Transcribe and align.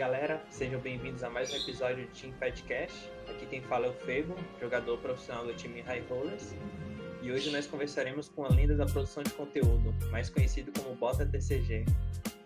galera, 0.00 0.42
sejam 0.48 0.80
bem-vindos 0.80 1.22
a 1.22 1.28
mais 1.28 1.52
um 1.52 1.56
episódio 1.56 2.06
do 2.06 2.12
Team 2.12 2.32
Fightcast. 2.38 3.12
Aqui 3.28 3.44
quem 3.44 3.60
fala 3.60 3.84
é 3.84 3.90
o 3.90 3.92
Febo, 3.92 4.34
jogador 4.58 4.96
profissional 4.96 5.44
do 5.44 5.52
time 5.52 5.82
High 5.82 6.06
Rollers. 6.08 6.54
E 7.20 7.30
hoje 7.30 7.52
nós 7.52 7.66
conversaremos 7.66 8.26
com 8.26 8.46
a 8.46 8.48
lenda 8.48 8.74
da 8.74 8.86
produção 8.86 9.22
de 9.22 9.30
conteúdo, 9.34 9.92
mais 10.10 10.30
conhecido 10.30 10.72
como 10.72 10.96
Bota 10.96 11.26
TCG. 11.26 11.84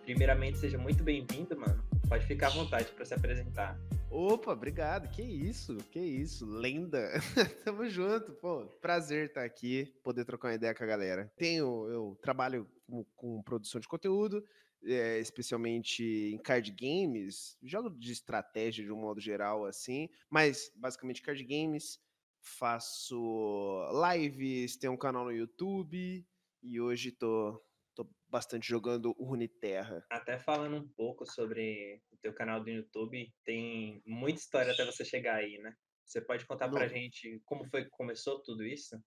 Primeiramente, 0.02 0.58
seja 0.58 0.76
muito 0.76 1.04
bem-vindo, 1.04 1.56
mano. 1.56 1.80
Pode 2.08 2.26
ficar 2.26 2.48
à 2.48 2.50
vontade 2.50 2.90
para 2.90 3.04
se 3.04 3.14
apresentar. 3.14 3.78
Opa, 4.10 4.50
obrigado. 4.50 5.08
Que 5.10 5.22
isso, 5.22 5.76
que 5.92 6.00
isso. 6.00 6.44
Lenda. 6.44 7.08
Tamo 7.64 7.88
junto, 7.88 8.32
pô. 8.32 8.66
Prazer 8.80 9.26
estar 9.26 9.44
aqui, 9.44 9.94
poder 10.02 10.24
trocar 10.24 10.48
uma 10.48 10.54
ideia 10.54 10.74
com 10.74 10.82
a 10.82 10.88
galera. 10.88 11.32
Tenho, 11.36 11.88
eu 11.88 12.18
trabalho 12.20 12.66
com, 12.90 13.04
com 13.14 13.42
produção 13.42 13.80
de 13.80 13.86
conteúdo, 13.86 14.44
é, 14.86 15.18
especialmente 15.18 16.04
em 16.32 16.38
card 16.38 16.70
games, 16.70 17.56
jogo 17.62 17.90
de 17.90 18.12
estratégia 18.12 18.84
de 18.84 18.92
um 18.92 19.00
modo 19.00 19.20
geral, 19.20 19.64
assim, 19.64 20.08
mas 20.30 20.70
basicamente 20.76 21.22
card 21.22 21.42
games. 21.44 22.02
Faço 22.46 23.80
lives, 24.12 24.76
tenho 24.76 24.92
um 24.92 24.98
canal 24.98 25.24
no 25.24 25.32
YouTube 25.32 26.26
e 26.62 26.80
hoje 26.80 27.10
tô 27.10 27.62
tô 27.94 28.06
bastante 28.28 28.68
jogando 28.68 29.14
o 29.16 29.24
Runeterra. 29.24 30.04
Até 30.10 30.38
falando 30.38 30.76
um 30.76 30.88
pouco 30.88 31.24
sobre 31.24 32.02
o 32.12 32.16
teu 32.16 32.34
canal 32.34 32.62
do 32.62 32.68
YouTube, 32.68 33.32
tem 33.44 34.02
muita 34.04 34.40
história 34.40 34.72
até 34.72 34.84
você 34.84 35.04
chegar 35.04 35.36
aí, 35.36 35.58
né? 35.58 35.74
Você 36.04 36.20
pode 36.20 36.44
contar 36.44 36.66
Não. 36.66 36.74
pra 36.74 36.88
gente 36.88 37.40
como 37.44 37.64
foi 37.64 37.84
que 37.84 37.90
começou 37.90 38.42
tudo 38.42 38.64
isso? 38.66 39.00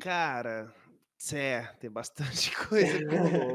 Cara, 0.00 0.72
é, 1.32 1.66
tem 1.80 1.90
bastante 1.90 2.52
coisa 2.68 2.98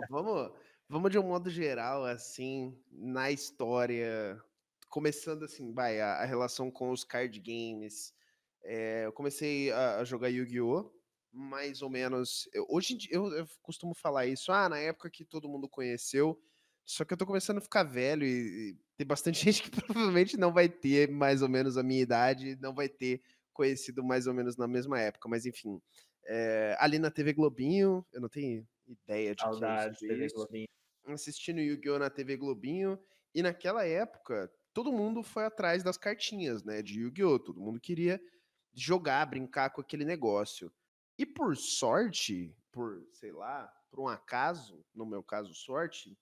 vamos, 0.09 0.51
vamos 0.89 1.11
de 1.11 1.19
um 1.19 1.23
modo 1.23 1.49
geral, 1.49 2.05
assim, 2.05 2.77
na 2.91 3.31
história. 3.31 4.41
Começando 4.89 5.43
assim, 5.43 5.73
vai, 5.73 5.99
a, 5.99 6.15
a 6.17 6.25
relação 6.25 6.69
com 6.71 6.91
os 6.91 7.03
card 7.03 7.39
games. 7.39 8.13
É, 8.63 9.05
eu 9.05 9.13
comecei 9.13 9.71
a, 9.71 9.97
a 9.99 10.03
jogar 10.03 10.29
Yu-Gi-Oh! 10.29 10.91
mais 11.33 11.81
ou 11.81 11.89
menos. 11.89 12.47
Eu, 12.53 12.65
hoje 12.69 12.95
eu, 13.09 13.27
eu, 13.33 13.47
costumo 13.61 13.95
falar 13.95 14.27
isso, 14.27 14.51
ah, 14.51 14.69
na 14.69 14.77
época 14.77 15.09
que 15.09 15.25
todo 15.25 15.49
mundo 15.49 15.67
conheceu. 15.67 16.39
Só 16.85 17.03
que 17.03 17.13
eu 17.13 17.17
tô 17.17 17.25
começando 17.25 17.57
a 17.57 17.61
ficar 17.61 17.83
velho 17.83 18.25
e, 18.25 18.71
e 18.71 18.77
tem 18.97 19.07
bastante 19.07 19.39
gente 19.43 19.63
que 19.63 19.71
provavelmente 19.71 20.37
não 20.37 20.53
vai 20.53 20.69
ter 20.69 21.09
mais 21.09 21.41
ou 21.41 21.49
menos 21.49 21.77
a 21.77 21.83
minha 21.83 22.01
idade, 22.01 22.57
não 22.61 22.73
vai 22.73 22.87
ter 22.87 23.21
conhecido 23.51 24.03
mais 24.03 24.27
ou 24.27 24.33
menos 24.33 24.57
na 24.57 24.67
mesma 24.67 24.99
época, 24.99 25.27
mas 25.27 25.45
enfim. 25.45 25.81
É, 26.25 26.77
ali 26.79 26.99
na 26.99 27.11
TV 27.11 27.33
Globinho, 27.33 28.05
eu 28.13 28.21
não 28.21 28.29
tenho 28.29 28.65
ideia 28.87 29.35
de 29.35 29.41
Saudades, 29.41 29.99
que 29.99 30.05
é 30.05 30.09
TV 30.09 30.27
Globinho. 30.29 30.67
Assistindo 31.07 31.59
Yu-Gi-Oh! 31.59 31.99
na 31.99 32.09
TV 32.09 32.37
Globinho, 32.37 32.99
e 33.35 33.41
naquela 33.41 33.85
época, 33.85 34.51
todo 34.73 34.91
mundo 34.91 35.21
foi 35.21 35.45
atrás 35.45 35.83
das 35.83 35.97
cartinhas, 35.97 36.63
né, 36.63 36.81
de 36.81 37.01
Yu-Gi-Oh! 37.01 37.39
Todo 37.39 37.61
mundo 37.61 37.79
queria 37.79 38.21
jogar, 38.73 39.25
brincar 39.25 39.69
com 39.71 39.81
aquele 39.81 40.05
negócio. 40.05 40.71
E 41.17 41.25
por 41.25 41.55
sorte, 41.55 42.55
por, 42.71 43.05
sei 43.11 43.31
lá, 43.31 43.71
por 43.89 43.99
um 43.99 44.07
acaso, 44.07 44.83
no 44.93 45.05
meu 45.05 45.23
caso, 45.23 45.53
sorte, 45.53 46.17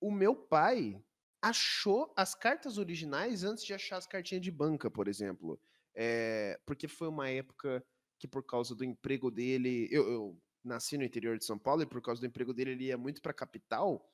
o 0.00 0.10
meu 0.10 0.36
pai 0.36 1.02
achou 1.42 2.12
as 2.16 2.34
cartas 2.34 2.78
originais 2.78 3.44
antes 3.44 3.64
de 3.64 3.74
achar 3.74 3.96
as 3.96 4.06
cartinhas 4.06 4.42
de 4.42 4.50
banca, 4.50 4.90
por 4.90 5.08
exemplo. 5.08 5.60
É, 5.94 6.60
porque 6.64 6.86
foi 6.86 7.08
uma 7.08 7.28
época 7.28 7.84
que, 8.18 8.28
por 8.28 8.44
causa 8.44 8.74
do 8.74 8.84
emprego 8.84 9.30
dele, 9.30 9.88
eu, 9.90 10.08
eu, 10.08 10.42
nasci 10.68 10.96
no 10.96 11.04
interior 11.04 11.36
de 11.38 11.44
São 11.44 11.58
Paulo 11.58 11.82
e 11.82 11.86
por 11.86 12.00
causa 12.00 12.20
do 12.20 12.26
emprego 12.26 12.54
dele 12.54 12.72
ele 12.72 12.84
ia 12.84 12.98
muito 12.98 13.20
para 13.20 13.32
a 13.32 13.34
capital. 13.34 14.08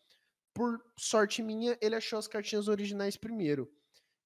Por 0.54 0.82
sorte 0.96 1.42
minha, 1.42 1.76
ele 1.80 1.96
achou 1.96 2.18
as 2.18 2.28
cartinhas 2.28 2.68
originais 2.68 3.16
primeiro. 3.16 3.70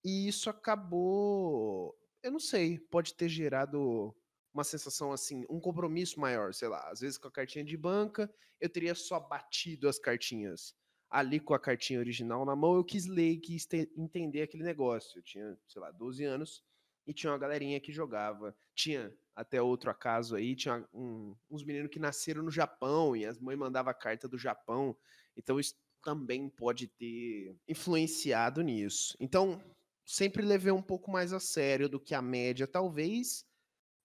E 0.04 0.28
isso 0.28 0.48
acabou, 0.48 1.98
eu 2.22 2.30
não 2.30 2.38
sei, 2.38 2.78
pode 2.78 3.14
ter 3.14 3.28
gerado 3.28 4.14
uma 4.52 4.64
sensação 4.64 5.12
assim, 5.12 5.44
um 5.50 5.60
compromisso 5.60 6.20
maior, 6.20 6.54
sei 6.54 6.68
lá. 6.68 6.88
Às 6.90 7.00
vezes 7.00 7.18
com 7.18 7.28
a 7.28 7.32
cartinha 7.32 7.64
de 7.64 7.76
banca, 7.76 8.32
eu 8.60 8.68
teria 8.68 8.94
só 8.94 9.18
batido 9.18 9.88
as 9.88 9.98
cartinhas. 9.98 10.74
Ali 11.10 11.40
com 11.40 11.54
a 11.54 11.58
cartinha 11.58 11.98
original 11.98 12.44
na 12.44 12.54
mão, 12.54 12.76
eu 12.76 12.84
quis 12.84 13.06
ler, 13.06 13.38
quis 13.38 13.64
ter, 13.64 13.90
entender 13.96 14.42
aquele 14.42 14.62
negócio. 14.62 15.18
Eu 15.18 15.22
tinha, 15.22 15.58
sei 15.66 15.80
lá, 15.80 15.90
12 15.90 16.24
anos 16.24 16.62
e 17.08 17.14
tinha 17.14 17.32
uma 17.32 17.38
galerinha 17.38 17.80
que 17.80 17.90
jogava. 17.90 18.54
Tinha 18.74 19.12
até 19.34 19.62
outro 19.62 19.90
acaso 19.90 20.36
aí, 20.36 20.54
tinha 20.54 20.86
um, 20.92 21.34
uns 21.50 21.64
meninos 21.64 21.90
que 21.90 21.98
nasceram 21.98 22.42
no 22.42 22.50
Japão 22.50 23.16
e 23.16 23.24
as 23.24 23.38
mães 23.38 23.58
mandavam 23.58 23.94
carta 23.94 24.28
do 24.28 24.36
Japão. 24.36 24.94
Então 25.34 25.58
isso 25.58 25.74
também 26.02 26.50
pode 26.50 26.86
ter 26.86 27.56
influenciado 27.66 28.60
nisso. 28.60 29.16
Então, 29.18 29.58
sempre 30.04 30.44
levei 30.44 30.70
um 30.70 30.82
pouco 30.82 31.10
mais 31.10 31.32
a 31.32 31.40
sério 31.40 31.88
do 31.88 31.98
que 31.98 32.14
a 32.14 32.20
média, 32.20 32.66
talvez, 32.66 33.44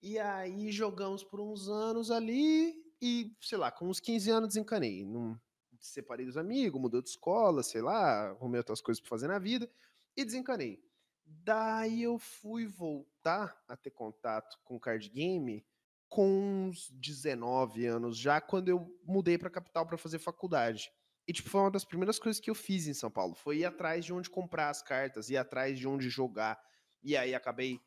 e 0.01 0.17
aí 0.17 0.71
jogamos 0.71 1.23
por 1.23 1.39
uns 1.41 1.67
anos 1.67 2.09
ali 2.09 2.73
e, 3.01 3.35
sei 3.41 3.57
lá, 3.57 3.71
com 3.71 3.89
uns 3.89 3.99
15 3.99 4.31
anos 4.31 4.49
desencanei. 4.49 5.03
Não 5.03 5.39
separei 5.79 6.25
dos 6.25 6.37
amigos, 6.37 6.79
mudou 6.79 7.01
de 7.01 7.09
escola, 7.09 7.61
sei 7.63 7.81
lá, 7.81 8.29
arrumei 8.29 8.59
outras 8.59 8.81
coisas 8.81 9.01
para 9.01 9.09
fazer 9.09 9.27
na 9.27 9.39
vida 9.39 9.69
e 10.15 10.23
desencanei. 10.23 10.81
Daí 11.25 12.03
eu 12.03 12.17
fui 12.17 12.65
voltar 12.65 13.61
a 13.67 13.75
ter 13.75 13.91
contato 13.91 14.57
com 14.63 14.79
card 14.79 15.09
game 15.09 15.65
com 16.09 16.67
uns 16.67 16.91
19 16.91 17.85
anos 17.87 18.17
já, 18.17 18.39
quando 18.39 18.69
eu 18.69 18.95
mudei 19.03 19.37
para 19.37 19.49
capital 19.49 19.85
para 19.85 19.97
fazer 19.97 20.19
faculdade. 20.19 20.91
E 21.27 21.33
tipo, 21.33 21.49
foi 21.49 21.61
uma 21.61 21.71
das 21.71 21.85
primeiras 21.85 22.19
coisas 22.19 22.39
que 22.39 22.49
eu 22.49 22.55
fiz 22.55 22.85
em 22.85 22.93
São 22.93 23.09
Paulo, 23.09 23.33
foi 23.33 23.59
ir 23.59 23.65
atrás 23.65 24.05
de 24.05 24.13
onde 24.13 24.29
comprar 24.29 24.69
as 24.69 24.81
cartas, 24.81 25.29
ir 25.29 25.37
atrás 25.37 25.79
de 25.79 25.87
onde 25.87 26.09
jogar. 26.09 26.61
E 27.01 27.17
aí 27.17 27.33
acabei 27.33 27.79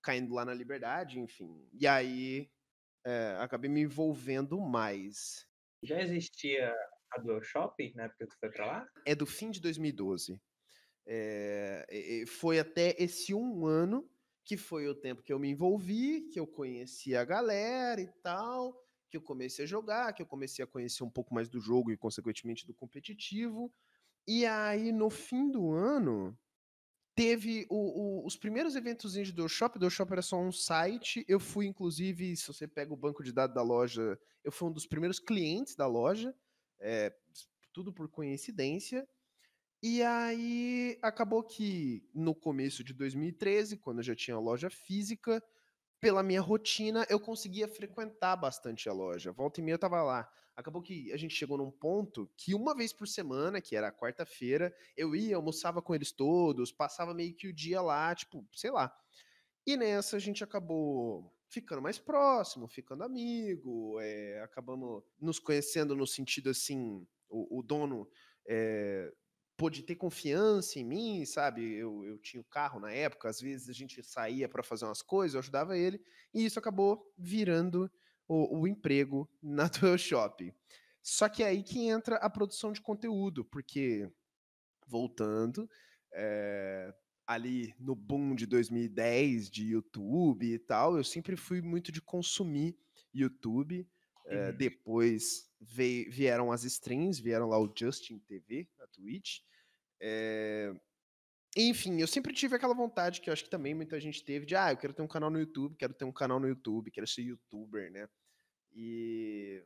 caindo 0.00 0.34
lá 0.34 0.44
na 0.44 0.54
Liberdade, 0.54 1.18
enfim. 1.18 1.68
E 1.72 1.86
aí 1.86 2.50
é, 3.04 3.36
acabei 3.40 3.68
me 3.68 3.82
envolvendo 3.82 4.58
mais. 4.60 5.46
Já 5.82 6.00
existia 6.00 6.74
a 7.10 7.20
Dual 7.20 7.42
Shop 7.42 7.92
na 7.94 8.04
época 8.04 8.26
que 8.26 8.34
tu 8.34 8.38
foi 8.38 8.50
pra 8.50 8.66
lá? 8.66 8.88
É 9.04 9.14
do 9.14 9.26
fim 9.26 9.50
de 9.50 9.60
2012. 9.60 10.40
É, 11.06 12.24
foi 12.26 12.58
até 12.58 12.94
esse 12.98 13.34
um 13.34 13.66
ano 13.66 14.08
que 14.44 14.56
foi 14.56 14.86
o 14.88 14.94
tempo 14.94 15.22
que 15.22 15.32
eu 15.32 15.38
me 15.38 15.48
envolvi, 15.48 16.22
que 16.32 16.38
eu 16.38 16.46
conheci 16.46 17.16
a 17.16 17.24
galera 17.24 18.00
e 18.00 18.06
tal, 18.22 18.78
que 19.08 19.16
eu 19.16 19.22
comecei 19.22 19.64
a 19.64 19.68
jogar, 19.68 20.12
que 20.12 20.20
eu 20.20 20.26
comecei 20.26 20.62
a 20.62 20.68
conhecer 20.68 21.02
um 21.02 21.10
pouco 21.10 21.34
mais 21.34 21.48
do 21.48 21.60
jogo 21.60 21.90
e, 21.90 21.96
consequentemente, 21.96 22.66
do 22.66 22.74
competitivo. 22.74 23.72
E 24.26 24.44
aí, 24.44 24.92
no 24.92 25.08
fim 25.08 25.50
do 25.50 25.72
ano, 25.72 26.36
teve 27.14 27.66
o, 27.70 27.76
o, 28.22 28.26
os 28.26 28.36
primeiros 28.36 28.76
eventos 28.76 29.12
de 29.12 29.32
Do 29.32 29.48
Shop. 29.48 29.78
Era 30.10 30.22
só 30.22 30.38
um 30.38 30.52
site. 30.52 31.24
Eu 31.28 31.40
fui, 31.40 31.66
inclusive, 31.66 32.36
se 32.36 32.46
você 32.46 32.66
pega 32.66 32.92
o 32.92 32.96
banco 32.96 33.22
de 33.22 33.32
dados 33.32 33.54
da 33.54 33.62
loja, 33.62 34.18
eu 34.42 34.52
fui 34.52 34.68
um 34.68 34.72
dos 34.72 34.86
primeiros 34.86 35.18
clientes 35.18 35.74
da 35.74 35.86
loja. 35.86 36.34
É, 36.80 37.14
tudo 37.72 37.92
por 37.92 38.08
coincidência. 38.08 39.08
E 39.86 40.02
aí 40.02 40.98
acabou 41.02 41.42
que 41.42 42.08
no 42.14 42.34
começo 42.34 42.82
de 42.82 42.94
2013, 42.94 43.76
quando 43.76 43.98
eu 43.98 44.02
já 44.02 44.14
tinha 44.14 44.38
loja 44.38 44.70
física, 44.70 45.44
pela 46.00 46.22
minha 46.22 46.40
rotina, 46.40 47.06
eu 47.10 47.20
conseguia 47.20 47.68
frequentar 47.68 48.34
bastante 48.34 48.88
a 48.88 48.94
loja. 48.94 49.30
Volta 49.30 49.60
e 49.60 49.62
meia 49.62 49.74
eu 49.74 49.78
tava 49.78 50.02
lá. 50.02 50.26
Acabou 50.56 50.80
que 50.80 51.12
a 51.12 51.18
gente 51.18 51.34
chegou 51.34 51.58
num 51.58 51.70
ponto 51.70 52.32
que 52.34 52.54
uma 52.54 52.74
vez 52.74 52.94
por 52.94 53.06
semana, 53.06 53.60
que 53.60 53.76
era 53.76 53.92
quarta-feira, 53.92 54.74
eu 54.96 55.14
ia, 55.14 55.36
almoçava 55.36 55.82
com 55.82 55.94
eles 55.94 56.12
todos, 56.12 56.72
passava 56.72 57.12
meio 57.12 57.36
que 57.36 57.48
o 57.48 57.52
dia 57.52 57.82
lá, 57.82 58.14
tipo, 58.14 58.42
sei 58.54 58.70
lá. 58.70 58.90
E 59.66 59.76
nessa 59.76 60.16
a 60.16 60.18
gente 60.18 60.42
acabou 60.42 61.30
ficando 61.50 61.82
mais 61.82 61.98
próximo, 61.98 62.66
ficando 62.68 63.04
amigo, 63.04 64.00
é, 64.00 64.40
acabamos 64.40 65.04
nos 65.20 65.38
conhecendo 65.38 65.94
no 65.94 66.06
sentido 66.06 66.48
assim, 66.48 67.06
o, 67.28 67.58
o 67.58 67.62
dono 67.62 68.08
é, 68.48 69.12
pôde 69.56 69.82
ter 69.82 69.94
confiança 69.94 70.78
em 70.78 70.84
mim, 70.84 71.24
sabe? 71.24 71.74
Eu, 71.74 72.04
eu 72.04 72.18
tinha 72.18 72.40
o 72.40 72.44
carro 72.44 72.80
na 72.80 72.90
época, 72.92 73.28
às 73.28 73.40
vezes 73.40 73.68
a 73.68 73.72
gente 73.72 74.02
saía 74.02 74.48
para 74.48 74.62
fazer 74.62 74.84
umas 74.84 75.02
coisas, 75.02 75.34
eu 75.34 75.40
ajudava 75.40 75.76
ele, 75.76 76.00
e 76.32 76.44
isso 76.44 76.58
acabou 76.58 77.12
virando 77.16 77.90
o, 78.26 78.60
o 78.60 78.66
emprego 78.66 79.28
na 79.42 79.68
Dual 79.68 79.98
Shop. 79.98 80.52
Só 81.02 81.28
que 81.28 81.42
é 81.42 81.48
aí 81.48 81.62
que 81.62 81.86
entra 81.86 82.16
a 82.16 82.30
produção 82.30 82.72
de 82.72 82.80
conteúdo, 82.80 83.44
porque, 83.44 84.10
voltando, 84.86 85.68
é, 86.12 86.94
ali 87.26 87.74
no 87.78 87.94
boom 87.94 88.34
de 88.34 88.46
2010 88.46 89.50
de 89.50 89.66
YouTube 89.66 90.46
e 90.46 90.58
tal, 90.58 90.96
eu 90.96 91.04
sempre 91.04 91.36
fui 91.36 91.60
muito 91.60 91.92
de 91.92 92.00
consumir 92.00 92.76
YouTube. 93.12 93.86
É, 94.26 94.52
depois 94.52 95.50
veio, 95.60 96.10
vieram 96.10 96.50
as 96.50 96.64
streams, 96.64 97.20
vieram 97.20 97.46
lá 97.46 97.58
o 97.58 97.70
Justin 97.76 98.18
TV, 98.20 98.66
a 98.80 98.86
Twitch. 98.86 99.40
É, 100.00 100.72
enfim, 101.56 102.00
eu 102.00 102.06
sempre 102.06 102.32
tive 102.32 102.56
aquela 102.56 102.74
vontade 102.74 103.20
que 103.20 103.30
eu 103.30 103.32
acho 103.32 103.44
que 103.44 103.50
também 103.50 103.74
muita 103.74 104.00
gente 104.00 104.24
teve 104.24 104.44
de, 104.44 104.56
ah, 104.56 104.72
eu 104.72 104.76
quero 104.76 104.92
ter 104.92 105.02
um 105.02 105.08
canal 105.08 105.30
no 105.30 105.38
YouTube, 105.38 105.76
quero 105.76 105.94
ter 105.94 106.04
um 106.04 106.12
canal 106.12 106.40
no 106.40 106.48
YouTube, 106.48 106.90
quero 106.90 107.06
ser 107.06 107.22
youtuber, 107.22 107.90
né? 107.92 108.08
E, 108.72 109.62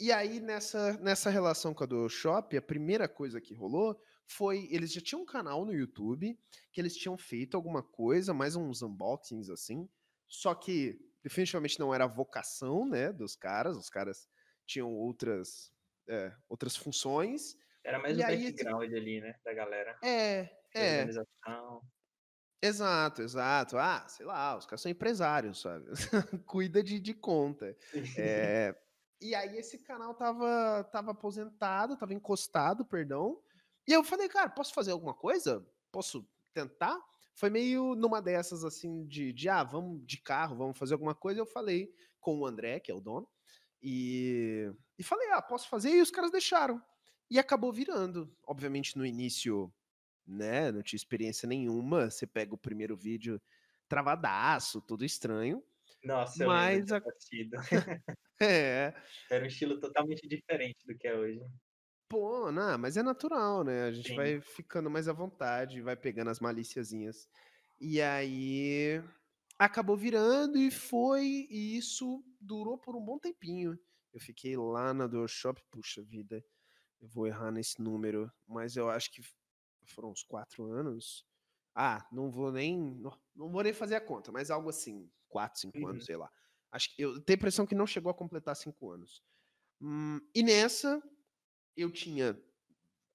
e 0.00 0.10
aí, 0.10 0.40
nessa, 0.40 0.94
nessa 0.98 1.30
relação 1.30 1.72
com 1.72 1.84
a 1.84 1.86
do 1.86 2.08
Shop, 2.08 2.56
a 2.56 2.62
primeira 2.62 3.08
coisa 3.08 3.40
que 3.40 3.54
rolou 3.54 4.00
foi. 4.26 4.66
Eles 4.70 4.92
já 4.92 5.00
tinham 5.00 5.22
um 5.22 5.26
canal 5.26 5.64
no 5.64 5.72
YouTube 5.72 6.38
que 6.72 6.80
eles 6.80 6.96
tinham 6.96 7.16
feito 7.16 7.56
alguma 7.56 7.82
coisa, 7.82 8.34
mais 8.34 8.56
uns 8.56 8.82
unboxings 8.82 9.50
assim. 9.50 9.88
Só 10.26 10.54
que 10.54 10.98
definitivamente 11.22 11.78
não 11.78 11.94
era 11.94 12.04
a 12.04 12.08
vocação, 12.08 12.86
né, 12.86 13.12
dos 13.12 13.36
caras. 13.36 13.76
Os 13.76 13.88
caras 13.88 14.28
tinham 14.66 14.92
outras, 14.92 15.72
é, 16.08 16.34
outras 16.48 16.76
funções. 16.76 17.56
Era 17.84 17.98
mais 17.98 18.16
e 18.16 18.20
o 18.20 18.26
aí, 18.26 18.44
background 18.52 18.92
ali, 18.92 19.20
né, 19.20 19.34
da 19.44 19.52
galera. 19.52 19.98
É, 20.02 20.48
é. 20.74 21.00
Organização. 21.00 21.82
Exato, 22.62 23.22
exato. 23.22 23.76
Ah, 23.76 24.06
sei 24.08 24.24
lá, 24.24 24.56
os 24.56 24.64
caras 24.66 24.80
são 24.80 24.90
empresários, 24.90 25.60
sabe? 25.60 25.84
Cuida 26.46 26.80
de, 26.80 27.00
de 27.00 27.12
conta. 27.12 27.76
É, 28.16 28.72
e 29.20 29.34
aí 29.34 29.58
esse 29.58 29.82
canal 29.82 30.14
tava, 30.14 30.84
tava 30.92 31.10
aposentado, 31.10 31.96
tava 31.96 32.14
encostado, 32.14 32.84
perdão. 32.84 33.42
E 33.86 33.92
eu 33.92 34.04
falei, 34.04 34.28
cara, 34.28 34.48
posso 34.48 34.72
fazer 34.72 34.92
alguma 34.92 35.12
coisa? 35.12 35.66
Posso 35.90 36.24
tentar? 36.54 36.96
Foi 37.34 37.50
meio 37.50 37.96
numa 37.96 38.22
dessas, 38.22 38.62
assim, 38.64 39.04
de, 39.06 39.32
de 39.32 39.48
ah, 39.48 39.64
vamos 39.64 40.06
de 40.06 40.18
carro, 40.18 40.56
vamos 40.56 40.78
fazer 40.78 40.94
alguma 40.94 41.16
coisa. 41.16 41.40
Eu 41.40 41.46
falei 41.46 41.92
com 42.20 42.38
o 42.38 42.46
André, 42.46 42.78
que 42.78 42.92
é 42.92 42.94
o 42.94 43.00
dono, 43.00 43.28
e, 43.82 44.72
e 44.96 45.02
falei, 45.02 45.30
ah, 45.32 45.42
posso 45.42 45.68
fazer? 45.68 45.90
E 45.90 46.00
os 46.00 46.12
caras 46.12 46.30
deixaram. 46.30 46.80
E 47.32 47.38
acabou 47.38 47.72
virando. 47.72 48.30
Obviamente, 48.46 48.98
no 48.98 49.06
início, 49.06 49.72
né, 50.26 50.70
não 50.70 50.82
tinha 50.82 50.98
experiência 50.98 51.48
nenhuma. 51.48 52.10
Você 52.10 52.26
pega 52.26 52.54
o 52.54 52.58
primeiro 52.58 52.94
vídeo 52.94 53.40
travadaço, 53.88 54.82
tudo 54.82 55.02
estranho. 55.02 55.64
Nossa, 56.04 56.44
mas 56.44 56.92
a... 56.92 57.00
é. 58.38 58.92
Era 59.32 59.44
um 59.44 59.46
estilo 59.46 59.80
totalmente 59.80 60.28
diferente 60.28 60.86
do 60.86 60.94
que 60.94 61.08
é 61.08 61.14
hoje. 61.14 61.40
Pô, 62.06 62.52
não, 62.52 62.76
mas 62.76 62.98
é 62.98 63.02
natural, 63.02 63.64
né? 63.64 63.84
A 63.84 63.92
gente 63.92 64.10
Sim. 64.10 64.16
vai 64.16 64.38
ficando 64.42 64.90
mais 64.90 65.08
à 65.08 65.14
vontade, 65.14 65.80
vai 65.80 65.96
pegando 65.96 66.28
as 66.28 66.38
malíciazinhas. 66.38 67.26
E 67.80 67.98
aí 68.02 69.02
acabou 69.58 69.96
virando 69.96 70.58
e 70.58 70.70
foi, 70.70 71.46
e 71.48 71.78
isso 71.78 72.22
durou 72.38 72.76
por 72.76 72.94
um 72.94 73.02
bom 73.02 73.18
tempinho. 73.18 73.78
Eu 74.12 74.20
fiquei 74.20 74.54
lá 74.54 74.92
na 74.92 75.06
DualShop, 75.06 75.58
puxa 75.70 76.02
vida, 76.02 76.44
eu 77.02 77.08
vou 77.08 77.26
errar 77.26 77.50
nesse 77.50 77.82
número, 77.82 78.32
mas 78.46 78.76
eu 78.76 78.88
acho 78.88 79.12
que 79.12 79.20
foram 79.84 80.10
uns 80.10 80.22
quatro 80.22 80.64
anos. 80.70 81.26
Ah, 81.74 82.06
não 82.12 82.30
vou 82.30 82.52
nem, 82.52 82.78
não, 82.78 83.18
não 83.34 83.50
vou 83.50 83.62
nem 83.62 83.72
fazer 83.72 83.96
a 83.96 84.00
conta, 84.00 84.30
mas 84.30 84.50
algo 84.50 84.70
assim, 84.70 85.10
quatro, 85.28 85.60
cinco 85.60 85.78
uhum. 85.78 85.88
anos, 85.88 86.04
sei 86.04 86.16
lá. 86.16 86.30
Acho 86.70 86.94
que 86.94 87.02
eu 87.02 87.20
tenho 87.20 87.36
a 87.36 87.40
impressão 87.40 87.66
que 87.66 87.74
não 87.74 87.86
chegou 87.86 88.10
a 88.10 88.14
completar 88.14 88.54
cinco 88.56 88.90
anos. 88.90 89.22
Hum, 89.80 90.20
e 90.34 90.42
nessa 90.42 91.02
eu 91.76 91.90
tinha 91.90 92.40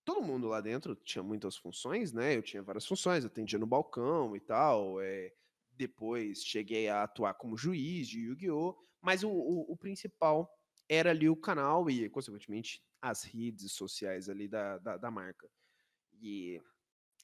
todo 0.07 0.21
mundo 0.21 0.47
lá 0.47 0.61
dentro 0.61 0.95
tinha 0.95 1.21
muitas 1.21 1.57
funções, 1.57 2.13
né? 2.13 2.35
Eu 2.35 2.41
tinha 2.41 2.63
várias 2.63 2.85
funções, 2.85 3.25
atendia 3.25 3.59
no 3.59 3.67
balcão 3.67 4.35
e 4.35 4.39
tal. 4.39 5.01
É, 5.01 5.33
depois 5.71 6.43
cheguei 6.43 6.87
a 6.87 7.03
atuar 7.03 7.33
como 7.33 7.57
juiz 7.57 8.07
de 8.07 8.21
Yu-Gi-Oh! 8.21 8.75
Mas 9.01 9.23
o, 9.23 9.29
o, 9.29 9.73
o, 9.73 9.77
principal 9.77 10.49
era 10.89 11.11
ali 11.11 11.29
o 11.29 11.35
canal 11.35 11.89
e, 11.89 12.09
consequentemente, 12.09 12.81
as 13.01 13.23
redes 13.23 13.73
sociais 13.73 14.29
ali 14.29 14.47
da, 14.47 14.77
da, 14.77 14.97
da 14.97 15.11
marca. 15.11 15.49
E, 16.21 16.61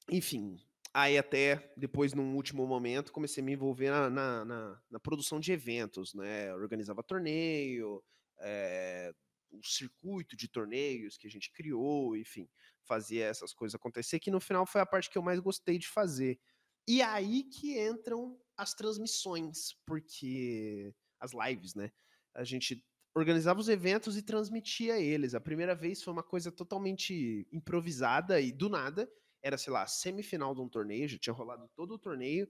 enfim, 0.10 0.58
aí 0.94 1.18
até 1.18 1.74
depois, 1.76 2.14
num 2.14 2.36
último 2.36 2.68
momento, 2.68 3.12
comecei 3.12 3.42
a 3.42 3.46
me 3.46 3.54
envolver 3.54 3.90
na, 3.90 4.10
na, 4.10 4.46
na, 4.46 4.82
na 4.92 5.00
produção 5.00 5.40
de 5.40 5.52
eventos, 5.52 6.14
né? 6.14 6.50
Eu 6.50 6.56
organizava 6.56 7.04
torneio, 7.04 8.04
é, 8.40 9.14
o 9.52 9.64
circuito 9.64 10.36
de 10.36 10.48
torneios 10.48 11.18
que 11.18 11.28
a 11.28 11.30
gente 11.30 11.52
criou, 11.52 12.16
enfim, 12.16 12.50
fazia 12.84 13.26
essas 13.26 13.54
coisas 13.54 13.76
acontecer, 13.76 14.20
que 14.20 14.32
no 14.32 14.40
final 14.40 14.66
foi 14.66 14.82
a 14.82 14.86
parte 14.86 15.10
que 15.10 15.18
eu 15.18 15.22
mais 15.24 15.40
gostei 15.40 15.78
de 15.78 15.88
fazer. 15.88 16.40
E 16.88 17.02
aí 17.02 17.44
que 17.46 17.80
entram 17.80 18.38
as 18.58 18.74
transmissões, 18.74 19.74
porque 19.86 20.94
as 21.20 21.32
lives, 21.34 21.76
né? 21.76 21.92
A 22.36 22.44
gente 22.44 22.84
organizava 23.16 23.60
os 23.60 23.70
eventos 23.70 24.18
e 24.18 24.22
transmitia 24.22 25.00
eles. 25.00 25.36
A 25.36 25.42
primeira 25.42 25.76
vez 25.76 26.02
foi 26.02 26.12
uma 26.12 26.24
coisa 26.24 26.52
totalmente 26.52 27.48
improvisada 27.52 28.42
e 28.42 28.52
do 28.52 28.70
nada. 28.70 29.10
Era, 29.42 29.58
sei 29.58 29.72
lá, 29.72 29.86
semifinal 29.86 30.56
de 30.56 30.62
um 30.62 30.70
torneio, 30.70 31.08
já 31.08 31.18
tinha 31.18 31.34
rolado 31.34 31.70
todo 31.76 31.94
o 31.94 32.00
torneio. 32.00 32.48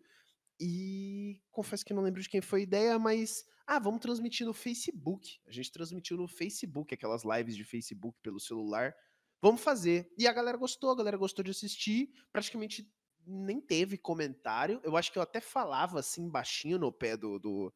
E 0.60 1.42
confesso 1.52 1.84
que 1.84 1.94
não 1.94 2.04
lembro 2.04 2.22
de 2.22 2.30
quem 2.30 2.42
foi 2.42 2.62
a 2.62 2.64
ideia, 2.64 3.00
mas 3.00 3.46
ah, 3.66 3.80
vamos 3.80 4.00
transmitir 4.00 4.46
no 4.46 4.54
Facebook. 4.54 5.40
A 5.48 5.52
gente 5.52 5.72
transmitiu 5.72 6.18
no 6.18 6.28
Facebook, 6.28 6.94
aquelas 6.94 7.24
lives 7.24 7.56
de 7.56 7.64
Facebook 7.64 8.18
pelo 8.22 8.40
celular. 8.40 8.96
Vamos 9.42 9.62
fazer. 9.62 10.14
E 10.18 10.28
a 10.28 10.34
galera 10.34 10.58
gostou, 10.58 10.92
a 10.92 10.96
galera 10.96 11.18
gostou 11.18 11.44
de 11.44 11.52
assistir. 11.52 12.14
Praticamente 12.32 12.90
nem 13.26 13.60
teve 13.60 13.98
comentário. 13.98 14.80
Eu 14.84 14.96
acho 14.96 15.12
que 15.12 15.18
eu 15.18 15.22
até 15.22 15.42
falava 15.42 16.00
assim, 16.00 16.30
baixinho 16.30 16.78
no 16.78 16.92
pé 16.92 17.18
do, 17.18 17.40
do, 17.40 17.74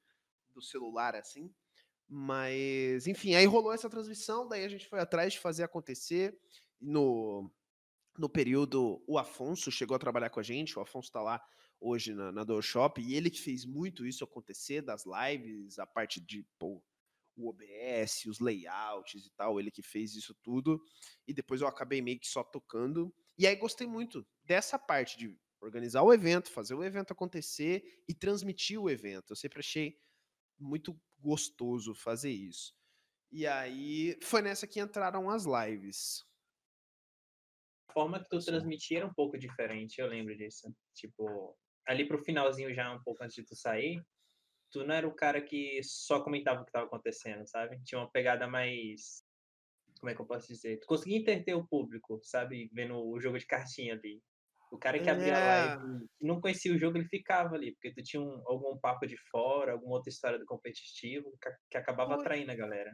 do 0.53 0.61
celular, 0.61 1.15
assim. 1.15 1.53
Mas, 2.09 3.05
enfim, 3.05 3.35
aí 3.35 3.45
rolou 3.45 3.73
essa 3.73 3.89
transmissão, 3.89 4.47
daí 4.47 4.63
a 4.63 4.69
gente 4.69 4.87
foi 4.87 4.99
atrás 4.99 5.33
de 5.33 5.39
fazer 5.39 5.63
acontecer. 5.63 6.37
No, 6.79 7.51
no 8.17 8.29
período, 8.29 9.03
o 9.05 9.17
Afonso 9.17 9.71
chegou 9.71 9.95
a 9.95 9.99
trabalhar 9.99 10.29
com 10.29 10.39
a 10.39 10.43
gente, 10.43 10.77
o 10.77 10.81
Afonso 10.81 11.11
tá 11.11 11.21
lá 11.21 11.41
hoje 11.79 12.13
na, 12.13 12.31
na 12.31 12.43
DualShop, 12.43 13.01
e 13.01 13.15
ele 13.15 13.29
que 13.29 13.41
fez 13.41 13.65
muito 13.65 14.05
isso 14.05 14.23
acontecer, 14.23 14.81
das 14.81 15.03
lives, 15.05 15.77
a 15.79 15.85
parte 15.85 16.19
de 16.19 16.45
pô, 16.57 16.81
o 17.35 17.49
OBS, 17.49 18.25
os 18.25 18.39
layouts 18.39 19.25
e 19.25 19.31
tal, 19.35 19.59
ele 19.59 19.69
que 19.69 19.83
fez 19.83 20.15
isso 20.15 20.35
tudo, 20.41 20.81
e 21.27 21.33
depois 21.33 21.61
eu 21.61 21.67
acabei 21.67 22.01
meio 22.01 22.19
que 22.19 22.27
só 22.27 22.43
tocando, 22.43 23.13
e 23.37 23.45
aí 23.45 23.55
gostei 23.55 23.85
muito 23.85 24.25
dessa 24.43 24.79
parte 24.79 25.17
de 25.17 25.37
organizar 25.61 26.01
o 26.01 26.13
evento, 26.13 26.51
fazer 26.51 26.73
o 26.73 26.83
evento 26.83 27.13
acontecer 27.13 27.83
e 28.07 28.13
transmitir 28.13 28.81
o 28.81 28.89
evento, 28.89 29.31
eu 29.31 29.35
sempre 29.35 29.59
achei 29.59 29.95
muito 30.59 30.99
gostoso 31.19 31.93
fazer 31.93 32.31
isso. 32.31 32.75
E 33.31 33.45
aí 33.45 34.17
foi 34.23 34.41
nessa 34.41 34.67
que 34.67 34.79
entraram 34.79 35.29
as 35.29 35.45
lives. 35.45 36.25
A 37.89 37.93
forma 37.93 38.19
que 38.21 38.29
tu 38.29 38.39
transmitia 38.39 38.99
era 38.99 39.07
um 39.07 39.13
pouco 39.13 39.37
diferente, 39.37 39.99
eu 39.99 40.07
lembro 40.07 40.35
disso. 40.35 40.73
Tipo, 40.93 41.57
ali 41.85 42.07
pro 42.07 42.23
finalzinho 42.23 42.73
já, 42.73 42.93
um 42.93 43.01
pouco 43.01 43.23
antes 43.23 43.35
de 43.35 43.43
tu 43.43 43.55
sair, 43.55 44.01
tu 44.71 44.85
não 44.85 44.93
era 44.93 45.07
o 45.07 45.15
cara 45.15 45.41
que 45.41 45.81
só 45.83 46.23
comentava 46.23 46.61
o 46.61 46.63
que 46.63 46.69
estava 46.69 46.85
acontecendo, 46.85 47.45
sabe? 47.47 47.81
Tinha 47.83 47.99
uma 47.99 48.11
pegada 48.11 48.47
mais. 48.47 49.23
Como 49.99 50.11
é 50.11 50.15
que 50.15 50.21
eu 50.21 50.27
posso 50.27 50.47
dizer? 50.47 50.79
Tu 50.79 50.85
conseguia 50.85 51.17
interter 51.17 51.55
o 51.55 51.67
público, 51.67 52.19
sabe? 52.23 52.69
Vendo 52.71 52.95
o 52.97 53.19
jogo 53.19 53.39
de 53.39 53.45
cartinha 53.45 53.93
ali. 53.93 54.21
O 54.71 54.77
cara 54.77 54.99
que 54.99 55.09
abria 55.09 55.33
é. 55.33 55.35
a 55.35 55.75
live 55.75 56.07
não 56.21 56.41
conhecia 56.41 56.73
o 56.73 56.77
jogo, 56.77 56.97
ele 56.97 57.07
ficava 57.07 57.55
ali, 57.55 57.71
porque 57.73 57.93
tu 57.93 58.03
tinha 58.03 58.21
um, 58.21 58.41
algum 58.45 58.77
papo 58.77 59.07
de 59.07 59.15
fora, 59.29 59.73
alguma 59.73 59.95
outra 59.95 60.09
história 60.09 60.37
do 60.37 60.45
competitivo 60.45 61.31
que, 61.41 61.49
que 61.71 61.77
acabava 61.77 62.15
atraindo 62.15 62.51
a 62.51 62.55
galera. 62.55 62.91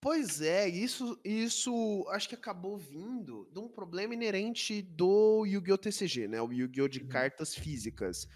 Pois 0.00 0.40
é, 0.40 0.68
isso, 0.68 1.20
isso 1.24 2.06
acho 2.10 2.28
que 2.28 2.34
acabou 2.34 2.78
vindo 2.78 3.48
de 3.52 3.58
um 3.58 3.68
problema 3.68 4.14
inerente 4.14 4.80
do 4.80 5.44
Yu-Gi-Oh! 5.44 5.78
TCG, 5.78 6.28
né? 6.28 6.40
O 6.40 6.52
Yu-Gi-Oh! 6.52 6.88
de 6.88 7.00
uhum. 7.00 7.08
cartas 7.08 7.54
físicas. 7.54 8.26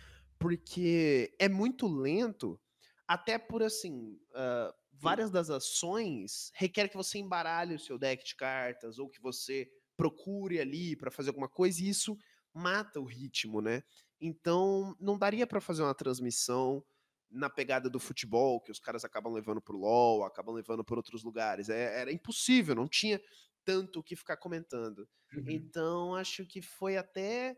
Porque 0.41 1.33
é 1.39 1.49
muito 1.49 1.87
lento, 1.87 2.61
até 3.07 3.39
por 3.39 3.63
assim, 3.63 4.19
uh, 4.31 4.75
várias 4.93 5.31
das 5.31 5.51
ações 5.51 6.51
requer 6.55 6.89
que 6.89 6.97
você 6.97 7.19
embaralhe 7.19 7.77
o 7.77 7.79
seu 7.79 7.97
deck 7.97 8.25
de 8.25 8.35
cartas, 8.35 8.99
ou 8.99 9.09
que 9.09 9.21
você 9.21 9.71
procure 9.97 10.59
ali 10.59 10.97
para 10.97 11.13
fazer 11.13 11.31
alguma 11.31 11.49
coisa, 11.49 11.81
e 11.81 11.89
isso 11.89 12.17
mata 12.55 13.01
o 13.01 13.05
ritmo, 13.05 13.61
né? 13.61 13.83
Então, 14.21 14.97
não 15.01 15.19
daria 15.19 15.47
para 15.47 15.61
fazer 15.61 15.83
uma 15.83 15.95
transmissão 15.95 16.85
na 17.31 17.49
pegada 17.49 17.89
do 17.89 17.99
futebol, 17.99 18.61
que 18.61 18.71
os 18.71 18.79
caras 18.79 19.05
acabam 19.05 19.33
levando 19.33 19.61
pro 19.61 19.77
LoL, 19.77 20.25
acabam 20.25 20.55
levando 20.55 20.85
por 20.85 20.99
outros 20.99 21.25
lugares. 21.25 21.69
É, 21.69 22.01
era 22.01 22.13
impossível, 22.13 22.75
não 22.75 22.87
tinha 22.87 23.21
tanto 23.65 24.01
o 24.01 24.03
que 24.03 24.15
ficar 24.15 24.37
comentando. 24.37 25.09
Uhum. 25.35 25.45
Então, 25.49 26.15
acho 26.15 26.47
que 26.47 26.61
foi 26.61 26.97
até. 26.97 27.57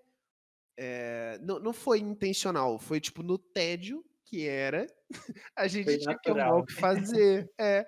É, 0.76 1.38
não, 1.42 1.58
não 1.58 1.72
foi 1.72 1.98
intencional, 1.98 2.78
foi 2.78 3.00
tipo 3.00 3.22
no 3.22 3.38
tédio 3.38 4.04
que 4.24 4.48
era, 4.48 4.86
a 5.56 5.68
gente 5.68 5.84
foi 5.84 5.98
tinha 5.98 6.12
natural. 6.12 6.34
que 6.34 6.40
arrumar 6.40 6.56
o 6.56 6.66
que 6.66 6.74
fazer. 6.74 7.52
é, 7.60 7.86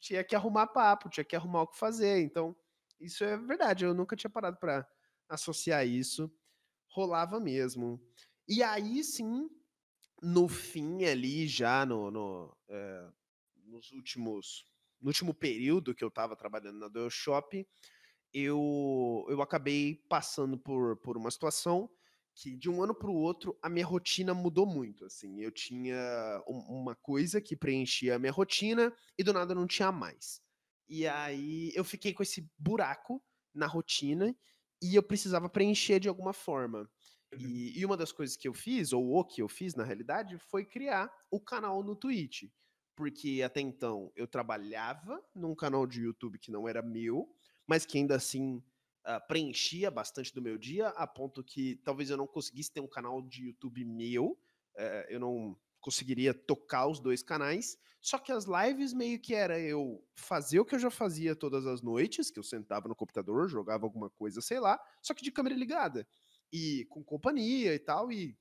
tinha 0.00 0.24
que 0.24 0.34
arrumar 0.34 0.66
papo, 0.68 1.08
tinha 1.08 1.24
que 1.24 1.36
arrumar 1.36 1.62
o 1.62 1.66
que 1.68 1.78
fazer. 1.78 2.20
Então, 2.22 2.56
isso 3.00 3.22
é 3.24 3.36
verdade, 3.36 3.84
eu 3.84 3.94
nunca 3.94 4.16
tinha 4.16 4.30
parado 4.30 4.56
para 4.58 4.86
associar 5.28 5.86
isso. 5.86 6.30
Rolava 6.88 7.38
mesmo. 7.40 8.00
E 8.48 8.62
aí 8.62 9.02
sim, 9.02 9.48
no 10.22 10.48
fim 10.48 11.04
ali, 11.04 11.46
já 11.46 11.84
no, 11.84 12.10
no 12.10 12.56
é, 12.68 13.10
nos 13.64 13.90
últimos, 13.92 14.64
no 15.00 15.08
último 15.08 15.34
período 15.34 15.94
que 15.94 16.04
eu 16.04 16.08
estava 16.08 16.36
trabalhando 16.36 16.78
na 16.78 16.88
Dual 16.88 17.10
Shop, 17.10 17.66
eu, 18.32 19.26
eu 19.28 19.40
acabei 19.42 19.96
passando 20.08 20.58
por, 20.58 20.96
por 20.98 21.16
uma 21.16 21.30
situação 21.30 21.90
que 22.34 22.54
de 22.54 22.68
um 22.68 22.82
ano 22.82 22.94
para 22.94 23.08
o 23.08 23.14
outro 23.14 23.58
a 23.62 23.68
minha 23.68 23.86
rotina 23.86 24.34
mudou 24.34 24.66
muito. 24.66 25.04
Assim, 25.06 25.40
eu 25.40 25.50
tinha 25.50 25.96
um, 26.46 26.58
uma 26.80 26.94
coisa 26.94 27.40
que 27.40 27.56
preenchia 27.56 28.16
a 28.16 28.18
minha 28.18 28.32
rotina 28.32 28.94
e 29.18 29.24
do 29.24 29.32
nada 29.32 29.54
não 29.54 29.66
tinha 29.66 29.90
mais. 29.90 30.40
E 30.88 31.06
aí 31.06 31.72
eu 31.74 31.82
fiquei 31.82 32.12
com 32.12 32.22
esse 32.22 32.48
buraco 32.58 33.22
na 33.54 33.66
rotina 33.66 34.36
e 34.82 34.94
eu 34.94 35.02
precisava 35.02 35.48
preencher 35.48 36.00
de 36.00 36.08
alguma 36.08 36.32
forma. 36.32 36.88
E, 37.38 37.78
e, 37.78 37.84
uma 37.84 37.96
das 37.96 38.12
coisas 38.12 38.36
que 38.36 38.46
eu 38.46 38.54
fiz, 38.54 38.92
ou 38.92 39.14
o 39.14 39.24
que 39.24 39.42
eu 39.42 39.48
fiz 39.48 39.74
na 39.74 39.84
realidade, 39.84 40.38
foi 40.38 40.64
criar 40.64 41.12
o 41.30 41.40
canal 41.40 41.82
no 41.82 41.96
Twitch. 41.96 42.44
Porque 42.94 43.42
até 43.44 43.60
então 43.60 44.10
eu 44.16 44.26
trabalhava 44.26 45.22
num 45.34 45.54
canal 45.54 45.86
de 45.86 46.00
YouTube 46.02 46.38
que 46.38 46.50
não 46.50 46.66
era 46.68 46.80
meu, 46.80 47.28
mas 47.66 47.84
que 47.84 47.98
ainda 47.98 48.16
assim 48.16 48.62
uh, 49.06 49.26
preenchia 49.28 49.90
bastante 49.90 50.32
do 50.32 50.40
meu 50.40 50.56
dia, 50.56 50.88
a 50.88 51.06
ponto 51.06 51.44
que 51.44 51.76
talvez 51.84 52.08
eu 52.08 52.16
não 52.16 52.26
conseguisse 52.26 52.72
ter 52.72 52.80
um 52.80 52.88
canal 52.88 53.20
de 53.20 53.46
YouTube 53.46 53.84
meu, 53.84 54.38
uh, 54.76 55.06
eu 55.08 55.20
não 55.20 55.58
conseguiria 55.86 56.34
tocar 56.34 56.88
os 56.88 56.98
dois 56.98 57.22
canais. 57.22 57.78
Só 58.00 58.18
que 58.18 58.32
as 58.32 58.44
lives 58.44 58.92
meio 58.92 59.20
que 59.20 59.34
era 59.34 59.58
eu 59.58 60.04
fazer 60.16 60.58
o 60.58 60.64
que 60.64 60.74
eu 60.74 60.80
já 60.80 60.90
fazia 60.90 61.36
todas 61.36 61.64
as 61.64 61.80
noites, 61.80 62.28
que 62.28 62.40
eu 62.40 62.42
sentava 62.42 62.88
no 62.88 62.94
computador, 62.94 63.48
jogava 63.48 63.86
alguma 63.86 64.10
coisa, 64.10 64.40
sei 64.40 64.58
lá, 64.58 64.80
só 65.00 65.14
que 65.14 65.22
de 65.22 65.30
câmera 65.30 65.54
ligada. 65.54 66.06
E 66.52 66.86
com 66.86 67.04
companhia 67.04 67.72
e 67.72 67.78
tal, 67.78 68.10
e 68.10 68.36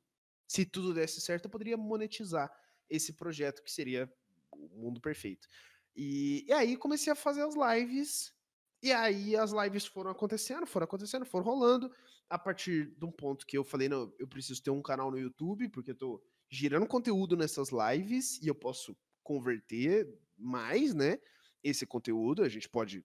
se 0.48 0.66
tudo 0.66 0.92
desse 0.92 1.22
certo, 1.22 1.46
eu 1.46 1.52
poderia 1.52 1.78
monetizar 1.78 2.52
esse 2.90 3.14
projeto 3.14 3.64
que 3.64 3.72
seria 3.72 4.12
o 4.52 4.68
mundo 4.82 5.00
perfeito. 5.00 5.48
E, 5.96 6.46
e 6.48 6.54
aí 6.54 6.76
comecei 6.76 7.14
a 7.14 7.16
fazer 7.16 7.44
as 7.44 7.56
lives, 7.56 8.34
e 8.82 8.92
aí 8.92 9.36
as 9.36 9.52
lives 9.52 9.86
foram 9.86 10.10
acontecendo, 10.10 10.66
foram 10.66 10.86
acontecendo, 10.86 11.26
foram 11.26 11.46
rolando, 11.46 11.92
a 12.28 12.40
partir 12.40 12.96
de 12.98 13.06
um 13.06 13.12
ponto 13.12 13.46
que 13.46 13.58
eu 13.58 13.64
falei, 13.64 13.88
não, 13.88 14.12
eu 14.18 14.28
preciso 14.28 14.62
ter 14.62 14.72
um 14.72 14.82
canal 14.82 15.12
no 15.12 15.20
YouTube, 15.20 15.70
porque 15.70 15.92
eu 15.92 15.96
tô 15.96 16.24
gerando 16.50 16.88
conteúdo 16.88 17.36
nessas 17.36 17.70
lives 17.70 18.42
e 18.42 18.48
eu 18.48 18.56
posso 18.56 18.96
converter 19.24 20.08
mais, 20.38 20.94
né? 20.94 21.20
Esse 21.64 21.86
conteúdo, 21.86 22.44
a 22.44 22.50
gente 22.50 22.70
pode 22.70 23.04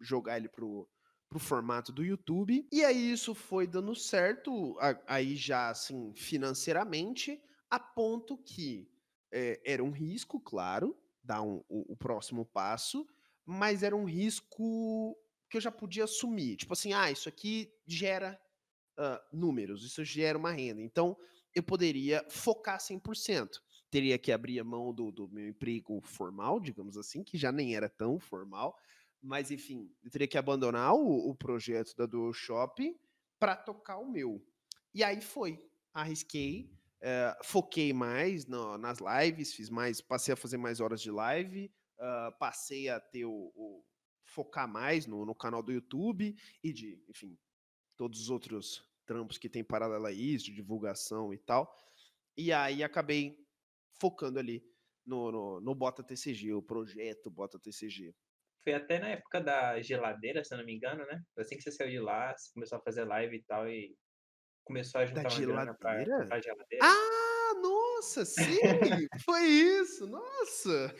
jogar 0.00 0.36
ele 0.36 0.48
pro, 0.48 0.88
pro 1.28 1.38
formato 1.38 1.92
do 1.92 2.04
YouTube. 2.04 2.66
E 2.72 2.84
aí 2.84 3.12
isso 3.12 3.34
foi 3.34 3.66
dando 3.66 3.94
certo, 3.94 4.76
aí 5.06 5.36
já 5.36 5.70
assim, 5.70 6.12
financeiramente, 6.14 7.40
a 7.70 7.78
ponto 7.78 8.36
que 8.36 8.90
é, 9.32 9.60
era 9.64 9.82
um 9.82 9.90
risco, 9.90 10.40
claro, 10.40 10.98
dar 11.22 11.42
um, 11.42 11.62
o, 11.68 11.92
o 11.92 11.96
próximo 11.96 12.44
passo, 12.44 13.06
mas 13.46 13.82
era 13.82 13.94
um 13.94 14.04
risco 14.04 15.16
que 15.48 15.56
eu 15.56 15.60
já 15.60 15.70
podia 15.70 16.04
assumir. 16.04 16.56
Tipo 16.56 16.72
assim, 16.72 16.92
ah, 16.92 17.10
isso 17.10 17.28
aqui 17.28 17.72
gera 17.86 18.40
uh, 18.98 19.36
números, 19.36 19.84
isso 19.84 20.04
gera 20.04 20.36
uma 20.36 20.52
renda. 20.52 20.80
Então, 20.80 21.16
eu 21.54 21.62
poderia 21.62 22.24
focar 22.28 22.78
100%. 22.78 23.60
Teria 23.90 24.18
que 24.18 24.30
abrir 24.30 24.60
a 24.60 24.64
mão 24.64 24.94
do, 24.94 25.10
do 25.10 25.28
meu 25.28 25.48
emprego 25.48 26.00
formal, 26.02 26.60
digamos 26.60 26.96
assim, 26.96 27.24
que 27.24 27.36
já 27.36 27.50
nem 27.50 27.74
era 27.74 27.88
tão 27.88 28.20
formal, 28.20 28.76
mas 29.22 29.50
enfim, 29.50 29.92
eu 30.02 30.10
teria 30.10 30.28
que 30.28 30.38
abandonar 30.38 30.94
o, 30.94 31.30
o 31.30 31.34
projeto 31.34 31.94
da 31.96 32.06
Dual 32.06 32.32
Shop 32.32 32.96
para 33.38 33.56
tocar 33.56 33.98
o 33.98 34.10
meu. 34.10 34.44
E 34.94 35.02
aí 35.02 35.20
foi, 35.20 35.58
arrisquei, 35.92 36.72
uh, 37.02 37.44
foquei 37.44 37.92
mais 37.92 38.46
no, 38.46 38.78
nas 38.78 38.98
lives, 39.00 39.52
fiz 39.54 39.68
mais, 39.68 40.00
passei 40.00 40.32
a 40.32 40.36
fazer 40.36 40.56
mais 40.56 40.80
horas 40.80 41.00
de 41.00 41.10
live, 41.10 41.72
uh, 41.98 42.38
passei 42.38 42.88
a 42.88 43.00
ter 43.00 43.24
o, 43.24 43.52
o 43.54 43.84
focar 44.24 44.68
mais 44.68 45.06
no, 45.06 45.24
no 45.26 45.34
canal 45.34 45.62
do 45.62 45.72
YouTube 45.72 46.34
e 46.62 46.72
de, 46.72 47.02
enfim, 47.08 47.36
todos 47.96 48.20
os 48.20 48.30
outros 48.30 48.88
trampos 49.10 49.38
que 49.38 49.48
tem 49.48 49.64
paralelo 49.64 50.06
a 50.06 50.12
isso, 50.12 50.44
de 50.44 50.54
divulgação 50.54 51.34
e 51.34 51.38
tal. 51.38 51.76
E 52.36 52.52
aí 52.52 52.84
acabei 52.84 53.36
focando 54.00 54.38
ali 54.38 54.62
no, 55.04 55.32
no, 55.32 55.60
no 55.60 55.74
Bota 55.74 56.00
TCG, 56.04 56.52
o 56.54 56.62
projeto 56.62 57.28
Bota 57.28 57.58
TCG. 57.58 58.14
Foi 58.62 58.72
até 58.72 59.00
na 59.00 59.08
época 59.08 59.40
da 59.40 59.82
geladeira, 59.82 60.44
se 60.44 60.54
eu 60.54 60.58
não 60.58 60.64
me 60.64 60.76
engano, 60.76 61.04
né? 61.06 61.20
Assim 61.36 61.56
que 61.56 61.62
você 61.62 61.72
saiu 61.72 61.90
de 61.90 61.98
lá, 61.98 62.32
você 62.36 62.52
começou 62.54 62.78
a 62.78 62.82
fazer 62.82 63.04
live 63.04 63.36
e 63.36 63.42
tal, 63.42 63.68
e 63.68 63.96
começou 64.64 65.00
a 65.00 65.06
juntar 65.06 65.22
da 65.24 65.28
uma 65.28 65.36
geladeira? 65.36 65.76
pra 65.76 66.22
comprar 66.22 66.40
geladeira. 66.40 66.86
Ah, 66.86 67.54
nossa, 67.60 68.24
sim! 68.24 68.38
foi 69.24 69.42
isso, 69.42 70.06
nossa! 70.06 70.94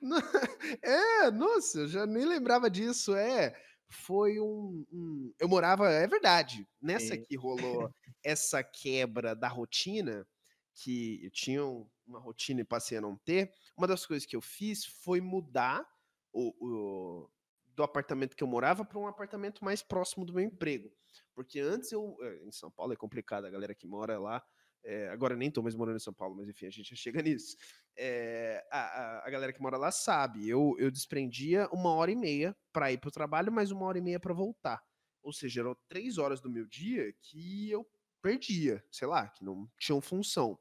é, 0.82 1.30
nossa, 1.30 1.80
eu 1.80 1.88
já 1.88 2.06
nem 2.06 2.24
lembrava 2.24 2.70
disso, 2.70 3.14
é 3.14 3.54
foi 3.90 4.40
um, 4.40 4.84
um, 4.92 5.32
Eu 5.38 5.48
morava, 5.48 5.90
é 5.90 6.06
verdade, 6.06 6.66
nessa 6.80 7.16
que 7.16 7.36
rolou 7.36 7.90
essa 8.24 8.62
quebra 8.62 9.34
da 9.34 9.48
rotina, 9.48 10.26
que 10.74 11.24
eu 11.24 11.30
tinha 11.30 11.62
uma 12.06 12.18
rotina 12.18 12.60
e 12.60 12.64
passei 12.64 12.98
a 12.98 13.00
não 13.00 13.16
ter. 13.16 13.52
Uma 13.76 13.86
das 13.86 14.04
coisas 14.04 14.26
que 14.26 14.34
eu 14.34 14.40
fiz 14.40 14.84
foi 14.84 15.20
mudar 15.20 15.86
o, 16.32 16.52
o 16.60 17.30
do 17.74 17.82
apartamento 17.82 18.36
que 18.36 18.42
eu 18.42 18.48
morava 18.48 18.84
para 18.84 18.98
um 18.98 19.06
apartamento 19.06 19.64
mais 19.64 19.82
próximo 19.82 20.24
do 20.24 20.32
meu 20.32 20.44
emprego. 20.44 20.90
Porque 21.34 21.60
antes 21.60 21.92
eu. 21.92 22.16
Eh, 22.20 22.44
em 22.46 22.52
São 22.52 22.70
Paulo 22.70 22.92
é 22.92 22.96
complicado, 22.96 23.44
a 23.44 23.50
galera 23.50 23.74
que 23.74 23.86
mora 23.86 24.18
lá 24.18 24.42
é, 24.84 25.08
agora 25.08 25.34
nem 25.34 25.48
estou 25.48 25.62
mais 25.62 25.74
morando 25.74 25.96
em 25.96 26.00
São 26.00 26.12
Paulo, 26.12 26.36
mas 26.36 26.48
enfim, 26.48 26.66
a 26.66 26.70
gente 26.70 26.90
já 26.90 26.96
chega 26.96 27.22
nisso. 27.22 27.56
É, 27.96 28.64
a, 28.70 28.78
a, 28.78 29.26
a, 29.26 29.30
galera 29.30 29.52
que 29.52 29.60
mora 29.60 29.76
lá 29.76 29.90
sabe, 29.90 30.48
eu, 30.48 30.76
eu 30.78 30.90
desprendia 30.90 31.68
uma 31.72 31.94
hora 31.94 32.10
e 32.10 32.16
meia 32.16 32.54
para 32.72 32.92
ir 32.92 32.98
para 32.98 33.08
o 33.08 33.12
trabalho, 33.12 33.50
mais 33.50 33.70
uma 33.70 33.86
hora 33.86 33.98
e 33.98 34.02
meia 34.02 34.20
para 34.20 34.34
voltar. 34.34 34.82
Ou 35.22 35.32
seja, 35.32 35.62
eram 35.62 35.76
três 35.88 36.18
horas 36.18 36.40
do 36.40 36.50
meu 36.50 36.66
dia 36.66 37.12
que 37.22 37.70
eu 37.70 37.86
perdia, 38.20 38.84
sei 38.90 39.08
lá, 39.08 39.28
que 39.28 39.42
não 39.42 39.70
tinham 39.78 40.00
função. 40.00 40.58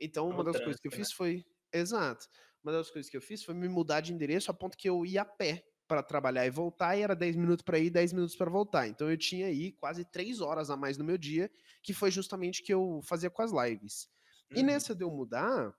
Então, 0.00 0.28
uma 0.28 0.44
das 0.44 0.58
coisas 0.58 0.80
que 0.80 0.88
eu 0.88 0.92
fiz 0.92 1.08
né? 1.10 1.14
foi. 1.14 1.44
Exato. 1.72 2.26
Uma 2.62 2.72
das 2.72 2.90
coisas 2.90 3.10
que 3.10 3.16
eu 3.16 3.22
fiz 3.22 3.44
foi 3.44 3.54
me 3.54 3.68
mudar 3.68 4.00
de 4.00 4.12
endereço 4.12 4.50
a 4.50 4.54
ponto 4.54 4.76
que 4.76 4.88
eu 4.88 5.04
ia 5.04 5.22
a 5.22 5.24
pé 5.24 5.64
para 5.86 6.02
trabalhar 6.02 6.46
e 6.46 6.50
voltar, 6.50 6.96
e 6.96 7.02
era 7.02 7.14
10 7.14 7.36
minutos 7.36 7.62
para 7.62 7.78
ir, 7.78 7.90
10 7.90 8.12
minutos 8.12 8.36
para 8.36 8.50
voltar. 8.50 8.88
Então 8.88 9.10
eu 9.10 9.16
tinha 9.16 9.46
aí 9.46 9.72
quase 9.72 10.04
3 10.04 10.40
horas 10.40 10.70
a 10.70 10.76
mais 10.76 10.98
no 10.98 11.04
meu 11.04 11.16
dia, 11.16 11.50
que 11.82 11.94
foi 11.94 12.10
justamente 12.10 12.60
o 12.60 12.64
que 12.64 12.74
eu 12.74 13.00
fazia 13.04 13.30
com 13.30 13.42
as 13.42 13.52
lives. 13.52 14.08
Uhum. 14.50 14.58
E 14.58 14.62
nessa 14.62 14.94
de 14.94 15.04
eu 15.04 15.10
mudar, 15.10 15.74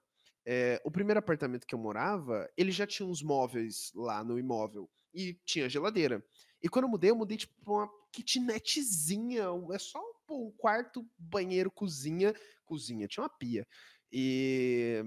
é, 0.45 0.81
o 0.85 0.91
primeiro 0.91 1.19
apartamento 1.19 1.67
que 1.67 1.75
eu 1.75 1.79
morava, 1.79 2.49
ele 2.55 2.71
já 2.71 2.87
tinha 2.87 3.07
uns 3.07 3.21
móveis 3.21 3.91
lá 3.93 4.23
no 4.23 4.39
imóvel 4.39 4.89
e 5.13 5.33
tinha 5.45 5.69
geladeira. 5.69 6.23
E 6.61 6.69
quando 6.69 6.85
eu 6.85 6.89
mudei, 6.89 7.11
eu 7.11 7.15
mudei 7.15 7.37
tipo 7.37 7.53
pra 7.63 7.73
uma 7.73 7.89
kitnetzinha, 8.11 9.45
é 9.73 9.79
só 9.79 10.01
um 10.29 10.51
quarto, 10.57 11.07
banheiro, 11.17 11.69
cozinha, 11.71 12.33
cozinha, 12.65 13.07
tinha 13.07 13.23
uma 13.23 13.29
pia. 13.29 13.67
E, 14.11 15.03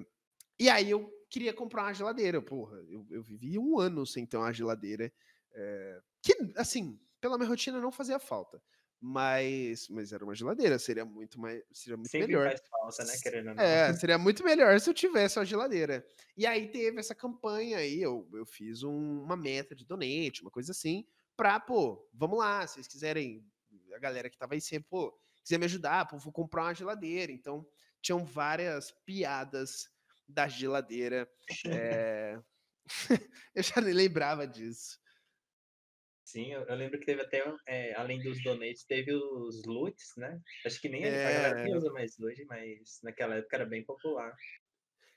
e 0.58 0.68
aí 0.68 0.90
eu 0.90 1.10
queria 1.30 1.54
comprar 1.54 1.84
uma 1.84 1.94
geladeira. 1.94 2.42
Porra, 2.42 2.76
eu, 2.88 3.06
eu 3.08 3.22
vivi 3.22 3.58
um 3.58 3.78
ano 3.78 4.04
sem 4.04 4.26
ter 4.26 4.36
uma 4.36 4.52
geladeira. 4.52 5.10
É, 5.52 6.02
que, 6.20 6.36
assim, 6.56 7.00
pela 7.20 7.38
minha 7.38 7.48
rotina 7.48 7.80
não 7.80 7.92
fazia 7.92 8.18
falta. 8.18 8.60
Mas, 9.02 9.88
mas 9.88 10.12
era 10.12 10.22
uma 10.22 10.34
geladeira, 10.34 10.78
seria 10.78 11.06
muito 11.06 11.40
mais, 11.40 11.62
seria 11.72 11.96
muito 11.96 12.10
Sempre 12.10 12.26
melhor. 12.26 12.48
faz 12.48 12.60
falta, 12.68 13.04
né, 13.04 13.18
querendo 13.22 13.54
não. 13.54 13.62
É, 13.62 13.94
seria 13.94 14.18
muito 14.18 14.44
melhor 14.44 14.78
se 14.78 14.90
eu 14.90 14.92
tivesse 14.92 15.38
uma 15.38 15.44
geladeira. 15.46 16.06
E 16.36 16.44
aí 16.44 16.68
teve 16.68 17.00
essa 17.00 17.14
campanha 17.14 17.78
aí, 17.78 18.02
eu, 18.02 18.28
eu 18.34 18.44
fiz 18.44 18.82
um, 18.82 19.22
uma 19.22 19.38
meta 19.38 19.74
de 19.74 19.86
donate, 19.86 20.42
uma 20.42 20.50
coisa 20.50 20.72
assim, 20.72 21.06
pra, 21.34 21.58
pô, 21.58 22.06
vamos 22.12 22.38
lá, 22.38 22.66
se 22.66 22.74
vocês 22.74 22.86
quiserem, 22.86 23.42
a 23.94 23.98
galera 23.98 24.28
que 24.28 24.36
tava 24.36 24.52
aí 24.52 24.60
sempre, 24.60 24.90
pô, 24.90 25.18
quiser 25.42 25.58
me 25.58 25.64
ajudar, 25.64 26.06
pô, 26.06 26.18
vou 26.18 26.30
comprar 26.30 26.64
uma 26.64 26.74
geladeira. 26.74 27.32
Então, 27.32 27.66
tinham 28.02 28.22
várias 28.22 28.90
piadas 29.06 29.88
da 30.32 30.48
geladeira. 30.48 31.30
É... 31.66 32.38
eu 33.54 33.62
já 33.62 33.80
nem 33.80 33.94
lembrava 33.94 34.46
disso. 34.46 34.98
Sim, 36.24 36.52
eu, 36.52 36.62
eu 36.62 36.76
lembro 36.76 36.98
que 36.98 37.06
teve 37.06 37.22
até, 37.22 37.42
é, 37.66 37.92
além 37.94 38.22
dos 38.22 38.40
donates, 38.42 38.84
teve 38.84 39.12
os 39.12 39.64
loots, 39.64 40.12
né? 40.16 40.40
Acho 40.64 40.80
que 40.80 40.88
nem 40.88 41.02
é... 41.02 41.26
a 41.26 41.32
galera 41.32 41.64
que 41.64 41.76
usa 41.76 41.92
mais 41.92 42.18
hoje, 42.20 42.44
mas 42.44 43.00
naquela 43.02 43.34
época 43.34 43.56
era 43.56 43.66
bem 43.66 43.84
popular. 43.84 44.32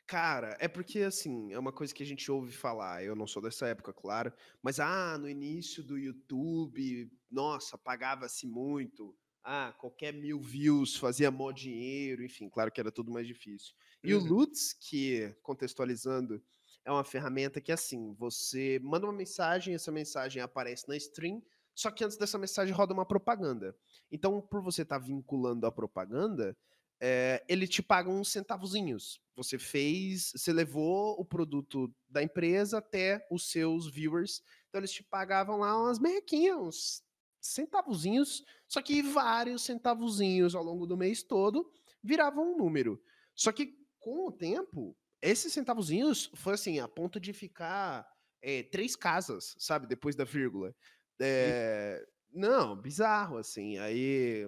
Cara, 0.07 0.57
é 0.59 0.67
porque 0.67 1.01
assim, 1.01 1.53
é 1.53 1.59
uma 1.59 1.71
coisa 1.71 1.93
que 1.93 2.03
a 2.03 2.05
gente 2.05 2.31
ouve 2.31 2.51
falar. 2.51 3.03
Eu 3.03 3.15
não 3.15 3.27
sou 3.27 3.41
dessa 3.41 3.67
época, 3.67 3.93
claro, 3.93 4.33
mas 4.61 4.79
ah, 4.79 5.17
no 5.17 5.29
início 5.29 5.83
do 5.83 5.97
YouTube, 5.97 7.11
nossa, 7.29 7.77
pagava-se 7.77 8.47
muito 8.47 9.15
ah, 9.43 9.73
qualquer 9.77 10.13
mil 10.13 10.39
views 10.39 10.95
fazia 10.95 11.29
mó 11.29 11.51
dinheiro, 11.51 12.23
enfim, 12.23 12.49
claro 12.49 12.71
que 12.71 12.79
era 12.79 12.91
tudo 12.91 13.11
mais 13.11 13.27
difícil. 13.27 13.73
E 14.03 14.13
uhum. 14.13 14.21
o 14.21 14.25
Lutz, 14.25 14.73
que, 14.73 15.35
contextualizando, 15.41 16.41
é 16.85 16.91
uma 16.91 17.03
ferramenta 17.03 17.59
que, 17.59 17.71
assim, 17.71 18.13
você 18.13 18.79
manda 18.81 19.05
uma 19.05 19.13
mensagem, 19.13 19.73
essa 19.73 19.91
mensagem 19.91 20.41
aparece 20.41 20.87
na 20.87 20.95
stream, 20.95 21.41
só 21.75 21.91
que 21.91 22.03
antes 22.03 22.17
dessa 22.17 22.37
mensagem 22.37 22.73
roda 22.73 22.93
uma 22.93 23.05
propaganda. 23.05 23.75
Então, 24.11 24.41
por 24.41 24.61
você 24.61 24.83
estar 24.83 24.99
tá 24.99 25.05
vinculando 25.05 25.65
a 25.65 25.71
propaganda, 25.71 26.55
é, 27.01 27.43
ele 27.49 27.67
te 27.67 27.81
paga 27.81 28.09
uns 28.09 28.29
centavozinhos. 28.29 29.19
Você 29.35 29.57
fez, 29.57 30.31
você 30.35 30.53
levou 30.53 31.19
o 31.19 31.25
produto 31.25 31.93
da 32.07 32.23
empresa 32.23 32.77
até 32.77 33.25
os 33.29 33.49
seus 33.49 33.89
viewers, 33.89 34.41
então 34.69 34.79
eles 34.79 34.91
te 34.91 35.03
pagavam 35.03 35.57
lá 35.57 35.81
umas 35.81 35.99
merrequinhas, 35.99 36.57
uns 36.57 37.03
centavozinhos, 37.43 38.43
só 38.67 38.81
que 38.81 39.01
vários 39.01 39.63
centavozinhos 39.63 40.55
ao 40.55 40.63
longo 40.63 40.87
do 40.87 40.97
mês 40.97 41.21
todo 41.21 41.69
viravam 42.01 42.53
um 42.53 42.57
número. 42.57 43.01
Só 43.35 43.51
que 43.51 43.77
com 43.99 44.27
o 44.27 44.31
tempo, 44.31 44.97
esses 45.21 45.51
centavozinhos 45.53 46.31
foi 46.35 46.53
assim, 46.53 46.79
a 46.79 46.87
ponto 46.87 47.19
de 47.19 47.33
ficar 47.33 48.07
é, 48.41 48.63
três 48.63 48.95
casas, 48.95 49.55
sabe, 49.59 49.87
depois 49.87 50.15
da 50.15 50.23
vírgula. 50.23 50.75
É, 51.21 52.05
Não, 52.31 52.75
bizarro, 52.75 53.37
assim. 53.37 53.77
Aí. 53.77 54.47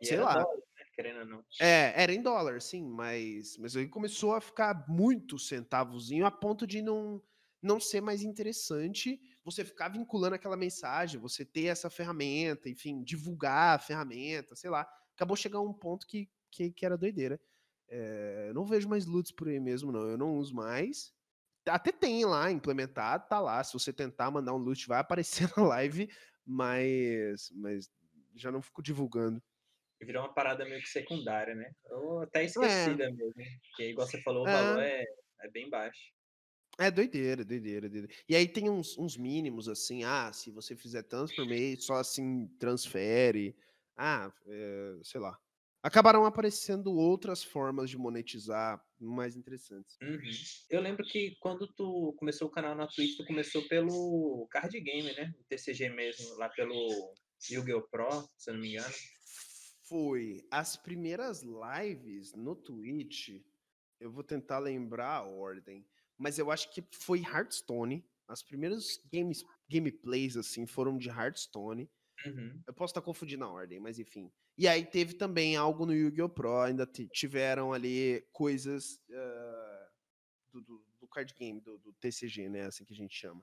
E 0.00 0.06
sei 0.06 0.18
lá. 0.18 0.34
dólar, 0.34 0.56
né? 1.24 1.42
É, 1.60 2.02
era 2.02 2.12
em 2.12 2.22
dólar, 2.22 2.60
sim, 2.60 2.84
mas, 2.84 3.56
mas 3.56 3.76
aí 3.76 3.88
começou 3.88 4.34
a 4.34 4.40
ficar 4.40 4.86
muito 4.88 5.38
centavozinho 5.38 6.26
a 6.26 6.30
ponto 6.30 6.66
de 6.66 6.82
não, 6.82 7.22
não 7.60 7.80
ser 7.80 8.00
mais 8.00 8.22
interessante 8.22 9.20
você 9.44 9.64
ficar 9.64 9.88
vinculando 9.88 10.34
aquela 10.34 10.56
mensagem, 10.56 11.20
você 11.20 11.44
ter 11.44 11.66
essa 11.66 11.90
ferramenta, 11.90 12.68
enfim, 12.68 13.02
divulgar 13.02 13.76
a 13.76 13.78
ferramenta, 13.78 14.54
sei 14.54 14.70
lá. 14.70 14.88
Acabou 15.14 15.36
chegando 15.36 15.66
a 15.66 15.70
um 15.70 15.74
ponto 15.74 16.06
que, 16.06 16.30
que, 16.50 16.70
que 16.70 16.86
era 16.86 16.96
doideira. 16.96 17.40
É, 17.88 18.52
não 18.54 18.64
vejo 18.64 18.88
mais 18.88 19.04
LUTs 19.06 19.32
por 19.32 19.48
aí 19.48 19.60
mesmo, 19.60 19.92
não. 19.92 20.08
Eu 20.08 20.16
não 20.16 20.34
uso 20.36 20.54
mais. 20.54 21.12
Até 21.66 21.92
tem 21.92 22.24
lá 22.24 22.50
implementado, 22.50 23.28
tá 23.28 23.38
lá. 23.38 23.62
Se 23.62 23.72
você 23.72 23.92
tentar 23.92 24.30
mandar 24.30 24.54
um 24.54 24.58
loot, 24.58 24.86
vai 24.86 24.98
aparecer 24.98 25.48
na 25.56 25.64
live, 25.64 26.08
mas, 26.44 27.50
mas 27.54 27.90
já 28.34 28.50
não 28.50 28.62
fico 28.62 28.82
divulgando. 28.82 29.42
Virou 30.00 30.24
uma 30.24 30.34
parada 30.34 30.64
meio 30.64 30.80
que 30.80 30.88
secundária, 30.88 31.54
né? 31.54 31.70
Ou 31.90 32.22
até 32.22 32.44
esquecida 32.44 33.08
mesmo. 33.10 33.34
Porque, 33.68 33.90
igual 33.90 34.06
você 34.06 34.20
falou, 34.22 34.42
o 34.42 34.50
valor 34.50 34.80
É, 34.80 35.02
é, 35.02 35.04
é 35.42 35.50
bem 35.50 35.70
baixo. 35.70 36.12
É 36.78 36.90
doideira, 36.90 37.44
doideira, 37.44 37.88
doideira. 37.88 38.14
E 38.28 38.34
aí 38.34 38.48
tem 38.48 38.70
uns, 38.70 38.96
uns 38.98 39.16
mínimos 39.16 39.68
assim, 39.68 40.04
ah, 40.04 40.32
se 40.32 40.50
você 40.50 40.74
fizer 40.74 41.02
tantos 41.02 41.34
por 41.34 41.46
mês, 41.46 41.84
só 41.84 41.94
assim 41.94 42.46
transfere. 42.58 43.56
Ah, 43.96 44.32
é, 44.46 44.98
sei 45.02 45.20
lá. 45.20 45.38
Acabaram 45.82 46.24
aparecendo 46.24 46.92
outras 46.94 47.42
formas 47.42 47.90
de 47.90 47.98
monetizar 47.98 48.80
mais 49.00 49.36
interessantes. 49.36 49.98
Uhum. 50.00 50.20
Eu 50.70 50.80
lembro 50.80 51.04
que 51.04 51.36
quando 51.40 51.66
tu 51.66 52.14
começou 52.18 52.46
o 52.46 52.50
canal 52.50 52.76
na 52.76 52.86
Twitch, 52.86 53.16
tu 53.16 53.26
começou 53.26 53.66
pelo 53.68 54.46
card 54.48 54.80
game, 54.80 55.12
né? 55.14 55.34
O 55.40 55.44
TCG 55.44 55.88
mesmo, 55.88 56.36
lá 56.36 56.48
pelo 56.48 57.14
Yu-Gi-Oh! 57.50 57.82
Pro, 57.88 58.28
se 58.38 58.50
eu 58.50 58.54
não 58.54 58.60
me 58.60 58.74
engano. 58.74 58.94
Foi 59.88 60.46
as 60.52 60.76
primeiras 60.76 61.42
lives 61.42 62.32
no 62.32 62.54
Twitch. 62.54 63.42
Eu 63.98 64.12
vou 64.12 64.22
tentar 64.22 64.60
lembrar 64.60 65.16
a 65.16 65.26
ordem, 65.26 65.84
mas 66.22 66.38
eu 66.38 66.52
acho 66.52 66.72
que 66.72 66.84
foi 66.92 67.20
Hearthstone. 67.20 68.04
As 68.28 68.42
primeiras 68.42 69.00
games, 69.12 69.44
gameplays 69.68 70.36
assim 70.36 70.66
foram 70.66 70.96
de 70.96 71.08
Hearthstone. 71.08 71.90
Uhum. 72.24 72.62
Eu 72.64 72.72
posso 72.72 72.92
estar 72.92 73.02
confundindo 73.02 73.44
a 73.44 73.50
ordem, 73.50 73.80
mas 73.80 73.98
enfim. 73.98 74.30
E 74.56 74.68
aí 74.68 74.86
teve 74.86 75.14
também 75.14 75.56
algo 75.56 75.84
no 75.84 75.92
Yu-Gi-Oh! 75.92 76.28
Pro, 76.28 76.60
ainda 76.60 76.86
tiveram 76.86 77.72
ali 77.72 78.24
coisas 78.32 79.00
uh, 79.10 79.90
do, 80.52 80.60
do, 80.60 80.84
do, 81.00 81.08
card 81.08 81.34
game, 81.34 81.60
do, 81.60 81.76
do, 81.78 81.92
TCG, 81.94 82.48
né? 82.48 82.66
Assim 82.66 82.84
que 82.84 82.92
a 82.92 82.96
gente 82.96 83.16
chama. 83.16 83.42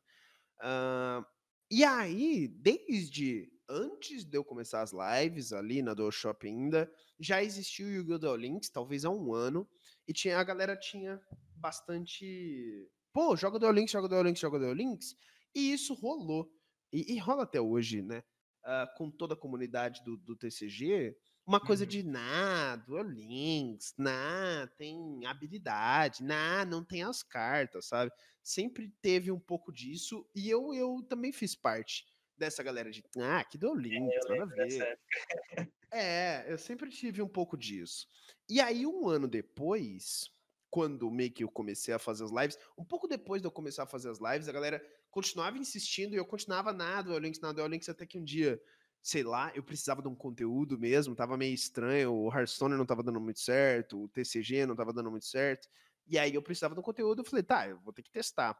Uh, 0.61 1.25
e 1.69 1.83
aí, 1.83 2.47
desde 2.47 3.51
antes 3.67 4.23
de 4.23 4.37
eu 4.37 4.43
começar 4.43 4.81
as 4.81 4.93
lives 4.93 5.51
ali 5.51 5.81
na 5.81 5.93
Dual 5.93 6.11
Shop 6.11 6.47
ainda, 6.47 6.89
já 7.19 7.43
existiu 7.43 7.87
o 7.87 7.91
Yu-Gi-Oh! 7.91 8.35
Links, 8.37 8.69
talvez 8.69 9.03
há 9.03 9.09
um 9.09 9.33
ano, 9.33 9.67
e 10.07 10.13
tinha, 10.13 10.39
a 10.39 10.43
galera 10.43 10.77
tinha 10.77 11.21
bastante. 11.59 12.89
Pô, 13.13 13.35
joga 13.35 13.59
Duel 13.59 13.73
Links, 13.73 13.91
joga 13.91 14.07
Duel 14.07 14.23
Links, 14.23 14.41
joga 14.41 14.59
Duel 14.59 14.73
Links. 14.73 15.15
E 15.53 15.71
isso 15.73 15.93
rolou. 15.93 16.51
E, 16.91 17.13
e 17.13 17.17
rola 17.19 17.43
até 17.43 17.59
hoje, 17.59 18.01
né? 18.01 18.23
Uh, 18.65 18.97
com 18.97 19.09
toda 19.09 19.33
a 19.33 19.37
comunidade 19.37 20.03
do, 20.03 20.17
do 20.17 20.35
TCG, 20.35 21.15
uma 21.49 21.59
coisa 21.59 21.83
Uhum. 21.83 21.89
de 21.89 22.03
nah, 22.03 22.75
Duel 22.75 23.05
Links, 23.09 23.95
nah, 23.97 24.67
tem 24.77 25.25
habilidade, 25.25 26.23
nah, 26.23 26.63
não 26.63 26.83
tem 26.83 27.01
as 27.01 27.23
cartas, 27.23 27.87
sabe? 27.87 28.11
Sempre 28.43 28.93
teve 29.01 29.31
um 29.31 29.39
pouco 29.39 29.71
disso, 29.71 30.29
e 30.35 30.47
eu, 30.47 30.73
eu 30.75 31.01
também 31.09 31.31
fiz 31.31 31.55
parte 31.55 32.05
dessa 32.37 32.61
galera 32.61 32.91
de 32.91 33.03
ah, 33.17 33.43
que 33.43 33.57
Duel 33.57 33.79
É, 33.79 33.81
Links, 33.81 34.25
eu 34.29 34.35
nada 34.37 34.43
a 34.43 34.65
ver. 34.67 34.99
É, 35.91 36.45
eu 36.47 36.57
sempre 36.59 36.91
tive 36.91 37.19
um 37.19 37.27
pouco 37.27 37.57
disso. 37.57 38.05
E 38.47 38.61
aí, 38.61 38.85
um 38.85 39.09
ano 39.09 39.27
depois, 39.27 40.29
quando 40.69 41.09
meio 41.09 41.31
que 41.31 41.43
eu 41.43 41.49
comecei 41.49 41.93
a 41.93 41.99
fazer 41.99 42.23
as 42.23 42.31
lives, 42.31 42.57
um 42.77 42.83
pouco 42.83 43.07
depois 43.07 43.41
de 43.41 43.47
eu 43.47 43.51
começar 43.51 43.83
a 43.83 43.87
fazer 43.87 44.09
as 44.09 44.19
lives, 44.19 44.47
a 44.47 44.51
galera 44.51 44.83
continuava 45.09 45.57
insistindo 45.57 46.13
e 46.13 46.17
eu 46.17 46.25
continuava 46.25 46.71
na 46.71 47.01
Duel 47.01 47.19
Links, 47.19 47.41
na 47.41 47.51
Duel 47.51 47.67
Links, 47.67 47.89
até 47.89 48.05
que 48.05 48.19
um 48.19 48.23
dia, 48.23 48.61
sei 49.01 49.23
lá, 49.23 49.51
eu 49.55 49.63
precisava 49.63 50.01
de 50.01 50.07
um 50.07 50.15
conteúdo 50.15 50.77
mesmo, 50.77 51.15
tava 51.15 51.37
meio 51.37 51.53
estranho, 51.53 52.13
o 52.13 52.31
Hearthstone 52.31 52.75
não 52.75 52.85
tava 52.85 53.03
dando 53.03 53.19
muito 53.19 53.39
certo, 53.39 54.03
o 54.03 54.07
TCG 54.09 54.65
não 54.65 54.75
tava 54.75 54.93
dando 54.93 55.09
muito 55.09 55.25
certo, 55.25 55.67
e 56.07 56.17
aí 56.17 56.33
eu 56.33 56.41
precisava 56.41 56.73
de 56.73 56.79
um 56.79 56.83
conteúdo, 56.83 57.21
eu 57.21 57.25
falei, 57.25 57.43
tá, 57.43 57.67
eu 57.67 57.79
vou 57.79 57.93
ter 57.93 58.03
que 58.03 58.11
testar. 58.11 58.57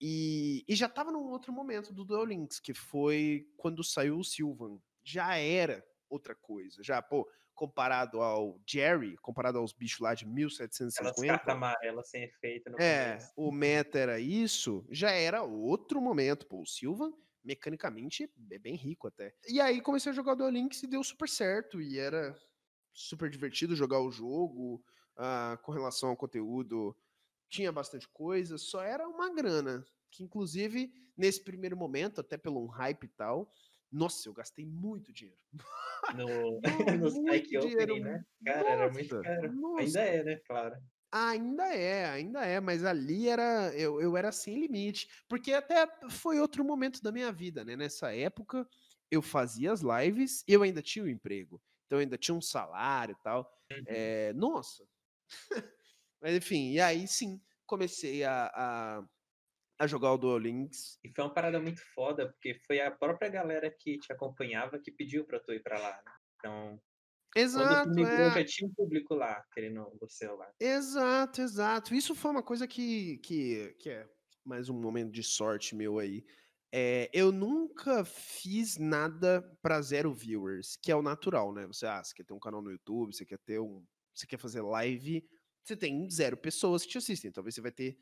E, 0.00 0.64
e 0.66 0.74
já 0.74 0.88
tava 0.88 1.12
num 1.12 1.28
outro 1.28 1.52
momento 1.52 1.92
do 1.92 2.04
Duel 2.04 2.24
Links, 2.24 2.58
que 2.58 2.74
foi 2.74 3.48
quando 3.56 3.84
saiu 3.84 4.18
o 4.18 4.24
Sylvan. 4.24 4.80
Já 5.04 5.36
era 5.36 5.84
outra 6.08 6.34
coisa, 6.34 6.82
já, 6.82 7.00
pô, 7.00 7.28
comparado 7.62 8.20
ao 8.20 8.60
Jerry, 8.68 9.16
comparado 9.18 9.58
aos 9.58 9.72
bichos 9.72 10.00
lá 10.00 10.14
de 10.14 10.26
Aquelas 10.96 11.16
1750. 11.16 11.22
cartas 11.26 11.54
amarelas 11.54 12.08
sem 12.08 12.24
efeito 12.24 12.70
no 12.70 12.78
É, 12.78 12.82
começo. 12.82 13.32
o 13.36 13.52
meta 13.52 13.98
era 13.98 14.18
isso, 14.18 14.84
já 14.90 15.10
era 15.12 15.42
outro 15.42 16.00
momento. 16.00 16.46
Pô, 16.46 16.62
o 16.62 16.66
Silva, 16.66 17.12
mecanicamente, 17.44 18.28
é 18.50 18.58
bem 18.58 18.74
rico 18.74 19.06
até. 19.06 19.34
E 19.48 19.60
aí 19.60 19.80
comecei 19.80 20.10
a 20.10 20.14
jogar 20.14 20.36
o 20.36 20.48
Links 20.48 20.82
e 20.82 20.86
deu 20.86 21.02
super 21.04 21.28
certo, 21.28 21.80
e 21.80 21.98
era 21.98 22.36
super 22.92 23.30
divertido 23.30 23.76
jogar 23.76 24.00
o 24.00 24.10
jogo, 24.10 24.82
ah, 25.16 25.58
com 25.62 25.72
relação 25.72 26.10
ao 26.10 26.16
conteúdo, 26.16 26.96
tinha 27.48 27.70
bastante 27.72 28.08
coisa, 28.08 28.58
só 28.58 28.82
era 28.82 29.08
uma 29.08 29.32
grana, 29.34 29.84
que 30.10 30.22
inclusive, 30.24 30.92
nesse 31.16 31.42
primeiro 31.44 31.76
momento, 31.76 32.20
até 32.20 32.36
pelo 32.38 32.62
um 32.64 32.68
hype 32.68 33.04
e 33.04 33.08
tal, 33.08 33.52
nossa, 33.92 34.28
eu 34.28 34.32
gastei 34.32 34.64
muito 34.64 35.12
dinheiro. 35.12 35.38
No, 36.14 36.60
dinheiro. 37.46 37.66
opening, 37.66 38.00
né? 38.00 38.24
Cara, 38.44 38.70
era 38.70 38.90
muito 38.90 39.14
Nossa, 39.14 39.28
caro. 39.28 39.52
nossa. 39.52 39.80
Ainda 39.82 40.00
é, 40.00 40.24
né? 40.24 40.36
Claro. 40.46 40.76
Ainda 41.14 41.74
é, 41.74 42.06
ainda 42.06 42.46
é, 42.46 42.58
mas 42.58 42.84
ali 42.84 43.28
era 43.28 43.70
eu, 43.74 44.00
eu 44.00 44.16
era 44.16 44.32
sem 44.32 44.58
limite, 44.58 45.08
porque 45.28 45.52
até 45.52 45.86
foi 46.08 46.40
outro 46.40 46.64
momento 46.64 47.02
da 47.02 47.12
minha 47.12 47.30
vida, 47.30 47.62
né? 47.64 47.76
Nessa 47.76 48.14
época 48.14 48.66
eu 49.10 49.20
fazia 49.20 49.72
as 49.72 49.82
lives 49.82 50.42
e 50.48 50.54
eu 50.54 50.62
ainda 50.62 50.80
tinha 50.80 51.04
o 51.04 51.08
emprego, 51.08 51.62
então 51.84 51.98
eu 51.98 52.02
ainda 52.02 52.16
tinha 52.16 52.34
um 52.34 52.40
salário 52.40 53.14
e 53.18 53.22
tal. 53.22 53.52
Uhum. 53.70 53.82
É, 53.86 54.32
nossa, 54.32 54.88
mas 56.18 56.34
enfim, 56.34 56.70
e 56.72 56.80
aí 56.80 57.06
sim 57.06 57.42
comecei 57.66 58.24
a, 58.24 58.50
a, 58.54 59.04
a 59.78 59.86
jogar 59.86 60.12
o 60.12 60.18
Duel 60.18 60.38
Links. 60.38 60.98
E 61.04 61.10
foi 61.10 61.24
uma 61.24 61.34
parada 61.34 61.60
muito 61.60 61.80
foda, 61.94 62.30
porque 62.30 62.54
foi 62.66 62.80
a 62.80 62.90
própria 62.90 63.28
galera 63.28 63.70
que 63.70 63.98
te 63.98 64.12
acompanhava 64.12 64.78
que 64.78 64.92
pediu 64.92 65.24
pra 65.24 65.40
tu 65.40 65.52
ir 65.52 65.62
pra 65.62 65.78
lá, 65.78 66.02
né? 66.04 66.12
Então, 66.36 66.80
quando 67.32 67.40
Exato, 67.44 67.90
migrou, 67.90 68.14
é. 68.14 68.30
já 68.30 68.44
tinha 68.44 68.68
um 68.68 68.74
público 68.74 69.14
lá, 69.14 69.42
querendo 69.52 69.96
você 69.98 70.26
lá. 70.28 70.50
Exato, 70.60 71.40
exato. 71.40 71.94
Isso 71.94 72.14
foi 72.14 72.30
uma 72.30 72.42
coisa 72.42 72.68
que, 72.68 73.18
que, 73.18 73.74
que 73.78 73.90
é 73.90 74.06
mais 74.44 74.68
um 74.68 74.78
momento 74.78 75.12
de 75.12 75.22
sorte 75.22 75.74
meu 75.74 75.98
aí. 75.98 76.24
É, 76.74 77.10
eu 77.12 77.30
nunca 77.30 78.04
fiz 78.04 78.78
nada 78.78 79.42
para 79.62 79.80
zero 79.82 80.12
viewers, 80.12 80.76
que 80.76 80.90
é 80.90 80.96
o 80.96 81.02
natural, 81.02 81.52
né? 81.52 81.66
Você, 81.66 81.86
ah, 81.86 82.02
você 82.02 82.14
quer 82.14 82.24
ter 82.24 82.32
um 82.32 82.40
canal 82.40 82.62
no 82.62 82.70
YouTube, 82.70 83.14
você 83.14 83.26
quer 83.26 83.38
ter 83.38 83.60
um. 83.60 83.84
Você 84.14 84.26
quer 84.26 84.38
fazer 84.38 84.62
live, 84.62 85.26
você 85.62 85.76
tem 85.76 86.08
zero 86.10 86.36
pessoas 86.36 86.82
que 86.84 86.90
te 86.90 86.98
assistem. 86.98 87.32
Talvez 87.32 87.54
você 87.54 87.60
vai 87.60 87.72
ter, 87.72 87.98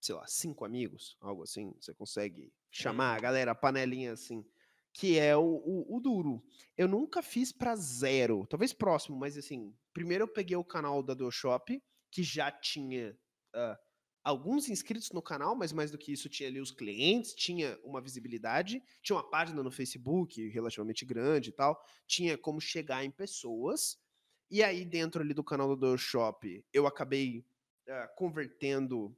sei 0.00 0.14
lá, 0.14 0.26
cinco 0.26 0.64
amigos, 0.64 1.16
algo 1.20 1.42
assim. 1.42 1.74
Você 1.80 1.94
consegue 1.94 2.52
chamar 2.70 3.16
a 3.16 3.20
galera, 3.20 3.52
a 3.52 3.54
panelinha 3.54 4.12
assim, 4.12 4.44
que 4.92 5.18
é 5.18 5.36
o, 5.36 5.42
o, 5.42 5.96
o 5.96 6.00
duro. 6.00 6.42
Eu 6.76 6.86
nunca 6.86 7.22
fiz 7.22 7.52
para 7.52 7.74
zero, 7.74 8.46
talvez 8.48 8.72
próximo, 8.72 9.16
mas 9.16 9.36
assim, 9.36 9.74
primeiro 9.92 10.24
eu 10.24 10.28
peguei 10.28 10.56
o 10.56 10.64
canal 10.64 11.02
da 11.02 11.14
Do 11.14 11.30
Shop, 11.30 11.82
que 12.10 12.22
já 12.22 12.50
tinha 12.50 13.18
ah, 13.54 13.78
alguns 14.22 14.68
inscritos 14.68 15.10
no 15.10 15.20
canal, 15.20 15.54
mas 15.54 15.72
mais 15.72 15.90
do 15.90 15.98
que 15.98 16.12
isso, 16.12 16.28
tinha 16.28 16.48
ali 16.48 16.60
os 16.60 16.70
clientes, 16.70 17.34
tinha 17.34 17.78
uma 17.84 18.00
visibilidade, 18.00 18.82
tinha 19.02 19.16
uma 19.16 19.28
página 19.28 19.62
no 19.62 19.70
Facebook 19.70 20.48
relativamente 20.48 21.04
grande 21.04 21.50
e 21.50 21.52
tal, 21.52 21.78
tinha 22.06 22.38
como 22.38 22.60
chegar 22.60 23.04
em 23.04 23.10
pessoas. 23.10 23.98
E 24.50 24.62
aí, 24.62 24.84
dentro 24.84 25.20
ali 25.20 25.34
do 25.34 25.44
canal 25.44 25.74
do 25.76 25.98
Shop, 25.98 26.64
eu 26.72 26.86
acabei 26.86 27.44
ah, 27.88 28.08
convertendo 28.16 29.14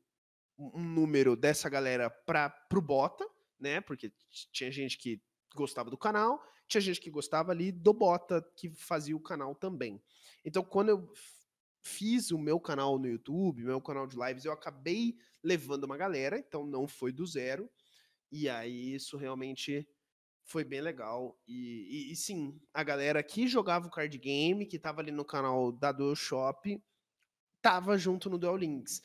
um 0.59 0.83
número 0.83 1.37
dessa 1.37 1.69
galera 1.69 2.09
para 2.11 2.49
pro 2.51 2.81
Bota, 2.81 3.27
né? 3.59 3.81
Porque 3.81 4.13
tinha 4.53 4.71
gente 4.71 4.99
que 4.99 5.23
gostava 5.55 5.91
do 5.91 5.99
canal, 5.99 6.43
tinha 6.69 6.81
gente 6.81 7.01
que 7.01 7.11
gostava 7.11 7.53
ali 7.53 7.71
do 7.73 7.93
Bota, 7.93 8.43
que 8.57 8.71
fazia 8.71 9.17
o 9.17 9.21
canal 9.21 9.55
também. 9.55 10.03
Então, 10.45 10.63
quando 10.65 10.91
eu 10.91 11.13
fiz 11.83 12.31
o 12.31 12.39
meu 12.39 12.59
canal 12.59 12.99
no 12.99 13.07
YouTube, 13.07 13.63
meu 13.65 13.81
canal 13.81 14.07
de 14.07 14.17
lives, 14.17 14.45
eu 14.45 14.53
acabei 14.53 15.17
levando 15.43 15.85
uma 15.85 15.97
galera, 15.97 16.39
então 16.39 16.67
não 16.67 16.87
foi 16.89 17.13
do 17.13 17.25
zero. 17.27 17.71
E 18.31 18.49
aí 18.49 18.95
isso 18.95 19.17
realmente 19.17 19.89
foi 20.45 20.65
bem 20.65 20.81
legal. 20.81 21.39
E, 21.47 22.09
e- 22.11 22.13
e 22.13 22.17
sim, 22.17 22.61
a 22.75 22.83
galera 22.85 23.23
que 23.23 23.49
jogava 23.49 23.87
o 23.87 23.91
card 23.91 24.17
game, 24.19 24.67
que 24.67 24.79
tava 24.79 25.01
ali 25.01 25.13
no 25.13 25.25
canal 25.25 25.73
da 25.73 25.93
Duel 25.93 26.17
Shop, 26.17 26.83
tava 27.63 27.99
junto 27.99 28.31
no 28.31 28.39
Duel 28.39 28.57
Links. 28.57 29.03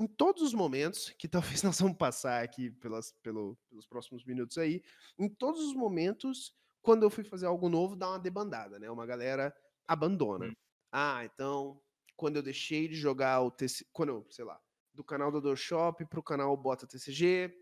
Em 0.00 0.06
todos 0.06 0.42
os 0.42 0.54
momentos, 0.54 1.10
que 1.18 1.28
talvez 1.28 1.62
nós 1.62 1.78
vamos 1.78 1.98
passar 1.98 2.42
aqui 2.42 2.70
pelas, 2.70 3.12
pelo- 3.22 3.58
pelos 3.68 3.86
próximos 3.86 4.24
minutos 4.24 4.56
aí, 4.56 4.82
em 5.18 5.28
todos 5.28 5.60
os 5.60 5.74
momentos, 5.74 6.54
quando 6.80 7.02
eu 7.02 7.10
fui 7.10 7.22
fazer 7.22 7.44
algo 7.44 7.68
novo, 7.68 7.94
dá 7.94 8.08
uma 8.08 8.18
debandada, 8.18 8.78
né? 8.78 8.90
Uma 8.90 9.04
galera 9.04 9.54
abandona. 9.86 10.46
Hum. 10.46 10.54
Ah, 10.90 11.22
então, 11.26 11.82
quando 12.16 12.36
eu 12.36 12.42
deixei 12.42 12.88
de 12.88 12.94
jogar 12.94 13.42
o 13.42 13.50
TCG, 13.50 13.90
quando 13.92 14.08
eu, 14.08 14.26
sei 14.30 14.44
lá, 14.44 14.58
do 14.94 15.04
canal 15.04 15.30
do 15.30 15.54
Shop 15.54 16.02
pro 16.06 16.22
canal 16.22 16.56
Bota 16.56 16.86
TCG, 16.86 17.52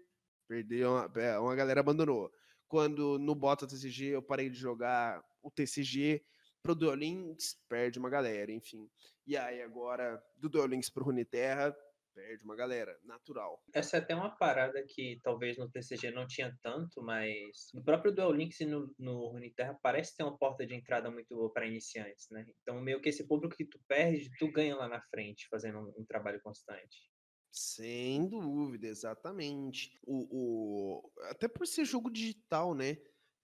perdeu, 0.46 0.92
uma, 0.92 1.12
é, 1.16 1.38
uma 1.38 1.56
galera 1.56 1.80
abandonou. 1.80 2.30
Quando 2.68 3.18
no 3.18 3.34
Bota 3.34 3.66
TCG 3.66 4.14
eu 4.14 4.22
parei 4.22 4.48
de 4.48 4.56
jogar 4.56 5.22
o 5.42 5.50
TCG 5.50 6.24
pro 6.62 6.74
Duel 6.74 6.94
Links, 6.94 7.56
perde 7.68 7.98
uma 7.98 8.08
galera, 8.08 8.52
enfim. 8.52 8.88
E 9.26 9.36
aí 9.36 9.60
agora, 9.60 10.22
do 10.36 10.48
Duel 10.48 10.66
Links 10.66 10.88
pro 10.90 11.04
Runeterra, 11.04 11.76
perde 12.18 12.44
uma 12.44 12.56
galera, 12.56 12.98
natural. 13.04 13.62
Essa 13.72 13.96
é 13.96 14.00
até 14.00 14.14
uma 14.14 14.36
parada 14.36 14.84
que 14.88 15.20
talvez 15.22 15.56
no 15.56 15.70
TCG 15.70 16.10
não 16.10 16.26
tinha 16.26 16.56
tanto, 16.60 17.00
mas 17.00 17.70
no 17.72 17.84
próprio 17.84 18.12
Duel 18.12 18.32
Links 18.32 18.60
e 18.60 18.66
no, 18.66 18.92
no 18.98 19.28
Runeterra 19.28 19.78
parece 19.80 20.16
ter 20.16 20.24
uma 20.24 20.36
porta 20.36 20.66
de 20.66 20.74
entrada 20.74 21.10
muito 21.10 21.34
boa 21.34 21.52
para 21.52 21.66
iniciantes, 21.66 22.26
né? 22.30 22.44
Então 22.62 22.80
meio 22.80 23.00
que 23.00 23.08
esse 23.08 23.26
público 23.26 23.56
que 23.56 23.64
tu 23.64 23.78
perde, 23.86 24.30
tu 24.38 24.50
ganha 24.50 24.74
lá 24.74 24.88
na 24.88 25.00
frente, 25.00 25.46
fazendo 25.48 25.78
um, 25.78 26.02
um 26.02 26.04
trabalho 26.04 26.40
constante. 26.42 27.08
Sem 27.50 28.28
dúvida, 28.28 28.86
exatamente. 28.88 29.98
O, 30.04 30.26
o, 30.30 31.12
até 31.30 31.48
por 31.48 31.66
ser 31.66 31.84
jogo 31.84 32.10
digital, 32.10 32.74
né? 32.74 32.98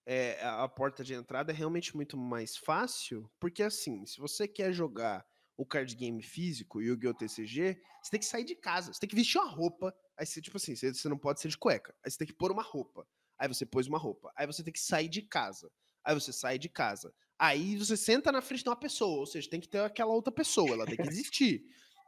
É, 0.07 0.39
a 0.43 0.67
porta 0.67 1.03
de 1.03 1.15
entrada 1.15 1.51
é 1.51 1.55
realmente 1.55 1.95
muito 1.95 2.15
mais 2.15 2.55
fácil, 2.55 3.27
porque 3.39 3.63
assim, 3.63 4.05
se 4.05 4.19
você 4.19 4.47
quer 4.47 4.71
jogar 4.71 5.25
o 5.57 5.65
card 5.65 5.95
game 5.95 6.21
físico 6.21 6.81
e 6.81 6.85
o 6.85 6.93
Yu-Gi-Oh! 6.93 7.13
TCG, 7.13 7.79
você 8.01 8.11
tem 8.11 8.19
que 8.19 8.25
sair 8.25 8.43
de 8.43 8.55
casa, 8.55 8.93
você 8.93 8.99
tem 8.99 9.09
que 9.09 9.15
vestir 9.15 9.39
uma 9.39 9.49
roupa, 9.49 9.95
aí 10.17 10.25
você, 10.25 10.41
tipo 10.41 10.57
assim, 10.57 10.75
você, 10.75 11.09
não 11.09 11.17
pode 11.17 11.39
ser 11.39 11.47
de 11.47 11.57
cueca, 11.57 11.95
aí 12.03 12.11
você 12.11 12.17
tem 12.17 12.27
que 12.27 12.33
pôr 12.33 12.51
uma 12.51 12.63
roupa, 12.63 13.07
aí 13.37 13.47
você 13.47 13.65
pôs 13.65 13.87
uma 13.87 13.97
roupa, 13.97 14.31
aí 14.35 14.45
você 14.45 14.63
tem 14.63 14.73
que 14.73 14.79
sair 14.79 15.07
de 15.07 15.21
casa, 15.21 15.71
aí 16.03 16.13
você 16.13 16.33
sai 16.33 16.59
de 16.59 16.69
casa, 16.69 17.13
aí 17.39 17.77
você 17.77 17.95
senta 17.95 18.31
na 18.31 18.41
frente 18.41 18.63
de 18.63 18.69
uma 18.69 18.75
pessoa, 18.75 19.19
ou 19.19 19.25
seja, 19.25 19.49
tem 19.49 19.61
que 19.61 19.69
ter 19.69 19.79
aquela 19.79 20.13
outra 20.13 20.31
pessoa, 20.31 20.71
ela 20.71 20.85
tem 20.85 20.97
que 20.97 21.07
existir. 21.09 21.63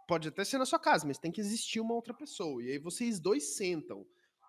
Pode 0.07 0.27
até 0.29 0.43
ser 0.45 0.57
na 0.57 0.65
sua 0.65 0.79
casa, 0.79 1.05
mas 1.05 1.17
tem 1.17 1.31
que 1.31 1.41
existir 1.41 1.79
uma 1.79 1.93
outra 1.93 2.13
pessoa, 2.13 2.62
e 2.63 2.71
aí 2.71 2.77
vocês 2.77 3.19
dois 3.19 3.55
sentam, 3.55 4.05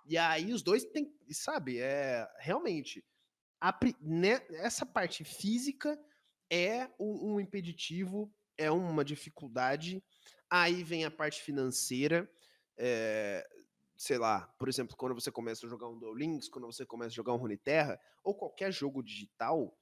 e 0.06 0.16
aí 0.16 0.52
os 0.52 0.62
dois 0.62 0.84
tem, 0.84 1.12
sabe, 1.30 1.78
é 1.78 2.26
realmente, 2.38 3.04
a, 3.60 3.78
né, 4.00 4.40
essa 4.50 4.86
parte 4.86 5.24
física 5.24 5.98
é 6.50 6.88
um, 6.98 7.34
um 7.34 7.40
impeditivo 7.40 8.32
é 8.58 8.70
uma 8.70 9.04
dificuldade. 9.04 10.02
Aí 10.50 10.82
vem 10.82 11.04
a 11.04 11.10
parte 11.10 11.40
financeira. 11.40 12.30
É, 12.76 13.48
sei 13.96 14.18
lá, 14.18 14.46
por 14.58 14.68
exemplo, 14.68 14.96
quando 14.96 15.14
você 15.14 15.30
começa 15.30 15.66
a 15.66 15.68
jogar 15.68 15.88
um 15.88 15.98
Duel 15.98 16.14
Links, 16.14 16.48
quando 16.48 16.66
você 16.66 16.84
começa 16.84 17.10
a 17.10 17.14
jogar 17.14 17.32
um 17.32 17.38
Runeterra, 17.38 17.98
ou 18.22 18.34
qualquer 18.34 18.72
jogo 18.72 19.02
digital, 19.02 19.76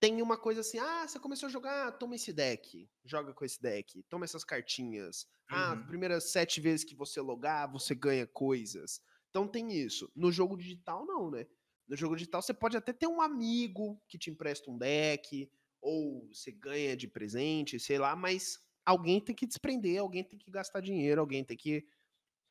tem 0.00 0.20
uma 0.20 0.36
coisa 0.36 0.60
assim, 0.60 0.78
ah, 0.78 1.06
você 1.06 1.18
começou 1.18 1.46
a 1.46 1.50
jogar, 1.50 1.92
toma 1.92 2.16
esse 2.16 2.32
deck, 2.32 2.88
joga 3.04 3.32
com 3.32 3.44
esse 3.44 3.62
deck, 3.62 4.02
toma 4.10 4.24
essas 4.24 4.44
cartinhas. 4.44 5.26
Ah, 5.48 5.54
uhum. 5.54 5.60
Ah, 5.60 5.72
as 5.80 5.86
primeiras 5.86 6.24
sete 6.30 6.60
vezes 6.60 6.84
que 6.84 6.94
você 6.94 7.20
logar, 7.20 7.70
você 7.70 7.94
ganha 7.94 8.26
coisas. 8.26 9.00
Então 9.30 9.48
tem 9.48 9.72
isso. 9.72 10.10
No 10.14 10.30
jogo 10.30 10.56
digital, 10.56 11.06
não, 11.06 11.30
né? 11.30 11.46
No 11.88 11.96
jogo 11.96 12.16
digital, 12.16 12.42
você 12.42 12.52
pode 12.52 12.76
até 12.76 12.92
ter 12.92 13.06
um 13.06 13.20
amigo 13.20 14.00
que 14.08 14.18
te 14.18 14.30
empresta 14.30 14.70
um 14.70 14.76
deck, 14.76 15.50
ou 15.84 16.26
você 16.32 16.50
ganha 16.50 16.96
de 16.96 17.06
presente, 17.06 17.78
sei 17.78 17.98
lá, 17.98 18.16
mas 18.16 18.58
alguém 18.86 19.20
tem 19.20 19.34
que 19.34 19.46
desprender, 19.46 20.00
alguém 20.00 20.24
tem 20.24 20.38
que 20.38 20.50
gastar 20.50 20.80
dinheiro, 20.80 21.20
alguém 21.20 21.44
tem 21.44 21.56
que 21.56 21.86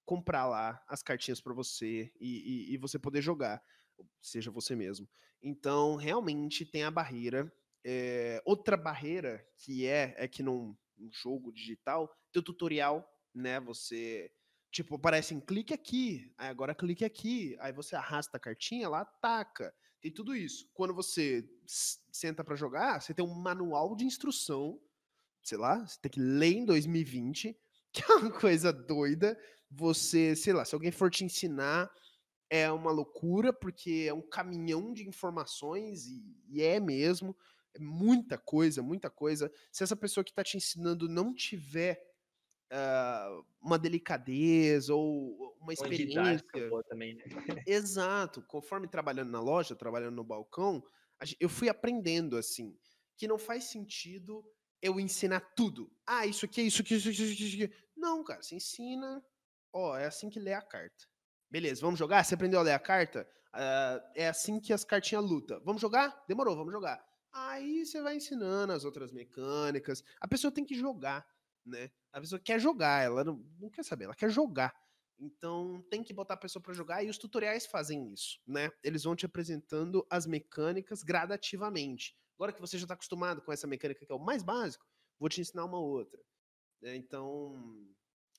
comprar 0.05 0.45
lá 0.47 0.83
as 0.87 1.01
cartinhas 1.01 1.41
para 1.41 1.53
você 1.53 2.11
e, 2.19 2.69
e, 2.69 2.73
e, 2.73 2.77
você 2.77 2.99
poder 2.99 3.21
jogar, 3.21 3.63
seja 4.21 4.51
você 4.51 4.75
mesmo. 4.75 5.09
Então, 5.41 5.95
realmente 5.95 6.63
tem 6.63 6.83
a 6.83 6.91
barreira. 6.91 7.51
É, 7.83 8.41
outra 8.45 8.77
barreira 8.77 9.45
que 9.57 9.87
é 9.87 10.13
é 10.17 10.27
que 10.27 10.43
num, 10.43 10.75
num 10.95 11.11
jogo 11.11 11.51
digital 11.51 12.07
tem 12.31 12.39
o 12.39 12.43
tutorial, 12.43 13.03
né? 13.33 13.59
Você 13.61 14.31
tipo 14.71 14.95
aparece 14.95 15.33
em 15.33 15.39
clique 15.39 15.73
aqui, 15.73 16.31
aí 16.37 16.49
agora 16.49 16.75
clique 16.75 17.03
aqui, 17.03 17.57
aí 17.59 17.73
você 17.73 17.95
arrasta 17.95 18.37
a 18.37 18.39
cartinha 18.39 18.89
lá, 18.89 19.01
ataca. 19.01 19.73
Tem 20.03 20.11
tudo 20.11 20.35
isso. 20.35 20.69
Quando 20.73 20.93
você 20.93 21.49
senta 21.65 22.43
para 22.43 22.57
jogar, 22.57 23.01
você 23.01 23.13
tem 23.13 23.25
um 23.25 23.33
manual 23.33 23.95
de 23.95 24.03
instrução, 24.03 24.77
sei 25.41 25.57
lá, 25.57 25.79
você 25.87 25.97
tem 26.01 26.11
que 26.11 26.19
ler 26.19 26.51
em 26.51 26.65
2020, 26.65 27.57
que 27.93 28.03
é 28.03 28.15
uma 28.15 28.29
coisa 28.29 28.73
doida. 28.73 29.39
Você, 29.71 30.35
sei 30.35 30.51
lá, 30.51 30.65
se 30.65 30.75
alguém 30.75 30.91
for 30.91 31.09
te 31.09 31.23
ensinar, 31.23 31.89
é 32.49 32.69
uma 32.69 32.91
loucura, 32.91 33.53
porque 33.53 34.03
é 34.05 34.13
um 34.13 34.21
caminhão 34.21 34.93
de 34.93 35.07
informações, 35.07 36.05
e, 36.05 36.21
e 36.49 36.61
é 36.61 36.81
mesmo. 36.81 37.33
É 37.73 37.79
muita 37.79 38.37
coisa, 38.37 38.83
muita 38.83 39.09
coisa. 39.09 39.49
Se 39.71 39.85
essa 39.85 39.95
pessoa 39.95 40.21
que 40.21 40.31
está 40.31 40.43
te 40.43 40.57
ensinando 40.57 41.07
não 41.07 41.33
tiver 41.33 42.12
uh, 42.73 43.45
uma 43.61 43.77
delicadeza 43.77 44.93
ou 44.93 45.55
uma 45.61 45.73
experiência. 45.73 46.43
Boa 46.69 46.83
também, 46.83 47.15
né? 47.15 47.23
Exato. 47.67 48.41
Conforme 48.43 48.87
trabalhando 48.87 49.29
na 49.29 49.39
loja, 49.39 49.75
trabalhando 49.75 50.15
no 50.15 50.23
balcão, 50.23 50.83
eu 51.39 51.47
fui 51.47 51.69
aprendendo 51.69 52.35
assim 52.35 52.77
que 53.15 53.27
não 53.27 53.37
faz 53.37 53.65
sentido 53.65 54.43
eu 54.81 54.99
ensinar 54.99 55.39
tudo. 55.55 55.89
Ah, 56.05 56.25
isso 56.25 56.45
aqui, 56.45 56.61
isso 56.63 56.81
aqui, 56.81 56.95
isso 56.95 57.09
aqui, 57.09 57.23
isso 57.23 57.63
aqui. 57.63 57.73
Não, 57.95 58.23
cara, 58.23 58.41
você 58.41 58.55
ensina. 58.55 59.23
Ó, 59.71 59.95
é 59.95 60.05
assim 60.05 60.29
que 60.29 60.39
lê 60.39 60.53
a 60.53 60.61
carta. 60.61 61.05
Beleza, 61.49 61.81
vamos 61.81 61.99
jogar? 61.99 62.23
Você 62.23 62.33
aprendeu 62.33 62.59
a 62.59 62.63
ler 62.63 62.73
a 62.73 62.79
carta? 62.79 63.27
Uh, 63.53 64.01
é 64.15 64.27
assim 64.27 64.59
que 64.59 64.73
as 64.73 64.83
cartinhas 64.83 65.23
lutam. 65.23 65.61
Vamos 65.63 65.81
jogar? 65.81 66.23
Demorou, 66.27 66.55
vamos 66.55 66.73
jogar. 66.73 67.03
Aí 67.31 67.85
você 67.85 68.01
vai 68.01 68.15
ensinando 68.15 68.73
as 68.73 68.83
outras 68.83 69.11
mecânicas. 69.11 70.03
A 70.19 70.27
pessoa 70.27 70.51
tem 70.51 70.65
que 70.65 70.75
jogar 70.75 71.25
né? 71.65 71.89
A 72.13 72.21
pessoa 72.21 72.39
quer 72.39 72.59
jogar, 72.59 73.03
ela 73.03 73.23
não, 73.23 73.43
não 73.59 73.69
quer 73.69 73.83
saber, 73.83 74.05
ela 74.05 74.15
quer 74.15 74.29
jogar. 74.29 74.73
Então 75.19 75.81
tem 75.89 76.03
que 76.03 76.13
botar 76.13 76.35
a 76.35 76.37
pessoa 76.37 76.61
para 76.61 76.73
jogar 76.73 77.03
e 77.03 77.09
os 77.09 77.17
tutoriais 77.17 77.65
fazem 77.65 78.11
isso, 78.13 78.39
né? 78.47 78.69
Eles 78.83 79.03
vão 79.03 79.15
te 79.15 79.25
apresentando 79.25 80.05
as 80.09 80.25
mecânicas 80.25 81.01
gradativamente. 81.01 82.15
Agora 82.35 82.53
que 82.53 82.61
você 82.61 82.77
já 82.77 82.83
está 82.83 82.93
acostumado 82.93 83.41
com 83.41 83.51
essa 83.51 83.67
mecânica 83.67 84.05
que 84.05 84.11
é 84.11 84.15
o 84.15 84.19
mais 84.19 84.43
básico, 84.43 84.85
vou 85.19 85.29
te 85.29 85.41
ensinar 85.41 85.65
uma 85.65 85.79
outra. 85.79 86.19
Né? 86.81 86.95
Então 86.95 87.85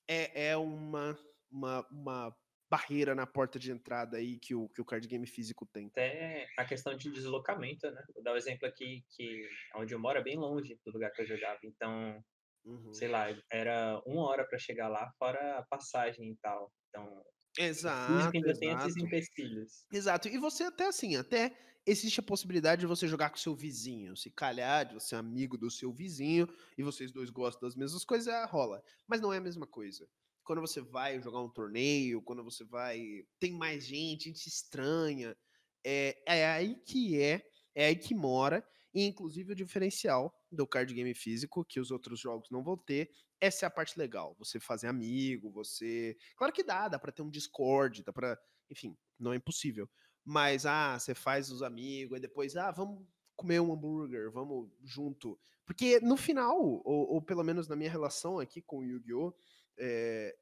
é, 0.07 0.49
é 0.49 0.57
uma, 0.57 1.17
uma, 1.51 1.87
uma 1.89 2.37
barreira 2.69 3.15
na 3.15 3.25
porta 3.25 3.57
de 3.57 3.71
entrada 3.71 4.17
aí 4.17 4.37
que 4.37 4.53
o, 4.53 4.69
que 4.69 4.81
o 4.81 4.85
card 4.85 5.07
game 5.07 5.25
físico 5.27 5.65
tem. 5.65 5.87
Até 5.87 6.47
a 6.57 6.65
questão 6.65 6.95
de 6.95 7.11
deslocamento, 7.11 7.89
né? 7.89 8.03
Vou 8.13 8.23
dar 8.23 8.33
um 8.33 8.37
exemplo 8.37 8.67
aqui 8.67 9.03
que 9.09 9.49
onde 9.75 9.93
eu 9.93 9.99
moro 9.99 10.19
é 10.19 10.23
bem 10.23 10.37
longe 10.37 10.79
do 10.85 10.91
lugar 10.91 11.11
que 11.11 11.21
eu 11.21 11.27
jogava. 11.27 11.59
Então 11.63 12.23
Uhum. 12.65 12.93
Sei 12.93 13.07
lá, 13.07 13.27
era 13.51 14.01
uma 14.05 14.23
hora 14.23 14.45
para 14.47 14.57
chegar 14.57 14.87
lá, 14.87 15.11
fora 15.19 15.59
a 15.59 15.63
passagem 15.63 16.31
e 16.31 16.35
tal. 16.37 16.71
Então, 16.89 17.23
exato, 17.59 18.35
ainda 18.35 18.49
exato. 18.51 18.59
tem 18.59 18.71
esses 18.75 18.97
empecilhos. 18.97 19.85
Exato. 19.91 20.27
E 20.27 20.37
você 20.37 20.63
até 20.63 20.87
assim, 20.87 21.15
até 21.15 21.55
existe 21.85 22.19
a 22.19 22.23
possibilidade 22.23 22.81
de 22.81 22.87
você 22.87 23.07
jogar 23.07 23.29
com 23.29 23.37
seu 23.37 23.55
vizinho. 23.55 24.17
Se 24.17 24.31
calhar, 24.31 24.87
de 24.87 24.95
você 24.95 25.15
é 25.15 25.17
amigo 25.19 25.57
do 25.57 25.69
seu 25.69 25.93
vizinho 25.93 26.47
e 26.77 26.83
vocês 26.83 27.11
dois 27.11 27.29
gostam 27.29 27.67
das 27.67 27.75
mesmas 27.75 28.03
coisas, 28.03 28.27
é, 28.27 28.45
rola. 28.45 28.83
Mas 29.07 29.21
não 29.21 29.31
é 29.31 29.37
a 29.37 29.41
mesma 29.41 29.67
coisa. 29.67 30.07
Quando 30.43 30.61
você 30.61 30.81
vai 30.81 31.21
jogar 31.21 31.41
um 31.41 31.49
torneio, 31.49 32.21
quando 32.21 32.43
você 32.43 32.63
vai. 32.63 33.25
Tem 33.39 33.51
mais 33.51 33.85
gente, 33.85 34.25
gente 34.25 34.47
estranha. 34.47 35.35
É, 35.83 36.17
é 36.25 36.45
aí 36.47 36.75
que 36.83 37.21
é, 37.21 37.47
é 37.75 37.87
aí 37.87 37.95
que 37.95 38.15
mora. 38.15 38.67
E 38.93 39.05
inclusive 39.05 39.51
o 39.51 39.55
diferencial 39.55 40.33
do 40.55 40.67
card 40.67 40.93
game 40.93 41.13
físico, 41.13 41.65
que 41.65 41.79
os 41.79 41.91
outros 41.91 42.19
jogos 42.19 42.49
não 42.49 42.63
vão 42.63 42.77
ter, 42.77 43.11
essa 43.39 43.65
é 43.65 43.67
a 43.67 43.71
parte 43.71 43.97
legal. 43.97 44.35
Você 44.39 44.59
fazer 44.59 44.87
amigo, 44.87 45.51
você. 45.51 46.17
Claro 46.35 46.53
que 46.53 46.63
dá, 46.63 46.87
dá 46.87 46.97
pra 46.97 47.11
ter 47.11 47.21
um 47.21 47.29
Discord, 47.29 48.03
dá 48.03 48.13
pra. 48.13 48.37
Enfim, 48.69 48.97
não 49.19 49.33
é 49.33 49.35
impossível. 49.35 49.89
Mas, 50.23 50.65
ah, 50.65 50.97
você 50.97 51.13
faz 51.13 51.51
os 51.51 51.61
amigos, 51.61 52.17
e 52.17 52.21
depois, 52.21 52.55
ah, 52.55 52.71
vamos 52.71 53.05
comer 53.35 53.59
um 53.59 53.71
hambúrguer, 53.71 54.31
vamos 54.31 54.71
junto. 54.83 55.39
Porque 55.65 55.99
no 55.99 56.17
final, 56.17 56.57
ou, 56.57 57.13
ou 57.13 57.21
pelo 57.21 57.43
menos 57.43 57.67
na 57.67 57.75
minha 57.75 57.91
relação 57.91 58.39
aqui 58.39 58.61
com 58.61 58.79
o 58.79 58.83
Yu-Gi-Oh!, 58.83 59.33
é, 59.77 60.35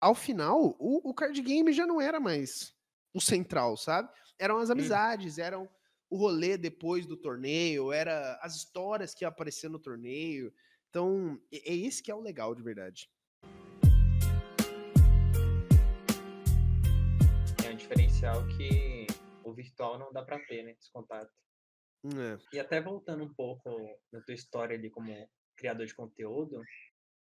ao 0.00 0.14
final, 0.14 0.76
o, 0.78 1.10
o, 1.10 1.14
card 1.14 1.40
game 1.42 1.72
já 1.72 1.86
não 1.86 2.00
era 2.00 2.18
mais 2.18 2.74
o 3.14 3.20
central, 3.20 3.76
sabe? 3.76 4.10
Eram 4.38 4.58
as 4.58 4.70
amizades, 4.70 5.38
eram 5.38 5.68
o 6.10 6.16
rolê 6.16 6.58
depois 6.58 7.06
do 7.06 7.16
torneio, 7.16 7.92
era 7.92 8.36
as 8.42 8.56
histórias 8.56 9.14
que 9.14 9.24
iam 9.24 9.28
aparecer 9.28 9.70
no 9.70 9.78
torneio. 9.78 10.52
Então, 10.88 11.40
é 11.52 11.72
esse 11.72 12.02
que 12.02 12.10
é 12.10 12.14
o 12.14 12.20
legal 12.20 12.52
de 12.52 12.62
verdade. 12.62 13.08
É 17.64 17.70
um 17.70 17.76
diferencial 17.76 18.44
que 18.48 19.06
o 19.44 19.54
virtual 19.54 20.00
não 20.00 20.12
dá 20.12 20.24
para 20.24 20.44
ter, 20.46 20.64
né? 20.64 20.72
Esse 20.72 20.90
contato. 20.92 21.30
É. 22.04 22.56
E 22.56 22.58
até 22.58 22.80
voltando 22.80 23.22
um 23.22 23.32
pouco 23.32 23.70
na 24.12 24.20
tua 24.22 24.34
história 24.34 24.76
ali 24.76 24.90
como 24.90 25.12
criador 25.56 25.86
de 25.86 25.94
conteúdo, 25.94 26.60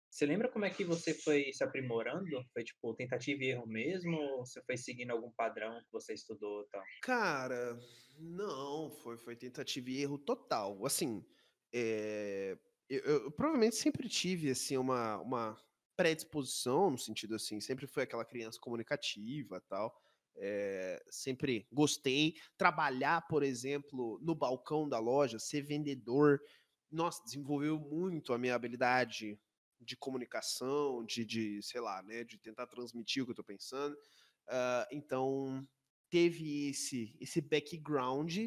Você 0.09 0.25
lembra 0.25 0.49
como 0.49 0.65
é 0.65 0.69
que 0.69 0.83
você 0.83 1.13
foi 1.13 1.51
se 1.53 1.63
aprimorando? 1.63 2.43
Foi 2.53 2.63
tipo 2.63 2.93
tentativa 2.95 3.43
e 3.43 3.49
erro 3.49 3.67
mesmo? 3.67 4.15
Ou 4.17 4.45
você 4.45 4.61
foi 4.63 4.77
seguindo 4.77 5.11
algum 5.11 5.31
padrão 5.31 5.79
que 5.83 5.91
você 5.91 6.13
estudou 6.13 6.65
tal? 6.71 6.83
Cara, 7.03 7.77
não, 8.17 8.89
foi, 8.89 9.17
foi 9.17 9.35
tentativa 9.35 9.89
e 9.89 10.01
erro 10.01 10.17
total. 10.17 10.85
Assim, 10.85 11.23
é, 11.73 12.57
eu, 12.89 12.99
eu 13.03 13.31
provavelmente 13.31 13.75
sempre 13.75 14.07
tive 14.09 14.49
assim 14.49 14.77
uma, 14.77 15.19
uma 15.19 15.57
predisposição 15.95 16.91
no 16.91 16.97
sentido 16.97 17.35
assim, 17.35 17.59
sempre 17.59 17.87
fui 17.87 18.03
aquela 18.03 18.25
criança 18.25 18.59
comunicativa 18.59 19.61
tal. 19.67 19.93
É, 20.39 21.03
sempre 21.09 21.67
gostei. 21.71 22.35
Trabalhar, 22.57 23.27
por 23.27 23.43
exemplo, 23.43 24.19
no 24.21 24.35
balcão 24.35 24.87
da 24.87 24.99
loja, 24.99 25.39
ser 25.39 25.61
vendedor, 25.61 26.39
nossa, 26.91 27.23
desenvolveu 27.23 27.79
muito 27.79 28.33
a 28.33 28.37
minha 28.37 28.55
habilidade 28.55 29.39
de 29.79 29.95
comunicação, 29.95 31.05
de, 31.05 31.25
de 31.25 31.61
sei 31.61 31.81
lá, 31.81 32.01
né, 32.03 32.23
de 32.23 32.37
tentar 32.37 32.67
transmitir 32.67 33.23
o 33.23 33.25
que 33.25 33.31
eu 33.31 33.35
tô 33.35 33.43
pensando. 33.43 33.95
Uh, 34.47 34.87
então, 34.91 35.67
teve 36.09 36.69
esse, 36.69 37.15
esse 37.19 37.41
background, 37.41 38.37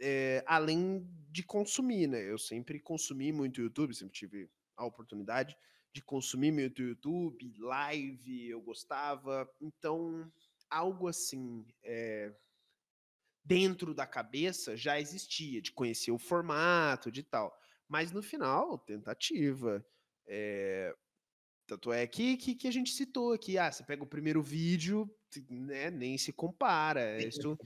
é, 0.00 0.44
além 0.46 1.08
de 1.30 1.42
consumir, 1.42 2.06
né? 2.06 2.30
Eu 2.30 2.38
sempre 2.38 2.80
consumi 2.80 3.32
muito 3.32 3.60
YouTube, 3.60 3.94
sempre 3.94 4.14
tive 4.14 4.50
a 4.76 4.84
oportunidade 4.84 5.56
de 5.92 6.02
consumir 6.02 6.52
muito 6.52 6.82
YouTube, 6.82 7.54
live, 7.58 8.48
eu 8.48 8.60
gostava. 8.60 9.50
Então, 9.60 10.30
algo 10.68 11.08
assim, 11.08 11.66
é, 11.82 12.34
dentro 13.44 13.94
da 13.94 14.06
cabeça 14.06 14.76
já 14.76 15.00
existia, 15.00 15.62
de 15.62 15.72
conhecer 15.72 16.10
o 16.10 16.18
formato, 16.18 17.10
de 17.10 17.22
tal. 17.22 17.58
Mas 17.88 18.12
no 18.12 18.22
final, 18.22 18.78
tentativa. 18.78 19.84
É, 20.26 20.94
tanto 21.66 21.92
é 21.92 22.06
que, 22.06 22.36
que, 22.36 22.54
que, 22.54 22.68
a 22.68 22.70
gente 22.70 22.90
citou 22.90 23.32
aqui, 23.32 23.58
ah, 23.58 23.70
você 23.70 23.82
pega 23.84 24.02
o 24.02 24.06
primeiro 24.06 24.42
vídeo, 24.42 25.10
né, 25.48 25.90
nem 25.90 26.16
se 26.16 26.32
compara. 26.32 27.18
Isso 27.22 27.56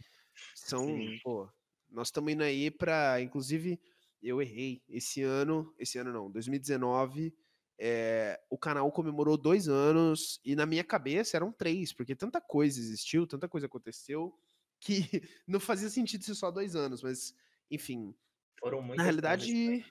são, 0.55 0.87
Sim. 0.87 1.19
pô, 1.23 1.49
nós 1.91 2.09
estamos 2.09 2.33
indo 2.33 2.43
aí 2.43 2.71
para, 2.71 3.21
inclusive, 3.21 3.81
eu 4.23 4.41
errei. 4.41 4.83
Esse 4.89 5.23
ano, 5.23 5.75
esse 5.79 5.99
ano 5.99 6.13
não, 6.13 6.31
2019, 6.31 7.35
é, 7.79 8.39
o 8.51 8.59
canal 8.59 8.91
comemorou 8.93 9.37
dois 9.37 9.69
anos 9.69 10.41
e 10.45 10.55
na 10.55 10.67
minha 10.67 10.85
cabeça 10.85 11.37
eram 11.37 11.51
três, 11.51 11.93
porque 11.93 12.15
tanta 12.15 12.41
coisa 12.41 12.79
existiu, 12.79 13.27
tanta 13.27 13.49
coisa 13.49 13.67
aconteceu 13.67 14.35
que 14.79 15.01
não 15.47 15.61
fazia 15.61 15.89
sentido 15.89 16.25
ser 16.25 16.35
só 16.35 16.51
dois 16.51 16.77
anos, 16.77 17.03
mas 17.03 17.35
enfim. 17.71 18.15
Foram 18.59 18.83
muitas 18.83 18.99
Na 18.99 19.05
realidade, 19.05 19.85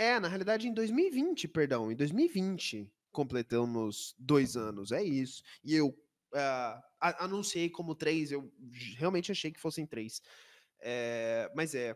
é, 0.00 0.18
na 0.18 0.28
realidade, 0.28 0.66
em 0.66 0.72
2020, 0.72 1.46
perdão, 1.46 1.92
em 1.92 1.94
2020 1.94 2.90
completamos 3.12 4.14
dois 4.18 4.56
anos, 4.56 4.92
é 4.92 5.02
isso. 5.02 5.42
E 5.62 5.74
eu 5.74 5.88
uh, 5.88 6.82
anunciei 7.18 7.68
como 7.68 7.94
três, 7.94 8.32
eu 8.32 8.50
realmente 8.96 9.30
achei 9.30 9.52
que 9.52 9.60
fossem 9.60 9.86
três. 9.86 10.22
É, 10.80 11.52
mas 11.54 11.74
é. 11.74 11.94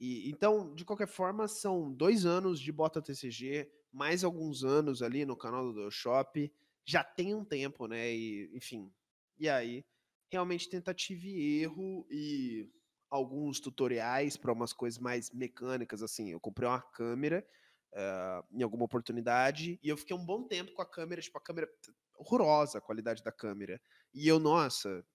E, 0.00 0.28
então, 0.28 0.74
de 0.74 0.84
qualquer 0.84 1.06
forma, 1.06 1.46
são 1.46 1.92
dois 1.92 2.26
anos 2.26 2.58
de 2.58 2.72
Bota 2.72 3.00
TCG, 3.00 3.70
mais 3.92 4.24
alguns 4.24 4.64
anos 4.64 5.00
ali 5.00 5.24
no 5.24 5.36
canal 5.36 5.72
do 5.72 5.88
Shop. 5.92 6.52
Já 6.84 7.04
tem 7.04 7.36
um 7.36 7.44
tempo, 7.44 7.86
né? 7.86 8.12
E, 8.12 8.50
enfim. 8.52 8.92
E 9.38 9.48
aí, 9.48 9.84
realmente 10.28 10.68
tentativa 10.68 11.24
e 11.24 11.60
erro 11.60 12.04
e 12.10 12.68
alguns 13.14 13.60
tutoriais 13.60 14.36
para 14.36 14.52
umas 14.52 14.72
coisas 14.72 14.98
mais 14.98 15.30
mecânicas, 15.30 16.02
assim. 16.02 16.32
Eu 16.32 16.40
comprei 16.40 16.68
uma 16.68 16.82
câmera 16.82 17.46
uh, 17.92 18.44
em 18.58 18.60
alguma 18.60 18.84
oportunidade 18.84 19.78
e 19.80 19.88
eu 19.88 19.96
fiquei 19.96 20.16
um 20.16 20.26
bom 20.26 20.42
tempo 20.42 20.72
com 20.72 20.82
a 20.82 20.86
câmera, 20.86 21.22
tipo, 21.22 21.38
a 21.38 21.40
câmera 21.40 21.68
horrorosa 22.16 22.78
a 22.78 22.80
qualidade 22.80 23.22
da 23.22 23.30
câmera. 23.30 23.80
E 24.12 24.26
eu, 24.26 24.40
nossa, 24.40 25.06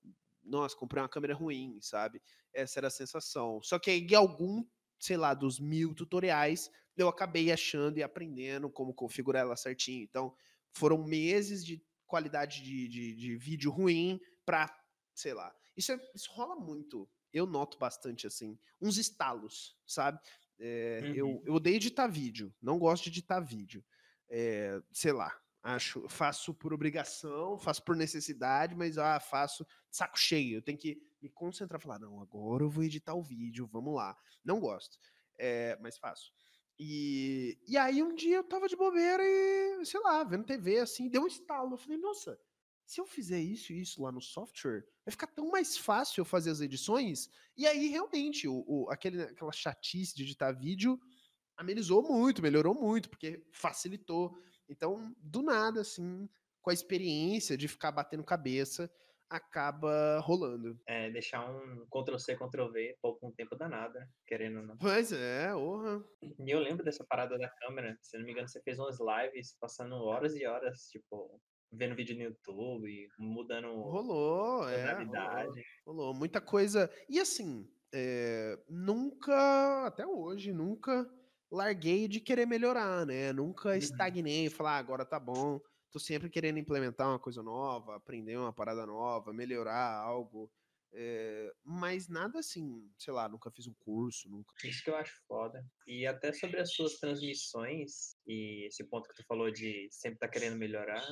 nossa, 0.42 0.78
comprei 0.78 1.04
uma 1.04 1.10
câmera 1.10 1.34
ruim, 1.34 1.78
sabe? 1.82 2.22
Essa 2.54 2.80
era 2.80 2.88
a 2.88 2.92
sensação. 2.92 3.62
Só 3.62 3.78
que 3.78 3.92
em 3.92 4.16
algum, 4.16 4.64
sei 4.98 5.18
lá, 5.18 5.34
dos 5.34 5.60
mil 5.60 5.94
tutoriais, 5.94 6.72
eu 6.96 7.10
acabei 7.10 7.52
achando 7.52 7.98
e 7.98 8.04
aprendendo 8.04 8.70
como 8.70 8.94
configurar 8.94 9.42
ela 9.42 9.58
certinho. 9.58 10.04
Então, 10.04 10.34
foram 10.72 11.04
meses 11.04 11.66
de 11.66 11.84
qualidade 12.08 12.64
de, 12.64 12.88
de, 12.88 13.14
de 13.14 13.36
vídeo 13.36 13.72
ruim 13.72 14.22
para, 14.46 14.74
sei 15.14 15.34
lá. 15.34 15.54
Isso, 15.76 15.92
é, 15.92 16.00
isso 16.16 16.32
rola 16.32 16.56
muito 16.56 17.10
eu 17.34 17.46
noto 17.46 17.78
bastante, 17.78 18.28
assim, 18.28 18.58
uns 18.82 18.98
estalos, 18.98 19.78
sabe? 19.86 20.20
É, 20.60 21.02
uhum. 21.04 21.14
eu, 21.14 21.44
eu 21.46 21.54
odeio 21.54 21.78
editar 21.78 22.08
vídeo, 22.08 22.54
não 22.62 22.78
gosto 22.78 23.04
de 23.04 23.10
editar 23.10 23.40
vídeo. 23.40 23.84
É, 24.30 24.82
sei 24.92 25.12
lá, 25.12 25.34
acho, 25.64 26.08
faço 26.10 26.54
por 26.54 26.74
obrigação, 26.74 27.58
faço 27.58 27.84
por 27.84 27.96
necessidade, 27.96 28.76
mas 28.76 28.98
ah, 28.98 29.20
faço 29.20 29.66
saco 29.90 30.18
cheio. 30.18 30.58
Eu 30.58 30.62
tenho 30.62 30.78
que 30.78 31.02
me 31.22 31.30
concentrar, 31.30 31.82
falar, 31.82 32.00
não, 32.00 32.22
agora 32.22 32.64
eu 32.64 32.70
vou 32.70 32.84
editar 32.84 33.16
o 33.16 33.24
vídeo, 33.24 33.68
vamos 33.68 33.94
lá. 33.96 34.16
Não 34.44 34.60
gosto, 34.60 34.98
é, 35.38 35.78
mas 35.82 35.98
faço. 35.98 36.32
E, 36.78 37.60
e 37.68 37.78
aí 37.78 38.02
um 38.02 38.16
dia 38.16 38.38
eu 38.38 38.44
tava 38.44 38.68
de 38.68 38.76
bobeira 38.76 39.22
e, 39.22 39.86
sei 39.86 40.00
lá, 40.00 40.24
vendo 40.24 40.46
TV 40.46 40.80
assim, 40.80 41.10
deu 41.10 41.24
um 41.24 41.28
estalo. 41.28 41.74
Eu 41.74 41.78
falei, 41.78 41.98
nossa, 41.98 42.40
se 42.90 43.00
eu 43.00 43.06
fizer 43.06 43.40
isso 43.40 43.72
e 43.72 43.82
isso 43.82 44.02
lá 44.02 44.12
no 44.12 44.20
software, 44.20 44.84
vai 45.06 45.12
ficar 45.12 45.28
tão 45.28 45.48
mais 45.52 45.78
fácil 45.78 46.22
eu 46.22 46.26
fazer 46.26 46.50
as 46.50 46.60
edições. 46.60 47.30
E 47.56 47.68
aí, 47.68 47.88
realmente, 47.88 48.48
o, 48.48 48.66
o, 48.68 48.90
aquele, 48.90 49.22
aquela 49.22 49.52
chatice 49.52 50.16
de 50.16 50.24
editar 50.24 50.52
vídeo 50.54 51.00
amenizou 51.56 52.02
muito, 52.02 52.42
melhorou 52.42 52.74
muito, 52.74 53.08
porque 53.08 53.46
facilitou. 53.54 54.36
Então, 54.68 55.16
do 55.20 55.44
nada, 55.44 55.82
assim, 55.82 56.28
com 56.64 56.72
a 56.72 56.74
experiência 56.74 57.56
de 57.56 57.68
ficar 57.68 57.92
batendo 57.92 58.24
cabeça, 58.24 58.92
acaba 59.30 60.18
rolando. 60.22 60.76
É, 60.88 61.12
deixar 61.12 61.48
um 61.48 61.86
Ctrl-C, 61.92 62.36
Ctrl-V, 62.38 62.98
pouco 63.00 63.28
um 63.28 63.32
tempo 63.32 63.56
danado, 63.56 64.00
né? 64.00 64.10
querendo 64.26 64.62
ou 64.62 64.66
não. 64.66 64.78
Pois 64.80 65.12
é, 65.12 65.56
honra. 65.56 66.04
E 66.24 66.50
eu 66.50 66.60
lembro 66.60 66.84
dessa 66.84 67.06
parada 67.08 67.38
da 67.38 67.50
câmera, 67.50 67.96
se 68.02 68.18
não 68.18 68.26
me 68.26 68.32
engano, 68.32 68.48
você 68.48 68.60
fez 68.64 68.80
umas 68.80 68.98
lives 69.00 69.56
passando 69.60 69.94
horas 69.94 70.36
e 70.36 70.44
horas, 70.44 70.88
tipo, 70.90 71.40
vendo 71.72 71.96
vídeo 71.96 72.16
no 72.16 72.24
YouTube, 72.24 73.10
mudando 73.18 73.68
rolou, 73.68 74.68
é, 74.68 75.04
rolou, 75.04 75.54
rolou, 75.86 76.14
muita 76.14 76.42
coisa. 76.42 76.90
E 77.08 77.20
assim, 77.20 77.70
é, 77.94 78.58
nunca, 78.68 79.86
até 79.86 80.06
hoje, 80.06 80.52
nunca 80.52 81.10
larguei 81.52 82.08
de 82.08 82.20
querer 82.20 82.46
melhorar, 82.46 83.06
né? 83.06 83.34
Nunca 83.34 83.70
uhum. 83.70 83.76
estagnei, 83.76 84.50
falar, 84.50 84.76
ah, 84.76 84.78
agora 84.78 85.06
tá 85.06 85.20
bom. 85.20 85.60
Tô 85.92 86.00
sempre 86.00 86.30
querendo 86.30 86.60
implementar 86.60 87.08
uma 87.08 87.20
coisa 87.20 87.42
nova, 87.42 87.96
aprender 87.96 88.38
uma 88.38 88.54
parada 88.54 88.86
nova, 88.86 89.34
melhorar 89.34 89.96
algo. 89.96 90.52
É, 90.92 91.52
mas 91.64 92.08
nada 92.08 92.40
assim, 92.40 92.88
sei 92.98 93.14
lá, 93.14 93.30
nunca 93.30 93.52
fiz 93.52 93.68
um 93.68 93.74
curso, 93.74 94.30
nunca. 94.30 94.54
Isso 94.64 94.84
que 94.84 94.90
eu 94.90 94.96
acho 94.96 95.14
foda. 95.28 95.64
E 95.88 96.06
até 96.06 96.32
sobre 96.34 96.60
as 96.60 96.74
suas 96.74 96.96
transmissões, 97.00 98.16
e 98.28 98.68
esse 98.68 98.84
ponto 98.84 99.08
que 99.08 99.16
tu 99.16 99.26
falou 99.26 99.52
de 99.52 99.88
sempre 99.92 100.16
estar 100.16 100.28
tá 100.28 100.34
querendo 100.34 100.58
melhorar, 100.58 101.04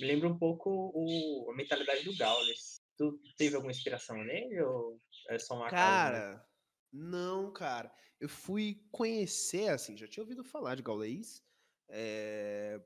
me 0.00 0.06
lembra 0.06 0.28
um 0.28 0.38
pouco 0.38 0.70
o, 0.94 1.50
a 1.50 1.56
mentalidade 1.56 2.04
do 2.04 2.16
Gaules. 2.16 2.80
Tu 2.96 3.20
teve 3.36 3.56
alguma 3.56 3.72
inspiração 3.72 4.16
nele 4.24 4.60
ou 4.62 5.00
é 5.28 5.38
só 5.38 5.54
uma 5.54 5.68
Cara, 5.68 6.44
não, 6.92 7.52
cara. 7.52 7.92
Eu 8.18 8.28
fui 8.28 8.82
conhecer, 8.90 9.68
assim, 9.68 9.96
já 9.96 10.08
tinha 10.08 10.22
ouvido 10.22 10.42
falar 10.42 10.76
de 10.76 10.82
Gaules, 10.82 11.44
é, 11.88 12.80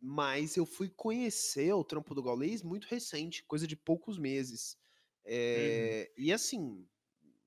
mas 0.00 0.56
eu 0.56 0.64
fui 0.64 0.88
conhecer 0.88 1.72
o 1.74 1.84
trampo 1.84 2.14
do 2.14 2.22
Gaules 2.22 2.62
muito 2.62 2.86
recente, 2.86 3.44
coisa 3.44 3.66
de 3.66 3.76
poucos 3.76 4.18
meses. 4.18 4.78
É, 5.24 6.10
uhum. 6.16 6.24
E 6.24 6.32
assim, 6.32 6.88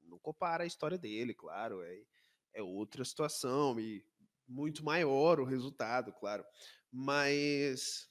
não 0.03 0.19
compara 0.19 0.63
a 0.63 0.67
história 0.67 0.97
dele, 0.97 1.33
claro, 1.33 1.81
é, 1.81 1.99
é 2.53 2.61
outra 2.61 3.03
situação 3.03 3.79
e 3.79 4.05
muito 4.47 4.85
maior 4.85 5.39
o 5.39 5.45
resultado, 5.45 6.13
claro. 6.13 6.45
Mas 6.91 8.07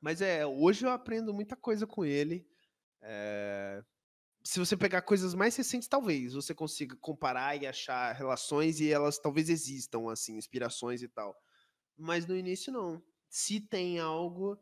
mas 0.00 0.20
é, 0.20 0.46
hoje 0.46 0.86
eu 0.86 0.90
aprendo 0.90 1.34
muita 1.34 1.56
coisa 1.56 1.86
com 1.86 2.04
ele. 2.04 2.46
É, 3.02 3.82
se 4.42 4.58
você 4.58 4.76
pegar 4.76 5.02
coisas 5.02 5.34
mais 5.34 5.54
recentes, 5.56 5.88
talvez 5.88 6.34
você 6.34 6.54
consiga 6.54 6.96
comparar 6.96 7.60
e 7.60 7.66
achar 7.66 8.12
relações 8.12 8.80
e 8.80 8.90
elas 8.90 9.18
talvez 9.18 9.48
existam, 9.48 10.10
assim, 10.10 10.36
inspirações 10.36 11.02
e 11.02 11.08
tal. 11.08 11.36
Mas 11.96 12.26
no 12.26 12.36
início, 12.36 12.72
não. 12.72 13.02
Se 13.28 13.60
tem 13.60 13.98
algo, 13.98 14.58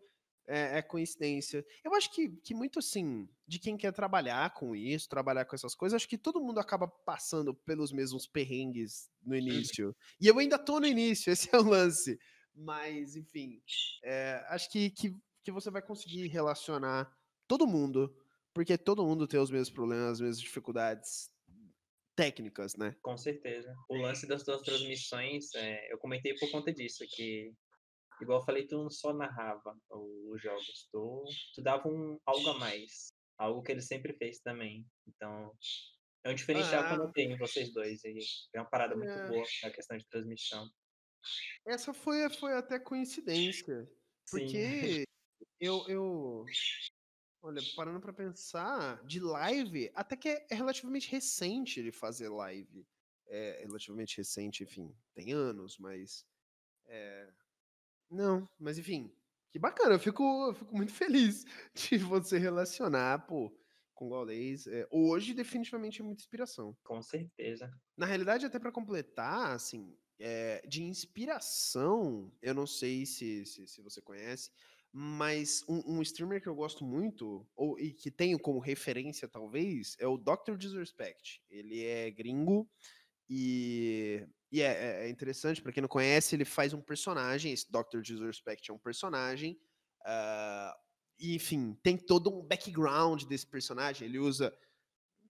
é, 0.48 0.78
é, 0.78 0.82
coincidência. 0.82 1.64
Eu 1.84 1.94
acho 1.94 2.10
que, 2.10 2.30
que 2.42 2.54
muito 2.54 2.78
assim, 2.78 3.28
de 3.46 3.58
quem 3.58 3.76
quer 3.76 3.92
trabalhar 3.92 4.52
com 4.54 4.74
isso, 4.74 5.08
trabalhar 5.08 5.44
com 5.44 5.54
essas 5.54 5.74
coisas, 5.74 5.96
acho 5.96 6.08
que 6.08 6.18
todo 6.18 6.40
mundo 6.40 6.58
acaba 6.58 6.88
passando 6.88 7.54
pelos 7.54 7.92
mesmos 7.92 8.26
perrengues 8.26 9.10
no 9.22 9.36
início. 9.36 9.94
E 10.20 10.26
eu 10.26 10.38
ainda 10.38 10.58
tô 10.58 10.80
no 10.80 10.86
início, 10.86 11.30
esse 11.32 11.54
é 11.54 11.58
o 11.58 11.62
lance. 11.62 12.18
Mas, 12.54 13.14
enfim, 13.14 13.62
é, 14.02 14.44
acho 14.48 14.70
que, 14.72 14.90
que 14.90 15.14
que 15.48 15.52
você 15.52 15.70
vai 15.70 15.80
conseguir 15.80 16.26
relacionar 16.26 17.10
todo 17.46 17.66
mundo, 17.66 18.14
porque 18.52 18.76
todo 18.76 19.04
mundo 19.04 19.26
tem 19.26 19.40
os 19.40 19.50
mesmos 19.50 19.70
problemas, 19.70 20.12
as 20.12 20.20
mesmas 20.20 20.40
dificuldades 20.40 21.30
técnicas, 22.14 22.76
né? 22.76 22.94
Com 23.00 23.16
certeza. 23.16 23.74
O 23.88 23.96
lance 23.96 24.26
das 24.26 24.44
duas 24.44 24.60
transmissões, 24.60 25.54
é, 25.54 25.90
eu 25.90 25.96
comentei 25.96 26.34
por 26.34 26.50
conta 26.50 26.70
disso, 26.70 27.02
que 27.08 27.50
igual 28.20 28.40
eu 28.40 28.44
falei, 28.44 28.66
tu 28.66 28.76
não 28.76 28.90
só 28.90 29.14
narrava 29.14 29.74
os 29.90 30.42
jogos, 30.42 30.88
tu, 30.92 31.24
tu 31.54 31.62
dava 31.62 31.88
um 31.88 32.18
algo 32.26 32.50
a 32.50 32.58
mais. 32.58 33.08
Algo 33.38 33.62
que 33.62 33.72
ele 33.72 33.80
sempre 33.80 34.12
fez 34.18 34.40
também. 34.40 34.84
Então, 35.06 35.50
é 36.24 36.30
um 36.30 36.34
diferencial 36.34 36.82
ah, 36.82 36.88
que 36.88 36.94
eu 36.94 36.98
notei 36.98 37.24
em 37.24 37.38
vocês 37.38 37.72
dois. 37.72 38.04
E 38.04 38.18
é 38.54 38.60
uma 38.60 38.68
parada 38.68 38.92
é... 38.92 38.96
muito 38.98 39.32
boa 39.32 39.46
na 39.62 39.70
questão 39.70 39.96
de 39.96 40.06
transmissão. 40.08 40.68
Essa 41.64 41.94
foi, 41.94 42.28
foi 42.28 42.52
até 42.52 42.78
coincidência. 42.78 43.88
Porque 44.30 45.04
eu, 45.60 45.84
eu. 45.88 46.44
Olha, 47.42 47.62
parando 47.76 48.00
para 48.00 48.12
pensar, 48.12 49.02
de 49.04 49.20
live, 49.20 49.90
até 49.94 50.16
que 50.16 50.28
é 50.28 50.54
relativamente 50.54 51.10
recente 51.10 51.80
ele 51.80 51.92
fazer 51.92 52.28
live. 52.28 52.86
É 53.26 53.60
relativamente 53.62 54.16
recente, 54.16 54.62
enfim, 54.62 54.94
tem 55.14 55.32
anos, 55.32 55.78
mas. 55.78 56.26
É... 56.86 57.32
Não, 58.10 58.48
mas 58.58 58.78
enfim, 58.78 59.14
que 59.50 59.58
bacana, 59.58 59.94
eu 59.94 59.98
fico, 59.98 60.22
eu 60.48 60.54
fico 60.54 60.76
muito 60.76 60.92
feliz 60.92 61.44
de 61.74 61.98
você 61.98 62.38
relacionar, 62.38 63.26
pô, 63.26 63.54
com 63.94 64.08
o. 64.08 64.30
É, 64.30 64.88
hoje, 64.90 65.34
definitivamente, 65.34 66.00
é 66.00 66.04
muita 66.04 66.22
inspiração. 66.22 66.76
Com 66.84 67.02
certeza. 67.02 67.70
Na 67.96 68.06
realidade, 68.06 68.46
até 68.46 68.58
para 68.58 68.72
completar, 68.72 69.52
assim, 69.52 69.96
é, 70.18 70.64
de 70.66 70.82
inspiração, 70.82 72.32
eu 72.40 72.54
não 72.54 72.66
sei 72.66 73.04
se, 73.04 73.44
se, 73.44 73.66
se 73.66 73.82
você 73.82 74.00
conhece, 74.00 74.50
mas 74.92 75.62
um, 75.68 75.98
um, 75.98 76.02
streamer 76.02 76.40
que 76.40 76.48
eu 76.48 76.54
gosto 76.54 76.84
muito, 76.84 77.46
ou, 77.54 77.78
e 77.78 77.92
que 77.92 78.10
tenho 78.10 78.38
como 78.38 78.58
referência, 78.58 79.28
talvez, 79.28 79.96
é 79.98 80.06
o 80.06 80.16
Dr. 80.16 80.56
Disrespect. 80.56 81.42
Ele 81.50 81.84
é 81.84 82.10
gringo 82.10 82.68
e, 83.28 84.26
e 84.50 84.62
é, 84.62 85.04
é 85.04 85.08
interessante, 85.10 85.60
para 85.60 85.72
quem 85.72 85.82
não 85.82 85.88
conhece, 85.88 86.34
ele 86.34 86.44
faz 86.44 86.72
um 86.72 86.80
personagem, 86.80 87.52
esse 87.52 87.70
Dr. 87.70 88.00
Disrespect 88.00 88.70
é 88.70 88.74
um 88.74 88.78
personagem, 88.78 89.58
uh, 90.06 90.74
e, 91.18 91.34
enfim, 91.34 91.78
tem 91.82 91.96
todo 91.96 92.34
um 92.34 92.42
background 92.42 93.24
desse 93.24 93.46
personagem, 93.46 94.08
ele 94.08 94.18
usa 94.18 94.56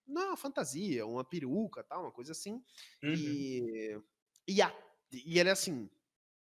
não, 0.06 0.28
uma 0.28 0.36
fantasia, 0.36 1.04
uma 1.06 1.24
peruca, 1.24 1.84
tal, 1.84 2.02
uma 2.02 2.12
coisa 2.12 2.32
assim, 2.32 2.62
uhum. 3.02 3.14
e, 3.14 4.00
e, 4.46 4.62
a, 4.62 4.74
e 5.12 5.38
ele 5.38 5.48
é 5.48 5.52
assim, 5.52 5.90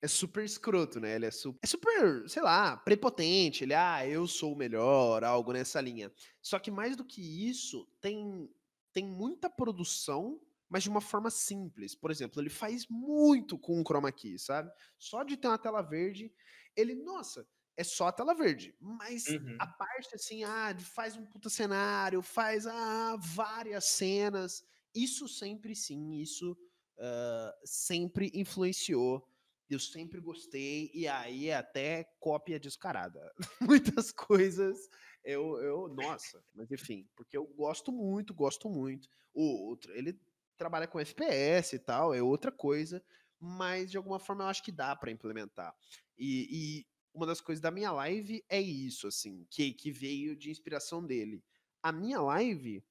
é 0.05 0.09
super 0.09 0.45
escroto, 0.45 1.01
né? 1.01 1.15
Ele 1.15 1.25
é 1.25 1.31
super, 1.31 1.59
é 1.63 1.67
super, 1.67 2.29
sei 2.29 2.43
lá, 2.43 2.77
prepotente. 2.77 3.65
Ele, 3.65 3.73
ah, 3.73 4.07
eu 4.07 4.29
sou 4.29 4.53
o 4.53 4.57
melhor, 4.57 5.25
algo 5.25 5.51
nessa 5.51 5.81
linha. 5.81 6.13
Só 6.43 6.59
que 6.59 6.71
mais 6.71 6.95
do 6.95 7.03
que 7.03 7.49
isso, 7.49 7.89
tem, 8.03 8.51
tem 8.93 9.07
muita 9.07 9.49
produção, 9.49 10.39
mas 10.69 10.83
de 10.83 10.91
uma 10.91 11.01
forma 11.01 11.31
simples. 11.31 11.95
Por 11.95 12.11
exemplo, 12.11 12.43
ele 12.43 12.51
faz 12.51 12.87
muito 12.87 13.57
com 13.57 13.81
o 13.81 13.83
chroma 13.83 14.13
key, 14.13 14.39
sabe? 14.39 14.71
Só 14.99 15.23
de 15.23 15.39
ter 15.39 15.49
uma 15.49 15.57
tela 15.57 15.81
verde, 15.81 16.31
ele, 16.77 16.95
nossa, 16.95 17.49
é 17.75 17.83
só 17.83 18.09
a 18.09 18.13
tela 18.13 18.35
verde. 18.35 18.77
Mas 18.79 19.27
uhum. 19.29 19.57
a 19.59 19.67
parte 19.67 20.15
assim, 20.15 20.45
ah, 20.45 20.77
faz 20.81 21.17
um 21.17 21.25
puta 21.25 21.49
cenário, 21.49 22.21
faz 22.21 22.67
ah, 22.67 23.17
várias 23.19 23.87
cenas. 23.87 24.63
Isso 24.95 25.27
sempre 25.29 25.75
sim, 25.75 26.13
isso 26.21 26.53
uh, 26.99 27.53
sempre 27.65 28.31
influenciou 28.35 29.27
eu 29.75 29.81
sempre 29.81 30.21
gostei, 30.21 30.91
e 30.95 31.07
aí 31.07 31.49
é 31.49 31.57
até 31.57 32.05
cópia 32.19 32.59
descarada. 32.59 33.33
Muitas 33.61 34.11
coisas 34.13 34.89
eu, 35.25 35.57
eu, 35.63 35.89
nossa, 35.89 36.45
mas 36.55 36.71
enfim, 36.71 37.09
porque 37.17 37.37
eu 37.37 37.47
gosto 37.47 37.91
muito, 37.91 38.35
gosto 38.35 38.69
muito. 38.69 39.09
O 39.33 39.69
outro, 39.69 39.91
ele 39.97 40.21
trabalha 40.57 40.87
com 40.87 41.01
FPS 41.01 41.75
e 41.75 41.79
tal, 41.79 42.13
é 42.15 42.23
outra 42.23 42.53
coisa, 42.53 43.03
mas 43.41 43.91
de 43.91 43.97
alguma 43.97 44.21
forma 44.21 44.45
eu 44.45 44.49
acho 44.49 44.63
que 44.63 44.71
dá 44.71 44.95
para 44.95 45.11
implementar. 45.11 45.75
E, 46.19 46.49
e, 46.51 46.87
uma 47.15 47.27
das 47.27 47.41
coisas 47.41 47.63
da 47.63 47.71
minha 47.71 47.93
live 47.93 48.45
é 48.49 48.61
isso, 48.61 49.07
assim, 49.07 49.47
que, 49.49 49.73
que 49.73 49.91
veio 49.91 50.37
de 50.37 50.51
inspiração 50.51 51.05
dele. 51.05 51.43
A 51.81 51.93
minha 51.93 52.21
live 52.21 52.85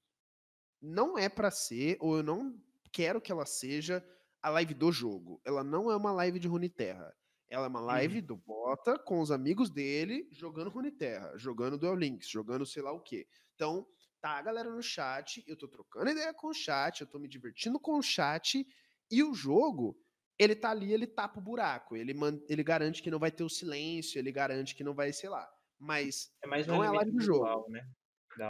não 0.81 1.17
é 1.17 1.27
para 1.27 1.51
ser, 1.51 1.97
ou 1.99 2.17
eu 2.17 2.23
não 2.23 2.59
quero 2.91 3.21
que 3.21 3.31
ela 3.31 3.45
seja 3.45 4.03
a 4.43 4.49
live 4.49 4.73
do 4.73 4.91
jogo. 4.91 5.41
Ela 5.45 5.63
não 5.63 5.89
é 5.89 5.95
uma 5.95 6.12
live 6.12 6.38
de 6.38 6.47
Runeterra. 6.47 7.15
Ela 7.49 7.65
é 7.65 7.69
uma 7.69 7.79
live 7.79 8.19
uhum. 8.19 8.25
do 8.25 8.36
Bota 8.36 8.99
com 8.99 9.21
os 9.21 9.32
amigos 9.32 9.69
dele 9.69 10.27
jogando 10.32 10.69
Runeterra, 10.69 11.38
jogando 11.38 11.77
Duel 11.77 11.95
Links, 11.95 12.27
jogando 12.27 12.65
sei 12.65 12.84
lá 12.84 12.91
o 12.91 12.99
quê. 12.99 13.25
Então, 13.56 13.88
tá 14.19 14.32
a 14.32 14.41
galera 14.41 14.69
no 14.69 14.82
chat, 14.82 15.43
eu 15.47 15.56
tô 15.56 15.67
trocando 15.67 16.10
ideia 16.10 16.34
com 16.34 16.47
o 16.47 16.53
chat, 16.53 17.01
eu 17.01 17.08
tô 17.08 17.19
me 17.19 17.27
divertindo 17.27 17.79
com 17.79 17.97
o 17.97 18.01
chat 18.01 18.65
e 19.12 19.23
o 19.23 19.34
jogo, 19.34 19.97
ele 20.39 20.56
tá 20.56 20.71
ali, 20.71 20.91
ele 20.91 21.06
tapa 21.06 21.39
o 21.39 21.43
buraco, 21.43 21.95
ele, 21.95 22.13
ele 22.49 22.63
garante 22.63 23.03
que 23.03 23.12
não 23.12 23.19
vai 23.19 23.32
ter 23.32 23.43
o 23.43 23.49
silêncio, 23.49 24.17
ele 24.17 24.32
garante 24.32 24.75
que 24.75 24.84
não 24.84 24.95
vai, 24.95 25.13
sei 25.13 25.29
lá. 25.29 25.47
Mas 25.77 26.32
é 26.41 26.47
mais 26.47 26.67
um 26.67 26.71
não 26.71 26.84
é 26.84 26.88
a 26.88 26.91
live 26.91 27.12
do 27.12 27.21
jogo. 27.21 27.69
Né? 27.69 27.86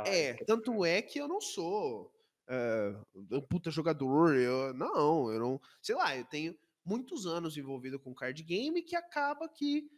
É, 0.08 0.34
tanto 0.46 0.86
é 0.86 1.02
que 1.02 1.20
eu 1.20 1.28
não 1.28 1.42
sou 1.42 2.13
é, 2.48 2.96
um 3.32 3.42
puta 3.42 3.72
jogador. 3.72 4.36
Eu, 4.36 4.74
não, 4.74 5.32
eu 5.32 5.40
não. 5.40 5.62
Sei 5.82 5.96
lá, 5.96 6.16
eu 6.18 6.26
tenho 6.26 6.58
muitos 6.86 7.26
anos 7.26 7.58
envolvido 7.58 8.00
com 8.00 8.14
card 8.14 8.42
game 8.44 8.82
que 8.82 8.96
acaba 8.96 9.48
que 9.48 9.90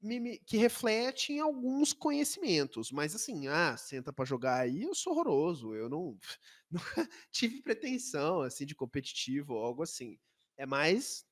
me, 0.00 0.38
que 0.38 0.56
reflete 0.56 1.32
em 1.32 1.40
alguns 1.40 1.92
conhecimentos, 1.92 2.92
mas 2.92 3.14
assim, 3.14 3.48
ah, 3.48 3.76
senta 3.76 4.12
para 4.12 4.24
jogar 4.24 4.60
aí, 4.60 4.82
eu 4.82 4.94
sou 4.94 5.12
horroroso, 5.12 5.74
eu 5.74 5.88
não 5.88 6.16
nunca 6.70 7.08
tive 7.32 7.60
pretensão 7.62 8.42
assim 8.42 8.64
de 8.64 8.74
competitivo 8.74 9.54
ou 9.54 9.64
algo 9.64 9.82
assim. 9.82 10.18
É 10.56 10.66
mais 10.66 11.24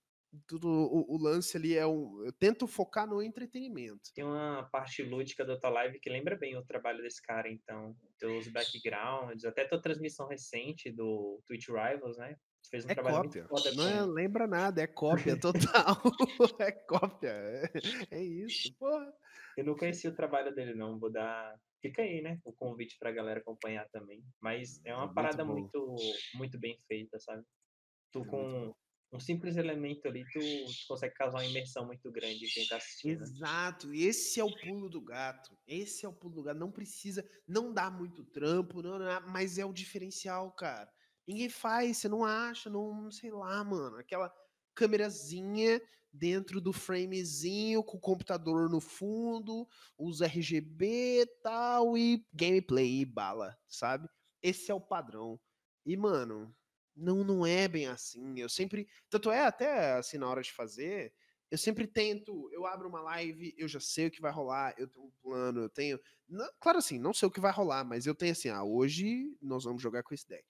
tudo 0.47 0.69
o, 0.69 1.15
o, 1.15 1.19
lance 1.19 1.57
ali 1.57 1.77
é 1.77 1.87
um. 1.87 2.23
Eu 2.25 2.33
tento 2.33 2.67
focar 2.67 3.07
no 3.07 3.23
entretenimento. 3.23 4.13
Tem 4.15 4.25
uma 4.25 4.69
parte 4.71 5.03
lúdica 5.03 5.45
da 5.45 5.59
tua 5.59 5.71
live 5.71 6.01
que 6.01 6.11
lembra 6.11 6.37
bem 6.37 6.57
o 6.57 6.65
trabalho 6.65 7.03
desse 7.03 7.23
cara, 7.23 7.51
então. 7.51 7.97
Teus 8.19 8.49
backgrounds, 8.49 9.45
até 9.45 9.65
tua 9.65 9.81
transmissão 9.81 10.27
recente 10.27 10.91
do 10.91 11.41
Twitch 11.47 11.69
Rivals, 11.69 12.17
né? 12.17 12.37
fez 12.69 12.85
um 12.85 12.91
é 12.91 12.95
trabalho 12.95 13.17
cópia. 13.17 13.43
muito 13.43 13.63
foda. 13.63 13.75
Não 13.75 13.89
é, 13.89 14.05
lembra 14.05 14.47
nada, 14.47 14.83
é 14.83 14.87
cópia 14.87 15.39
total. 15.41 16.03
é 16.61 16.73
cópia. 16.73 17.31
É, 17.31 17.71
é, 18.11 18.23
isso, 18.23 18.75
porra. 18.79 19.13
Eu 19.57 19.65
não 19.65 19.77
conheci 19.77 20.07
o 20.07 20.15
trabalho 20.15 20.55
dele, 20.55 20.75
não. 20.75 20.99
Vou 20.99 21.11
dar. 21.11 21.59
Fica 21.81 22.03
aí, 22.03 22.21
né? 22.21 22.39
O 22.45 22.53
convite 22.53 22.97
pra 22.99 23.13
galera 23.13 23.41
acompanhar 23.41 23.89
também. 23.91 24.23
Mas 24.41 24.81
é 24.85 24.93
uma 24.93 25.05
muito 25.05 25.15
parada 25.15 25.45
muito, 25.45 25.97
muito 26.35 26.59
bem 26.59 26.79
feita, 26.89 27.19
sabe? 27.21 27.45
Tu 28.13 28.23
é 28.23 28.25
com 28.25 28.75
um 29.17 29.21
simples 29.21 29.57
elemento 29.57 30.07
ali, 30.07 30.25
tu, 30.31 30.39
tu, 30.39 30.87
consegue 30.89 31.15
causar 31.15 31.39
uma 31.39 31.47
imersão 31.47 31.87
muito 31.87 32.11
grande 32.13 32.45
em 32.45 32.49
quem 32.49 32.67
tá 32.67 32.77
assistindo. 32.77 33.23
Exato, 33.23 33.93
esse 33.93 34.39
é 34.39 34.45
o 34.45 34.55
pulo 34.55 34.89
do 34.89 35.01
gato. 35.01 35.57
Esse 35.67 36.05
é 36.05 36.09
o 36.09 36.13
pulo 36.13 36.35
do 36.35 36.43
gato. 36.43 36.59
Não 36.59 36.71
precisa, 36.71 37.29
não 37.49 37.73
dá 37.73 37.91
muito 37.91 38.25
trampo, 38.25 38.83
não, 38.83 38.99
não, 38.99 39.29
mas 39.29 39.59
é 39.59 39.65
o 39.65 39.73
diferencial, 39.73 40.53
cara. 40.53 40.91
Ninguém 41.27 41.49
faz, 41.49 41.97
você 41.97 42.09
não 42.09 42.25
acha, 42.25 42.71
não 42.71 43.11
sei 43.11 43.31
lá, 43.31 43.65
mano. 43.65 43.97
Aquela 43.97 44.33
câmerazinha 44.75 45.81
dentro 46.13 46.61
do 46.61 46.73
framezinho, 46.73 47.83
com 47.83 47.97
o 47.97 48.01
computador 48.01 48.71
no 48.71 48.81
fundo, 48.81 49.69
os 49.99 50.21
RGB 50.21 51.23
e 51.23 51.27
tal, 51.43 51.97
e 51.97 52.25
gameplay 52.33 53.01
e 53.01 53.05
bala, 53.05 53.57
sabe? 53.69 54.09
Esse 54.43 54.71
é 54.71 54.75
o 54.75 54.81
padrão. 54.81 55.39
E, 55.85 55.97
mano, 55.97 56.55
não, 56.97 57.23
não 57.23 57.47
é 57.47 57.69
bem 57.69 57.87
assim. 57.87 58.41
Eu 58.41 58.49
sempre. 58.49 58.89
Tanto 59.11 59.31
é, 59.31 59.41
até 59.47 59.93
assim, 59.93 60.19
na 60.19 60.29
hora 60.29 60.43
de 60.43 60.53
fazer, 60.53 61.13
eu 61.51 61.59
sempre 61.59 61.87
tento. 61.87 62.49
Eu 62.53 62.67
abro 62.67 62.89
uma 62.89 63.03
live, 63.03 63.55
eu 63.57 63.69
já 63.69 63.79
sei 63.79 64.07
o 64.07 64.11
que 64.11 64.21
vai 64.21 64.33
rolar, 64.33 64.75
eu 64.79 64.89
tenho 64.89 65.07
um 65.07 65.11
plano, 65.23 65.63
eu 65.63 65.69
tenho. 65.69 66.01
Não, 66.29 66.49
claro 66.59 66.79
assim, 66.79 66.99
não 66.99 67.13
sei 67.13 67.29
o 67.29 67.31
que 67.31 67.41
vai 67.41 67.53
rolar, 67.53 67.85
mas 67.85 68.07
eu 68.07 68.15
tenho 68.15 68.33
assim, 68.33 68.49
ah, 68.49 68.65
hoje 68.65 69.37
nós 69.41 69.65
vamos 69.65 69.83
jogar 69.83 70.03
com 70.03 70.15
esse 70.15 70.27
deck. 70.27 70.45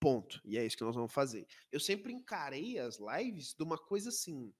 Ponto. 0.00 0.40
E 0.44 0.58
é 0.58 0.66
isso 0.66 0.76
que 0.76 0.84
nós 0.84 0.96
vamos 0.96 1.12
fazer. 1.12 1.46
Eu 1.70 1.78
sempre 1.78 2.12
encarei 2.12 2.78
as 2.78 2.98
lives 2.98 3.54
de 3.54 3.62
uma 3.62 3.78
coisa 3.78 4.08
assim. 4.08 4.52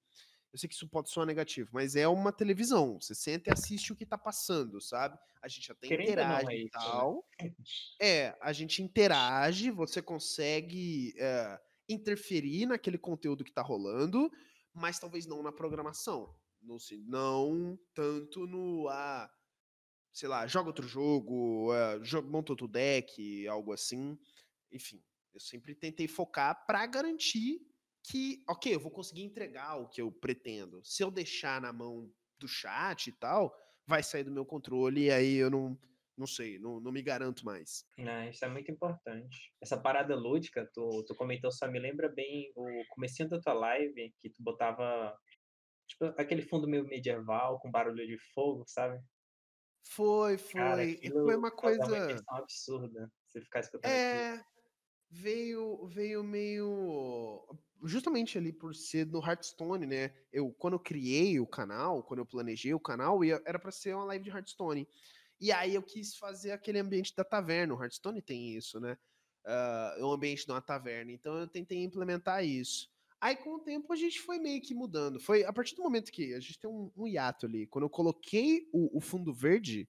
Eu 0.53 0.59
sei 0.59 0.69
que 0.69 0.75
isso 0.75 0.87
pode 0.87 1.09
soar 1.09 1.25
negativo, 1.25 1.71
mas 1.73 1.95
é 1.95 2.07
uma 2.07 2.31
televisão. 2.31 3.01
Você 3.01 3.15
senta 3.15 3.49
e 3.49 3.53
assiste 3.53 3.91
o 3.91 3.95
que 3.95 4.05
tá 4.05 4.19
passando, 4.19 4.79
sabe? 4.79 5.17
A 5.41 5.47
gente 5.47 5.71
até 5.71 5.87
Querendo 5.87 6.11
interage 6.11 6.51
é 6.51 6.59
e 6.59 6.63
né? 6.65 6.69
tal. 6.71 7.27
Né? 7.41 7.53
É, 7.99 8.37
a 8.39 8.53
gente 8.53 8.83
interage, 8.83 9.71
você 9.71 9.99
consegue 9.99 11.11
é, 11.17 11.59
interferir 11.89 12.67
naquele 12.67 12.99
conteúdo 12.99 13.43
que 13.43 13.51
tá 13.51 13.63
rolando, 13.63 14.31
mas 14.71 14.99
talvez 14.99 15.25
não 15.25 15.41
na 15.41 15.51
programação. 15.51 16.35
Não, 16.61 16.77
não 17.07 17.79
tanto 17.95 18.45
no. 18.45 18.87
Ah, 18.89 19.29
sei 20.13 20.29
lá, 20.29 20.45
joga 20.45 20.69
outro 20.69 20.87
jogo, 20.87 21.73
é, 21.73 22.21
monta 22.21 22.51
outro 22.51 22.67
deck, 22.67 23.47
algo 23.47 23.73
assim. 23.73 24.17
Enfim, 24.71 25.03
eu 25.33 25.39
sempre 25.39 25.73
tentei 25.73 26.07
focar 26.07 26.63
para 26.67 26.85
garantir 26.85 27.59
que, 28.03 28.43
ok, 28.47 28.75
eu 28.75 28.79
vou 28.79 28.91
conseguir 28.91 29.23
entregar 29.23 29.77
o 29.77 29.87
que 29.87 30.01
eu 30.01 30.11
pretendo. 30.11 30.83
Se 30.83 31.03
eu 31.03 31.09
deixar 31.09 31.61
na 31.61 31.71
mão 31.71 32.11
do 32.39 32.47
chat 32.47 33.07
e 33.07 33.11
tal, 33.13 33.55
vai 33.87 34.03
sair 34.03 34.23
do 34.23 34.31
meu 34.31 34.45
controle 34.45 35.05
e 35.05 35.11
aí 35.11 35.35
eu 35.35 35.49
não, 35.49 35.79
não 36.17 36.27
sei, 36.27 36.59
não, 36.59 36.79
não 36.79 36.91
me 36.91 37.01
garanto 37.01 37.45
mais. 37.45 37.85
É, 37.97 38.29
isso 38.29 38.43
é 38.43 38.49
muito 38.49 38.69
importante. 38.69 39.53
Essa 39.61 39.77
parada 39.77 40.15
lúdica, 40.15 40.69
tu, 40.73 41.03
tu 41.07 41.15
comentou, 41.15 41.51
só 41.51 41.67
me 41.67 41.79
lembra 41.79 42.09
bem 42.09 42.51
o 42.55 42.67
comecinho 42.89 43.29
da 43.29 43.39
tua 43.39 43.53
live, 43.53 44.13
que 44.19 44.29
tu 44.29 44.43
botava 44.43 45.17
Tipo, 45.87 46.05
aquele 46.17 46.41
fundo 46.41 46.67
meio 46.67 46.85
medieval, 46.85 47.59
com 47.59 47.69
barulho 47.69 48.07
de 48.07 48.17
fogo, 48.33 48.63
sabe? 48.67 48.99
Foi, 49.85 50.37
Cara, 50.37 50.77
foi. 50.77 50.93
Aquilo 50.93 51.23
foi 51.25 51.35
uma 51.35 51.51
causava 51.51 51.81
uma 51.81 51.87
coisa. 51.87 52.11
imersão 52.11 52.37
absurda, 52.37 53.11
você 53.27 53.41
ficar 53.41 53.59
escutando 53.59 53.91
aquilo. 53.91 54.45
Veio, 55.15 55.85
veio 55.85 56.23
meio. 56.23 57.45
Justamente 57.83 58.35
ali 58.37 58.51
por 58.51 58.73
ser 58.73 59.05
no 59.05 59.19
Hearthstone, 59.19 59.85
né? 59.85 60.11
Eu, 60.31 60.51
quando 60.53 60.73
eu 60.73 60.79
criei 60.79 61.39
o 61.39 61.45
canal, 61.45 62.01
quando 62.03 62.19
eu 62.19 62.25
planejei 62.25 62.73
o 62.73 62.79
canal, 62.79 63.23
era 63.23 63.59
pra 63.59 63.71
ser 63.71 63.93
uma 63.93 64.05
live 64.05 64.23
de 64.23 64.31
Hearthstone. 64.31 64.87
E 65.39 65.51
aí 65.51 65.75
eu 65.75 65.83
quis 65.83 66.15
fazer 66.15 66.51
aquele 66.51 66.79
ambiente 66.79 67.13
da 67.15 67.23
taverna. 67.23 67.75
O 67.75 67.81
Hearthstone 67.81 68.21
tem 68.23 68.55
isso, 68.55 68.79
né? 68.79 68.97
Ah, 69.45 69.95
é 69.97 70.03
um 70.03 70.11
ambiente 70.11 70.45
de 70.45 70.51
uma 70.51 70.61
taverna. 70.61 71.11
Então 71.11 71.37
eu 71.37 71.47
tentei 71.47 71.83
implementar 71.83 72.43
isso. 72.43 72.89
Aí 73.21 73.35
com 73.35 73.55
o 73.55 73.59
tempo 73.59 73.93
a 73.93 73.95
gente 73.95 74.19
foi 74.19 74.39
meio 74.39 74.61
que 74.61 74.73
mudando. 74.73 75.19
Foi 75.19 75.43
a 75.43 75.53
partir 75.53 75.75
do 75.75 75.83
momento 75.83 76.11
que 76.11 76.33
a 76.33 76.39
gente 76.39 76.59
tem 76.59 76.69
um, 76.69 76.91
um 76.95 77.07
hiato 77.07 77.45
ali. 77.45 77.67
Quando 77.67 77.85
eu 77.85 77.89
coloquei 77.89 78.67
o, 78.73 78.97
o 78.97 78.99
fundo 78.99 79.31
verde, 79.31 79.87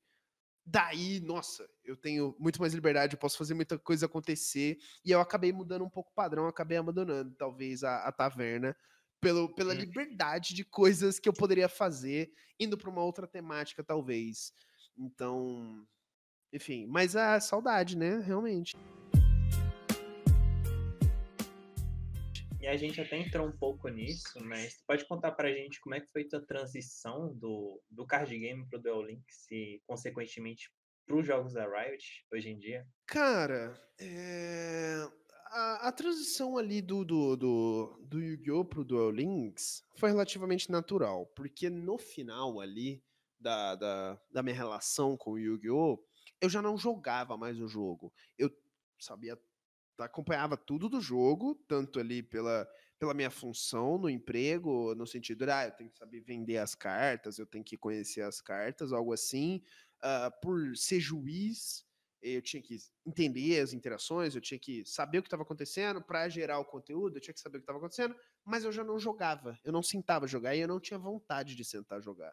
daí, 0.65 1.21
nossa, 1.21 1.69
eu 1.85 1.97
tenho 1.97 2.35
muito 2.39 2.61
mais 2.61 2.73
liberdade, 2.73 3.15
eu 3.15 3.19
posso 3.19 3.37
fazer 3.37 3.55
muita 3.55 3.79
coisa 3.79 4.07
acontecer. 4.07 4.79
E 5.05 5.11
eu 5.11 5.21
acabei 5.21 5.53
mudando 5.53 5.85
um 5.85 5.91
pouco 5.91 6.11
o 6.11 6.15
padrão, 6.15 6.47
acabei 6.47 6.79
abandonando 6.79 7.35
talvez 7.37 7.85
a, 7.85 8.07
a 8.07 8.13
taverna. 8.13 8.77
Pelo, 9.21 9.55
pela 9.55 9.73
Hum. 9.73 9.79
liberdade 9.79 10.53
de 10.55 10.65
coisas 10.65 11.19
que 11.19 11.29
eu 11.29 11.33
poderia 11.33 11.69
fazer, 11.69 12.31
indo 12.61 12.77
para 12.77 12.91
uma 12.91 13.03
outra 13.03 13.27
temática, 13.27 13.83
talvez. 13.83 14.53
Então, 14.99 15.87
enfim, 16.53 16.87
mas 16.87 17.17
a 17.17 17.41
saudade, 17.41 17.97
né? 17.97 18.19
Realmente. 18.21 18.75
E 22.65 22.67
a 22.67 22.79
gente 22.79 22.99
até 22.99 23.19
entrou 23.19 23.47
um 23.47 23.53
pouco 23.53 23.89
nisso, 23.89 24.43
mas 24.43 24.79
tu 24.79 24.85
pode 24.87 25.07
contar 25.07 25.33
pra 25.33 25.53
gente 25.53 25.79
como 25.83 25.97
é 25.97 26.01
que 26.01 26.11
foi 26.11 26.25
tua 26.25 26.41
transição 26.41 27.31
do, 27.35 27.79
do 27.91 28.07
card 28.07 28.39
game 28.39 28.67
pro 28.71 28.81
Duel 28.81 29.03
Links 29.03 29.47
e, 29.51 29.83
consequentemente, 29.87 30.73
pros 31.07 31.27
jogos 31.27 31.53
da 31.53 31.67
Riot 31.67 32.25
hoje 32.33 32.49
em 32.49 32.59
dia? 32.59 32.89
Cara, 33.07 33.79
é, 34.01 35.07
a, 35.51 35.89
a 35.89 35.93
transição 35.93 36.57
ali 36.57 36.81
do, 36.81 37.05
do, 37.05 37.37
do, 37.37 38.03
do 38.03 38.19
Yu-Gi-Oh! 38.19 38.65
pro 38.65 38.83
Duel 38.83 39.11
Links 39.11 39.85
foi 39.99 40.09
relativamente 40.09 40.73
natural, 40.73 41.27
porque 41.37 41.69
no 41.69 41.99
final 41.99 42.63
ali 42.63 43.05
da, 43.39 43.75
da, 43.75 44.19
da 44.33 44.43
minha 44.43 44.57
relação 44.57 45.19
com 45.19 45.33
o 45.33 45.39
Yu-Gi-Oh! 45.39 46.03
eu 46.41 46.49
já 46.49 46.63
não 46.63 46.79
jogava 46.79 47.37
mais 47.37 47.61
o 47.61 47.69
jogo. 47.69 48.11
Eu 48.39 48.51
sabia, 48.99 49.39
acompanhava 49.99 50.57
tudo 50.57 50.89
do 50.89 51.01
jogo, 51.01 51.55
tanto 51.69 52.01
ali 52.01 52.23
pela, 52.23 52.69
pela 52.99 53.15
minha 53.15 53.31
função 53.31 53.99
no 53.99 54.09
emprego, 54.11 54.95
no 54.95 55.07
sentido 55.07 55.45
de, 55.47 55.51
ah, 55.53 55.67
eu 55.67 55.73
tenho 55.73 55.91
que 55.91 55.97
saber 55.99 56.21
vender 56.21 56.59
as 56.59 56.75
cartas, 56.75 57.39
eu 57.39 57.47
tenho 57.47 57.65
que 57.65 57.77
conhecer 57.77 58.23
as 58.23 58.41
cartas, 58.41 58.93
algo 58.93 59.13
assim. 59.13 59.63
Ah, 60.03 60.31
por 60.43 60.77
ser 60.77 61.01
juiz, 61.01 61.85
eu 62.21 62.41
tinha 62.43 62.63
que 62.63 62.77
entender 63.07 63.61
as 63.61 63.73
interações, 63.73 64.35
eu 64.35 64.41
tinha 64.41 64.59
que 64.59 64.85
saber 64.87 65.19
o 65.19 65.23
que 65.23 65.27
estava 65.29 65.43
acontecendo 65.43 66.03
para 66.03 66.29
gerar 66.29 66.59
o 66.59 66.65
conteúdo, 66.65 67.17
eu 67.17 67.21
tinha 67.21 67.35
que 67.35 67.41
saber 67.41 67.59
o 67.59 67.61
que 67.61 67.65
estava 67.65 67.79
acontecendo, 67.79 68.17
mas 68.45 68.65
eu 68.65 68.73
já 68.73 68.83
não 68.83 68.99
jogava, 68.99 69.59
eu 69.65 69.73
não 69.73 69.83
sentava 69.83 70.27
jogar 70.27 70.55
e 70.57 70.61
eu 70.61 70.69
não 70.69 70.81
tinha 70.81 70.99
vontade 70.99 71.55
de 71.55 71.65
sentar 71.65 72.01
jogar. 72.03 72.33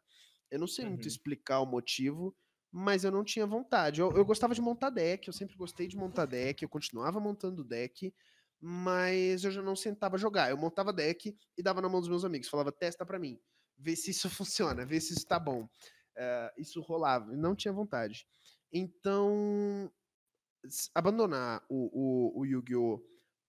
Eu 0.50 0.60
não 0.60 0.68
sei 0.68 0.86
muito 0.86 1.08
Uhum. 1.08 1.08
explicar 1.08 1.60
o 1.62 1.66
motivo, 1.66 2.36
mas 2.72 3.04
eu 3.04 3.12
não 3.12 3.24
tinha 3.24 3.46
vontade. 3.46 4.00
Eu, 4.00 4.12
eu 4.16 4.24
gostava 4.24 4.56
de 4.56 4.62
montar 4.62 4.90
deck, 4.90 5.28
eu 5.28 5.34
sempre 5.34 5.56
gostei 5.56 5.88
de 5.88 5.98
montar 5.98 6.26
deck, 6.26 6.64
eu 6.64 6.70
continuava 6.70 7.20
montando 7.20 7.64
deck, 7.64 8.14
mas 8.60 9.44
eu 9.44 9.52
já 9.52 9.62
não 9.62 9.76
sentava 9.76 10.18
jogar. 10.18 10.50
Eu 10.50 10.58
montava 10.58 10.94
deck 10.94 11.36
e 11.58 11.64
dava 11.64 11.82
na 11.82 11.90
mão 11.90 12.00
dos 12.00 12.10
meus 12.10 12.24
amigos, 12.24 12.48
falava, 12.48 12.72
testa 12.72 13.06
pra 13.06 13.20
mim, 13.20 13.40
vê 13.78 13.96
se 13.96 14.12
isso 14.12 14.30
funciona, 14.32 14.86
vê 14.86 15.02
se 15.02 15.14
isso 15.14 15.28
tá 15.28 15.40
bom. 15.40 15.68
Eh, 16.16 16.54
isso 16.58 16.82
rolava, 16.82 17.36
não 17.36 17.56
tinha 17.56 17.74
vontade. 17.74 18.26
Então, 18.72 19.92
abandonar 20.96 21.64
o, 21.70 22.38
o, 22.38 22.42
o 22.42 22.46
Yu-Gi-Oh! 22.46 23.02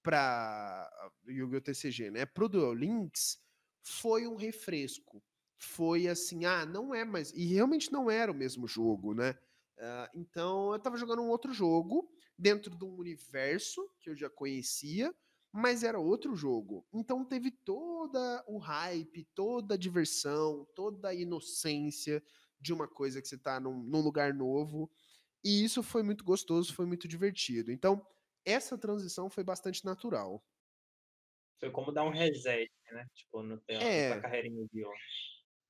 para 0.02 0.90
Yu-Gi-Oh! 1.26 1.60
TCG, 1.60 2.10
né? 2.10 2.26
Pro 2.26 2.48
Duel 2.48 2.74
Links 2.74 3.38
foi 3.82 4.26
um 4.26 4.34
refresco. 4.34 5.22
Foi 5.62 6.08
assim, 6.08 6.44
ah, 6.44 6.66
não 6.66 6.94
é 6.94 7.04
mais. 7.04 7.32
E 7.32 7.44
realmente 7.46 7.92
não 7.92 8.10
era 8.10 8.32
o 8.32 8.34
mesmo 8.34 8.66
jogo, 8.66 9.14
né? 9.14 9.38
Ah, 9.78 10.10
então 10.14 10.72
eu 10.72 10.78
tava 10.78 10.96
jogando 10.96 11.22
um 11.22 11.28
outro 11.28 11.52
jogo 11.52 12.10
dentro 12.38 12.76
de 12.76 12.84
um 12.84 12.96
universo 12.96 13.88
que 14.00 14.10
eu 14.10 14.16
já 14.16 14.28
conhecia, 14.28 15.14
mas 15.52 15.82
era 15.84 15.98
outro 16.00 16.34
jogo. 16.34 16.86
Então 16.92 17.24
teve 17.24 17.50
toda 17.50 18.44
o 18.48 18.58
hype, 18.58 19.24
toda 19.34 19.74
a 19.74 19.78
diversão, 19.78 20.66
toda 20.74 21.08
a 21.10 21.14
inocência 21.14 22.22
de 22.60 22.72
uma 22.72 22.88
coisa 22.88 23.20
que 23.22 23.28
você 23.28 23.38
tá 23.38 23.60
num, 23.60 23.82
num 23.82 24.00
lugar 24.00 24.34
novo. 24.34 24.90
E 25.44 25.64
isso 25.64 25.82
foi 25.82 26.02
muito 26.02 26.24
gostoso, 26.24 26.74
foi 26.74 26.86
muito 26.86 27.08
divertido. 27.08 27.72
Então, 27.72 28.06
essa 28.44 28.78
transição 28.78 29.30
foi 29.30 29.44
bastante 29.44 29.84
natural. 29.84 30.44
Foi 31.60 31.70
como 31.70 31.92
dar 31.92 32.04
um 32.04 32.10
reset, 32.10 32.70
né? 32.92 33.06
Tipo, 33.14 33.42
no 33.42 33.60
teu, 33.60 33.80
É. 33.80 34.20
carreira 34.20 34.48
em 34.48 34.54
Yu-Gi-Oh! 34.56 34.92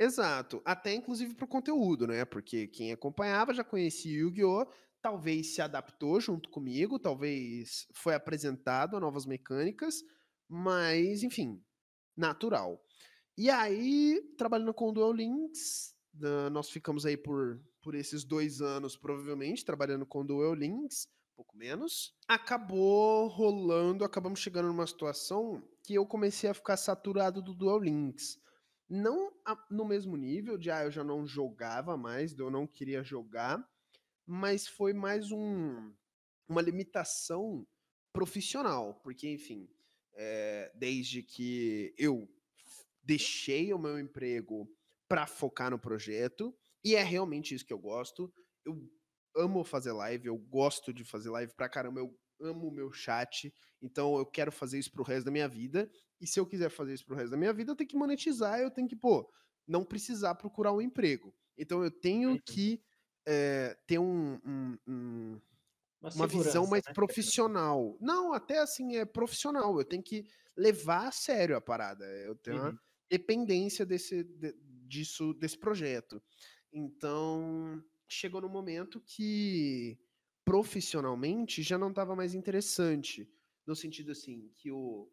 Exato, 0.03 0.61
até 0.65 0.93
inclusive 0.93 1.33
pro 1.33 1.47
conteúdo, 1.47 2.09
né? 2.09 2.25
Porque 2.25 2.67
quem 2.67 2.91
acompanhava 2.91 3.55
já 3.55 3.63
conhecia 3.63 4.19
Yu-Gi-Oh! 4.19 4.67
Talvez 5.01 5.55
se 5.55 5.63
adaptou 5.63 6.21
junto 6.21 6.51
comigo, 6.51 6.99
talvez 6.99 7.87
foi 7.95 8.13
apresentado 8.13 8.97
a 8.97 9.01
novas 9.01 9.27
mecânicas, 9.27 10.03
mas 10.49 11.23
enfim, 11.23 11.63
natural. 12.17 12.85
E 13.39 13.49
aí, 13.49 14.21
trabalhando 14.37 14.75
com 14.75 14.89
o 14.89 14.93
Duel 14.93 15.13
Links, 15.13 15.95
nós 16.51 16.69
ficamos 16.69 17.07
aí 17.07 17.17
por, 17.17 17.61
por 17.81 17.95
esses 17.95 18.25
dois 18.25 18.61
anos, 18.61 18.97
provavelmente, 18.97 19.65
trabalhando 19.65 20.05
com 20.05 20.23
o 20.23 20.25
Duel 20.25 20.55
Links, 20.55 21.07
pouco 21.37 21.57
menos. 21.57 22.13
Acabou 22.27 23.29
rolando, 23.29 24.05
acabamos 24.05 24.41
chegando 24.41 24.67
numa 24.67 24.87
situação 24.87 25.63
que 25.85 25.95
eu 25.95 26.05
comecei 26.05 26.51
a 26.51 26.55
ficar 26.55 26.77
saturado 26.77 27.41
do 27.41 27.55
Duel 27.55 27.79
Links. 27.79 28.42
Não 28.95 29.33
no 29.71 29.87
mesmo 29.87 30.19
nível 30.19 30.59
de, 30.59 30.71
ah, 30.71 30.85
eu 30.85 30.91
já 30.91 31.03
não 31.03 31.27
jogava 31.27 31.97
mais, 31.97 32.39
eu 32.39 32.51
não 32.51 32.67
queria 32.67 33.03
jogar, 33.03 33.67
mas 34.27 34.69
foi 34.69 34.93
mais 34.93 35.33
um, 35.33 35.95
uma 36.47 36.61
limitação 36.61 37.67
profissional, 38.13 39.01
porque, 39.03 39.33
enfim, 39.33 39.67
é, 40.13 40.71
desde 40.75 41.23
que 41.23 41.95
eu 41.97 42.29
deixei 43.03 43.73
o 43.73 43.79
meu 43.79 43.99
emprego 43.99 44.71
para 45.09 45.27
focar 45.27 45.71
no 45.71 45.79
projeto, 45.79 46.55
e 46.85 46.95
é 46.95 47.03
realmente 47.03 47.55
isso 47.55 47.65
que 47.65 47.73
eu 47.73 47.79
gosto. 47.79 48.31
Eu 48.63 48.79
amo 49.35 49.65
fazer 49.65 49.93
live, 49.93 50.27
eu 50.27 50.37
gosto 50.37 50.93
de 50.93 51.03
fazer 51.03 51.31
live 51.31 51.55
pra 51.55 51.67
caramba, 51.67 52.01
eu 52.01 52.15
amo 52.45 52.69
o 52.69 52.73
meu 52.73 52.93
chat, 52.93 53.53
então 53.81 54.17
eu 54.19 54.27
quero 54.27 54.53
fazer 54.53 54.79
isso 54.79 54.91
pro 54.93 55.03
resto 55.05 55.27
da 55.27 55.31
minha 55.33 55.49
vida. 55.49 55.91
E 56.21 56.27
se 56.27 56.39
eu 56.41 56.47
quiser 56.47 56.71
fazer 56.71 56.95
isso 56.95 57.05
pro 57.07 57.17
resto 57.17 57.31
da 57.31 57.37
minha 57.37 57.53
vida, 57.53 57.73
eu 57.73 57.77
tenho 57.77 57.89
que 57.89 57.97
monetizar, 57.97 58.61
eu 58.61 58.71
tenho 58.71 58.89
que, 58.89 58.97
pô, 58.97 59.31
não 59.67 59.85
precisar 59.85 60.35
procurar 60.37 60.73
um 60.73 60.81
emprego. 60.81 61.35
Então 61.57 61.83
eu 61.85 61.91
tenho 61.91 62.31
Uhum. 62.31 62.39
que 62.45 62.83
é, 63.27 63.77
ter 63.87 63.99
um, 63.99 64.35
um- 64.45 64.79
um- 64.87 65.41
uma 66.13 66.27
visão 66.27 66.67
segurança, 66.67 66.67
mais 66.67 66.83
né? 66.87 66.95
profissional. 66.95 67.97
Não, 68.01 68.33
até 68.33 68.59
assim, 68.59 68.97
é 68.97 69.05
profissional. 69.05 69.79
Eu 69.79 69.85
tenho 69.85 70.03
que 70.03 70.25
levar 70.57 71.09
a 71.09 71.13
sério 71.13 71.57
a 71.57 71.61
parada. 71.61 72.05
Eu 72.05 72.35
tenho 72.37 72.59
uma 72.59 72.73
Uhum. 72.73 72.79
dependência 73.11 73.87
desse, 73.87 74.25
de- 74.25 74.55
disso, 74.87 75.33
desse 75.35 75.59
projeto. 75.59 76.23
Então, 76.73 77.83
chegou 78.09 78.41
no 78.41 78.49
momento 78.49 79.01
que 79.01 79.99
profissionalmente 80.45 81.63
já 81.63 81.79
não 81.79 81.91
estava 81.91 82.17
mais 82.17 82.35
interessante. 82.35 83.29
No 83.67 83.77
sentido 83.77 84.13
assim, 84.13 84.51
que 84.57 84.71
o, 84.71 85.11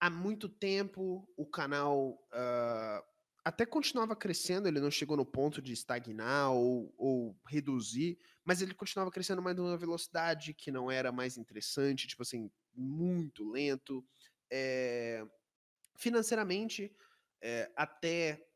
há 0.00 0.10
muito 0.10 0.48
tempo 0.48 1.28
o 1.36 1.46
canal 1.46 2.18
ah, 2.32 3.04
até 3.44 3.64
continuava 3.64 4.14
crescendo, 4.14 4.68
ele 4.68 4.80
não 4.80 4.90
chegou 4.90 5.16
no 5.16 5.24
ponto 5.24 5.62
de 5.62 5.72
estagnar 5.72 6.52
ou, 6.52 6.94
ou 6.98 7.36
reduzir, 7.46 8.18
mas 8.44 8.60
ele 8.60 8.74
continuava 8.74 9.10
crescendo 9.10 9.40
mais 9.40 9.56
numa 9.56 9.76
velocidade 9.76 10.52
que 10.52 10.70
não 10.70 10.90
era 10.90 11.10
mais 11.10 11.38
interessante, 11.38 12.06
tipo 12.06 12.22
assim, 12.22 12.50
muito 12.74 13.48
lento. 13.48 14.04
É, 14.52 15.24
financeiramente, 15.96 16.94
é, 17.42 17.70
até 17.76 18.46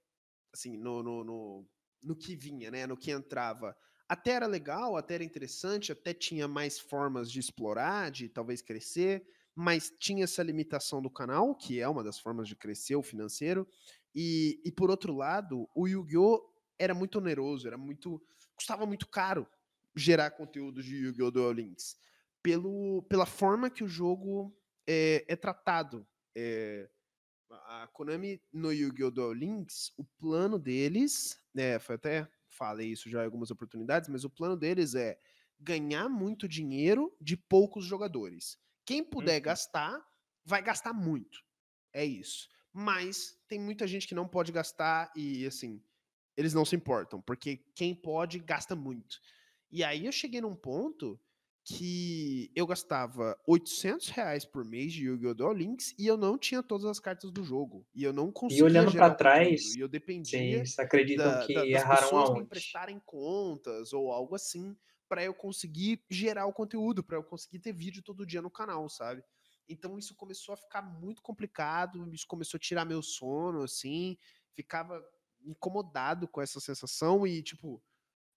assim, 0.53 0.77
no, 0.77 1.03
no, 1.03 1.25
no, 1.25 1.69
no 2.03 2.17
que 2.17 2.37
vinha, 2.37 2.71
né? 2.71 2.87
No 2.87 2.97
que 2.97 3.11
entrava. 3.11 3.77
Até 4.09 4.33
era 4.33 4.47
legal, 4.47 4.97
até 4.97 5.15
era 5.15 5.25
interessante, 5.25 5.91
até 5.91 6.13
tinha 6.13 6.47
mais 6.47 6.79
formas 6.79 7.31
de 7.31 7.41
explorar, 7.41 8.11
de 8.11 8.29
talvez 8.29 8.61
crescer, 8.61 9.27
mas 9.55 9.91
tinha 9.99 10.25
essa 10.25 10.43
limitação 10.43 11.01
do 11.01 11.09
canal, 11.09 11.55
que 11.55 11.81
é 11.81 11.89
uma 11.89 12.05
das 12.05 12.19
formas 12.19 12.47
de 12.49 12.57
crescer 12.57 12.97
o 12.97 13.03
financeiro. 13.03 13.67
E, 14.15 14.61
e 14.65 14.71
por 14.71 14.91
outro 14.91 15.15
lado, 15.15 15.69
o 15.75 15.87
Yu-Gi-Oh! 15.89 16.53
era 16.79 16.93
muito 16.93 17.19
oneroso, 17.19 17.67
era 17.67 17.79
muito. 17.79 18.21
custava 18.55 18.85
muito 18.85 19.09
caro 19.09 19.47
gerar 19.97 20.33
conteúdo 20.33 20.83
de 20.83 20.97
Yu-Gi-Oh! 20.97 21.31
Duel 21.31 21.53
Links. 21.53 21.97
Pelo, 22.43 23.03
pela 23.09 23.25
forma 23.25 23.71
que 23.71 23.83
o 23.83 23.89
jogo 23.89 24.55
é, 24.87 25.25
é 25.27 25.37
tratado. 25.37 26.07
É, 26.35 26.91
a 27.51 27.89
Konami 27.93 28.43
no 28.53 28.73
Yu-Gi-Oh! 28.73 29.11
Duel 29.11 29.33
Links, 29.33 29.93
o 29.97 30.05
plano 30.05 30.59
deles, 30.59 31.41
né, 31.55 31.79
foi 31.79 31.95
até 31.95 32.29
falei 32.55 32.89
isso 32.91 33.11
já 33.11 33.23
em 33.23 33.25
algumas 33.25 33.51
oportunidades, 33.51 34.09
mas 34.09 34.25
o 34.25 34.31
plano 34.31 34.57
deles 34.57 34.95
é 34.95 35.19
ganhar 35.59 36.09
muito 36.09 36.49
dinheiro 36.49 37.15
de 37.21 37.37
poucos 37.37 37.85
jogadores. 37.85 38.59
Quem 38.85 39.03
puder 39.03 39.37
uhum. 39.37 39.43
gastar, 39.43 40.07
vai 40.45 40.63
gastar 40.63 40.93
muito. 40.93 41.43
É 41.93 42.05
isso. 42.05 42.49
Mas 42.73 43.39
tem 43.49 43.59
muita 43.59 43.87
gente 43.87 44.07
que 44.07 44.15
não 44.15 44.27
pode 44.27 44.51
gastar 44.51 45.13
e, 45.15 45.47
assim, 45.47 45.83
eles 46.37 46.53
não 46.53 46.65
se 46.65 46.75
importam, 46.75 47.21
porque 47.21 47.59
quem 47.75 47.95
pode, 47.95 48.39
gasta 48.41 48.75
muito. 48.75 49.21
E 49.71 49.85
aí 49.85 50.07
eu 50.07 50.13
cheguei 50.13 50.41
num 50.41 50.55
ponto 50.55 51.19
que 51.65 52.51
eu 52.55 52.67
gastava 52.67 53.39
800 53.47 54.09
reais 54.11 54.45
por 54.45 54.65
mês 54.65 54.93
de 54.93 55.07
Yu-Gi-Oh! 55.07 55.35
Duel 55.35 55.53
Links 55.53 55.95
e 55.99 56.07
eu 56.07 56.17
não 56.17 56.37
tinha 56.37 56.62
todas 56.62 56.85
as 56.85 57.01
cartas 57.01 57.31
do 57.31 57.43
jogo. 57.43 57.87
E 57.95 58.05
eu 58.05 58.12
não 58.12 58.31
conseguia. 58.31 58.61
E 58.61 58.62
olhando 58.65 58.93
para 58.93 59.15
trás, 59.15 59.75
e 59.75 59.81
eu 59.81 59.89
dependia. 59.89 60.59
Vocês 60.59 60.79
acreditam 60.79 61.27
da, 61.27 61.47
que 61.47 61.55
da, 61.55 61.67
erraram 61.67 62.03
pessoas 62.03 62.25
aonde? 62.29 62.41
me 62.41 62.45
emprestarem 62.45 63.01
contas 63.07 63.93
ou 63.93 64.12
algo 64.12 64.35
assim 64.35 64.77
para 65.09 65.25
eu 65.25 65.33
conseguir 65.33 66.05
gerar 66.11 66.47
o 66.47 66.53
conteúdo, 66.53 67.03
para 67.03 67.17
eu 67.17 67.25
conseguir 67.25 67.61
ter 67.61 67.73
vídeo 67.73 68.03
todo 68.03 68.27
dia 68.27 68.43
no 68.43 68.51
canal, 68.51 68.89
sabe? 68.89 69.23
Então 69.69 69.99
isso 69.99 70.15
começou 70.15 70.53
a 70.53 70.57
ficar 70.57 70.83
muito 70.83 71.23
complicado, 71.23 72.12
isso 72.12 72.27
começou 72.27 72.59
a 72.59 72.61
tirar 72.61 72.85
meu 72.85 73.03
sono, 73.03 73.62
assim, 73.62 74.19
ficava 74.55 75.03
incomodado 75.45 76.27
com 76.29 76.41
essa 76.41 76.61
sensação 76.61 77.27
e, 77.27 77.43
tipo, 77.43 77.83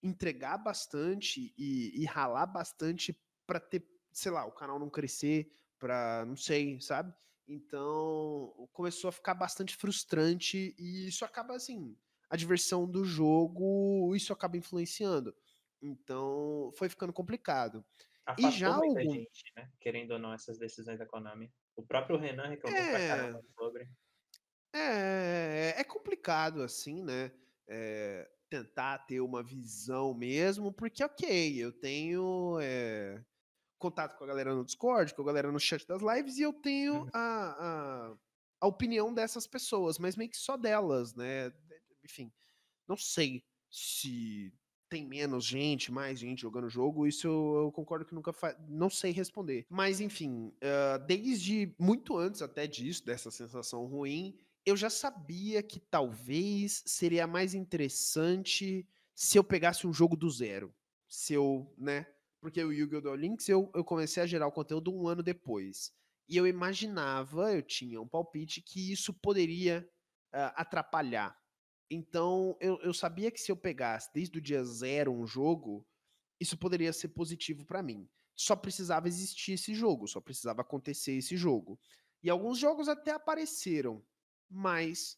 entregar 0.02 0.58
bastante 0.58 1.54
e, 1.58 2.02
e 2.02 2.06
ralar 2.06 2.46
bastante 2.46 3.18
para 3.46 3.60
ter, 3.60 3.86
sei 4.12 4.32
lá, 4.32 4.46
o 4.46 4.52
canal 4.52 4.80
não 4.80 4.90
crescer, 4.90 5.52
para 5.80 6.26
não 6.26 6.36
sei, 6.36 6.80
sabe? 6.82 7.14
Então 7.48 8.68
começou 8.74 9.10
a 9.10 9.14
ficar 9.14 9.34
bastante 9.34 9.76
frustrante 9.76 10.76
e 10.78 11.08
isso 11.08 11.24
acaba 11.24 11.56
assim, 11.56 11.98
a 12.30 12.36
diversão 12.36 12.86
do 12.86 13.06
jogo, 13.06 14.14
isso 14.16 14.34
acaba 14.34 14.58
influenciando. 14.58 15.34
Então 15.82 16.72
foi 16.76 16.90
ficando 16.90 17.14
complicado. 17.14 17.86
Afastou 18.26 18.50
e 18.50 18.52
já 18.52 18.78
muita 18.78 19.00
algum... 19.00 19.14
gente, 19.14 19.54
né? 19.56 19.72
Querendo 19.80 20.12
ou 20.12 20.20
não, 20.20 20.34
essas 20.34 20.58
decisões 20.58 21.00
da 21.00 21.06
Konami. 21.06 21.52
O 21.76 21.84
próprio 21.84 22.18
Renan 22.18 22.50
reclamou 22.50 22.78
é... 22.78 22.90
pra 22.90 23.08
caramba 23.08 23.42
sobre. 23.58 23.90
É, 24.74 25.76
é 25.78 25.84
complicado, 25.86 26.62
assim, 26.62 27.02
né? 27.04 27.32
É, 27.68 28.30
tentar 28.50 29.00
ter 29.00 29.22
uma 29.22 29.44
visão 29.44 30.14
mesmo, 30.14 30.72
porque, 30.72 31.04
ok, 31.04 31.58
eu 31.58 31.72
tenho 31.72 32.58
é, 32.62 33.24
contato 33.78 34.18
com 34.18 34.24
a 34.24 34.28
galera 34.28 34.56
no 34.56 34.66
Discord, 34.66 35.14
com 35.14 35.22
a 35.22 35.26
galera 35.26 35.52
no 35.52 35.60
chat 35.60 35.86
das 35.88 36.02
lives, 36.02 36.38
e 36.38 36.42
eu 36.42 36.54
tenho 36.54 37.02
uhum. 37.02 37.10
a, 37.14 38.10
a, 38.12 38.18
a 38.62 38.68
opinião 38.68 39.14
dessas 39.14 39.46
pessoas, 39.46 39.98
mas 39.98 40.16
meio 40.16 40.30
que 40.30 40.38
só 40.38 40.58
delas, 40.58 41.14
né? 41.14 41.52
Enfim, 42.04 42.32
não 42.88 42.98
sei 42.98 43.44
se 43.70 44.54
tem 44.90 45.06
menos 45.06 45.46
gente, 45.46 45.92
mais 45.92 46.18
gente 46.18 46.42
jogando 46.42 46.66
o 46.66 46.70
jogo, 46.70 47.06
isso 47.06 47.28
eu, 47.28 47.64
eu 47.66 47.72
concordo 47.72 48.06
que 48.06 48.16
nunca 48.16 48.32
fa... 48.32 48.56
não 48.70 48.90
sei 48.90 49.12
responder. 49.12 49.66
Mas 49.70 50.00
enfim, 50.00 50.54
uh, 50.64 51.06
desde 51.06 51.76
muito 51.78 52.18
antes 52.18 52.42
até 52.42 52.66
disso, 52.66 53.06
dessa 53.06 53.30
sensação 53.30 53.86
ruim, 53.86 54.38
eu 54.68 54.76
já 54.76 54.90
sabia 54.90 55.64
que 55.64 55.80
talvez 55.80 56.84
seria 56.86 57.26
mais 57.26 57.54
interessante 57.54 58.86
se 59.16 59.38
eu 59.38 59.44
pegasse 59.44 59.88
um 59.88 59.94
jogo 59.94 60.18
do 60.18 60.30
zero. 60.30 60.76
Se 61.08 61.34
eu, 61.34 61.74
né? 61.78 62.06
Porque 62.42 62.62
o 62.62 62.74
Yu-Gi-Oh! 62.74 63.00
Duel 63.00 63.16
Links 63.16 63.48
eu, 63.48 63.72
eu 63.74 63.82
comecei 63.86 64.22
a 64.22 64.28
gerar 64.28 64.46
o 64.46 64.52
conteúdo 64.52 64.94
um 64.94 65.08
ano 65.08 65.24
depois. 65.24 65.94
E 66.28 66.36
eu 66.36 66.46
imaginava, 66.46 67.54
eu 67.54 67.62
tinha 67.62 68.02
um 68.02 68.08
palpite, 68.08 68.62
que 68.62 68.92
isso 68.92 69.14
poderia 69.14 69.90
uh, 70.34 70.52
atrapalhar. 70.58 71.34
Então 71.90 72.58
eu, 72.60 72.78
eu 72.82 72.94
sabia 72.94 73.32
que 73.32 73.40
se 73.40 73.50
eu 73.50 73.56
pegasse 73.56 74.12
desde 74.14 74.38
o 74.38 74.42
dia 74.42 74.66
zero 74.66 75.14
um 75.14 75.26
jogo, 75.26 75.88
isso 76.42 76.58
poderia 76.58 76.92
ser 76.92 77.08
positivo 77.08 77.66
para 77.66 77.82
mim. 77.82 78.06
Só 78.36 78.54
precisava 78.54 79.08
existir 79.08 79.54
esse 79.54 79.74
jogo, 79.74 80.10
só 80.10 80.20
precisava 80.20 80.60
acontecer 80.60 81.14
esse 81.14 81.38
jogo. 81.38 81.80
E 82.22 82.30
alguns 82.30 82.58
jogos 82.58 82.90
até 82.90 83.12
apareceram, 83.12 84.04
mas 84.50 85.18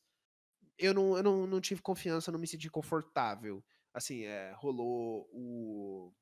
eu 0.77 0.93
não, 0.93 1.17
eu 1.17 1.23
não, 1.23 1.47
não 1.47 1.61
tive 1.61 1.81
confiança, 1.81 2.31
não 2.31 2.39
me 2.39 2.47
senti 2.47 2.69
confortável. 2.69 3.63
Assim, 3.93 4.23
é, 4.23 4.53
rolou 4.55 5.29
o, 5.31 6.13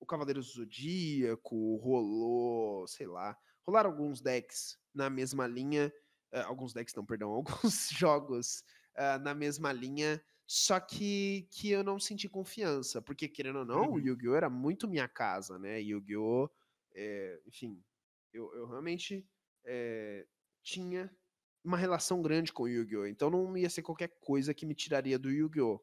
o 0.00 0.06
Cavaleiro 0.06 0.40
do 0.40 0.46
Zodíaco, 0.46 1.76
rolou, 1.76 2.86
sei 2.88 3.06
lá, 3.06 3.36
rolaram 3.64 3.90
alguns 3.90 4.20
decks 4.20 4.78
na 4.94 5.10
mesma 5.10 5.46
linha, 5.46 5.92
uh, 6.32 6.46
alguns 6.46 6.72
decks 6.72 6.94
não, 6.94 7.04
perdão, 7.04 7.30
alguns 7.70 7.90
jogos 7.90 8.64
uh, 8.96 9.18
na 9.22 9.34
mesma 9.34 9.72
linha, 9.72 10.22
só 10.46 10.80
que, 10.80 11.48
que 11.50 11.70
eu 11.70 11.82
não 11.82 11.98
senti 11.98 12.28
confiança, 12.28 13.00
porque 13.00 13.28
querendo 13.28 13.60
ou 13.60 13.64
não, 13.64 13.88
uhum. 13.88 13.94
o 13.94 14.00
Yu-Gi-Oh! 14.00 14.34
era 14.34 14.50
muito 14.50 14.88
minha 14.88 15.08
casa, 15.08 15.58
né, 15.58 15.80
Yu-Gi-Oh! 15.80 16.50
É, 16.94 17.40
enfim, 17.46 17.82
eu, 18.32 18.52
eu 18.54 18.66
realmente 18.66 19.26
é, 19.64 20.26
tinha 20.62 21.10
uma 21.64 21.76
relação 21.76 22.20
grande 22.20 22.52
com 22.52 22.64
o 22.64 22.68
Yu-Gi-Oh! 22.68 23.06
Então 23.06 23.30
não 23.30 23.56
ia 23.56 23.70
ser 23.70 23.82
qualquer 23.82 24.08
coisa 24.20 24.52
que 24.52 24.66
me 24.66 24.74
tiraria 24.74 25.18
do 25.18 25.30
Yu-Gi-Oh! 25.30 25.80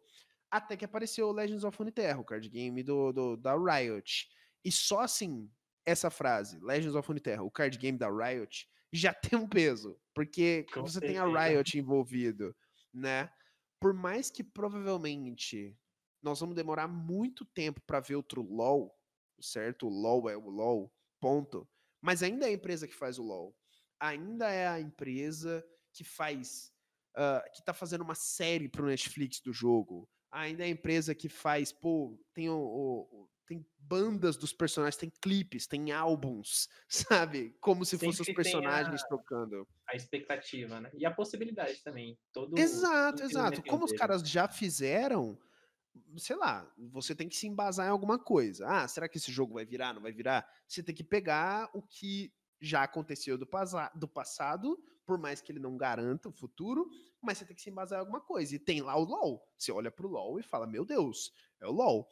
Até 0.52 0.76
que 0.76 0.86
apareceu 0.86 1.28
o 1.28 1.32
Legends 1.32 1.64
of 1.64 1.78
Runeterra, 1.78 2.20
o 2.20 2.26
card 2.26 2.50
game 2.50 2.84
do, 2.84 3.12
do, 3.12 3.38
da 3.38 3.56
Riot. 3.56 4.28
E 4.66 4.72
só 4.72 5.02
assim, 5.02 5.50
essa 5.86 6.10
frase, 6.10 6.60
Legends 6.60 6.96
of 6.96 7.08
Runeterra, 7.08 7.44
o 7.44 7.52
card 7.52 7.78
game 7.78 7.98
da 7.98 8.10
Riot, 8.10 8.68
já 8.92 9.14
tem 9.14 9.38
um 9.38 9.48
peso. 9.48 9.98
Porque 10.14 10.66
com 10.74 10.82
você 10.82 11.00
certeza. 11.00 11.14
tem 11.14 11.18
a 11.18 11.48
Riot 11.48 11.78
envolvido, 11.78 12.56
né? 12.94 13.32
Por 13.80 13.94
mais 13.94 14.30
que 14.30 14.44
provavelmente 14.44 15.78
nós 16.22 16.40
vamos 16.40 16.56
demorar 16.56 16.88
muito 16.88 17.46
tempo 17.46 17.82
para 17.88 18.02
ver 18.02 18.16
outro 18.16 18.42
LoL, 18.42 18.94
certo? 19.40 19.88
O 19.88 19.90
LoL 19.90 20.30
é 20.30 20.36
o 20.36 20.50
LoL, 20.50 20.92
ponto. 21.20 21.70
Mas 22.02 22.24
ainda 22.24 22.46
é 22.46 22.50
a 22.50 22.54
empresa 22.54 22.88
que 22.88 22.96
faz 22.96 23.18
o 23.18 23.24
LoL 23.24 23.56
ainda 24.00 24.50
é 24.50 24.68
a 24.68 24.80
empresa 24.80 25.66
que 25.92 26.04
faz, 26.04 26.72
uh, 27.16 27.52
que 27.54 27.64
tá 27.64 27.74
fazendo 27.74 28.02
uma 28.02 28.16
série 28.16 28.70
pro 28.70 28.86
Netflix 28.86 29.40
do 29.42 29.52
jogo. 29.52 30.10
Ainda 30.32 30.64
é 30.64 30.68
a 30.68 30.70
empresa 30.70 31.16
que 31.16 31.28
faz, 31.28 31.72
pô, 31.72 32.20
tem 32.34 32.50
o, 32.50 32.56
o 32.56 33.30
tem 33.50 33.66
bandas 33.80 34.38
dos 34.38 34.54
personagens, 34.54 34.96
tem 34.96 35.12
clipes, 35.20 35.66
tem 35.66 35.92
álbuns, 35.92 36.70
sabe? 36.88 37.56
Como 37.60 37.84
se 37.84 37.98
fossem 37.98 38.22
os 38.22 38.34
personagens 38.34 39.04
a, 39.04 39.08
trocando. 39.08 39.68
A 39.88 39.96
expectativa, 39.96 40.80
né? 40.80 40.92
E 40.94 41.04
a 41.04 41.12
possibilidade 41.12 41.82
também. 41.84 42.16
Todo, 42.32 42.56
exato, 42.60 43.24
exato. 43.24 43.64
Como 43.64 43.86
os 43.86 43.92
caras 43.92 44.22
já 44.22 44.48
fizeram, 44.48 45.36
sei 46.18 46.36
lá, 46.36 46.72
você 46.78 47.16
tem 47.16 47.28
que 47.28 47.36
se 47.36 47.48
embasar 47.48 47.88
em 47.88 47.90
alguma 47.90 48.20
coisa. 48.20 48.68
Ah, 48.68 48.88
será 48.88 49.10
que 49.10 49.18
esse 49.18 49.32
jogo 49.32 49.56
vai 49.56 49.66
virar? 49.66 49.96
Não 49.96 50.02
vai 50.02 50.12
virar? 50.12 50.48
Você 50.68 50.84
tem 50.84 50.94
que 50.94 51.04
pegar 51.04 51.72
o 51.74 51.82
que 51.82 52.32
já 52.60 52.84
aconteceu 52.84 53.38
do, 53.38 53.48
do 53.96 54.08
passado, 54.08 54.82
por 55.06 55.18
mais 55.18 55.42
que 55.42 55.52
ele 55.52 55.60
não 55.60 55.78
garanta 55.78 56.30
o 56.30 56.32
futuro, 56.32 56.90
mas 57.22 57.38
você 57.38 57.46
tem 57.46 57.56
que 57.56 57.62
se 57.62 57.70
embasar 57.70 57.98
em 57.98 58.02
alguma 58.02 58.22
coisa. 58.22 58.56
E 58.56 58.60
tem 58.60 58.82
lá 58.82 58.96
o 58.96 59.04
LoL. 59.04 59.48
Você 59.58 59.72
olha 59.72 59.90
pro 59.90 60.08
LoL 60.08 60.40
e 60.40 60.44
fala, 60.44 60.68
meu 60.68 60.86
Deus, 60.86 61.34
é 61.60 61.68
o 61.68 61.72
LoL. 61.72 62.08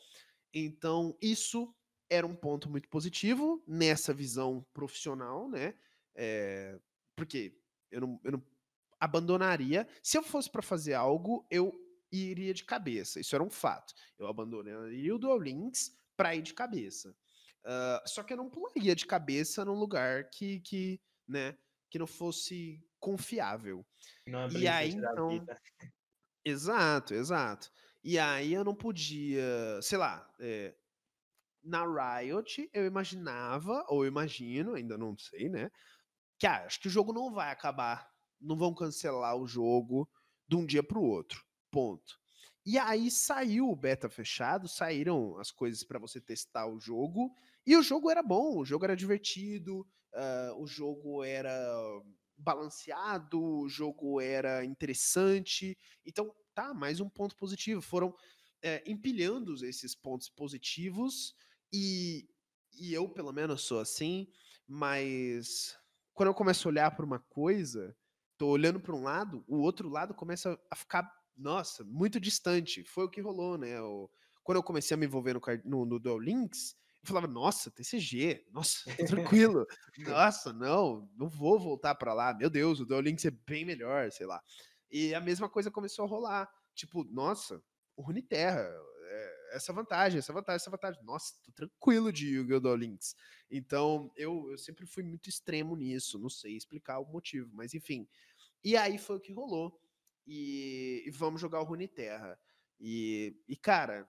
Então, 0.54 1.18
isso 1.22 1.74
era 2.10 2.26
um 2.26 2.36
ponto 2.36 2.70
muito 2.70 2.88
positivo 2.90 3.64
nessa 3.68 4.14
visão 4.14 4.66
profissional, 4.74 5.50
né? 5.50 5.76
É, 6.16 6.80
porque 7.16 7.56
eu 7.92 8.02
não, 8.02 8.20
eu 8.24 8.32
não 8.34 8.44
abandonaria. 9.00 9.88
Se 10.02 10.18
eu 10.18 10.24
fosse 10.24 10.50
para 10.50 10.62
fazer 10.62 10.94
algo, 10.94 11.46
eu 11.52 11.74
iria 12.12 12.54
de 12.54 12.64
cabeça. 12.64 13.20
Isso 13.20 13.36
era 13.36 13.44
um 13.44 13.50
fato. 13.50 13.94
Eu 14.18 14.28
abandonaria 14.28 15.14
o 15.14 15.20
Duel 15.20 15.40
Links 15.40 15.96
para 16.16 16.36
ir 16.36 16.42
de 16.42 16.54
cabeça. 16.54 17.16
Uh, 17.68 18.08
só 18.08 18.24
que 18.24 18.32
eu 18.32 18.38
não 18.38 18.50
pularia 18.50 18.96
de 18.96 19.06
cabeça 19.06 19.66
num 19.66 19.74
lugar 19.74 20.30
que, 20.30 20.62
que, 20.62 21.02
né, 21.28 21.58
que 21.90 22.00
não 22.00 22.08
fosse 22.08 22.82
confiável. 22.98 23.86
Não 24.26 24.44
é 24.44 24.50
e 24.52 24.68
aí, 24.68 24.92
então. 24.92 25.46
Exato, 26.46 27.14
exato. 27.14 27.70
E 28.02 28.18
aí 28.18 28.54
eu 28.54 28.64
não 28.64 28.74
podia, 28.74 29.82
sei 29.82 29.98
lá, 29.98 30.26
é, 30.40 30.74
na 31.62 31.84
Riot 31.84 32.70
eu 32.74 32.86
imaginava, 32.86 33.86
ou 33.90 34.06
eu 34.06 34.08
imagino, 34.08 34.76
ainda 34.76 34.98
não 34.98 35.18
sei, 35.18 35.50
né? 35.50 35.70
Que 36.40 36.48
ah, 36.48 36.64
acho 36.66 36.80
que 36.80 36.88
o 36.88 36.92
jogo 36.92 37.12
não 37.12 37.34
vai 37.34 37.52
acabar. 37.52 38.10
Não 38.40 38.56
vão 38.56 38.74
cancelar 38.74 39.36
o 39.36 39.46
jogo 39.46 40.10
de 40.48 40.56
um 40.56 40.66
dia 40.66 40.84
para 40.84 41.00
o 41.00 41.04
outro. 41.04 41.44
Ponto. 41.70 42.18
E 42.66 42.78
aí 42.78 43.10
saiu 43.12 43.70
o 43.70 43.76
beta 43.76 44.10
fechado, 44.10 44.68
saíram 44.68 45.38
as 45.38 45.52
coisas 45.52 45.84
para 45.84 46.00
você 46.00 46.22
testar 46.22 46.68
o 46.68 46.80
jogo, 46.80 47.34
e 47.68 47.76
o 47.76 47.84
jogo 47.84 48.10
era 48.10 48.24
bom, 48.24 48.58
o 48.58 48.66
jogo 48.66 48.86
era 48.86 48.96
divertido, 48.96 49.82
uh, 50.16 50.62
o 50.62 50.66
jogo 50.66 51.22
era 51.22 51.52
balanceado, 52.38 53.44
o 53.44 53.68
jogo 53.68 54.22
era 54.22 54.64
interessante. 54.64 55.78
Então, 56.06 56.34
tá, 56.54 56.74
mais 56.74 57.02
um 57.02 57.10
ponto 57.10 57.36
positivo. 57.36 57.82
Foram 57.82 58.16
é, 58.62 58.82
empilhando 58.90 59.54
esses 59.66 59.94
pontos 59.94 60.30
positivos, 60.30 61.36
e, 61.74 62.30
e 62.74 62.94
eu, 62.94 63.10
pelo 63.10 63.34
menos, 63.34 63.64
sou 63.64 63.82
assim, 63.82 64.28
mas 64.66 65.78
quando 66.14 66.30
eu 66.30 66.34
começo 66.34 66.68
a 66.68 66.72
olhar 66.72 66.96
para 66.96 67.06
uma 67.06 67.20
coisa, 67.20 67.94
tô 68.38 68.48
olhando 68.48 68.80
para 68.80 68.96
um 68.96 69.04
lado, 69.04 69.44
o 69.46 69.58
outro 69.58 69.90
lado 69.90 70.14
começa 70.14 70.58
a 70.72 70.76
ficar, 70.76 71.12
nossa, 71.36 71.84
muito 71.84 72.18
distante. 72.18 72.84
Foi 72.86 73.04
o 73.04 73.10
que 73.10 73.20
rolou, 73.20 73.58
né? 73.58 73.82
O, 73.82 74.10
quando 74.42 74.56
eu 74.56 74.64
comecei 74.64 74.96
a 74.96 74.98
me 74.98 75.06
envolver 75.06 75.34
no, 75.34 75.42
no, 75.66 75.86
no 75.86 76.00
Duel 76.00 76.20
Links, 76.20 76.74
eu 76.74 76.78
falava, 77.08 77.28
nossa, 77.28 77.72
TCG, 77.72 78.46
nossa, 78.52 78.84
tranquilo. 79.46 79.66
nossa, 80.00 80.54
não, 80.54 81.10
não 81.16 81.28
vou 81.28 81.60
voltar 81.60 81.96
para 81.96 82.14
lá. 82.14 82.34
Meu 82.34 82.50
Deus, 82.50 82.80
o 82.80 82.86
Duel 82.86 83.02
Links 83.02 83.26
é 83.26 83.32
bem 83.32 83.66
melhor, 83.66 84.12
sei 84.12 84.26
lá. 84.26 84.42
E 84.92 85.14
a 85.14 85.20
mesma 85.20 85.50
coisa 85.50 85.72
começou 85.72 86.06
a 86.06 86.08
rolar. 86.08 86.50
Tipo, 86.74 87.04
nossa, 87.06 87.62
o 87.96 88.02
Runeterra, 88.02 88.62
é, 89.10 89.56
essa 89.56 89.74
vantagem, 89.74 90.20
essa 90.20 90.32
vantagem, 90.32 90.58
essa 90.58 90.70
vantagem. 90.70 91.04
Nossa, 91.04 91.34
tô 91.44 91.52
tranquilo 91.52 92.12
de 92.12 92.28
Yu-Gi-Oh! 92.36 92.78
Então, 93.50 94.12
eu, 94.16 94.52
eu 94.52 94.58
sempre 94.58 94.86
fui 94.86 95.04
muito 95.04 95.30
extremo 95.30 95.76
nisso, 95.76 96.20
não 96.20 96.30
sei 96.30 96.56
explicar 96.56 97.00
o 97.00 97.06
motivo, 97.06 97.50
mas 97.54 97.74
enfim. 97.74 98.08
E 98.64 98.76
aí 98.76 98.98
foi 98.98 99.18
o 99.18 99.20
que 99.20 99.34
rolou. 99.34 99.80
E, 100.26 101.04
e 101.06 101.12
vamos 101.12 101.40
jogar 101.40 101.62
o 101.62 101.64
Runeterra. 101.64 102.38
E, 102.80 103.36
e, 103.48 103.56
cara, 103.56 104.08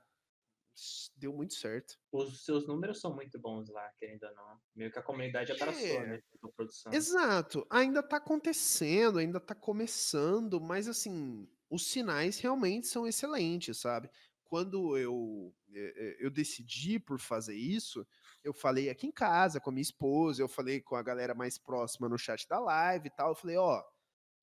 deu 1.16 1.33
muito 1.33 1.55
certo. 1.55 1.99
Os 2.12 2.45
seus 2.45 2.66
números 2.66 3.01
são 3.01 3.14
muito 3.14 3.39
bons 3.39 3.68
lá, 3.68 3.91
querendo 3.99 4.24
ou 4.24 4.35
não. 4.35 4.61
Meio 4.74 4.91
que 4.91 4.99
a 4.99 5.03
comunidade 5.03 5.53
abraçou, 5.53 5.87
é, 5.87 6.07
né? 6.07 6.22
A 6.43 6.49
produção. 6.49 6.93
Exato. 6.93 7.66
Ainda 7.70 8.03
tá 8.03 8.16
acontecendo, 8.16 9.18
ainda 9.18 9.41
tá 9.41 9.55
começando, 9.55 10.61
mas 10.61 10.89
assim, 10.89 11.49
os 11.70 11.87
sinais 11.87 12.39
realmente 12.39 12.87
são 12.87 13.07
excelentes, 13.07 13.79
sabe? 13.79 14.11
Quando 14.45 14.97
eu, 14.97 15.55
eh, 15.74 16.16
eu 16.20 16.31
decidi 16.31 16.99
por 16.99 17.20
fazer 17.20 17.55
isso, 17.55 18.07
eu 18.43 18.55
falei 18.55 18.89
aqui 18.89 19.07
em 19.07 19.12
casa 19.12 19.61
com 19.61 19.68
a 19.68 19.72
minha 19.72 19.83
esposa, 19.83 20.41
eu 20.41 20.49
falei 20.49 20.81
com 20.81 20.97
a 20.97 21.03
galera 21.03 21.35
mais 21.35 21.59
próxima 21.59 22.09
no 22.09 22.16
chat 22.16 22.49
da 22.49 22.59
live 22.59 23.09
e 23.09 23.11
tal. 23.11 23.31
Eu 23.31 23.35
falei, 23.35 23.57
ó, 23.57 23.83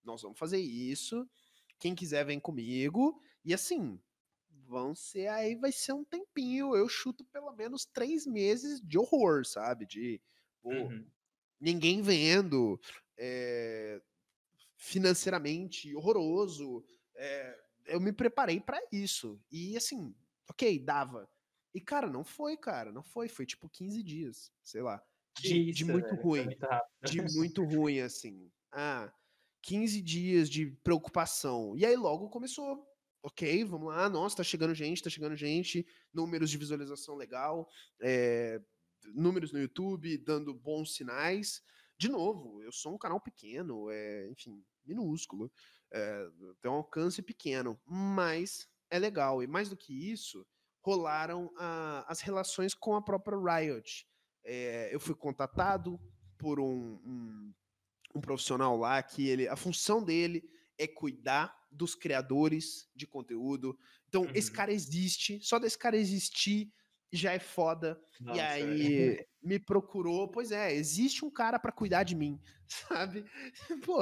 nós 0.03 0.21
vamos 0.21 0.38
fazer 0.38 0.59
isso. 0.59 1.27
Quem 1.79 1.95
quiser 1.95 2.23
vem 2.25 2.39
comigo. 2.39 3.19
E 3.43 3.53
assim, 3.53 3.99
vão 4.68 4.95
ser 4.95 5.28
aí, 5.28 5.55
vai 5.55 5.72
ser 5.72 5.93
um 5.93 6.03
tempinho. 6.03 6.76
Eu 6.76 6.88
chuto 6.89 7.24
pelo 7.26 7.51
menos 7.53 7.86
três 7.86 8.26
meses 8.26 8.82
de 8.82 8.97
horror, 8.97 9.45
sabe? 9.45 9.86
De 9.86 10.22
pô, 10.61 10.70
uhum. 10.70 11.05
ninguém 11.59 12.01
vendo, 12.01 12.80
é, 13.18 14.01
financeiramente 14.78 15.95
horroroso. 15.95 16.84
É, 17.16 17.59
eu 17.86 17.99
me 17.99 18.11
preparei 18.11 18.59
para 18.59 18.82
isso. 18.91 19.39
E 19.51 19.76
assim, 19.78 20.13
ok, 20.49 20.80
dava. 20.80 21.30
E, 21.74 21.82
cara, 21.82 22.09
não 22.09 22.24
foi, 22.24 22.55
cara, 22.55 22.91
não 22.91 23.03
foi. 23.03 23.28
Foi 23.28 23.45
tipo 23.45 23.70
15 23.70 24.01
dias, 24.01 24.51
sei 24.63 24.82
lá. 24.82 25.03
De, 25.38 25.72
de 25.72 25.84
muito 25.84 26.09
velho, 26.09 26.22
ruim. 26.22 26.45
Muito 26.45 26.68
de 27.03 27.22
muito 27.38 27.63
ruim, 27.63 27.99
assim. 27.99 28.49
Ah, 28.72 29.11
15 29.61 30.01
dias 30.01 30.49
de 30.49 30.68
preocupação. 30.84 31.76
E 31.76 31.86
aí 31.86 31.95
logo 31.95 32.30
começou 32.30 32.88
ok, 33.26 33.65
vamos 33.65 33.88
lá, 33.88 34.07
nossa, 34.07 34.38
tá 34.38 34.43
chegando 34.43 34.76
gente, 34.76 35.01
tá 35.01 35.09
chegando 35.09 35.36
gente, 35.36 35.84
números 36.13 36.47
de 36.47 36.59
visualização 36.59 37.15
legal, 37.15 37.67
é, 37.99 38.61
números 39.15 39.51
no 39.51 39.59
YouTube 39.59 40.15
dando 40.19 40.53
bons 40.53 40.93
sinais. 40.93 41.63
De 41.97 42.07
novo, 42.07 42.61
eu 42.61 42.71
sou 42.71 42.93
um 42.93 42.99
canal 42.99 43.19
pequeno, 43.19 43.89
é, 43.89 44.30
enfim, 44.30 44.63
minúsculo, 44.86 45.51
é, 45.91 46.28
tem 46.61 46.69
um 46.69 46.76
alcance 46.76 47.19
pequeno, 47.23 47.82
mas 47.84 48.67
é 48.91 48.99
legal. 48.99 49.41
E 49.41 49.47
mais 49.47 49.69
do 49.69 49.78
que 49.78 50.11
isso, 50.11 50.45
rolaram 50.84 51.51
a, 51.57 52.05
as 52.07 52.21
relações 52.21 52.76
com 52.76 52.95
a 52.95 53.01
própria 53.01 53.39
Riot. 53.39 54.07
É, 54.43 54.93
eu 54.93 54.99
fui 54.99 55.15
contatado 55.15 55.99
por 56.38 56.59
um, 56.59 57.01
um, 57.03 57.53
um 58.13 58.21
profissional 58.21 58.78
lá 58.78 59.01
que 59.01 59.28
ele, 59.28 59.47
a 59.47 59.55
função 59.55 60.03
dele 60.03 60.47
é 60.78 60.88
cuidar 60.88 61.55
dos 61.71 61.95
criadores 61.95 62.89
de 62.95 63.05
conteúdo. 63.05 63.78
Então, 64.07 64.23
uhum. 64.23 64.32
esse 64.34 64.51
cara 64.51 64.71
existe, 64.71 65.39
só 65.41 65.59
desse 65.59 65.78
cara 65.78 65.97
existir 65.97 66.71
já 67.11 67.34
é 67.34 67.39
foda. 67.39 67.99
Nossa, 68.19 68.38
e 68.38 68.41
aí 68.41 69.09
é. 69.09 69.28
me 69.41 69.59
procurou, 69.59 70.28
pois 70.28 70.51
é, 70.51 70.73
existe 70.73 71.23
um 71.23 71.32
cara 71.32 71.59
para 71.59 71.71
cuidar 71.71 72.03
de 72.03 72.15
mim, 72.15 72.39
sabe? 72.67 73.26
Pô, 73.84 73.99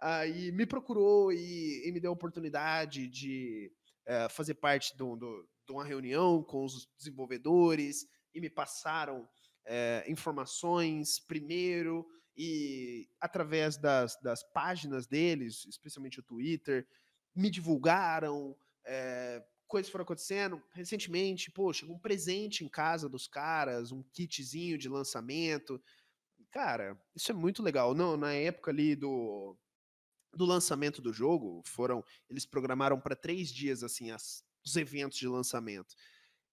aí 0.00 0.52
me 0.52 0.66
procurou 0.66 1.32
e, 1.32 1.86
e 1.86 1.92
me 1.92 2.00
deu 2.00 2.10
a 2.10 2.14
oportunidade 2.14 3.08
de 3.08 3.72
é, 4.06 4.28
fazer 4.28 4.54
parte 4.54 4.92
de, 4.92 4.98
do, 4.98 5.48
de 5.66 5.72
uma 5.72 5.84
reunião 5.84 6.42
com 6.42 6.64
os 6.64 6.88
desenvolvedores 6.98 8.06
e 8.34 8.40
me 8.40 8.50
passaram 8.50 9.28
é, 9.66 10.04
informações 10.08 11.20
primeiro 11.20 12.06
e 12.42 13.06
através 13.20 13.76
das, 13.76 14.18
das 14.22 14.42
páginas 14.42 15.06
deles, 15.06 15.66
especialmente 15.68 16.20
o 16.20 16.22
Twitter, 16.22 16.88
me 17.36 17.50
divulgaram, 17.50 18.56
é, 18.82 19.44
coisas 19.68 19.92
foram 19.92 20.04
acontecendo. 20.04 20.62
Recentemente, 20.72 21.50
pô, 21.50 21.70
chegou 21.70 21.96
um 21.96 21.98
presente 21.98 22.64
em 22.64 22.68
casa 22.68 23.10
dos 23.10 23.28
caras, 23.28 23.92
um 23.92 24.02
kitzinho 24.02 24.78
de 24.78 24.88
lançamento. 24.88 25.78
Cara, 26.50 26.98
isso 27.14 27.30
é 27.30 27.34
muito 27.34 27.62
legal. 27.62 27.94
Não, 27.94 28.16
na 28.16 28.32
época 28.32 28.70
ali 28.70 28.96
do, 28.96 29.54
do 30.32 30.46
lançamento 30.46 31.02
do 31.02 31.12
jogo, 31.12 31.62
foram. 31.66 32.02
Eles 32.26 32.46
programaram 32.46 32.98
para 32.98 33.14
três 33.14 33.52
dias 33.52 33.84
assim 33.84 34.12
as, 34.12 34.42
os 34.64 34.76
eventos 34.76 35.18
de 35.18 35.28
lançamento. 35.28 35.94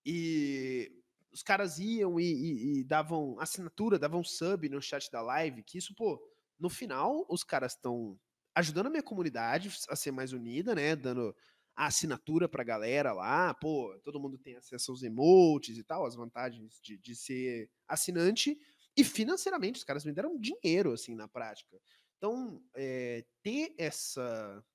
E 0.06 0.97
os 1.38 1.44
caras 1.44 1.78
iam 1.78 2.20
e, 2.20 2.24
e, 2.24 2.80
e, 2.80 2.84
davam 2.84 3.40
assinatura, 3.40 4.00
davam 4.00 4.24
sub 4.24 4.68
no 4.70 4.82
chat 4.82 5.12
da 5.12 5.22
live, 5.22 5.62
que 5.62 5.78
isso, 5.78 5.94
pô, 5.94 6.20
no 6.60 6.68
final, 6.68 7.28
os 7.30 7.44
caras 7.44 7.74
estão 7.74 8.20
ajudando 8.56 8.88
a 8.88 8.90
minha 8.90 9.04
comunidade 9.04 9.72
a 9.88 9.96
ser 9.96 10.12
mais 10.12 10.34
unida, 10.34 10.74
né? 10.74 10.96
Dando 10.96 11.36
a 11.76 11.86
assinatura 11.86 12.50
pra 12.50 12.64
galera 12.64 13.14
lá, 13.14 13.54
pô, 13.54 13.96
todo 14.04 14.20
mundo 14.20 14.40
tem 14.40 14.56
acesso 14.56 14.90
aos 14.90 15.04
emotes 15.04 15.78
e 15.78 15.84
tal, 15.84 16.08
as 16.08 16.16
vantagens 16.16 16.80
de, 16.82 16.98
de 16.98 17.16
ser 17.16 17.70
assinante, 17.88 18.58
e 18.98 19.04
financeiramente 19.04 19.78
os 19.78 19.84
caras 19.84 20.04
me 20.04 20.12
deram 20.12 20.40
dinheiro, 20.40 20.92
assim, 20.92 21.14
na 21.14 21.28
prática. 21.28 21.80
Então, 22.18 22.64
é, 22.76 23.24
ter 23.44 23.76
essa 23.78 24.66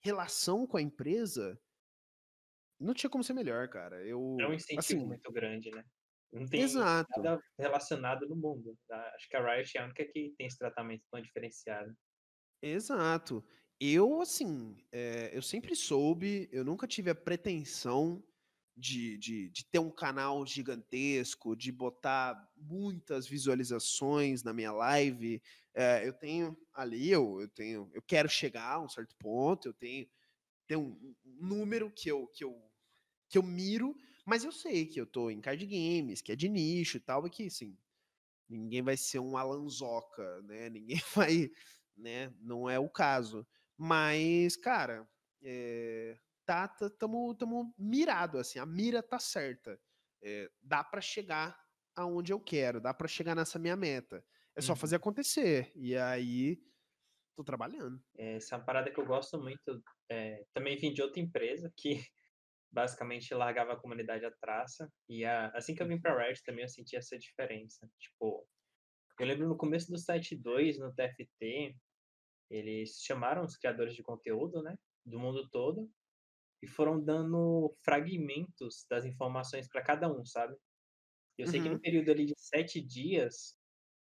relação 0.00 0.66
com 0.66 0.76
a 0.76 0.82
empresa 0.82 1.58
não 2.78 2.92
tinha 2.92 3.08
como 3.08 3.24
ser 3.24 3.32
melhor, 3.32 3.66
cara. 3.68 4.06
Eu, 4.06 4.36
é 4.38 4.46
um 4.46 4.52
incentivo 4.52 4.78
assim, 4.78 5.06
muito 5.06 5.32
grande, 5.32 5.70
né? 5.70 5.82
Não 6.32 6.46
tem 6.46 6.62
Exato. 6.62 7.10
nada 7.16 7.42
relacionado 7.58 8.26
no 8.26 8.34
mundo. 8.34 8.76
Tá? 8.88 9.12
Acho 9.14 9.28
que 9.28 9.36
a 9.36 9.54
Riot 9.54 9.76
é 9.76 9.80
a 9.80 9.84
única 9.84 10.04
que 10.04 10.34
tem 10.36 10.46
esse 10.46 10.58
tratamento 10.58 11.04
tão 11.10 11.20
diferenciado. 11.20 11.94
Exato. 12.62 13.44
Eu, 13.78 14.20
assim, 14.20 14.76
é, 14.92 15.36
eu 15.36 15.42
sempre 15.42 15.74
soube, 15.74 16.48
eu 16.52 16.64
nunca 16.64 16.86
tive 16.86 17.10
a 17.10 17.14
pretensão 17.14 18.22
de, 18.76 19.18
de, 19.18 19.50
de, 19.50 19.64
ter 19.66 19.78
um 19.78 19.90
canal 19.90 20.46
gigantesco, 20.46 21.56
de 21.56 21.70
botar 21.70 22.34
muitas 22.56 23.26
visualizações 23.26 24.42
na 24.42 24.52
minha 24.52 24.72
live. 24.72 25.42
É, 25.74 26.06
eu 26.06 26.12
tenho 26.12 26.56
ali, 26.72 27.10
eu, 27.10 27.40
eu 27.40 27.48
tenho, 27.48 27.90
eu 27.92 28.02
quero 28.02 28.28
chegar 28.28 28.74
a 28.74 28.80
um 28.80 28.88
certo 28.88 29.14
ponto, 29.18 29.68
eu 29.68 29.74
tenho, 29.74 30.08
tenho 30.66 30.80
um, 30.80 31.14
número 31.24 31.90
que 31.90 32.08
eu, 32.08 32.26
que, 32.28 32.44
eu, 32.44 32.56
que 33.28 33.36
eu 33.36 33.42
miro, 33.42 33.96
mas 34.24 34.44
eu 34.44 34.52
sei 34.52 34.86
que 34.86 35.00
eu 35.00 35.06
tô 35.06 35.30
em 35.30 35.40
card 35.40 35.64
games, 35.66 36.22
que 36.22 36.32
é 36.32 36.36
de 36.36 36.48
nicho 36.48 36.96
e 36.96 37.00
tal, 37.00 37.26
e 37.26 37.30
que, 37.30 37.46
assim, 37.46 37.76
ninguém 38.48 38.82
vai 38.82 38.96
ser 38.96 39.18
um 39.18 39.36
Alanzoca, 39.36 40.42
né? 40.42 40.68
Ninguém 40.70 41.00
vai 41.14 41.50
né? 41.96 42.32
Não 42.40 42.68
é 42.68 42.78
o 42.78 42.88
caso. 42.88 43.46
Mas, 43.76 44.56
cara, 44.56 45.08
é, 45.42 46.18
tá, 46.44 46.68
tá, 46.68 46.90
tamo, 46.90 47.34
tamo 47.34 47.74
mirado, 47.78 48.38
assim, 48.38 48.58
a 48.58 48.66
mira 48.66 49.02
tá 49.02 49.18
certa. 49.18 49.78
É, 50.22 50.50
dá 50.60 50.84
para 50.84 51.00
chegar 51.00 51.58
aonde 51.94 52.32
eu 52.32 52.40
quero, 52.40 52.80
dá 52.80 52.94
para 52.94 53.08
chegar 53.08 53.34
nessa 53.34 53.58
minha 53.58 53.76
meta. 53.76 54.24
É 54.54 54.60
só 54.60 54.72
uhum. 54.72 54.76
fazer 54.76 54.96
acontecer. 54.96 55.72
E 55.74 55.96
aí, 55.96 56.62
tô 57.34 57.42
trabalhando. 57.42 58.02
Essa 58.16 58.54
é 58.54 58.58
uma 58.58 58.64
parada 58.64 58.90
que 58.90 59.00
eu 59.00 59.06
gosto 59.06 59.38
muito. 59.38 59.82
É, 60.08 60.44
também 60.52 60.76
vim 60.76 60.92
de 60.92 61.02
outra 61.02 61.20
empresa 61.20 61.72
que 61.76 62.04
basicamente 62.72 63.34
largava 63.34 63.74
a 63.74 63.80
comunidade 63.80 64.24
atrás. 64.24 64.76
E 65.08 65.24
a, 65.24 65.48
assim 65.50 65.74
que 65.74 65.82
eu 65.82 65.86
vim 65.86 66.00
pra 66.00 66.14
uhum. 66.14 66.20
Red 66.20 66.34
também 66.44 66.62
eu 66.62 66.68
senti 66.68 66.96
essa 66.96 67.18
diferença. 67.18 67.88
Tipo, 67.98 68.46
eu 69.20 69.26
lembro 69.26 69.48
no 69.48 69.56
começo 69.56 69.90
do 69.90 69.98
site 69.98 70.34
2, 70.36 70.78
no 70.78 70.92
TFT, 70.94 71.76
eles 72.50 73.00
chamaram 73.02 73.44
os 73.44 73.56
criadores 73.56 73.94
de 73.94 74.02
conteúdo, 74.02 74.62
né, 74.62 74.76
do 75.04 75.18
mundo 75.18 75.48
todo, 75.50 75.90
e 76.62 76.66
foram 76.66 77.02
dando 77.02 77.74
fragmentos 77.84 78.86
das 78.88 79.04
informações 79.04 79.68
para 79.68 79.82
cada 79.82 80.10
um, 80.10 80.24
sabe? 80.24 80.56
Eu 81.38 81.46
sei 81.46 81.58
uhum. 81.58 81.64
que 81.64 81.68
no 81.70 81.74
uhum. 81.76 81.80
período 81.80 82.10
ali 82.10 82.26
de 82.26 82.34
sete 82.36 82.80
dias, 82.80 83.56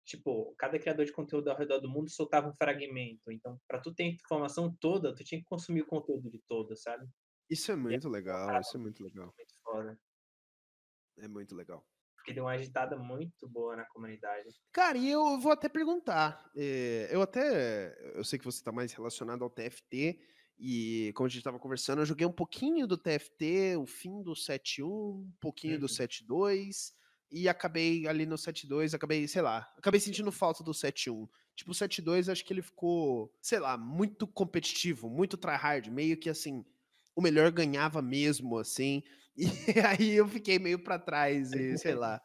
tipo, 0.05 0.55
cada 0.59 0.79
criador 0.79 1.05
de 1.05 1.13
conteúdo 1.13 1.49
ao 1.49 1.57
redor 1.57 1.79
do 1.79 1.89
mundo 1.89 2.11
soltava 2.11 2.49
um 2.49 2.57
fragmento. 2.57 3.31
Então, 3.31 3.59
para 3.67 3.81
tu 3.81 3.95
ter 3.95 4.05
a 4.05 4.09
informação 4.09 4.75
toda, 4.81 5.15
tu 5.15 5.25
tinha 5.25 5.41
que 5.41 5.47
consumir 5.47 5.83
o 5.83 5.87
conteúdo 5.87 6.31
de 6.31 6.41
todo, 6.49 6.77
sabe? 6.77 7.07
Isso 7.53 7.71
é 7.71 7.77
muito 7.77 8.09
legal, 8.09 8.61
isso 8.61 8.77
é 8.77 8.81
muito 8.81 9.05
legal. 9.05 9.35
Muito 9.37 9.55
foda. 9.63 10.01
É 11.19 11.29
muito 11.29 11.55
legal. 11.55 11.87
Porque 12.17 12.33
deu 12.33 12.45
uma 12.45 12.53
agitada 12.53 12.97
muito 12.97 13.47
boa 13.49 13.77
na 13.77 13.85
comunidade. 13.85 14.49
Cara, 14.73 14.97
e 14.97 15.11
eu 15.11 15.39
vou 15.39 15.53
até 15.53 15.69
perguntar. 15.69 16.51
É, 16.57 17.09
eu 17.11 17.21
até. 17.21 17.95
Eu 18.15 18.25
sei 18.25 18.39
que 18.39 18.45
você 18.45 18.59
está 18.59 18.73
mais 18.73 18.93
relacionado 18.93 19.45
ao 19.45 19.51
TFT. 19.51 20.19
E 20.59 21.13
como 21.15 21.27
a 21.27 21.29
gente 21.29 21.39
estava 21.39 21.59
conversando, 21.59 22.01
eu 22.01 22.07
joguei 22.07 22.27
um 22.27 22.33
pouquinho 22.33 22.87
do 22.87 22.97
TFT, 22.97 23.77
o 23.77 23.85
fim 23.85 24.23
do 24.23 24.33
7.1, 24.33 24.87
um 24.87 25.33
pouquinho 25.41 25.75
uhum. 25.75 25.81
do 25.81 25.87
7.2 25.87 26.95
e 27.33 27.49
acabei 27.49 28.07
ali 28.07 28.27
no 28.27 28.37
7.2, 28.37 28.95
acabei, 28.95 29.27
sei 29.27 29.41
lá, 29.43 29.73
acabei 29.77 29.99
sentindo 29.99 30.31
falta 30.31 30.63
do 30.63 30.71
7.1. 30.71 31.29
Tipo, 31.57 31.73
o 31.73 31.75
7.2 31.75 32.31
acho 32.31 32.45
que 32.45 32.53
ele 32.53 32.63
ficou, 32.63 33.35
sei 33.41 33.59
lá, 33.59 33.77
muito 33.77 34.27
competitivo, 34.27 35.09
muito 35.09 35.37
tryhard, 35.37 35.91
meio 35.91 36.17
que 36.17 36.31
assim, 36.31 36.65
o 37.15 37.23
melhor 37.23 37.51
ganhava 37.51 38.03
mesmo, 38.03 38.59
assim, 38.59 39.03
e 39.37 39.81
aí 39.81 40.13
eu 40.13 40.29
fiquei 40.29 40.59
meio 40.59 40.83
para 40.83 40.99
trás, 40.99 41.53
e 41.53 41.77
sei 41.79 41.95
lá. 41.95 42.21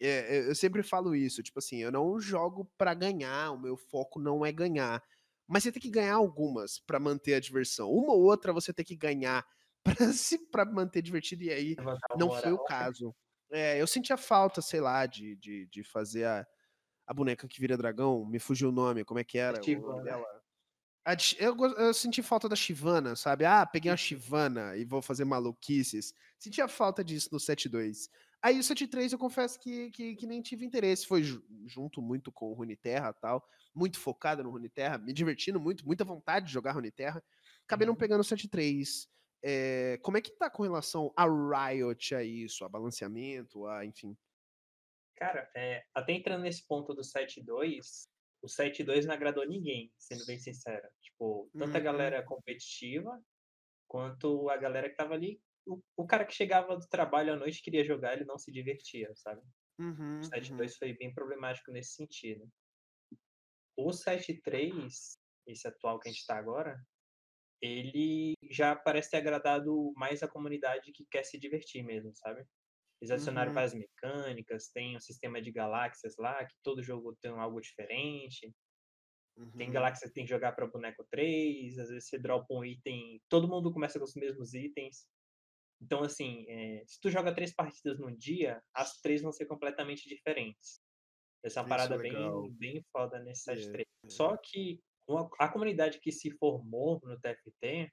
É, 0.00 0.48
eu 0.48 0.54
sempre 0.54 0.82
falo 0.82 1.14
isso, 1.14 1.42
tipo 1.42 1.58
assim, 1.58 1.78
eu 1.78 1.92
não 1.92 2.18
jogo 2.20 2.70
para 2.76 2.92
ganhar, 2.94 3.52
o 3.52 3.60
meu 3.60 3.76
foco 3.76 4.20
não 4.20 4.44
é 4.44 4.50
ganhar. 4.52 5.02
Mas 5.46 5.62
você 5.62 5.72
tem 5.72 5.82
que 5.82 5.90
ganhar 5.90 6.14
algumas 6.14 6.78
para 6.80 6.98
manter 6.98 7.34
a 7.34 7.40
diversão. 7.40 7.90
Uma 7.90 8.12
ou 8.12 8.22
outra 8.22 8.52
você 8.52 8.72
tem 8.72 8.84
que 8.84 8.96
ganhar 8.96 9.46
para 10.50 10.64
manter 10.64 11.02
divertido, 11.02 11.44
e 11.44 11.50
aí 11.50 11.76
não 12.16 12.30
foi 12.30 12.52
o 12.52 12.64
caso. 12.64 13.14
É, 13.50 13.80
eu 13.80 13.86
sentia 13.86 14.16
falta, 14.16 14.62
sei 14.62 14.80
lá, 14.80 15.04
de, 15.06 15.36
de, 15.36 15.66
de 15.66 15.84
fazer 15.84 16.24
a, 16.24 16.46
a 17.06 17.14
boneca 17.14 17.46
que 17.46 17.60
vira 17.60 17.76
dragão. 17.76 18.24
Me 18.24 18.38
fugiu 18.38 18.70
o 18.70 18.72
nome, 18.72 19.04
como 19.04 19.20
é 19.20 19.24
que 19.24 19.38
era? 19.38 19.60
O 19.60 19.80
nome 19.80 20.04
dela? 20.04 20.41
Eu, 21.38 21.56
eu, 21.78 21.92
senti 21.92 22.22
falta 22.22 22.48
da 22.48 22.54
Chivana, 22.54 23.16
sabe? 23.16 23.44
Ah, 23.44 23.66
peguei 23.66 23.90
uma 23.90 23.96
Chivana 23.96 24.76
e 24.76 24.84
vou 24.84 25.02
fazer 25.02 25.24
maluquices. 25.24 26.14
Sentia 26.38 26.68
falta 26.68 27.02
disso 27.02 27.28
no 27.32 27.38
7.2. 27.38 28.08
Aí 28.40 28.58
o 28.58 28.62
7.3 28.62 29.12
eu 29.12 29.18
confesso 29.18 29.58
que, 29.58 29.90
que, 29.90 30.14
que, 30.14 30.26
nem 30.26 30.40
tive 30.40 30.64
interesse. 30.64 31.06
Foi 31.06 31.22
junto 31.66 32.00
muito 32.00 32.30
com 32.30 32.50
o 32.50 32.54
Runeterra 32.54 33.10
e 33.16 33.20
tal. 33.20 33.44
Muito 33.74 33.98
focado 33.98 34.44
no 34.44 34.50
Runeterra, 34.50 34.98
me 34.98 35.12
divertindo 35.12 35.60
muito, 35.60 35.84
muita 35.84 36.04
vontade 36.04 36.46
de 36.46 36.52
jogar 36.52 36.72
Runeterra. 36.72 37.22
Acabei 37.64 37.86
não 37.86 37.94
uhum. 37.94 37.98
pegando 37.98 38.20
o 38.20 38.24
7.3. 38.24 39.08
É, 39.44 39.98
como 40.02 40.16
é 40.16 40.20
que 40.20 40.30
tá 40.30 40.48
com 40.48 40.62
relação 40.62 41.12
a 41.16 41.24
Riot 41.24 42.14
a 42.14 42.22
isso, 42.22 42.64
a 42.64 42.68
balanceamento, 42.68 43.66
a 43.66 43.84
enfim? 43.84 44.16
Cara, 45.16 45.50
é, 45.54 45.84
até 45.92 46.12
entrando 46.12 46.42
nesse 46.42 46.66
ponto 46.66 46.94
do 46.94 47.02
7.2, 47.02 48.08
o 48.42 48.46
7.2 48.46 49.06
não 49.06 49.14
agradou 49.14 49.46
ninguém, 49.46 49.92
sendo 49.96 50.26
bem 50.26 50.38
sincero. 50.38 50.86
Tipo, 51.00 51.48
tanto 51.56 51.70
uhum. 51.70 51.76
a 51.76 51.80
galera 51.80 52.22
competitiva, 52.24 53.22
quanto 53.86 54.50
a 54.50 54.56
galera 54.56 54.90
que 54.90 54.96
tava 54.96 55.14
ali. 55.14 55.40
O, 55.64 55.80
o, 55.96 56.06
cara 56.06 56.24
que 56.24 56.34
chegava 56.34 56.76
do 56.76 56.88
trabalho 56.88 57.32
à 57.32 57.36
noite 57.36 57.62
queria 57.62 57.84
jogar, 57.84 58.14
ele 58.14 58.24
não 58.24 58.36
se 58.36 58.50
divertia, 58.50 59.12
sabe? 59.14 59.40
Uhum, 59.78 60.18
o 60.18 60.22
7.2 60.22 60.60
uhum. 60.60 60.68
foi 60.78 60.92
bem 60.94 61.14
problemático 61.14 61.70
nesse 61.70 61.94
sentido. 61.94 62.50
O 63.76 63.90
7.3, 63.90 65.16
esse 65.46 65.68
atual 65.68 66.00
que 66.00 66.08
a 66.08 66.12
gente 66.12 66.26
tá 66.26 66.36
agora, 66.36 66.84
ele 67.60 68.34
já 68.50 68.74
parece 68.74 69.10
ter 69.10 69.18
agradado 69.18 69.92
mais 69.96 70.20
a 70.22 70.28
comunidade 70.28 70.90
que 70.90 71.06
quer 71.08 71.22
se 71.22 71.38
divertir 71.38 71.84
mesmo, 71.84 72.12
sabe? 72.16 72.44
Eles 73.02 73.10
adicionaram 73.10 73.48
uhum. 73.48 73.54
várias 73.54 73.74
mecânicas, 73.74 74.68
tem 74.68 74.96
um 74.96 75.00
sistema 75.00 75.42
de 75.42 75.50
galáxias 75.50 76.14
lá, 76.16 76.44
que 76.44 76.54
todo 76.62 76.84
jogo 76.84 77.16
tem 77.20 77.32
algo 77.32 77.60
diferente. 77.60 78.54
Uhum. 79.36 79.50
Tem 79.50 79.72
galáxias 79.72 80.08
que 80.08 80.14
tem 80.14 80.24
que 80.24 80.30
jogar 80.30 80.52
para 80.52 80.68
boneco 80.68 81.04
3, 81.10 81.80
às 81.80 81.88
vezes 81.88 82.08
você 82.08 82.16
dropa 82.16 82.46
um 82.54 82.64
item, 82.64 83.20
todo 83.28 83.48
mundo 83.48 83.72
começa 83.72 83.98
com 83.98 84.04
os 84.04 84.14
mesmos 84.14 84.54
itens. 84.54 85.08
Então, 85.80 86.04
assim, 86.04 86.46
é, 86.48 86.84
se 86.86 87.00
tu 87.00 87.10
joga 87.10 87.34
três 87.34 87.52
partidas 87.52 87.98
num 87.98 88.14
dia, 88.14 88.62
as 88.72 89.00
três 89.00 89.20
vão 89.20 89.32
ser 89.32 89.46
completamente 89.46 90.08
diferentes. 90.08 90.80
Essa 91.44 91.58
é 91.58 91.62
uma 91.64 91.68
parada 91.68 91.96
é 91.96 91.98
bem, 91.98 92.52
bem 92.52 92.84
foda 92.92 93.18
nesse 93.18 93.50
7.3. 93.50 93.78
É, 93.78 93.80
é. 93.80 94.10
Só 94.10 94.36
que 94.36 94.80
a 95.40 95.48
comunidade 95.48 95.98
que 95.98 96.12
se 96.12 96.30
formou 96.38 97.00
no 97.02 97.18
TFT 97.18 97.92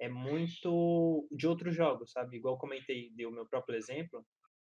é 0.00 0.08
muito 0.08 1.26
de 1.30 1.46
outros 1.46 1.74
jogos, 1.74 2.10
sabe? 2.12 2.36
Igual 2.36 2.58
comentei, 2.58 3.10
dei 3.14 3.26
o 3.26 3.30
meu 3.30 3.46
próprio 3.46 3.76
exemplo. 3.76 4.24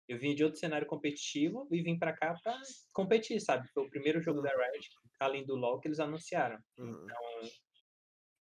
Eu 0.08 0.18
vim 0.18 0.34
de 0.34 0.44
outro 0.44 0.58
cenário 0.58 0.86
competitivo 0.86 1.66
e 1.70 1.82
vim 1.82 1.98
para 1.98 2.12
cá 2.12 2.34
para 2.40 2.56
competir, 2.92 3.40
sabe? 3.40 3.68
Foi 3.72 3.84
o 3.84 3.90
primeiro 3.90 4.20
jogo 4.20 4.38
uhum. 4.38 4.44
da 4.44 4.50
Riot, 4.50 4.88
além 5.18 5.44
do 5.44 5.56
LoL, 5.56 5.80
que 5.80 5.88
eles 5.88 5.98
anunciaram. 5.98 6.58
Uhum. 6.78 7.04
Então, 7.04 7.50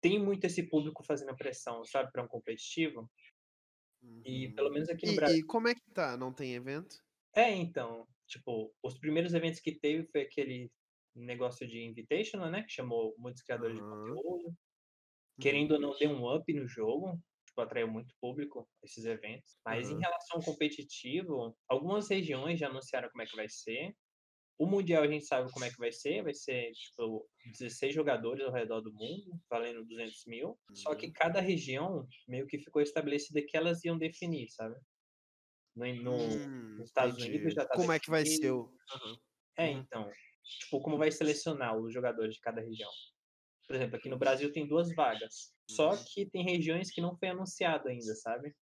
tem 0.02 0.22
muito 0.22 0.44
esse 0.44 0.62
público 0.68 1.02
fazendo 1.02 1.34
pressão, 1.34 1.82
sabe, 1.86 2.12
para 2.12 2.22
um 2.22 2.28
competitivo. 2.28 3.10
Uhum. 4.02 4.22
E 4.26 4.52
pelo 4.52 4.70
menos 4.70 4.90
aqui 4.90 5.06
no 5.06 5.12
e, 5.12 5.16
Brasil. 5.16 5.38
E 5.38 5.46
como 5.46 5.68
é 5.68 5.74
que 5.74 5.90
tá? 5.94 6.16
Não 6.18 6.32
tem 6.32 6.54
evento? 6.54 6.96
É, 7.34 7.50
então. 7.50 8.06
Tipo, 8.26 8.70
os 8.82 8.98
primeiros 8.98 9.32
eventos 9.32 9.60
que 9.60 9.78
teve 9.78 10.06
foi 10.10 10.22
aquele 10.22 10.70
negócio 11.14 11.66
de 11.66 11.82
invitational, 11.82 12.50
né? 12.50 12.62
Que 12.62 12.72
chamou 12.72 13.14
muitos 13.16 13.42
criadores 13.42 13.78
uhum. 13.78 14.04
de 14.04 14.10
conteúdo. 14.10 14.54
Querendo 15.40 15.72
ou 15.72 15.80
não, 15.80 15.96
deu 15.96 16.10
um 16.10 16.34
up 16.34 16.52
no 16.52 16.66
jogo. 16.66 17.18
Tipo, 17.46 17.60
atraiu 17.60 17.88
muito 17.88 18.14
público 18.20 18.68
esses 18.82 19.04
eventos. 19.04 19.56
Mas 19.64 19.88
uhum. 19.88 19.96
em 19.96 20.00
relação 20.00 20.38
ao 20.38 20.42
competitivo, 20.42 21.56
algumas 21.68 22.08
regiões 22.08 22.58
já 22.58 22.68
anunciaram 22.68 23.08
como 23.10 23.22
é 23.22 23.26
que 23.26 23.36
vai 23.36 23.48
ser. 23.48 23.94
O 24.56 24.66
Mundial 24.66 25.02
a 25.02 25.08
gente 25.08 25.26
sabe 25.26 25.50
como 25.52 25.64
é 25.64 25.70
que 25.70 25.78
vai 25.78 25.92
ser. 25.92 26.22
Vai 26.22 26.34
ser, 26.34 26.72
tipo, 26.72 27.28
16 27.46 27.94
jogadores 27.94 28.44
ao 28.44 28.52
redor 28.52 28.80
do 28.80 28.92
mundo, 28.92 29.38
valendo 29.50 29.84
200 29.84 30.24
mil. 30.26 30.48
Uhum. 30.48 30.76
Só 30.76 30.94
que 30.94 31.06
uhum. 31.06 31.12
cada 31.12 31.40
região 31.40 32.06
meio 32.28 32.46
que 32.46 32.58
ficou 32.58 32.82
estabelecida 32.82 33.42
que 33.46 33.56
elas 33.56 33.84
iam 33.84 33.98
definir, 33.98 34.48
sabe? 34.50 34.76
No, 35.76 35.86
no 35.86 36.12
hum, 36.14 36.76
nos 36.78 36.88
Estados 36.88 37.16
entendi. 37.16 37.30
Unidos 37.30 37.54
já 37.54 37.64
tá 37.66 37.74
Como 37.74 37.88
definido. 37.88 37.96
é 37.96 38.00
que 38.00 38.10
vai 38.10 38.24
ser 38.24 38.52
o... 38.52 38.60
Uhum. 38.62 39.16
É, 39.56 39.70
então 39.70 40.10
tipo, 40.44 40.80
como 40.80 40.98
vai 40.98 41.10
selecionar 41.10 41.76
os 41.76 41.92
jogadores 41.92 42.34
de 42.34 42.40
cada 42.40 42.60
região. 42.60 42.90
Por 43.66 43.76
exemplo, 43.76 43.96
aqui 43.96 44.08
no 44.08 44.18
Brasil 44.18 44.52
tem 44.52 44.66
duas 44.66 44.94
vagas, 44.94 45.54
só 45.70 45.92
uhum. 45.92 46.04
que 46.06 46.26
tem 46.26 46.44
regiões 46.44 46.90
que 46.90 47.00
não 47.00 47.16
foi 47.16 47.28
anunciado 47.28 47.88
ainda, 47.88 48.14
sabe? 48.14 48.54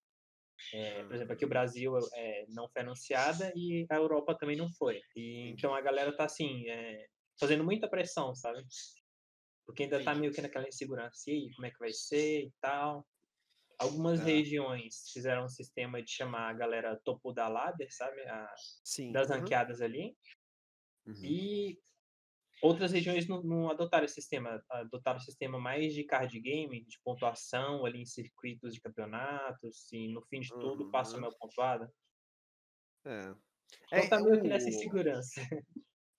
É, 0.72 1.02
por 1.04 1.14
exemplo, 1.14 1.32
aqui 1.32 1.44
o 1.44 1.48
Brasil 1.48 1.92
é, 2.14 2.46
não 2.50 2.68
foi 2.68 2.82
anunciada 2.82 3.52
e 3.56 3.84
a 3.90 3.96
Europa 3.96 4.36
também 4.38 4.56
não 4.56 4.70
foi. 4.72 5.00
E, 5.16 5.50
então 5.50 5.74
a 5.74 5.80
galera 5.80 6.16
tá 6.16 6.24
assim, 6.24 6.68
é, 6.68 7.06
fazendo 7.38 7.64
muita 7.64 7.88
pressão, 7.88 8.34
sabe? 8.34 8.62
Porque 9.66 9.84
ainda 9.84 10.02
tá 10.02 10.14
meio 10.14 10.32
que 10.32 10.40
naquela 10.40 10.68
insegurança, 10.68 11.30
e 11.30 11.32
aí, 11.32 11.54
como 11.54 11.66
é 11.66 11.70
que 11.70 11.78
vai 11.78 11.92
ser 11.92 12.44
e 12.44 12.52
tal. 12.60 13.06
Algumas 13.78 14.20
é. 14.20 14.24
regiões 14.24 15.10
fizeram 15.12 15.44
um 15.44 15.48
sistema 15.48 16.02
de 16.02 16.10
chamar 16.10 16.50
a 16.50 16.54
galera 16.54 17.00
topo 17.04 17.32
da 17.32 17.48
ladder, 17.48 17.88
sabe? 17.90 18.20
A, 18.22 18.54
Sim. 18.84 19.10
Das 19.10 19.28
uhum. 19.28 19.38
ranqueadas 19.38 19.80
ali. 19.80 20.16
Uhum. 21.06 21.24
E 21.24 21.78
outras 22.62 22.92
regiões 22.92 23.26
não, 23.26 23.42
não, 23.42 23.70
adotaram 23.70 24.04
esse 24.04 24.14
sistema, 24.14 24.64
adotaram 24.70 25.18
o 25.18 25.22
sistema 25.22 25.58
mais 25.58 25.92
de 25.92 26.04
card 26.04 26.38
game, 26.40 26.84
de 26.84 26.98
pontuação 27.04 27.84
ali 27.84 28.00
em 28.00 28.06
circuitos 28.06 28.72
de 28.72 28.80
campeonatos, 28.80 29.92
e 29.92 30.08
no 30.08 30.22
fim 30.22 30.40
de 30.40 30.48
tudo 30.48 30.84
uhum. 30.84 30.90
passa 30.90 31.16
o 31.16 31.20
meu 31.20 31.32
pontuado. 31.36 31.90
É. 33.04 33.34
Então 33.86 33.98
é, 33.98 34.08
tá 34.08 34.20
meio 34.20 34.40
que 34.40 34.48
nessa 34.48 34.68
insegurança. 34.68 35.40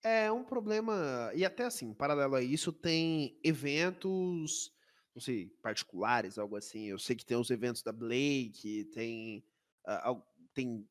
É 0.03 0.29
um 0.29 0.43
problema, 0.43 1.31
e 1.33 1.45
até 1.45 1.63
assim, 1.63 1.93
paralelo 1.93 2.35
a 2.35 2.41
isso, 2.43 2.73
tem 2.73 3.39
eventos, 3.41 4.69
não 5.15 5.21
sei, 5.21 5.47
particulares, 5.61 6.37
algo 6.37 6.57
assim. 6.57 6.87
Eu 6.87 6.99
sei 6.99 7.15
que 7.15 7.25
tem 7.25 7.37
os 7.37 7.49
eventos 7.49 7.81
da 7.81 7.93
Blake, 7.93 8.83
tem, 8.93 9.45
uh, 9.87 10.21
tem 10.53 10.85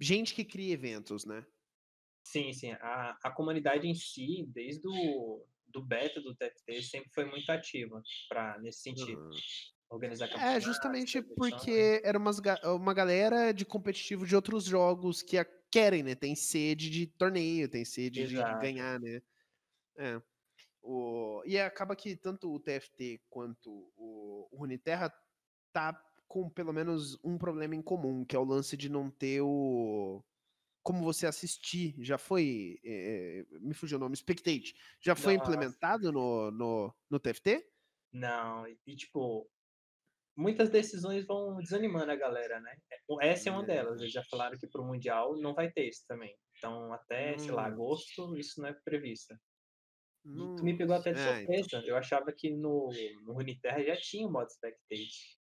gente 0.00 0.34
que 0.34 0.44
cria 0.44 0.74
eventos, 0.74 1.24
né? 1.24 1.46
Sim, 2.24 2.52
sim. 2.52 2.72
A, 2.72 3.16
a 3.24 3.30
comunidade 3.30 3.86
em 3.86 3.94
si, 3.94 4.44
desde 4.48 4.86
o 4.88 5.44
do 5.66 5.82
beta 5.82 6.20
do 6.20 6.34
TFT, 6.34 6.82
sempre 6.82 7.10
foi 7.14 7.24
muito 7.24 7.50
ativa 7.50 8.02
pra, 8.28 8.58
nesse 8.58 8.82
sentido. 8.82 9.22
Uhum. 9.22 9.30
Organizar 9.88 10.28
É, 10.38 10.60
justamente 10.60 11.20
porque 11.20 12.00
era 12.02 12.18
umas, 12.18 12.38
uma 12.64 12.94
galera 12.94 13.52
de 13.52 13.64
competitivo 13.64 14.26
de 14.26 14.34
outros 14.34 14.64
jogos 14.64 15.22
que 15.22 15.36
a, 15.36 15.44
querem, 15.70 16.02
né? 16.02 16.14
Tem 16.14 16.34
sede 16.34 16.90
de 16.90 17.06
torneio, 17.06 17.68
tem 17.68 17.84
sede 17.84 18.22
Exato. 18.22 18.54
de 18.54 18.60
ganhar, 18.60 19.00
né? 19.00 19.22
É. 19.98 20.22
O, 20.82 21.42
e 21.46 21.58
acaba 21.58 21.94
que 21.94 22.16
tanto 22.16 22.52
o 22.52 22.60
TFT 22.60 23.22
quanto 23.30 23.70
o, 23.96 24.48
o 24.50 24.56
Runeterra 24.58 25.12
tá 25.72 25.98
com 26.26 26.48
pelo 26.50 26.72
menos 26.72 27.18
um 27.22 27.38
problema 27.38 27.74
em 27.74 27.82
comum, 27.82 28.24
que 28.24 28.34
é 28.34 28.38
o 28.38 28.44
lance 28.44 28.76
de 28.76 28.88
não 28.88 29.10
ter 29.10 29.42
o 29.42 30.24
como 30.82 31.04
você 31.04 31.26
assistir, 31.26 31.94
já 32.00 32.18
foi, 32.18 32.80
é, 32.84 33.44
me 33.60 33.74
fugiu 33.74 33.98
o 33.98 34.00
nome, 34.00 34.16
Spectate, 34.16 34.74
já 35.00 35.14
foi 35.14 35.36
Nossa. 35.36 35.50
implementado 35.50 36.10
no, 36.10 36.50
no, 36.50 36.94
no 37.08 37.20
TFT? 37.20 37.64
Não, 38.12 38.66
e 38.86 38.96
tipo, 38.96 39.48
muitas 40.36 40.70
decisões 40.70 41.26
vão 41.26 41.58
desanimando 41.58 42.10
a 42.10 42.16
galera, 42.16 42.60
né? 42.60 42.76
É, 42.90 43.28
essa 43.28 43.48
é 43.48 43.52
uma 43.52 43.64
delas, 43.64 44.00
eles 44.00 44.12
já 44.12 44.22
falaram 44.24 44.58
que 44.58 44.66
pro 44.66 44.84
Mundial 44.84 45.36
não 45.38 45.54
vai 45.54 45.70
ter 45.70 45.88
isso 45.88 46.04
também. 46.06 46.36
Então, 46.58 46.92
até, 46.92 47.34
hum. 47.34 47.38
sei 47.38 47.52
lá, 47.52 47.66
agosto, 47.66 48.36
isso 48.36 48.60
não 48.60 48.68
é 48.68 48.76
previsto. 48.84 49.34
Hum. 50.24 50.56
Tu 50.56 50.64
me 50.64 50.76
pegou 50.76 50.94
até 50.94 51.12
de 51.12 51.20
é, 51.20 51.36
surpresa. 51.36 51.66
Então. 51.66 51.82
Eu 51.82 51.96
achava 51.96 52.32
que 52.32 52.50
no, 52.50 52.90
no 53.24 53.32
Runeterra 53.32 53.82
já 53.82 53.96
tinha 53.96 54.26
o 54.26 54.30
modo 54.30 54.50
Spectate. 54.50 55.38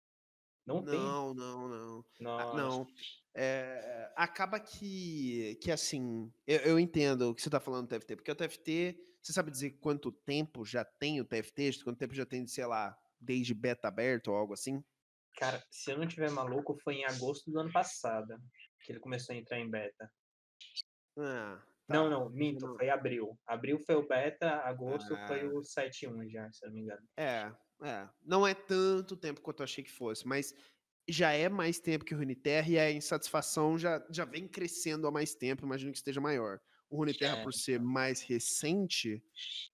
Não, 0.66 0.84
tem? 0.84 0.94
Não, 0.94 1.34
não, 1.34 1.68
não. 1.68 2.06
Ah, 2.28 2.54
não. 2.56 2.88
É, 3.36 4.12
acaba 4.16 4.60
que, 4.60 5.56
que 5.62 5.72
assim, 5.72 6.32
eu, 6.46 6.60
eu 6.60 6.80
entendo 6.80 7.30
o 7.30 7.36
que 7.36 7.42
você 7.42 7.50
tá 7.50 7.60
falando 7.60 7.88
do 7.88 7.90
TFT, 7.90 8.16
porque 8.18 8.32
o 8.32 8.36
TFT, 8.36 8.98
você 9.22 9.32
sabe 9.34 9.52
dizer 9.52 9.72
quanto 9.80 10.12
tempo 10.12 10.66
já 10.66 10.84
tem 10.84 11.22
o 11.22 11.26
TFT? 11.26 11.84
Quanto 11.84 11.98
tempo 11.98 12.14
já 12.14 12.26
tem, 12.26 12.46
sei 12.48 12.66
lá, 12.66 12.96
desde 13.20 13.54
beta 13.54 13.88
aberto 13.88 14.30
ou 14.30 14.36
algo 14.36 14.54
assim? 14.54 14.84
Cara, 15.38 15.64
se 15.72 15.92
eu 15.92 15.98
não 15.98 16.08
tiver 16.08 16.30
maluco, 16.32 16.76
foi 16.84 16.96
em 16.96 17.06
agosto 17.06 17.50
do 17.52 17.60
ano 17.60 17.72
passado 17.72 18.36
que 18.84 18.92
ele 18.92 19.00
começou 19.00 19.34
a 19.34 19.38
entrar 19.38 19.60
em 19.60 19.70
beta. 19.70 20.12
Ah, 21.18 21.62
Não, 21.88 22.04
tá. 22.06 22.10
não, 22.10 22.30
minto, 22.30 22.68
Não. 22.68 22.76
foi 22.76 22.90
abril. 22.90 23.40
Abril 23.46 23.80
foi 23.80 23.96
o 23.96 24.08
beta, 24.08 24.50
agosto 24.62 25.16
foi 25.28 25.42
Ah. 25.42 25.50
o 25.54 25.64
7.1 25.64 26.30
já, 26.30 26.52
se 26.52 26.66
eu 26.66 26.70
não 26.70 26.76
me 26.76 26.82
engano. 26.82 27.08
É, 27.18 27.54
é. 27.84 28.10
Não 28.22 28.46
é 28.48 28.54
tanto 28.54 29.16
tempo 29.18 29.42
quanto 29.42 29.60
eu 29.62 29.66
achei 29.66 29.84
que 29.84 29.92
fosse, 29.92 30.28
mas 30.28 30.54
já 31.10 31.32
é 31.32 31.49
mais 31.49 31.80
tempo 31.80 32.06
que 32.06 32.14
o 32.14 32.18
Runeterra 32.18 32.70
e 32.70 32.80
a 32.80 32.91
insatisfação 32.91 33.78
já, 33.78 34.06
já 34.12 34.26
vem 34.26 34.47
crescendo 34.47 35.08
há 35.08 35.12
mais 35.12 35.36
tempo, 35.36 35.66
imagino 35.66 35.91
que 35.91 35.97
esteja 35.97 36.22
maior. 36.22 36.60
O 36.89 36.97
Runeterra, 36.97 37.38
É, 37.38 37.43
por 37.43 37.54
ser 37.54 37.80
mais 37.80 38.22
recente, 38.22 39.24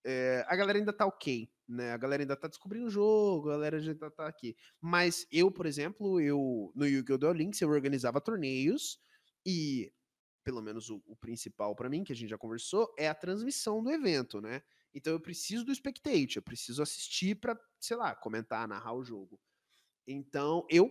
é, 0.05 0.43
a 0.47 0.55
galera 0.55 0.77
ainda 0.79 0.93
tá 0.93 1.05
ok, 1.05 1.49
né? 1.67 1.91
A 1.91 1.97
galera 1.97 2.23
ainda 2.23 2.35
tá 2.35 2.47
descobrindo 2.47 2.87
o 2.87 2.89
jogo, 2.89 3.49
a 3.49 3.53
galera 3.53 3.79
já 3.79 3.95
tá, 3.95 4.09
tá 4.11 4.27
aqui. 4.27 4.55
Mas 4.79 5.27
eu, 5.31 5.51
por 5.51 5.65
exemplo, 5.65 6.21
eu 6.21 6.71
no 6.75 6.85
Yu-Gi-Oh! 6.85 7.17
Duel 7.17 7.33
Links, 7.33 7.61
eu 7.61 7.69
organizava 7.69 8.21
torneios 8.21 8.99
e, 9.45 9.91
pelo 10.43 10.61
menos 10.61 10.89
o, 10.89 11.01
o 11.05 11.15
principal 11.15 11.75
pra 11.75 11.89
mim, 11.89 12.03
que 12.03 12.13
a 12.13 12.15
gente 12.15 12.29
já 12.29 12.37
conversou, 12.37 12.93
é 12.97 13.07
a 13.09 13.15
transmissão 13.15 13.83
do 13.83 13.91
evento, 13.91 14.39
né? 14.41 14.61
Então 14.93 15.13
eu 15.13 15.19
preciso 15.19 15.65
do 15.65 15.73
spectate, 15.75 16.37
eu 16.37 16.43
preciso 16.43 16.81
assistir 16.83 17.35
pra, 17.35 17.59
sei 17.79 17.97
lá, 17.97 18.15
comentar, 18.15 18.67
narrar 18.67 18.93
o 18.93 19.03
jogo. 19.03 19.39
Então, 20.07 20.65
eu 20.69 20.89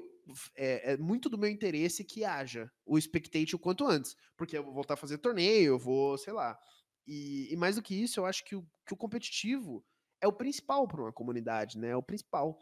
é, 0.55 0.93
é 0.93 0.97
muito 0.97 1.29
do 1.29 1.39
meu 1.39 1.49
interesse 1.49 2.05
que 2.05 2.25
haja 2.25 2.71
o 2.85 3.01
spectate 3.01 3.55
o 3.55 3.59
quanto 3.59 3.87
antes, 3.87 4.17
porque 4.37 4.57
eu 4.57 4.65
vou 4.65 4.75
voltar 4.75 4.95
a 4.95 4.99
fazer 4.99 5.19
torneio, 5.19 5.75
eu 5.75 5.79
vou, 5.79 6.17
sei 6.19 6.33
lá. 6.33 6.59
E, 7.07 7.53
e 7.53 7.57
mais 7.57 7.77
do 7.77 7.83
que 7.83 7.95
isso, 7.95 8.21
eu 8.21 8.27
acho 8.27 8.45
que 8.45 8.57
o, 8.57 8.67
que 8.85 8.95
o 8.95 8.97
competitivo 8.97 9.85
é 10.21 10.27
o 10.27 10.33
principal 10.33 10.89
para 10.89 11.03
uma 11.03 11.13
comunidade, 11.13 11.79
né? 11.79 11.91
É 11.91 11.97
o 11.97 12.03
principal 12.03 12.59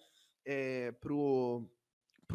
é, 0.47 0.93
para 0.93 1.15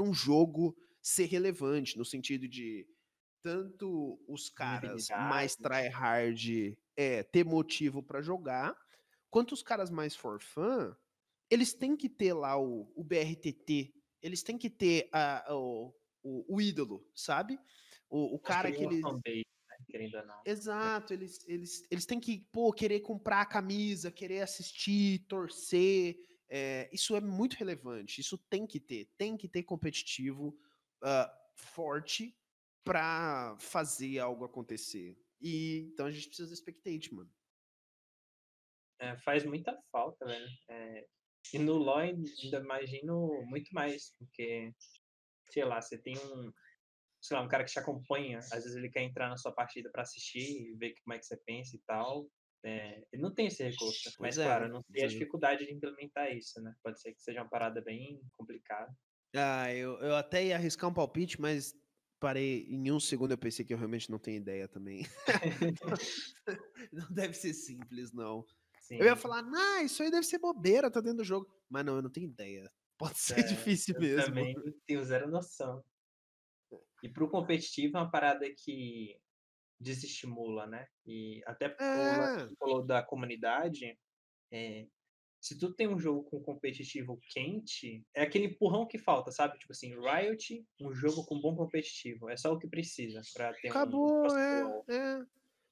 um 0.03 0.13
jogo 0.13 0.75
ser 1.01 1.25
relevante, 1.25 1.97
no 1.97 2.05
sentido 2.05 2.47
de 2.47 2.87
tanto 3.41 4.19
os 4.27 4.49
caras 4.49 5.07
mais 5.09 5.55
tryhard 5.55 6.77
é, 6.97 7.23
ter 7.23 7.45
motivo 7.45 8.03
para 8.03 8.21
jogar, 8.21 8.75
quanto 9.29 9.53
os 9.53 9.63
caras 9.63 9.89
mais 9.89 10.15
for 10.15 10.41
fun, 10.41 10.93
eles 11.49 11.73
têm 11.73 11.95
que 11.95 12.09
ter 12.09 12.33
lá 12.33 12.59
o, 12.59 12.91
o 12.95 13.03
BRTT, 13.03 13.93
eles 14.21 14.43
têm 14.43 14.57
que 14.57 14.69
ter 14.69 15.09
a, 15.11 15.45
o, 15.53 15.93
o, 16.23 16.55
o 16.55 16.61
ídolo, 16.61 17.07
sabe? 17.13 17.59
O, 18.09 18.35
o 18.35 18.39
cara 18.39 18.71
que 18.71 18.77
Construir 18.77 18.95
ele. 18.95 19.03
uma 19.03 19.11
fanbase, 19.11 19.45
né, 19.69 19.77
querendo 19.87 20.17
ou 20.17 20.25
não. 20.25 20.41
Exato, 20.45 21.13
eles, 21.13 21.47
eles, 21.47 21.83
eles 21.89 22.05
têm 22.05 22.19
que, 22.19 22.39
pô, 22.51 22.73
querer 22.73 23.01
comprar 23.01 23.41
a 23.41 23.45
camisa, 23.45 24.11
querer 24.11 24.41
assistir, 24.41 25.25
torcer. 25.27 26.17
é, 26.49 26.89
isso 26.91 27.15
é 27.15 27.21
muito 27.21 27.53
relevante. 27.53 28.19
Isso 28.19 28.37
tem 28.37 28.65
que 28.65 28.79
ter. 28.79 29.05
Tem 29.17 29.37
que 29.37 29.47
ter 29.47 29.63
competitivo 29.63 30.57
ah, 31.03 31.31
forte 31.55 32.35
pra 32.83 33.55
fazer 33.59 34.19
algo 34.19 34.43
acontecer. 34.43 35.17
E 35.39 35.89
então 35.93 36.07
a 36.07 36.11
gente 36.11 36.27
precisa 36.27 36.49
do 36.49 36.55
spectate, 36.55 37.13
mano. 37.13 37.31
É, 38.99 39.15
faz 39.17 39.45
muita 39.45 39.79
falta, 39.91 40.25
velho. 40.25 40.47
É, 40.67 41.07
e 41.53 41.59
no 41.59 41.73
LoL 41.73 41.97
ainda 41.97 42.59
imagino 42.59 43.43
muito 43.45 43.69
mais, 43.73 44.13
porque, 44.17 44.73
sei 45.51 45.65
lá, 45.65 45.81
você 45.81 45.97
tem 45.97 46.17
um, 46.17 46.51
sei 47.21 47.37
lá, 47.37 47.43
um 47.43 47.47
cara 47.47 47.63
que 47.63 47.71
te 47.71 47.79
acompanha, 47.79 48.39
às 48.39 48.63
vezes 48.63 48.75
ele 48.75 48.89
quer 48.89 49.03
entrar 49.03 49.29
na 49.29 49.37
sua 49.37 49.51
partida 49.51 49.89
pra 49.91 50.03
assistir 50.03 50.71
e 50.71 50.75
ver 50.75 50.93
como 51.03 51.13
é 51.13 51.19
que 51.19 51.25
você 51.25 51.37
pensa 51.45 51.75
e 51.75 51.79
tal. 51.85 52.29
É, 52.63 53.01
ele 53.11 53.21
não 53.21 53.33
tem 53.33 53.47
esse 53.47 53.63
recurso, 53.63 54.11
Pois 54.17 54.35
mas 54.35 54.37
é, 54.37 54.43
claro, 54.43 54.67
não 54.67 54.83
sei 54.91 55.05
a 55.05 55.07
dificuldade 55.07 55.65
de 55.65 55.73
implementar 55.73 56.35
isso, 56.35 56.61
né? 56.61 56.73
Pode 56.83 56.99
ser 57.01 57.13
que 57.13 57.21
seja 57.21 57.41
uma 57.41 57.49
parada 57.49 57.81
bem 57.81 58.21
complicada. 58.35 58.93
Ah, 59.35 59.73
eu, 59.73 59.97
eu 59.99 60.15
até 60.15 60.45
ia 60.45 60.55
arriscar 60.55 60.89
um 60.89 60.93
palpite, 60.93 61.39
mas 61.39 61.73
parei 62.19 62.65
em 62.67 62.91
um 62.91 62.99
segundo 62.99 63.31
eu 63.31 63.37
pensei 63.37 63.63
que 63.63 63.73
eu 63.73 63.77
realmente 63.77 64.11
não 64.11 64.19
tenho 64.19 64.37
ideia 64.37 64.67
também. 64.67 65.03
não 66.91 67.09
deve 67.11 67.33
ser 67.33 67.53
simples, 67.53 68.11
não. 68.11 68.45
Sim, 68.89 68.97
Eu 68.97 69.05
ia 69.05 69.15
falar, 69.15 69.43
nah, 69.43 69.83
isso 69.83 70.01
aí 70.01 70.09
deve 70.09 70.25
ser 70.25 70.39
bobeira, 70.39 70.89
tá 70.89 70.99
dentro 70.99 71.17
do 71.17 71.23
jogo. 71.23 71.47
Mas 71.69 71.85
não, 71.85 71.97
eu 71.97 72.01
não 72.01 72.09
tenho 72.09 72.25
ideia. 72.25 72.71
Pode 72.97 73.19
ser 73.19 73.39
É, 73.39 73.47
difícil 73.47 73.93
eu 73.95 74.01
mesmo. 74.01 74.25
também 74.25 74.55
tenho 74.87 75.05
zero 75.05 75.29
noção. 75.29 75.83
E 77.03 77.07
pro 77.09 77.29
competitivo 77.29 77.97
é 77.97 78.01
uma 78.01 78.11
parada 78.11 78.45
que 78.57 79.15
desestimula, 79.79 80.67
né? 80.67 80.87
E 81.05 81.41
até 81.45 81.69
É, 81.79 82.47
falou 82.59 82.83
da 82.85 83.03
comunidade, 83.03 83.97
é, 84.51 84.87
se 85.41 85.57
tu 85.57 85.73
tem 85.73 85.87
um 85.87 85.99
jogo 85.99 86.23
com 86.29 86.41
competitivo 86.41 87.19
quente, 87.31 88.03
é 88.13 88.23
aquele 88.23 88.47
empurrão 88.47 88.87
que 88.87 88.97
falta, 88.97 89.31
sabe? 89.31 89.59
Tipo 89.59 89.73
assim, 89.73 89.93
Riot, 89.99 90.65
um 90.81 90.93
jogo 90.93 91.25
com 91.25 91.39
bom 91.39 91.55
competitivo. 91.55 92.29
É 92.29 92.37
só 92.37 92.51
o 92.53 92.59
que 92.59 92.67
precisa 92.67 93.21
pra 93.33 93.53
ter 93.53 93.69
um 93.69 93.71
acabou, 93.71 94.37
é, 94.37 94.83
é. 94.89 95.25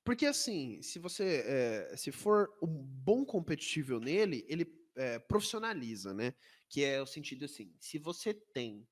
Porque 0.08 0.26
assim, 0.26 0.82
se 0.82 1.00
você, 1.00 1.44
é, 1.46 1.98
se 1.98 2.14
for 2.14 2.50
um 2.64 2.68
bom 2.82 3.26
competitivo 3.26 4.00
nele, 4.00 4.46
ele 4.48 4.66
é, 4.96 5.20
profissionaliza, 5.20 6.14
né? 6.14 6.34
Que 6.70 6.82
é 6.86 7.02
o 7.02 7.06
sentido 7.06 7.44
assim, 7.44 7.76
se 7.78 8.00
você 8.00 8.34
tem 8.34 8.88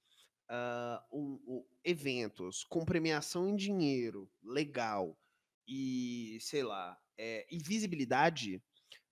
ah, 0.50 1.02
um- 1.14 1.40
um- 1.48 1.66
eventos 1.86 2.66
com 2.66 2.84
premiação 2.84 3.48
em 3.48 3.56
dinheiro 3.56 4.30
legal 4.44 5.18
e, 5.66 6.38
sei 6.42 6.64
lá, 6.64 7.00
é, 7.18 7.48
e 7.50 7.60
visibilidade, 7.60 8.62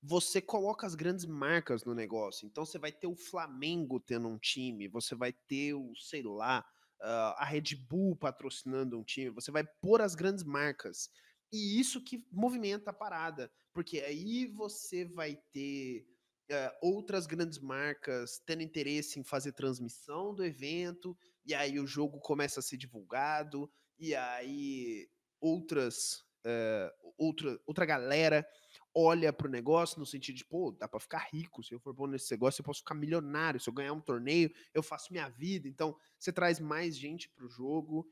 você 0.02 0.42
coloca 0.42 0.86
as 0.86 0.96
grandes 0.96 1.24
marcas 1.24 1.86
no 1.86 1.96
negócio. 1.96 2.46
Então 2.46 2.66
você 2.66 2.78
vai 2.78 2.92
ter 2.92 3.08
o 3.08 3.16
Flamengo 3.16 3.98
tendo 4.02 4.28
um 4.28 4.38
time, 4.38 4.90
você 4.90 5.16
vai 5.16 5.32
ter 5.32 5.74
o, 5.74 5.94
sei 5.96 6.22
lá, 6.22 6.66
ah, 7.02 7.36
a 7.40 7.46
Red 7.46 7.78
Bull 7.90 8.14
patrocinando 8.18 9.00
um 9.00 9.06
time, 9.06 9.30
você 9.30 9.52
vai 9.52 9.64
pôr 9.82 10.02
as 10.02 10.16
grandes 10.16 10.44
marcas. 10.44 11.10
E 11.54 11.80
isso 11.80 12.04
que 12.04 12.26
movimenta 12.32 12.90
a 12.90 12.94
parada, 12.94 13.52
porque 13.72 14.00
aí 14.00 14.48
você 14.48 15.06
vai 15.06 15.36
ter 15.52 16.08
eh, 16.50 16.80
outras 16.82 17.28
grandes 17.28 17.60
marcas 17.60 18.42
tendo 18.44 18.64
interesse 18.64 19.20
em 19.20 19.24
fazer 19.24 19.54
transmissão 19.54 20.34
do 20.34 20.44
evento, 20.44 21.16
e 21.46 21.54
aí 21.54 21.80
o 21.80 21.86
jogo 21.86 22.20
começa 22.20 22.60
a 22.60 22.64
ser 22.64 22.78
divulgado, 22.78 23.72
e 24.00 24.16
aí 24.16 25.08
outras 25.40 26.24
eh, 26.44 26.92
outra, 27.20 27.60
outra 27.68 27.86
galera 27.86 28.48
olha 28.96 29.32
pro 29.32 29.48
negócio 29.50 30.00
no 30.00 30.08
sentido 30.08 30.38
de, 30.38 30.46
pô, 30.46 30.72
dá 30.72 30.88
pra 30.88 31.00
ficar 31.00 31.30
rico, 31.32 31.64
se 31.64 31.74
eu 31.74 31.80
for 31.80 31.94
bom 31.94 32.08
nesse 32.08 32.32
negócio, 32.32 32.62
eu 32.62 32.66
posso 32.66 32.80
ficar 32.80 32.96
milionário, 32.96 33.60
se 33.60 33.70
eu 33.70 33.74
ganhar 33.74 33.94
um 33.94 34.02
torneio, 34.02 34.52
eu 34.74 34.82
faço 34.84 35.12
minha 35.14 35.30
vida. 35.30 35.68
Então, 35.68 35.96
você 36.20 36.32
traz 36.32 36.60
mais 36.60 36.98
gente 36.98 37.30
pro 37.30 37.48
jogo. 37.50 38.08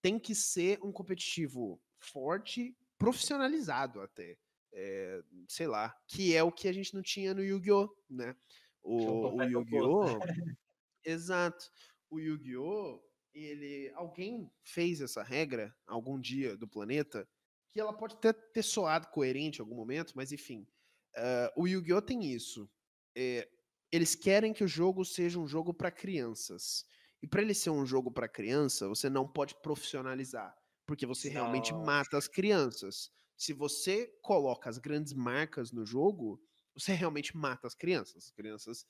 Tem 0.00 0.18
que 0.18 0.34
ser 0.34 0.78
um 0.82 0.92
competitivo 0.92 1.80
forte, 2.02 2.76
profissionalizado 2.98 4.00
até. 4.00 4.36
É, 4.74 5.22
sei 5.48 5.66
lá, 5.66 5.94
que 6.08 6.34
é 6.34 6.42
o 6.42 6.50
que 6.50 6.66
a 6.66 6.72
gente 6.72 6.94
não 6.94 7.02
tinha 7.02 7.34
no 7.34 7.42
Yu-Gi-Oh, 7.42 7.88
né? 8.08 8.34
O, 8.82 9.36
o 9.36 9.42
Yu-Gi-Oh! 9.42 10.02
Exato. 11.04 11.70
O 12.08 12.18
Yu-Gi-Oh! 12.18 13.02
Ele, 13.34 13.90
alguém 13.94 14.50
fez 14.62 15.00
essa 15.00 15.22
regra 15.22 15.74
algum 15.86 16.20
dia 16.20 16.56
do 16.56 16.68
planeta 16.68 17.26
que 17.70 17.80
ela 17.80 17.92
pode 17.92 18.14
até 18.14 18.32
ter 18.32 18.62
soado 18.62 19.08
coerente 19.08 19.58
em 19.58 19.62
algum 19.62 19.74
momento, 19.74 20.12
mas 20.14 20.32
enfim. 20.32 20.66
ah, 21.16 21.52
o 21.56 21.66
Yu-Gi-Oh! 21.66 22.02
tem 22.02 22.24
isso. 22.24 22.70
É, 23.16 23.48
eles 23.90 24.14
querem 24.14 24.52
que 24.54 24.64
o 24.64 24.68
jogo 24.68 25.04
seja 25.04 25.38
um 25.38 25.46
jogo 25.46 25.74
para 25.74 25.90
crianças. 25.90 26.84
E 27.22 27.26
para 27.26 27.42
ele 27.42 27.54
ser 27.54 27.70
um 27.70 27.86
jogo 27.86 28.10
para 28.10 28.28
criança, 28.28 28.88
você 28.88 29.08
não 29.08 29.28
pode 29.28 29.54
profissionalizar, 29.62 30.56
porque 30.86 31.06
você 31.06 31.28
realmente 31.28 31.72
Nossa. 31.72 31.84
mata 31.84 32.18
as 32.18 32.28
crianças. 32.28 33.10
Se 33.36 33.52
você 33.52 34.06
coloca 34.22 34.68
as 34.68 34.78
grandes 34.78 35.12
marcas 35.12 35.72
no 35.72 35.84
jogo, 35.84 36.40
você 36.74 36.92
realmente 36.92 37.36
mata 37.36 37.66
as 37.66 37.74
crianças. 37.74 38.24
As 38.24 38.30
crianças 38.30 38.86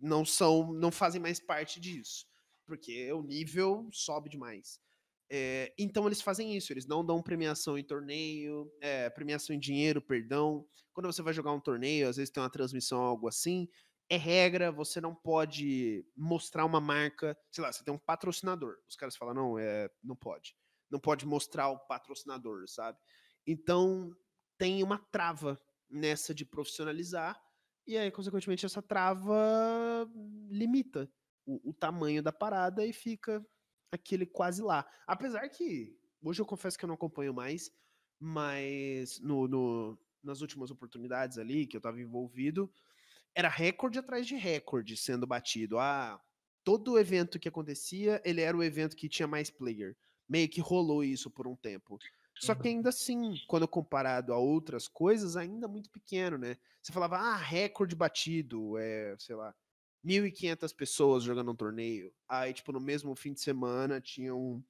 não 0.00 0.24
são, 0.24 0.72
não 0.72 0.90
fazem 0.90 1.20
mais 1.20 1.40
parte 1.40 1.80
disso, 1.80 2.26
porque 2.66 3.12
o 3.12 3.22
nível 3.22 3.88
sobe 3.92 4.28
demais. 4.28 4.80
É, 5.30 5.72
então 5.78 6.06
eles 6.06 6.20
fazem 6.20 6.54
isso, 6.54 6.72
eles 6.72 6.86
não 6.86 7.04
dão 7.04 7.22
premiação 7.22 7.78
em 7.78 7.84
torneio, 7.84 8.70
é, 8.80 9.08
premiação 9.10 9.56
em 9.56 9.58
dinheiro, 9.58 10.00
perdão. 10.02 10.66
Quando 10.92 11.06
você 11.06 11.22
vai 11.22 11.32
jogar 11.32 11.52
um 11.52 11.60
torneio, 11.60 12.08
às 12.08 12.16
vezes 12.16 12.30
tem 12.30 12.42
uma 12.42 12.50
transmissão, 12.50 13.00
algo 13.00 13.26
assim, 13.26 13.68
é 14.08 14.16
regra, 14.16 14.70
você 14.70 15.00
não 15.00 15.14
pode 15.14 16.04
mostrar 16.16 16.64
uma 16.64 16.80
marca, 16.80 17.36
sei 17.50 17.62
lá, 17.62 17.72
você 17.72 17.82
tem 17.82 17.94
um 17.94 17.98
patrocinador. 17.98 18.76
Os 18.88 18.96
caras 18.96 19.16
falam, 19.16 19.34
não, 19.34 19.58
é, 19.58 19.88
não 20.02 20.14
pode. 20.14 20.54
Não 20.94 21.00
pode 21.00 21.26
mostrar 21.26 21.70
o 21.70 21.78
patrocinador, 21.78 22.68
sabe? 22.68 22.96
Então 23.44 24.16
tem 24.56 24.80
uma 24.80 24.96
trava 25.10 25.60
nessa 25.90 26.32
de 26.32 26.44
profissionalizar, 26.44 27.36
e 27.84 27.98
aí, 27.98 28.12
consequentemente, 28.12 28.64
essa 28.64 28.80
trava 28.80 30.08
limita 30.48 31.10
o, 31.44 31.70
o 31.70 31.74
tamanho 31.74 32.22
da 32.22 32.32
parada 32.32 32.86
e 32.86 32.92
fica 32.92 33.44
aquele 33.90 34.24
quase 34.24 34.62
lá. 34.62 34.88
Apesar 35.04 35.48
que, 35.48 35.98
hoje 36.22 36.40
eu 36.40 36.46
confesso 36.46 36.78
que 36.78 36.84
eu 36.84 36.86
não 36.86 36.94
acompanho 36.94 37.34
mais, 37.34 37.72
mas 38.20 39.18
no, 39.18 39.48
no, 39.48 39.98
nas 40.22 40.40
últimas 40.42 40.70
oportunidades 40.70 41.36
ali 41.36 41.66
que 41.66 41.76
eu 41.76 41.80
estava 41.80 42.00
envolvido, 42.00 42.72
era 43.34 43.48
recorde 43.48 43.98
atrás 43.98 44.28
de 44.28 44.36
recorde 44.36 44.96
sendo 44.96 45.26
batido. 45.26 45.76
Ah, 45.76 46.22
todo 46.62 46.98
evento 46.98 47.38
que 47.38 47.48
acontecia, 47.48 48.22
ele 48.24 48.40
era 48.40 48.56
o 48.56 48.62
evento 48.62 48.96
que 48.96 49.08
tinha 49.08 49.26
mais 49.26 49.50
player. 49.50 49.96
Meio 50.28 50.48
que 50.48 50.60
rolou 50.60 51.04
isso 51.04 51.30
por 51.30 51.46
um 51.46 51.56
tempo. 51.56 51.98
Só 52.40 52.54
que 52.54 52.68
ainda 52.68 52.88
assim, 52.88 53.34
quando 53.46 53.68
comparado 53.68 54.32
a 54.32 54.38
outras 54.38 54.88
coisas, 54.88 55.36
ainda 55.36 55.68
muito 55.68 55.88
pequeno, 55.90 56.36
né? 56.36 56.56
Você 56.82 56.92
falava, 56.92 57.16
ah, 57.16 57.36
recorde 57.36 57.94
batido, 57.94 58.76
é, 58.76 59.14
sei 59.18 59.36
lá, 59.36 59.54
1.500 60.04 60.74
pessoas 60.74 61.22
jogando 61.22 61.50
um 61.50 61.56
torneio. 61.56 62.12
Aí, 62.28 62.52
tipo, 62.52 62.72
no 62.72 62.80
mesmo 62.80 63.14
fim 63.14 63.32
de 63.32 63.40
semana 63.40 64.00
tinha 64.00 64.34
um 64.34 64.62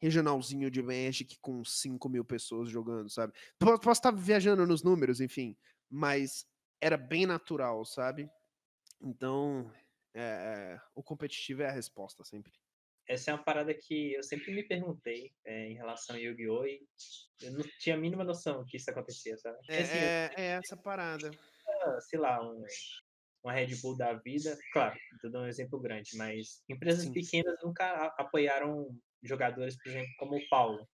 regionalzinho 0.00 0.70
de 0.70 0.82
Magic 0.82 1.38
com 1.40 1.64
5 1.64 2.08
mil 2.08 2.24
pessoas 2.24 2.68
jogando, 2.68 3.08
sabe? 3.08 3.32
Posso 3.58 3.92
estar 3.92 4.10
viajando 4.10 4.66
nos 4.66 4.82
números, 4.82 5.20
enfim, 5.20 5.56
mas 5.88 6.46
era 6.80 6.96
bem 6.98 7.24
natural, 7.24 7.84
sabe? 7.86 8.28
Então, 9.00 9.70
é, 10.12 10.78
o 10.94 11.02
competitivo 11.02 11.62
é 11.62 11.68
a 11.68 11.72
resposta 11.72 12.22
sempre. 12.24 12.52
Essa 13.08 13.30
é 13.30 13.34
uma 13.34 13.44
parada 13.44 13.74
que 13.74 14.14
eu 14.14 14.22
sempre 14.22 14.52
me 14.54 14.62
perguntei 14.62 15.32
é, 15.44 15.68
em 15.68 15.74
relação 15.74 16.16
ao 16.16 16.22
Yu-Gi-Oh! 16.22 16.64
e 16.64 16.86
eu 17.42 17.52
não 17.52 17.64
tinha 17.78 17.96
a 17.96 17.98
mínima 17.98 18.24
noção 18.24 18.64
que 18.66 18.78
isso 18.78 18.90
acontecia, 18.90 19.36
sabe? 19.36 19.58
É, 19.68 19.82
assim, 19.82 19.98
é, 19.98 20.30
é 20.36 20.44
essa 20.52 20.76
parada. 20.76 21.30
Sei 22.08 22.18
lá, 22.18 22.42
um, 22.42 22.64
uma 23.42 23.52
Red 23.52 23.76
Bull 23.82 23.96
da 23.96 24.14
vida, 24.14 24.58
claro, 24.72 24.96
estou 25.14 25.30
dando 25.30 25.44
um 25.44 25.48
exemplo 25.48 25.78
grande, 25.78 26.16
mas 26.16 26.62
empresas 26.68 27.04
Sim. 27.04 27.12
pequenas 27.12 27.56
nunca 27.62 28.06
apoiaram 28.16 28.88
jogadores, 29.22 29.76
por 29.76 29.90
exemplo, 29.90 30.10
como 30.18 30.36
o 30.36 30.48
Paulo. 30.48 30.88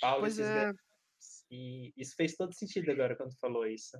Paulo 0.00 0.20
pois 0.20 0.38
é. 0.38 0.70
E 1.50 1.92
isso 1.96 2.14
fez 2.16 2.34
todo 2.34 2.52
sentido 2.54 2.90
agora 2.90 3.16
quando 3.16 3.38
falou 3.38 3.66
isso. 3.66 3.96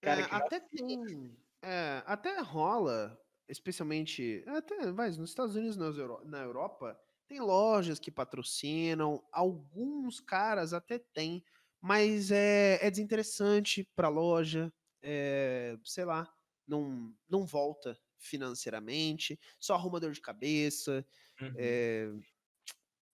Cara, 0.00 0.22
é, 0.22 0.24
até 0.24 0.60
tem. 0.60 1.36
É, 1.62 2.02
até 2.04 2.40
rola, 2.40 3.16
especialmente. 3.48 4.44
Até, 4.46 4.92
vai, 4.92 5.10
nos 5.10 5.30
Estados 5.30 5.56
Unidos, 5.56 5.76
na 6.24 6.42
Europa, 6.42 6.98
tem 7.26 7.40
lojas 7.40 7.98
que 7.98 8.10
patrocinam, 8.10 9.22
alguns 9.32 10.20
caras 10.20 10.72
até 10.72 10.98
tem, 10.98 11.44
mas 11.80 12.30
é, 12.30 12.78
é 12.80 12.90
desinteressante 12.90 13.88
para 13.96 14.08
a 14.08 14.10
loja, 14.10 14.72
é, 15.02 15.76
sei 15.84 16.04
lá 16.04 16.32
não, 16.66 17.14
não 17.28 17.44
volta 17.44 17.98
financeiramente, 18.18 19.38
só 19.58 19.74
arruma 19.74 20.00
dor 20.00 20.12
de 20.12 20.20
cabeça. 20.20 21.06
Uhum. 21.40 21.52
É, 21.56 22.12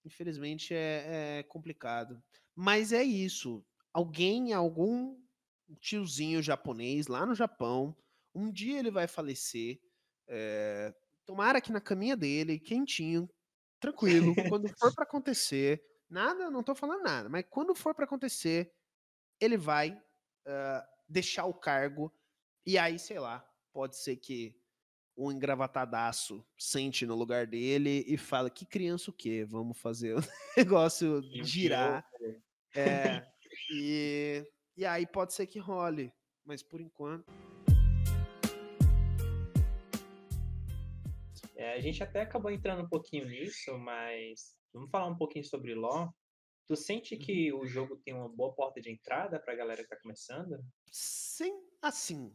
infelizmente 0.04 0.74
é, 0.74 1.38
é, 1.38 1.42
complicado. 1.44 2.22
Mas 2.54 2.92
é 2.92 3.02
isso. 3.02 3.64
Alguém, 3.92 4.52
algum 4.52 5.18
tiozinho 5.80 6.42
japonês 6.42 7.06
lá 7.06 7.26
no 7.26 7.34
Japão, 7.34 7.96
um 8.34 8.50
dia 8.50 8.78
ele 8.78 8.90
vai 8.90 9.08
falecer. 9.08 9.80
É, 10.28 10.94
tomara 11.24 11.60
que 11.60 11.72
na 11.72 11.80
caminha 11.80 12.16
dele, 12.16 12.58
quentinho, 12.58 13.28
tranquilo, 13.80 14.34
quando 14.48 14.68
for 14.78 14.94
para 14.94 15.04
acontecer, 15.04 15.82
nada, 16.08 16.50
não 16.50 16.62
tô 16.62 16.74
falando 16.74 17.02
nada, 17.02 17.28
mas 17.28 17.44
quando 17.48 17.74
for 17.74 17.94
para 17.94 18.04
acontecer, 18.04 18.72
ele 19.40 19.56
vai 19.56 19.90
uh, 19.90 20.86
deixar 21.08 21.46
o 21.46 21.54
cargo 21.54 22.12
e 22.66 22.76
aí, 22.76 22.98
sei 22.98 23.18
lá, 23.18 23.42
pode 23.72 23.96
ser 23.96 24.16
que 24.16 24.54
um 25.16 25.32
engravatadaço 25.32 26.46
sente 26.56 27.04
no 27.06 27.14
lugar 27.14 27.46
dele 27.46 28.04
e 28.06 28.16
fala: 28.16 28.50
que 28.50 28.64
criança 28.66 29.10
o 29.10 29.14
quê? 29.14 29.44
Vamos 29.44 29.78
fazer 29.78 30.14
o 30.16 30.20
negócio 30.56 31.22
girar. 31.42 32.06
É, 32.74 33.26
e, 33.72 34.44
e 34.76 34.84
aí 34.84 35.06
pode 35.06 35.32
ser 35.32 35.46
que 35.46 35.58
role, 35.58 36.12
mas 36.44 36.62
por 36.62 36.80
enquanto. 36.80 37.24
É, 41.59 41.74
a 41.74 41.80
gente 41.80 42.00
até 42.04 42.20
acabou 42.20 42.52
entrando 42.52 42.84
um 42.84 42.88
pouquinho 42.88 43.26
nisso, 43.26 43.76
mas 43.78 44.56
vamos 44.72 44.88
falar 44.90 45.09
um 45.09 45.16
pouquinho 45.16 45.44
sobre 45.44 45.74
LoL. 45.74 46.09
Tu 46.68 46.76
sente 46.76 47.16
que 47.16 47.52
uhum. 47.52 47.61
o 47.61 47.66
jogo 47.66 47.96
tem 47.96 48.14
uma 48.14 48.28
boa 48.28 48.54
porta 48.54 48.80
de 48.80 48.92
entrada 48.92 49.40
para 49.40 49.54
a 49.54 49.56
galera 49.56 49.82
que 49.82 49.88
tá 49.88 49.96
começando? 50.00 50.56
Sim, 50.92 51.61
assim, 51.82 52.32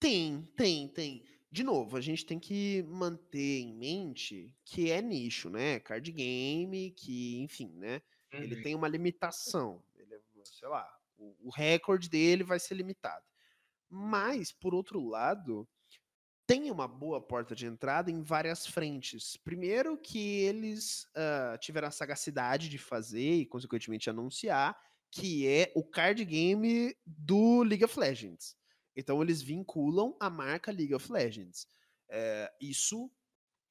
tem, 0.00 0.42
tem, 0.56 0.88
tem. 0.88 1.24
De 1.48 1.62
novo, 1.62 1.96
a 1.96 2.00
gente 2.00 2.26
tem 2.26 2.40
que 2.40 2.82
manter 2.88 3.60
em 3.60 3.72
mente 3.72 4.52
que 4.64 4.90
é 4.90 5.00
nicho, 5.00 5.48
né? 5.48 5.78
Card 5.78 6.10
game, 6.10 6.90
que, 6.90 7.40
enfim, 7.40 7.70
né? 7.76 8.02
Uhum. 8.34 8.40
Ele 8.40 8.62
tem 8.62 8.74
uma 8.74 8.88
limitação. 8.88 9.80
Ele, 9.94 10.12
é, 10.12 10.20
sei 10.42 10.66
lá, 10.66 10.92
o, 11.16 11.36
o 11.44 11.50
recorde 11.50 12.10
dele 12.10 12.42
vai 12.42 12.58
ser 12.58 12.74
limitado. 12.74 13.24
Mas, 13.88 14.50
por 14.50 14.74
outro 14.74 15.00
lado, 15.06 15.68
tem 16.46 16.70
uma 16.70 16.86
boa 16.86 17.20
porta 17.20 17.54
de 17.54 17.66
entrada 17.66 18.10
em 18.10 18.22
várias 18.22 18.66
frentes. 18.66 19.36
Primeiro, 19.36 19.98
que 19.98 20.18
eles 20.42 21.04
uh, 21.16 21.58
tiveram 21.58 21.88
a 21.88 21.90
sagacidade 21.90 22.68
de 22.68 22.78
fazer 22.78 23.34
e, 23.34 23.46
consequentemente, 23.46 24.08
anunciar 24.08 24.78
que 25.10 25.46
é 25.46 25.72
o 25.74 25.82
card 25.82 26.24
game 26.24 26.94
do 27.04 27.62
League 27.62 27.84
of 27.84 27.98
Legends. 27.98 28.56
Então 28.94 29.22
eles 29.22 29.42
vinculam 29.42 30.16
a 30.20 30.28
marca 30.28 30.70
League 30.72 30.94
of 30.94 31.10
Legends. 31.10 31.66
É, 32.08 32.52
isso 32.60 33.10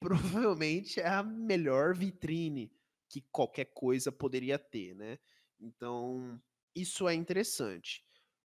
provavelmente 0.00 1.00
é 1.00 1.08
a 1.08 1.22
melhor 1.22 1.94
vitrine 1.94 2.72
que 3.08 3.22
qualquer 3.32 3.66
coisa 3.66 4.12
poderia 4.12 4.58
ter, 4.58 4.94
né? 4.94 5.18
Então 5.60 6.40
isso 6.74 7.08
é 7.08 7.14
interessante. 7.14 8.04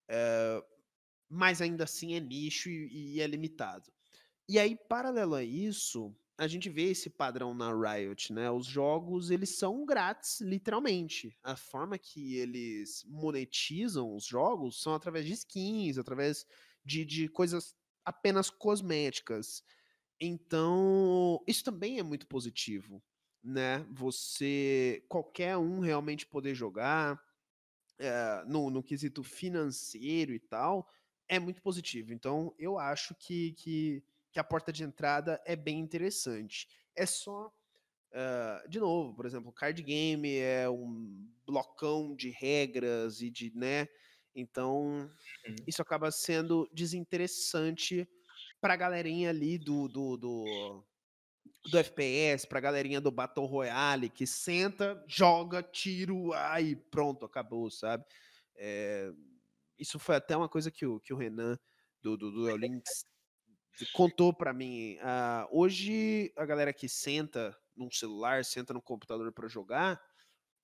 É, 0.09 0.63
mas 1.29 1.61
ainda 1.61 1.83
assim 1.83 2.15
é 2.15 2.19
nicho 2.19 2.69
e, 2.69 3.15
e 3.15 3.21
é 3.21 3.27
limitado. 3.27 3.91
E 4.49 4.57
aí, 4.57 4.75
paralelo 4.75 5.35
a 5.35 5.43
isso, 5.43 6.15
a 6.37 6.47
gente 6.47 6.69
vê 6.69 6.91
esse 6.91 7.09
padrão 7.09 7.53
na 7.53 7.71
Riot, 7.73 8.31
né? 8.31 8.49
Os 8.49 8.65
jogos, 8.65 9.29
eles 9.29 9.57
são 9.57 9.85
grátis, 9.85 10.39
literalmente. 10.39 11.37
A 11.43 11.55
forma 11.55 11.97
que 11.97 12.35
eles 12.35 13.03
monetizam 13.07 14.15
os 14.15 14.25
jogos 14.25 14.81
são 14.81 14.93
através 14.93 15.25
de 15.25 15.33
skins, 15.33 15.97
através 15.97 16.45
de, 16.85 17.03
de 17.03 17.27
coisas 17.27 17.75
apenas 18.05 18.49
cosméticas. 18.49 19.63
Então, 20.19 21.43
isso 21.45 21.63
também 21.63 21.99
é 21.99 22.03
muito 22.03 22.25
positivo, 22.27 23.03
né? 23.43 23.85
Você, 23.91 25.03
qualquer 25.09 25.57
um 25.57 25.79
realmente 25.79 26.25
poder 26.25 26.55
jogar 26.55 27.21
é, 27.99 28.43
no, 28.47 28.69
no 28.69 28.81
quesito 28.81 29.23
financeiro 29.23 30.31
e 30.33 30.39
tal, 30.39 30.87
é 31.27 31.39
muito 31.39 31.61
positivo. 31.61 32.13
Então, 32.13 32.55
eu 32.57 32.79
acho 32.79 33.13
que, 33.15 33.51
que, 33.53 34.03
que 34.37 34.39
a 34.39 34.43
porta 34.43 34.71
de 34.71 34.83
entrada 34.83 35.41
é 35.45 35.55
bem 35.55 35.79
interessante. 35.79 36.67
É 36.95 37.05
só 37.05 37.51
Uh, 38.09 38.67
de 38.69 38.79
novo, 38.79 39.13
por 39.13 39.25
exemplo, 39.25 39.51
card 39.51 39.83
game 39.83 40.37
é 40.37 40.67
um 40.67 41.29
blocão 41.45 42.15
de 42.15 42.29
regras 42.29 43.21
e 43.21 43.29
de, 43.29 43.51
né, 43.53 43.85
então, 44.33 45.11
uhum. 45.45 45.55
isso 45.67 45.81
acaba 45.81 46.09
sendo 46.09 46.69
desinteressante 46.73 48.07
pra 48.61 48.77
galerinha 48.77 49.29
ali 49.29 49.57
do, 49.57 49.89
do, 49.89 50.15
do, 50.15 50.85
do 51.69 51.77
FPS, 51.77 52.47
pra 52.47 52.61
galerinha 52.61 53.01
do 53.01 53.11
Battle 53.11 53.45
Royale, 53.45 54.09
que 54.09 54.25
senta, 54.25 55.03
joga, 55.05 55.61
tiro, 55.61 56.33
aí 56.33 56.77
pronto, 56.77 57.25
acabou, 57.25 57.69
sabe? 57.69 58.05
É, 58.55 59.11
isso 59.77 59.99
foi 59.99 60.15
até 60.15 60.35
uma 60.35 60.47
coisa 60.47 60.71
que 60.71 60.85
o, 60.85 60.97
que 61.01 61.13
o 61.13 61.17
Renan 61.17 61.59
do, 62.01 62.15
do, 62.15 62.31
do 62.31 62.55
Links 62.55 63.05
contou 63.93 64.33
para 64.33 64.53
mim. 64.53 64.95
Uh, 64.97 65.59
hoje, 65.59 66.31
a 66.35 66.45
galera 66.45 66.73
que 66.73 66.87
senta 66.89 67.55
num 67.75 67.91
celular, 67.91 68.43
senta 68.43 68.73
no 68.73 68.81
computador 68.81 69.31
para 69.31 69.47
jogar, 69.47 70.01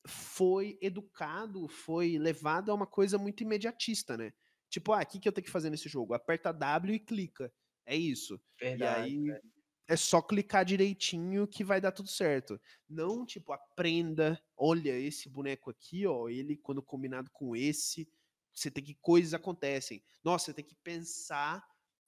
foi 0.08 0.78
educado, 0.82 1.68
foi 1.68 2.18
levado 2.18 2.72
a 2.72 2.76
uma 2.76 2.88
coisa 2.88 3.18
muito 3.18 3.44
imediatista, 3.44 4.18
né? 4.18 4.34
Tipo, 4.70 4.94
ah, 4.94 5.02
o 5.02 5.06
que, 5.06 5.20
que 5.20 5.28
eu 5.28 5.32
tenho 5.32 5.46
que 5.46 5.52
fazer 5.52 5.70
nesse 5.70 5.88
jogo? 5.88 6.14
Aperta 6.14 6.52
W 6.52 6.96
e 6.96 7.00
clica. 7.00 7.54
É 7.86 7.96
isso. 7.96 8.42
Verdade, 8.60 9.10
e 9.10 9.32
aí 9.32 9.42
é 9.88 9.96
só 9.96 10.22
clicar 10.22 10.66
direitinho 10.66 11.48
que 11.48 11.64
vai 11.64 11.80
dar 11.82 11.92
tudo 11.92 12.10
certo. 12.10 12.60
Não, 12.90 13.26
tipo, 13.26 13.52
aprenda, 13.52 14.42
olha 14.58 14.98
esse 14.98 15.30
boneco 15.30 15.70
aqui, 15.70 16.08
ó, 16.08 16.30
ele 16.30 16.58
quando 16.58 16.82
combinado 16.82 17.30
com 17.32 17.56
esse, 17.56 18.10
você 18.54 18.72
tem 18.72 18.84
que 18.84 18.96
coisas 18.96 19.34
acontecem. 19.34 20.04
Nossa, 20.24 20.46
você 20.46 20.54
tem 20.54 20.66
que 20.66 20.76
pensar, 20.76 21.64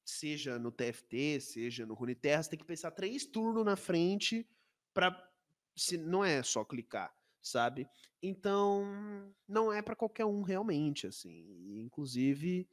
seja 0.05 0.59
no 0.59 0.71
TFT, 0.71 1.41
seja 1.41 1.85
no 1.85 1.93
Runeterra, 1.93 2.43
você 2.43 2.51
tem 2.51 2.59
que 2.59 2.65
pensar 2.65 2.91
três 2.91 3.25
turnos 3.25 3.65
na 3.65 3.75
frente 3.75 4.47
para 4.93 5.31
se 5.75 5.97
não 5.97 6.23
é 6.23 6.41
só 6.43 6.63
clicar 6.63 7.13
sabe? 7.45 7.87
Então, 8.21 8.83
não 9.47 9.71
é 9.71 9.81
para 9.81 9.95
qualquer 9.95 10.25
um 10.25 10.41
realmente, 10.41 11.05
assim. 11.05 11.79
Inclusive, 11.79 12.67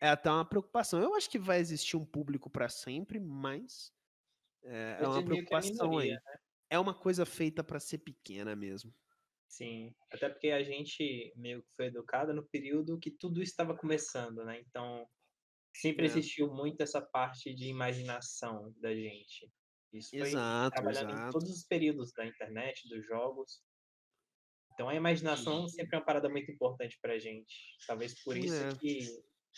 é 0.00 0.08
até 0.08 0.30
uma 0.30 0.44
preocupação. 0.44 1.02
Eu 1.02 1.14
acho 1.14 1.28
que 1.28 1.38
vai 1.38 1.58
existir 1.58 1.96
um 1.96 2.04
público 2.04 2.48
para 2.48 2.68
sempre, 2.68 3.18
mas 3.18 3.92
É, 4.62 4.98
é 5.00 5.08
uma 5.08 5.24
preocupação 5.24 5.88
minoria, 5.88 6.12
aí. 6.12 6.34
Né? 6.34 6.40
É 6.70 6.78
uma 6.78 6.94
coisa 6.94 7.26
feita 7.26 7.64
para 7.64 7.80
ser 7.80 7.98
pequena 7.98 8.54
mesmo. 8.54 8.94
Sim, 9.48 9.92
até 10.12 10.28
porque 10.28 10.50
a 10.50 10.62
gente 10.62 11.32
meio 11.34 11.62
que 11.62 11.68
foi 11.74 11.86
educado 11.86 12.32
no 12.32 12.44
período 12.44 13.00
que 13.00 13.10
tudo 13.10 13.42
estava 13.42 13.76
começando, 13.76 14.44
né? 14.44 14.60
Então, 14.60 15.08
sempre 15.74 16.04
é. 16.04 16.06
existiu 16.06 16.52
muito 16.52 16.80
essa 16.82 17.00
parte 17.00 17.54
de 17.54 17.68
imaginação 17.68 18.74
da 18.78 18.94
gente. 18.94 19.50
Isso 19.92 20.10
foi 20.10 20.28
exato, 20.28 20.74
trabalhando 20.74 21.10
exato. 21.10 21.28
em 21.28 21.32
todos 21.32 21.50
os 21.50 21.64
períodos 21.64 22.12
da 22.12 22.26
internet, 22.26 22.88
dos 22.88 23.04
jogos. 23.06 23.60
Então 24.72 24.88
a 24.88 24.94
imaginação 24.94 25.68
sempre 25.68 25.96
é 25.96 25.98
uma 25.98 26.04
parada 26.04 26.28
muito 26.28 26.50
importante 26.50 26.98
pra 27.02 27.18
gente. 27.18 27.54
Talvez 27.86 28.22
por 28.22 28.36
isso 28.36 28.54
é. 28.54 28.74
que 28.76 29.00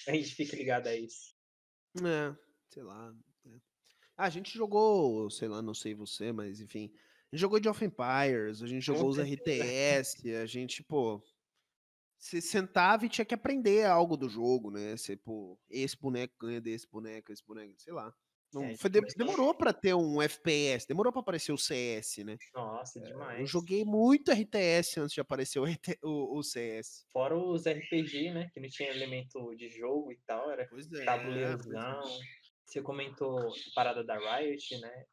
a 0.09 0.15
gente 0.15 0.35
fique 0.35 0.57
ligado 0.57 0.87
a 0.87 0.97
isso. 0.97 1.35
É, 1.99 2.35
sei 2.71 2.83
lá. 2.83 3.15
É. 3.47 3.51
Ah, 4.17 4.27
a 4.27 4.31
gente 4.31 4.53
jogou, 4.57 5.31
sei 5.31 5.49
lá, 5.49 5.61
não 5.61 5.75
sei 5.75 5.95
você, 5.95 6.33
mas 6.33 6.61
enfim. 6.61 6.91
A 7.31 7.37
gente 7.37 7.41
jogou 7.41 7.61
de 7.61 7.69
of 7.69 7.85
Empires, 7.85 8.63
a 8.63 8.67
gente 8.67 8.85
jogou 8.85 9.09
os 9.09 9.19
RTS, 9.19 10.35
a 10.35 10.47
gente, 10.47 10.83
pô. 10.83 11.23
Você 12.23 12.41
sentava 12.41 13.05
e 13.05 13.09
tinha 13.09 13.25
que 13.25 13.35
aprender 13.35 13.85
algo 13.85 14.17
do 14.17 14.29
jogo, 14.29 14.71
né? 14.71 14.97
Você, 14.97 15.17
pô, 15.17 15.59
esse 15.69 16.01
boneco 16.01 16.33
ganha 16.41 16.61
desse 16.61 16.89
boneco, 16.89 17.33
esse 17.33 17.45
boneco, 17.45 17.75
sei 17.77 17.93
lá. 17.93 18.15
Não, 18.55 18.63
é, 18.63 18.77
foi, 18.77 18.89
demorou 18.91 19.53
para 19.53 19.73
ter 19.73 19.93
um 19.93 20.23
FPS, 20.23 20.87
demorou 20.87 21.11
para 21.13 21.21
aparecer 21.21 21.51
o 21.53 21.59
CS, 21.59 22.19
né? 22.19 22.39
Nossa, 22.55 23.01
demais. 23.01 23.41
Eu 23.41 23.47
joguei 23.47 23.85
muito 23.85 24.31
RTS 24.31 25.01
antes 25.01 25.15
de 25.15 25.21
aparecer 25.21 25.59
o, 25.59 25.65
o, 26.05 26.39
o, 26.39 26.43
CS. 26.45 27.05
Fora 27.13 27.37
os 27.37 27.65
RPG, 27.67 28.31
né? 28.31 28.49
Que 28.55 28.61
não 28.61 28.69
tinha 28.69 28.91
elemento 28.91 29.53
de 29.57 29.69
jogo 29.69 30.13
e 30.13 30.21
tal, 30.25 30.49
era 30.49 30.65
pois 30.69 30.93
é, 30.93 31.05
tabuleirzão. 31.05 32.03
É. 32.03 32.21
Você 32.65 32.83
comentou 32.83 33.37
a 33.37 33.53
parada 33.75 34.05
da 34.05 34.17
Riot, 34.17 34.79
né? 34.79 35.07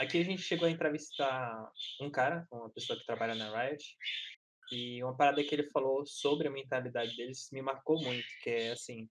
Aqui 0.00 0.18
a 0.18 0.24
gente 0.24 0.42
chegou 0.42 0.66
a 0.66 0.70
entrevistar 0.70 1.70
um 2.00 2.10
cara, 2.10 2.48
uma 2.50 2.68
pessoa 2.70 2.98
que 2.98 3.06
trabalha 3.06 3.36
na 3.36 3.48
Riot, 3.62 3.96
e 4.72 5.02
uma 5.02 5.16
parada 5.16 5.42
que 5.42 5.54
ele 5.54 5.70
falou 5.70 6.04
sobre 6.06 6.48
a 6.48 6.50
mentalidade 6.50 7.16
deles 7.16 7.48
me 7.52 7.62
marcou 7.62 8.00
muito, 8.02 8.26
que 8.42 8.50
é 8.50 8.70
assim, 8.72 9.08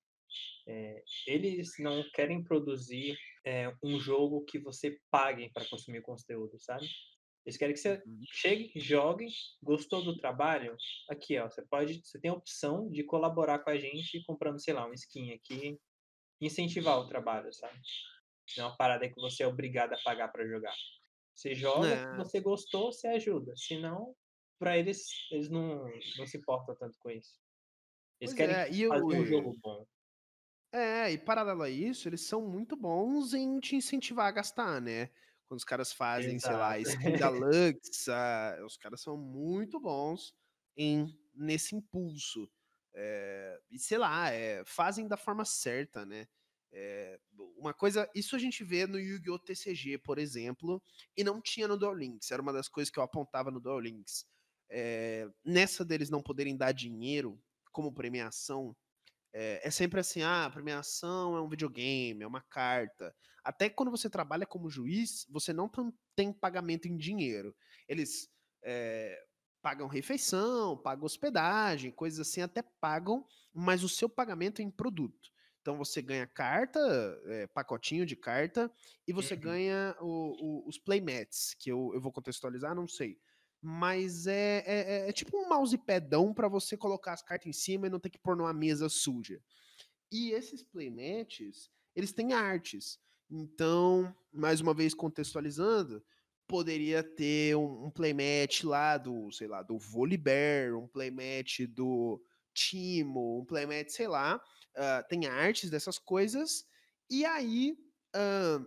é, 0.68 1.04
eles 1.28 1.74
não 1.80 2.04
querem 2.14 2.44
produzir 2.44 3.18
é, 3.46 3.72
um 3.84 4.00
jogo 4.00 4.44
que 4.46 4.60
você 4.60 5.00
pague 5.12 5.50
para 5.54 5.66
consumir 5.66 6.02
conteúdo, 6.02 6.60
sabe? 6.60 6.88
Eles 7.46 7.58
querem 7.58 7.76
que 7.76 7.80
você 7.80 8.02
uhum. 8.06 8.22
chegue, 8.32 8.72
jogue, 8.76 9.28
gostou 9.62 10.04
do 10.04 10.18
trabalho, 10.18 10.76
aqui 11.10 11.38
ó, 11.38 11.48
você 11.48 11.62
pode, 11.68 12.02
você 12.04 12.20
tem 12.20 12.32
a 12.32 12.34
opção 12.34 12.90
de 12.90 13.04
colaborar 13.04 13.60
com 13.60 13.70
a 13.70 13.78
gente 13.78 14.24
comprando, 14.26 14.60
sei 14.60 14.74
lá, 14.74 14.88
um 14.88 14.94
skin 14.94 15.32
aqui, 15.32 15.80
incentivar 16.42 16.98
o 16.98 17.08
trabalho, 17.08 17.54
sabe? 17.54 17.80
Não 18.58 18.66
é 18.66 18.68
uma 18.68 18.78
parada 18.78 19.08
que 19.08 19.22
você 19.22 19.44
é 19.44 19.48
obrigado 19.48 19.94
a 19.94 20.02
pagar 20.04 20.30
para 20.30 20.48
jogar. 20.48 20.76
Você 21.36 21.54
joga, 21.54 21.88
se 21.88 22.04
é. 22.04 22.16
você 22.16 22.40
gostou, 22.40 22.92
você 22.92 23.08
ajuda. 23.10 23.54
Senão, 23.56 24.16
para 24.58 24.78
eles, 24.78 25.08
eles 25.32 25.50
não, 25.50 25.86
não 26.18 26.26
se 26.26 26.38
importam 26.38 26.76
tanto 26.76 26.98
com 27.00 27.10
isso. 27.10 27.40
Eles 28.20 28.34
pois 28.34 28.36
querem 28.36 28.56
é, 28.56 28.66
fazer 28.66 28.84
eu, 28.84 29.22
um 29.22 29.26
jogo 29.26 29.58
bom. 29.62 29.86
É, 30.72 31.12
e 31.12 31.18
paralelo 31.18 31.62
a 31.62 31.70
isso, 31.70 32.08
eles 32.08 32.22
são 32.22 32.42
muito 32.42 32.76
bons 32.76 33.34
em 33.34 33.60
te 33.60 33.76
incentivar 33.76 34.28
a 34.28 34.32
gastar, 34.32 34.82
né? 34.82 35.10
Quando 35.48 35.60
os 35.60 35.64
caras 35.64 35.94
fazem, 35.94 36.36
Exato. 36.36 36.54
sei 36.54 36.60
lá, 36.60 36.80
skin 36.80 37.18
da 37.18 37.30
Lux, 37.30 38.08
uh, 38.08 38.66
os 38.66 38.78
caras 38.78 39.02
são 39.02 39.18
muito 39.18 39.80
bons 39.80 40.34
em 40.76 41.08
nesse 41.34 41.76
impulso. 41.76 42.50
É, 42.94 43.60
e 43.70 43.78
sei 43.78 43.98
lá, 43.98 44.32
é, 44.32 44.64
fazem 44.66 45.08
da 45.08 45.18
forma 45.18 45.46
certa, 45.46 46.06
né? 46.06 46.28
É, 46.72 47.20
uma 47.58 47.74
coisa, 47.74 48.10
isso 48.14 48.36
a 48.36 48.40
gente 48.40 48.64
vê 48.64 48.86
no 48.86 49.00
Yu-Gi-Oh! 49.00 49.40
TCG, 49.40 49.98
por 50.00 50.18
exemplo, 50.18 50.82
e 51.16 51.24
não 51.24 51.42
tinha 51.42 51.70
no 51.70 51.78
Duel 51.78 51.94
Links, 51.94 52.32
era 52.32 52.42
uma 52.42 52.52
das 52.52 52.68
coisas 52.68 52.92
que 52.92 53.00
eu 53.00 53.04
apontava 53.04 53.50
no 53.50 53.62
Duel 53.62 53.80
Links. 53.80 54.26
É, 54.70 55.28
nessa 55.44 55.86
deles 55.86 56.10
não 56.10 56.22
poderem 56.22 56.58
dar 56.58 56.72
dinheiro 56.72 57.40
como 57.72 57.94
premiação, 57.94 58.76
é, 59.38 59.68
é, 59.68 59.70
sempre 59.70 60.00
assim, 60.00 60.22
ah, 60.22 60.46
a 60.46 60.50
premiação 60.50 61.36
é 61.36 61.42
um 61.42 61.50
videogame, 61.50 62.24
é 62.24 62.28
uma 62.28 62.42
carta. 62.42 63.14
Até 63.44 63.70
quando 63.70 63.92
você 63.92 64.10
trabalha 64.10 64.46
como 64.46 64.70
juiz, 64.70 65.28
você 65.30 65.52
não 65.52 65.70
tem 66.16 66.32
pagamento 66.32 66.88
em 66.88 66.96
dinheiro. 66.96 67.54
Eles 67.86 68.30
é, 68.64 69.22
pagam 69.62 69.90
refeição, 69.90 70.78
pagam 70.78 71.04
hospedagem, 71.04 71.92
coisas 71.92 72.26
assim, 72.26 72.40
até 72.40 72.62
pagam, 72.62 73.26
mas 73.54 73.84
o 73.84 73.90
seu 73.90 74.08
pagamento 74.08 74.62
é 74.62 74.64
em 74.64 74.72
produto. 74.72 75.30
Então 75.60 75.78
você 75.78 76.02
ganha 76.02 76.26
carta, 76.26 76.80
é, 77.26 77.48
pacotinho 77.48 78.06
de 78.06 78.16
carta, 78.16 78.72
e 79.06 79.12
você 79.12 79.34
uhum. 79.34 79.42
ganha 79.42 79.96
o, 80.00 80.64
o, 80.64 80.70
os 80.70 80.78
playmats, 80.78 81.54
que 81.60 81.70
eu, 81.70 81.92
eu 81.94 82.00
vou 82.00 82.12
contextualizar, 82.12 82.74
não 82.74 82.88
sei 82.88 83.20
mas 83.68 84.28
é, 84.28 84.64
é, 84.64 84.66
é, 84.68 85.10
é 85.10 85.12
tipo 85.12 85.36
um 85.36 85.50
mousepadão 85.50 86.32
para 86.32 86.48
você 86.48 86.78
colocar 86.78 87.14
as 87.14 87.24
cartas 87.24 87.48
em 87.48 87.52
cima 87.52 87.88
e 87.88 87.90
não 87.90 88.00
ter 88.00 88.12
que 88.12 88.20
pôr 88.20 88.36
numa 88.36 88.54
mesa 88.54 88.88
suja. 88.88 89.42
E 90.12 90.30
esses 90.34 90.62
playmats, 90.62 91.72
eles 91.96 92.12
têm 92.12 92.32
artes. 92.34 93.00
Então, 93.28 94.16
mais 94.32 94.62
uma 94.62 94.72
vez 94.72 94.94
contextualizando, 94.94 96.06
poderia 96.48 97.02
ter 97.02 97.56
um, 97.56 97.88
um 97.88 97.92
lá 98.66 99.00
do, 99.00 99.32
sei 99.32 99.48
lá, 99.48 99.64
do 99.64 99.80
Volibear, 99.80 100.78
um 100.78 100.88
playmat 100.88 101.66
do 101.68 102.24
Timo, 102.54 103.40
um 103.40 103.46
playmat, 103.46 103.90
sei 103.90 104.08
lá, 104.08 104.36
uh, 104.76 105.08
tem 105.10 105.26
artes 105.26 105.72
dessas 105.72 105.98
coisas, 105.98 106.68
e 107.10 107.26
aí, 107.26 107.76
uh, 108.16 108.64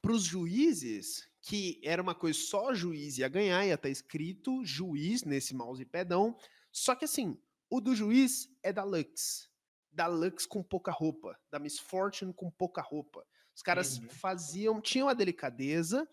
para 0.00 0.12
os 0.12 0.22
juízes, 0.22 1.27
que 1.48 1.80
era 1.82 2.02
uma 2.02 2.14
coisa 2.14 2.38
só 2.38 2.74
juiz 2.74 3.16
ia 3.16 3.26
ganhar, 3.26 3.64
ia 3.64 3.72
estar 3.72 3.84
tá 3.84 3.88
escrito 3.88 4.62
juiz 4.66 5.24
nesse 5.24 5.54
mouse 5.54 5.82
pedão. 5.86 6.36
Só 6.70 6.94
que 6.94 7.06
assim, 7.06 7.40
o 7.70 7.80
do 7.80 7.94
juiz 7.94 8.50
é 8.62 8.70
da 8.70 8.84
Lux. 8.84 9.48
Da 9.90 10.06
Lux 10.06 10.44
com 10.44 10.62
pouca 10.62 10.92
roupa, 10.92 11.34
da 11.50 11.58
Miss 11.58 11.78
Fortune 11.78 12.34
com 12.34 12.50
pouca 12.50 12.82
roupa. 12.82 13.26
Os 13.56 13.62
caras 13.62 13.96
uhum. 13.96 14.10
faziam, 14.10 14.78
tinham 14.78 15.08
a 15.08 15.14
delicadeza 15.14 16.06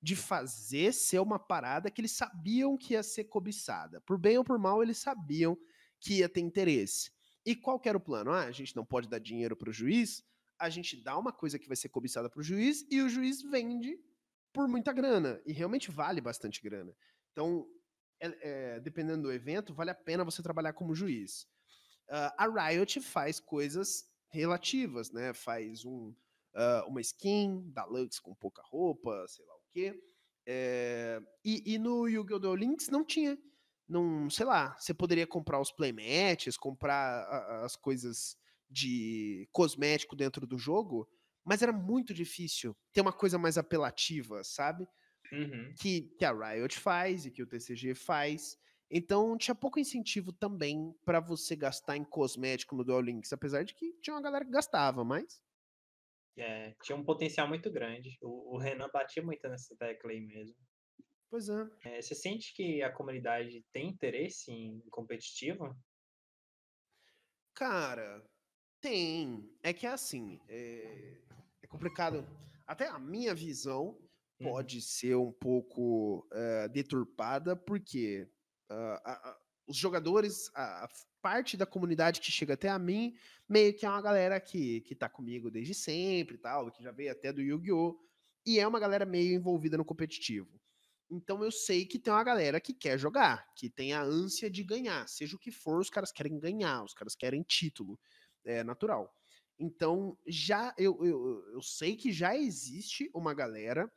de 0.00 0.16
fazer 0.16 0.94
ser 0.94 1.18
uma 1.18 1.38
parada 1.38 1.90
que 1.90 2.00
eles 2.00 2.12
sabiam 2.12 2.74
que 2.78 2.94
ia 2.94 3.02
ser 3.02 3.24
cobiçada. 3.24 4.00
Por 4.00 4.16
bem 4.16 4.38
ou 4.38 4.44
por 4.44 4.58
mal, 4.58 4.82
eles 4.82 4.96
sabiam 4.96 5.54
que 6.00 6.20
ia 6.20 6.30
ter 6.30 6.40
interesse. 6.40 7.12
E 7.44 7.54
qual 7.54 7.78
era 7.84 7.98
o 7.98 8.00
plano? 8.00 8.30
Ah, 8.30 8.44
a 8.44 8.52
gente 8.52 8.74
não 8.74 8.86
pode 8.86 9.06
dar 9.06 9.18
dinheiro 9.18 9.54
para 9.54 9.68
o 9.68 9.72
juiz, 9.72 10.24
a 10.58 10.70
gente 10.70 10.96
dá 10.96 11.18
uma 11.18 11.30
coisa 11.30 11.58
que 11.58 11.68
vai 11.68 11.76
ser 11.76 11.90
cobiçada 11.90 12.30
para 12.30 12.40
o 12.40 12.42
juiz 12.42 12.86
e 12.90 13.02
o 13.02 13.08
juiz 13.10 13.42
vende 13.42 13.98
por 14.52 14.68
muita 14.68 14.92
grana. 14.92 15.40
E 15.46 15.52
realmente 15.52 15.90
vale 15.90 16.20
bastante 16.20 16.62
grana. 16.62 16.94
Então, 17.32 17.66
é, 18.20 18.76
é, 18.76 18.80
dependendo 18.80 19.22
do 19.22 19.32
evento, 19.32 19.74
vale 19.74 19.90
a 19.90 19.94
pena 19.94 20.24
você 20.24 20.42
trabalhar 20.42 20.72
como 20.72 20.94
juiz. 20.94 21.46
Uh, 22.08 22.32
a 22.38 22.46
Riot 22.46 23.00
faz 23.00 23.38
coisas 23.38 24.04
relativas, 24.30 25.10
né? 25.10 25.32
Faz 25.34 25.84
um, 25.84 26.14
uh, 26.54 26.88
uma 26.88 27.00
skin 27.00 27.70
da 27.70 27.84
Lux 27.84 28.18
com 28.18 28.34
pouca 28.34 28.62
roupa, 28.64 29.26
sei 29.28 29.44
lá 29.44 29.54
o 29.54 29.62
quê. 29.70 30.02
É, 30.46 31.20
e, 31.44 31.74
e, 31.74 31.78
no 31.78 32.08
Yu-Gi-Oh! 32.08 32.54
Links 32.54 32.88
não 32.88 33.04
tinha. 33.04 33.38
Não, 33.86 34.30
sei 34.30 34.46
lá, 34.46 34.74
você 34.78 34.94
poderia 34.94 35.26
comprar 35.26 35.60
os 35.60 35.70
playmats, 35.70 36.56
comprar 36.56 36.96
a, 36.96 37.64
as 37.64 37.76
coisas 37.76 38.36
de 38.70 39.48
cosmético 39.52 40.16
dentro 40.16 40.46
do 40.46 40.58
jogo, 40.58 41.08
mas 41.48 41.62
era 41.62 41.72
muito 41.72 42.12
difícil 42.12 42.76
ter 42.92 43.00
uma 43.00 43.12
coisa 43.12 43.38
mais 43.38 43.56
apelativa, 43.56 44.44
sabe? 44.44 44.86
Uhum. 45.32 45.74
Que, 45.80 46.02
que 46.18 46.24
a 46.24 46.30
Riot 46.30 46.78
faz 46.78 47.24
e 47.24 47.30
que 47.30 47.42
o 47.42 47.46
TCG 47.46 47.94
faz. 47.94 48.58
Então 48.90 49.36
tinha 49.38 49.54
pouco 49.54 49.78
incentivo 49.78 50.30
também 50.30 50.94
para 51.06 51.20
você 51.20 51.56
gastar 51.56 51.96
em 51.96 52.04
cosmético 52.04 52.76
no 52.76 52.84
Duel 52.84 53.00
Links, 53.00 53.32
apesar 53.32 53.62
de 53.62 53.74
que 53.74 53.94
tinha 53.94 54.14
uma 54.14 54.20
galera 54.20 54.44
que 54.44 54.50
gastava, 54.50 55.02
mas. 55.02 55.42
É, 56.36 56.74
tinha 56.82 56.96
um 56.96 57.04
potencial 57.04 57.48
muito 57.48 57.70
grande. 57.72 58.18
O, 58.20 58.54
o 58.54 58.58
Renan 58.58 58.90
batia 58.92 59.22
muito 59.22 59.48
nessa 59.48 59.74
tecla 59.74 60.10
aí 60.10 60.20
mesmo. 60.20 60.54
Pois 61.30 61.48
é. 61.48 61.66
é. 61.82 62.02
Você 62.02 62.14
sente 62.14 62.52
que 62.52 62.82
a 62.82 62.92
comunidade 62.92 63.64
tem 63.72 63.88
interesse 63.88 64.52
em 64.52 64.80
competitivo? 64.90 65.74
Cara, 67.54 68.22
tem. 68.82 69.50
É 69.62 69.72
que 69.72 69.86
é 69.86 69.90
assim. 69.90 70.38
É 70.46 71.27
complicado. 71.68 72.26
Até 72.66 72.88
a 72.88 72.98
minha 72.98 73.34
visão 73.34 73.98
uhum. 74.40 74.50
pode 74.50 74.80
ser 74.80 75.16
um 75.16 75.32
pouco 75.32 76.26
uh, 76.32 76.68
deturpada, 76.70 77.56
porque 77.56 78.28
uh, 78.70 79.00
a, 79.04 79.12
a, 79.30 79.38
os 79.66 79.76
jogadores, 79.76 80.50
a, 80.54 80.84
a, 80.84 80.88
parte 81.20 81.56
da 81.56 81.66
comunidade 81.66 82.20
que 82.20 82.30
chega 82.30 82.54
até 82.54 82.68
a 82.68 82.78
mim, 82.78 83.14
meio 83.48 83.74
que 83.74 83.84
é 83.84 83.88
uma 83.88 84.00
galera 84.00 84.40
que, 84.40 84.80
que 84.82 84.94
tá 84.94 85.08
comigo 85.08 85.50
desde 85.50 85.74
sempre 85.74 86.36
e 86.36 86.38
tal, 86.38 86.70
que 86.70 86.82
já 86.82 86.92
veio 86.92 87.10
até 87.10 87.32
do 87.32 87.42
Yu-Gi-Oh! 87.42 87.98
E 88.46 88.60
é 88.60 88.66
uma 88.66 88.78
galera 88.78 89.04
meio 89.04 89.34
envolvida 89.34 89.76
no 89.76 89.84
competitivo. 89.84 90.48
Então 91.10 91.42
eu 91.42 91.50
sei 91.50 91.84
que 91.86 91.98
tem 91.98 92.12
uma 92.12 92.22
galera 92.22 92.60
que 92.60 92.72
quer 92.72 92.98
jogar, 92.98 93.52
que 93.56 93.68
tem 93.68 93.92
a 93.92 94.02
ânsia 94.02 94.50
de 94.50 94.62
ganhar. 94.62 95.08
Seja 95.08 95.36
o 95.36 95.38
que 95.38 95.50
for, 95.50 95.80
os 95.80 95.90
caras 95.90 96.12
querem 96.12 96.38
ganhar, 96.38 96.84
os 96.84 96.94
caras 96.94 97.14
querem 97.14 97.42
título. 97.42 97.98
É 98.44 98.62
natural. 98.62 99.12
Então, 99.58 100.16
já 100.26 100.74
eu, 100.78 101.04
eu, 101.04 101.44
eu 101.52 101.62
sei 101.62 101.96
que 101.96 102.12
já 102.12 102.36
existe 102.36 103.10
uma 103.14 103.34
galera 103.34 103.90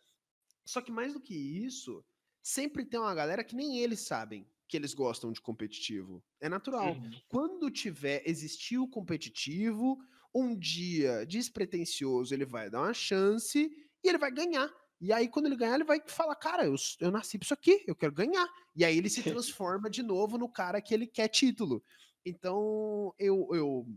Só 0.66 0.82
que 0.82 0.92
mais 0.92 1.14
do 1.14 1.22
que 1.22 1.36
isso, 1.36 2.04
sempre 2.42 2.86
tem 2.86 3.00
uma 3.00 3.16
galera 3.16 3.44
que 3.44 3.56
nem 3.56 3.80
eles 3.80 4.02
sabem 4.02 4.48
que 4.68 4.78
eles 4.78 4.94
gostam 4.94 5.34
de 5.34 5.42
competitivo. 5.42 6.24
É 6.40 6.48
natural. 6.48 6.94
Uhum. 6.94 7.12
Quando 7.28 7.70
tiver 7.70 8.24
existir 8.26 8.78
o 8.78 8.88
competitivo, 8.88 9.98
um 10.34 10.58
dia 10.58 11.26
despretensioso, 11.26 12.34
ele 12.34 12.46
vai 12.46 12.70
dar 12.70 12.82
uma 12.82 12.94
chance 12.94 13.70
e 14.04 14.08
ele 14.08 14.18
vai 14.18 14.32
ganhar. 14.32 14.72
E 15.02 15.12
aí, 15.12 15.28
quando 15.28 15.48
ele 15.48 15.58
ganhar, 15.58 15.76
ele 15.76 15.84
vai 15.84 16.00
falar: 16.08 16.36
Cara, 16.36 16.64
eu, 16.66 16.76
eu 17.00 17.12
nasci 17.12 17.38
pra 17.38 17.46
isso 17.46 17.54
aqui, 17.54 17.84
eu 17.86 17.96
quero 17.96 18.14
ganhar. 18.14 18.48
E 18.76 18.86
aí 18.86 18.98
ele 18.98 19.10
se 19.10 19.22
transforma 19.44 19.90
de 19.90 20.02
novo 20.04 20.38
no 20.38 20.48
cara 20.48 20.82
que 20.82 20.94
ele 20.94 21.08
quer 21.08 21.28
título. 21.28 21.84
Então, 22.26 23.14
eu, 23.20 23.50
eu, 23.52 23.88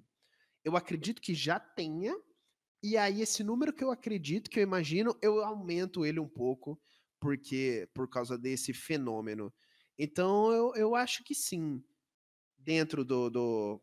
eu 0.65 0.77
acredito 0.77 1.21
que 1.21 1.35
já 1.35 1.61
tenha. 1.61 2.15
E 2.83 2.97
aí, 2.97 3.23
esse 3.23 3.43
número 3.43 3.73
que 3.73 3.85
eu 3.85 3.91
acredito, 3.91 4.51
que 4.51 4.59
eu 4.59 4.63
imagino, 4.63 5.17
eu 5.23 5.43
aumento 5.43 6.05
ele 6.05 6.21
um 6.21 6.29
pouco, 6.29 6.81
porque 7.21 7.89
por 7.95 8.09
causa 8.09 8.37
desse 8.37 8.73
fenômeno. 8.73 9.53
Então, 9.99 10.53
eu, 10.53 10.75
eu 10.75 10.95
acho 10.95 11.23
que 11.25 11.35
sim. 11.35 11.83
Dentro 12.59 13.05
do, 13.05 13.29
do 13.29 13.83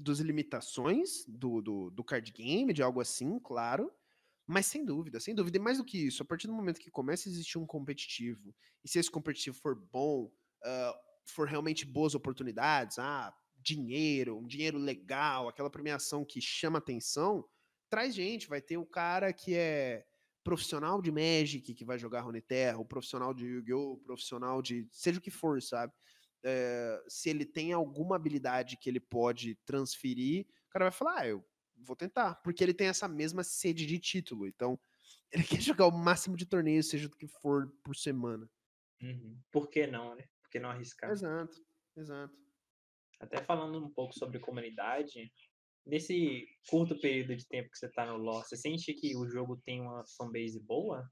dos 0.00 0.18
limitações 0.20 1.24
do, 1.28 1.60
do, 1.60 1.90
do 1.90 2.02
card 2.02 2.32
game, 2.32 2.72
de 2.72 2.82
algo 2.82 3.00
assim, 3.00 3.38
claro. 3.38 3.92
Mas 4.46 4.66
sem 4.66 4.84
dúvida, 4.84 5.20
sem 5.20 5.34
dúvida. 5.34 5.58
E 5.58 5.60
mais 5.60 5.78
do 5.78 5.84
que 5.84 6.06
isso, 6.06 6.22
a 6.22 6.26
partir 6.26 6.46
do 6.46 6.52
momento 6.52 6.80
que 6.80 6.90
começa 6.90 7.28
a 7.28 7.30
existir 7.30 7.58
um 7.58 7.66
competitivo, 7.66 8.54
e 8.82 8.88
se 8.88 8.98
esse 8.98 9.10
competitivo 9.10 9.56
for 9.56 9.76
bom, 9.76 10.24
uh, 10.24 10.94
for 11.24 11.46
realmente 11.46 11.86
boas 11.86 12.14
oportunidades, 12.14 12.98
ah, 12.98 13.32
dinheiro, 13.62 14.38
um 14.38 14.46
dinheiro 14.46 14.78
legal, 14.78 15.48
aquela 15.48 15.70
premiação 15.70 16.24
que 16.24 16.40
chama 16.40 16.78
atenção, 16.78 17.44
traz 17.88 18.14
gente. 18.14 18.48
Vai 18.48 18.60
ter 18.60 18.76
o 18.76 18.86
cara 18.86 19.32
que 19.32 19.54
é 19.54 20.04
profissional 20.42 21.02
de 21.02 21.10
Magic 21.10 21.74
que 21.74 21.84
vai 21.84 21.98
jogar 21.98 22.22
Runeterra, 22.22 22.78
o 22.78 22.84
profissional 22.84 23.34
de 23.34 23.46
Yu-Gi-Oh!, 23.46 23.98
profissional 23.98 24.62
de 24.62 24.88
seja 24.90 25.18
o 25.18 25.22
que 25.22 25.30
for, 25.30 25.60
sabe? 25.62 25.92
É, 26.42 27.02
se 27.06 27.28
ele 27.28 27.44
tem 27.44 27.72
alguma 27.72 28.16
habilidade 28.16 28.76
que 28.78 28.88
ele 28.88 29.00
pode 29.00 29.56
transferir, 29.66 30.46
o 30.68 30.70
cara 30.70 30.86
vai 30.86 30.92
falar, 30.92 31.20
ah, 31.20 31.28
eu 31.28 31.44
vou 31.76 31.94
tentar, 31.94 32.36
porque 32.36 32.64
ele 32.64 32.72
tem 32.72 32.88
essa 32.88 33.06
mesma 33.06 33.44
sede 33.44 33.84
de 33.84 33.98
título, 33.98 34.46
então 34.46 34.80
ele 35.32 35.44
quer 35.44 35.60
jogar 35.60 35.86
o 35.86 35.92
máximo 35.92 36.36
de 36.36 36.46
torneios, 36.46 36.88
seja 36.88 37.08
do 37.08 37.16
que 37.16 37.26
for 37.26 37.70
por 37.84 37.94
semana. 37.94 38.48
Uhum. 39.02 39.38
Por 39.50 39.68
que 39.68 39.86
não, 39.86 40.14
né? 40.14 40.24
Por 40.42 40.50
que 40.50 40.58
não 40.58 40.70
arriscar? 40.70 41.10
Exato, 41.10 41.62
exato. 41.96 42.36
Até 43.20 43.42
falando 43.44 43.78
um 43.78 43.90
pouco 43.90 44.14
sobre 44.18 44.40
comunidade, 44.40 45.30
nesse 45.86 46.48
curto 46.68 46.98
período 46.98 47.36
de 47.36 47.46
tempo 47.46 47.70
que 47.70 47.78
você 47.78 47.88
tá 47.90 48.06
no 48.06 48.16
LoL, 48.16 48.42
você 48.42 48.56
sente 48.56 48.94
que 48.94 49.14
o 49.16 49.28
jogo 49.28 49.60
tem 49.64 49.80
uma 49.80 50.02
fanbase 50.16 50.58
boa? 50.58 51.06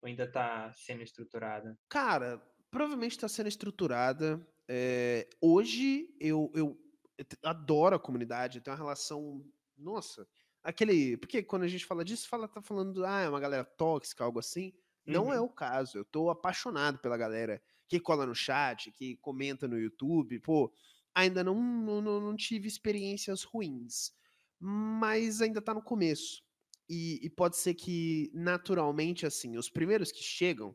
Ou 0.00 0.08
ainda 0.08 0.30
tá 0.30 0.72
sendo 0.74 1.02
estruturada? 1.02 1.76
Cara, 1.88 2.40
provavelmente 2.70 3.12
está 3.12 3.28
sendo 3.28 3.48
estruturada. 3.48 4.40
É, 4.68 5.28
hoje 5.40 6.14
eu, 6.20 6.52
eu, 6.54 6.78
adoro 7.42 7.96
a 7.96 8.00
comunidade, 8.00 8.60
tenho 8.60 8.76
uma 8.76 8.82
relação. 8.82 9.44
Nossa, 9.76 10.26
aquele. 10.62 11.16
Porque 11.16 11.42
quando 11.42 11.64
a 11.64 11.68
gente 11.68 11.84
fala 11.84 12.04
disso, 12.04 12.28
fala, 12.28 12.46
tá 12.46 12.62
falando, 12.62 13.04
ah, 13.04 13.20
é 13.20 13.28
uma 13.28 13.40
galera 13.40 13.64
tóxica, 13.64 14.22
algo 14.22 14.38
assim. 14.38 14.72
Não 15.04 15.26
uhum. 15.26 15.32
é 15.32 15.40
o 15.40 15.48
caso. 15.48 15.98
Eu 15.98 16.04
tô 16.04 16.30
apaixonado 16.30 16.98
pela 16.98 17.16
galera 17.16 17.60
que 17.88 17.98
cola 17.98 18.26
no 18.26 18.34
chat, 18.34 18.92
que 18.92 19.16
comenta 19.16 19.66
no 19.66 19.78
YouTube. 19.78 20.38
Pô, 20.40 20.72
ainda 21.14 21.42
não, 21.42 21.54
não, 21.54 22.00
não 22.02 22.36
tive 22.36 22.68
experiências 22.68 23.42
ruins, 23.42 24.12
mas 24.58 25.40
ainda 25.40 25.60
tá 25.60 25.74
no 25.74 25.82
começo. 25.82 26.42
E, 26.88 27.20
e, 27.22 27.28
pode 27.28 27.56
ser 27.58 27.74
que, 27.74 28.30
naturalmente, 28.32 29.26
assim, 29.26 29.58
os 29.58 29.68
primeiros 29.68 30.10
que 30.10 30.22
chegam 30.22 30.74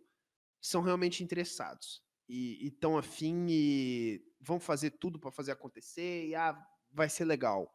são 0.61 0.81
realmente 0.81 1.23
interessados 1.23 2.03
e 2.29 2.67
estão 2.67 2.97
afim 2.97 3.47
e 3.49 4.23
vão 4.39 4.59
fazer 4.59 4.91
tudo 4.91 5.19
para 5.19 5.31
fazer 5.31 5.51
acontecer 5.51 6.27
e 6.27 6.35
ah, 6.35 6.55
vai 6.91 7.09
ser 7.09 7.25
legal. 7.25 7.73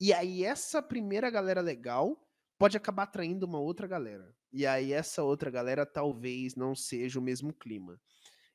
E 0.00 0.12
aí, 0.12 0.44
essa 0.44 0.82
primeira 0.82 1.30
galera 1.30 1.60
legal 1.60 2.20
pode 2.58 2.76
acabar 2.76 3.04
atraindo 3.04 3.46
uma 3.46 3.60
outra 3.60 3.86
galera. 3.86 4.34
E 4.52 4.66
aí, 4.66 4.92
essa 4.92 5.22
outra 5.22 5.50
galera 5.50 5.86
talvez 5.86 6.56
não 6.56 6.74
seja 6.74 7.20
o 7.20 7.22
mesmo 7.22 7.54
clima. 7.54 8.00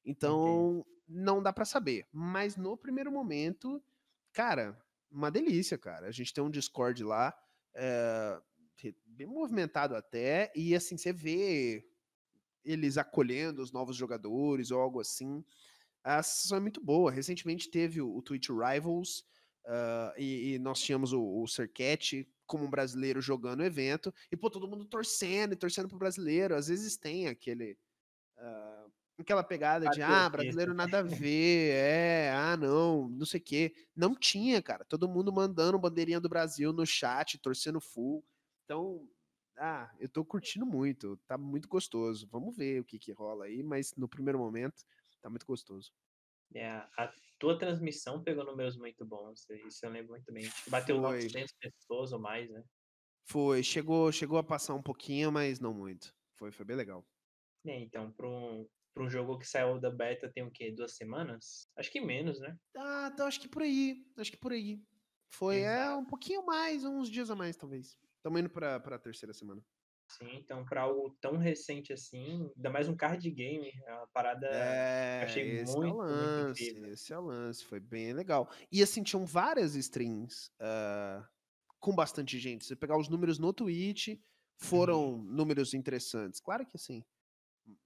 Então, 0.04 0.80
Entendi 0.80 1.01
não 1.12 1.44
dá 1.44 1.52
para 1.52 1.66
saber. 1.66 2.08
Mas 2.12 2.56
no 2.56 2.78
primeiro 2.78 3.12
momento, 3.12 3.84
cara, 4.32 4.82
uma 5.12 5.30
delícia, 5.30 5.78
cara. 5.78 6.08
A 6.08 6.12
gente 6.12 6.34
tem 6.34 6.44
um 6.44 6.50
Discord 6.50 7.04
lá, 7.04 7.38
é, 7.76 8.42
bem 9.06 9.28
movimentado 9.28 9.96
até, 9.96 10.52
e 10.56 10.74
assim, 10.74 10.98
você 10.98 11.12
vê 11.12 11.86
eles 12.64 12.98
acolhendo 12.98 13.62
os 13.62 13.72
novos 13.72 13.96
jogadores 13.96 14.72
ou 14.72 14.80
algo 14.80 15.00
assim. 15.00 15.44
A 16.04 16.24
sessão 16.24 16.58
é 16.58 16.62
muito 16.62 16.82
boa. 16.82 17.12
Recentemente 17.12 17.70
teve 17.70 18.02
o, 18.02 18.22
Twitch 18.22 18.50
Rivals, 18.50 19.20
uh, 19.66 20.14
e, 20.18 20.54
e, 20.54 20.60
nós 20.60 20.82
tínhamos 20.82 21.14
o, 21.14 21.22
o 21.22 21.48
Serquete 21.48 22.28
como 22.46 22.66
um 22.66 22.70
brasileiro 22.70 23.22
jogando 23.22 23.62
o 23.62 23.66
evento, 23.66 24.14
e 24.30 24.36
pô, 24.36 24.50
todo 24.50 24.68
mundo 24.68 24.84
torcendo 24.86 25.54
e 25.54 25.56
torcendo 25.56 25.88
pro 25.88 25.98
brasileiro. 25.98 26.56
Às 26.56 26.68
vezes 26.68 26.98
tem 26.98 27.28
aquele. 27.28 27.78
Uh, 28.38 28.91
aquela 29.22 29.44
pegada 29.44 29.90
de, 29.90 30.02
ah, 30.02 30.30
brasileiro 30.30 30.74
nada 30.74 31.00
a 31.00 31.04
ver, 31.26 31.72
é, 31.74 32.32
ah, 32.32 32.58
não, 32.58 33.10
não 33.10 33.26
sei 33.26 33.40
o 33.40 33.44
quê. 33.44 33.74
Não 33.96 34.16
tinha, 34.16 34.62
cara. 34.62 34.86
Todo 34.86 35.08
mundo 35.08 35.32
mandando 35.32 35.80
bandeirinha 35.80 36.20
do 36.20 36.30
Brasil 36.30 36.74
no 36.74 36.86
chat, 36.86 37.38
torcendo 37.38 37.80
full. 37.80 38.24
Então, 38.66 39.08
ah, 39.58 39.92
eu 40.00 40.10
tô 40.10 40.26
curtindo 40.26 40.66
muito, 40.66 41.18
tá 41.28 41.38
muito 41.38 41.68
gostoso. 41.68 42.28
Vamos 42.30 42.56
ver 42.56 42.82
o 42.82 42.86
que 42.86 43.00
que 43.00 43.12
rola 43.12 43.46
aí, 43.46 43.64
mas 43.64 43.94
no 43.96 44.08
primeiro 44.08 44.40
momento 44.40 44.84
tá 45.22 45.30
muito 45.30 45.46
gostoso. 45.46 45.92
É, 46.54 46.68
a 46.68 47.14
tua 47.40 47.58
transmissão 47.58 48.24
pegou 48.24 48.44
números 48.44 48.78
muito 48.78 49.06
bons, 49.06 49.50
isso 49.50 49.86
eu 49.86 49.90
lembro 49.90 50.12
muito 50.12 50.32
bem. 50.34 50.50
Bateu 50.68 50.98
Foi. 50.98 51.24
900 51.24 51.54
pessoas 51.54 52.12
ou 52.12 52.20
mais, 52.20 52.50
né? 52.50 52.64
Foi, 53.24 53.64
chegou, 53.64 54.12
chegou 54.12 54.38
a 54.38 54.44
passar 54.44 54.74
um 54.74 54.82
pouquinho, 54.82 55.32
mas 55.32 55.60
não 55.60 55.74
muito. 55.74 56.14
Foi, 56.38 56.52
foi 56.52 56.66
bem 56.66 56.76
legal. 56.76 57.06
É, 57.66 57.80
então, 57.80 58.12
para 58.12 58.28
um, 58.28 58.68
para 58.94 59.04
um 59.04 59.10
jogo 59.10 59.38
que 59.38 59.48
saiu 59.48 59.80
da 59.80 59.90
beta 59.90 60.32
tem 60.34 60.44
o 60.44 60.52
quê? 60.52 60.72
Duas 60.72 60.96
semanas? 60.96 61.68
Acho 61.78 61.92
que 61.92 62.02
menos, 62.02 62.40
né? 62.40 62.56
Ah, 62.76 63.10
então 63.14 63.26
acho 63.26 63.40
que 63.40 63.48
por 63.48 63.62
aí. 63.62 64.06
Acho 64.18 64.32
que 64.32 64.38
por 64.38 64.52
aí. 64.52 64.82
Foi 65.30 65.62
é, 65.62 65.90
um 65.94 66.06
pouquinho 66.06 66.46
mais, 66.46 66.84
uns 66.84 67.10
dias 67.10 67.32
a 67.32 67.36
mais, 67.36 67.56
talvez. 67.56 67.98
Estamos 68.18 68.40
indo 68.40 68.50
para 68.50 68.76
a 68.76 69.00
terceira 69.00 69.34
semana. 69.34 69.64
Sim, 70.10 70.36
então 70.36 70.66
para 70.66 70.82
algo 70.82 71.18
tão 71.22 71.38
recente 71.38 71.94
assim, 71.94 72.52
ainda 72.58 72.70
mais 72.70 72.90
um 72.90 72.96
card 72.98 73.32
game, 73.32 73.72
é 73.88 73.94
uma 73.94 74.08
parada 74.08 74.46
é, 74.46 75.24
achei 75.24 75.60
esse 75.60 75.74
muito, 75.74 75.88
é 75.88 75.94
o 75.94 75.98
lance, 75.98 76.78
Esse 76.90 77.14
é 77.14 77.18
o 77.18 77.22
lance, 77.22 77.64
foi 77.64 77.80
bem 77.80 78.12
legal. 78.12 78.52
E 78.70 78.84
assim, 78.84 79.04
tinham 79.04 79.26
várias 79.26 79.74
streams 79.74 80.52
uh, 80.60 81.26
com 81.80 81.96
bastante 81.96 82.38
gente. 82.38 82.66
Você 82.66 82.76
pegar 82.76 82.98
os 82.98 83.08
números 83.08 83.40
no 83.40 83.54
Twitch, 83.54 84.20
foram 84.58 85.14
uhum. 85.14 85.24
números 85.24 85.74
interessantes. 85.74 86.42
Claro 86.42 86.66
que 86.66 86.78
sim 86.78 87.06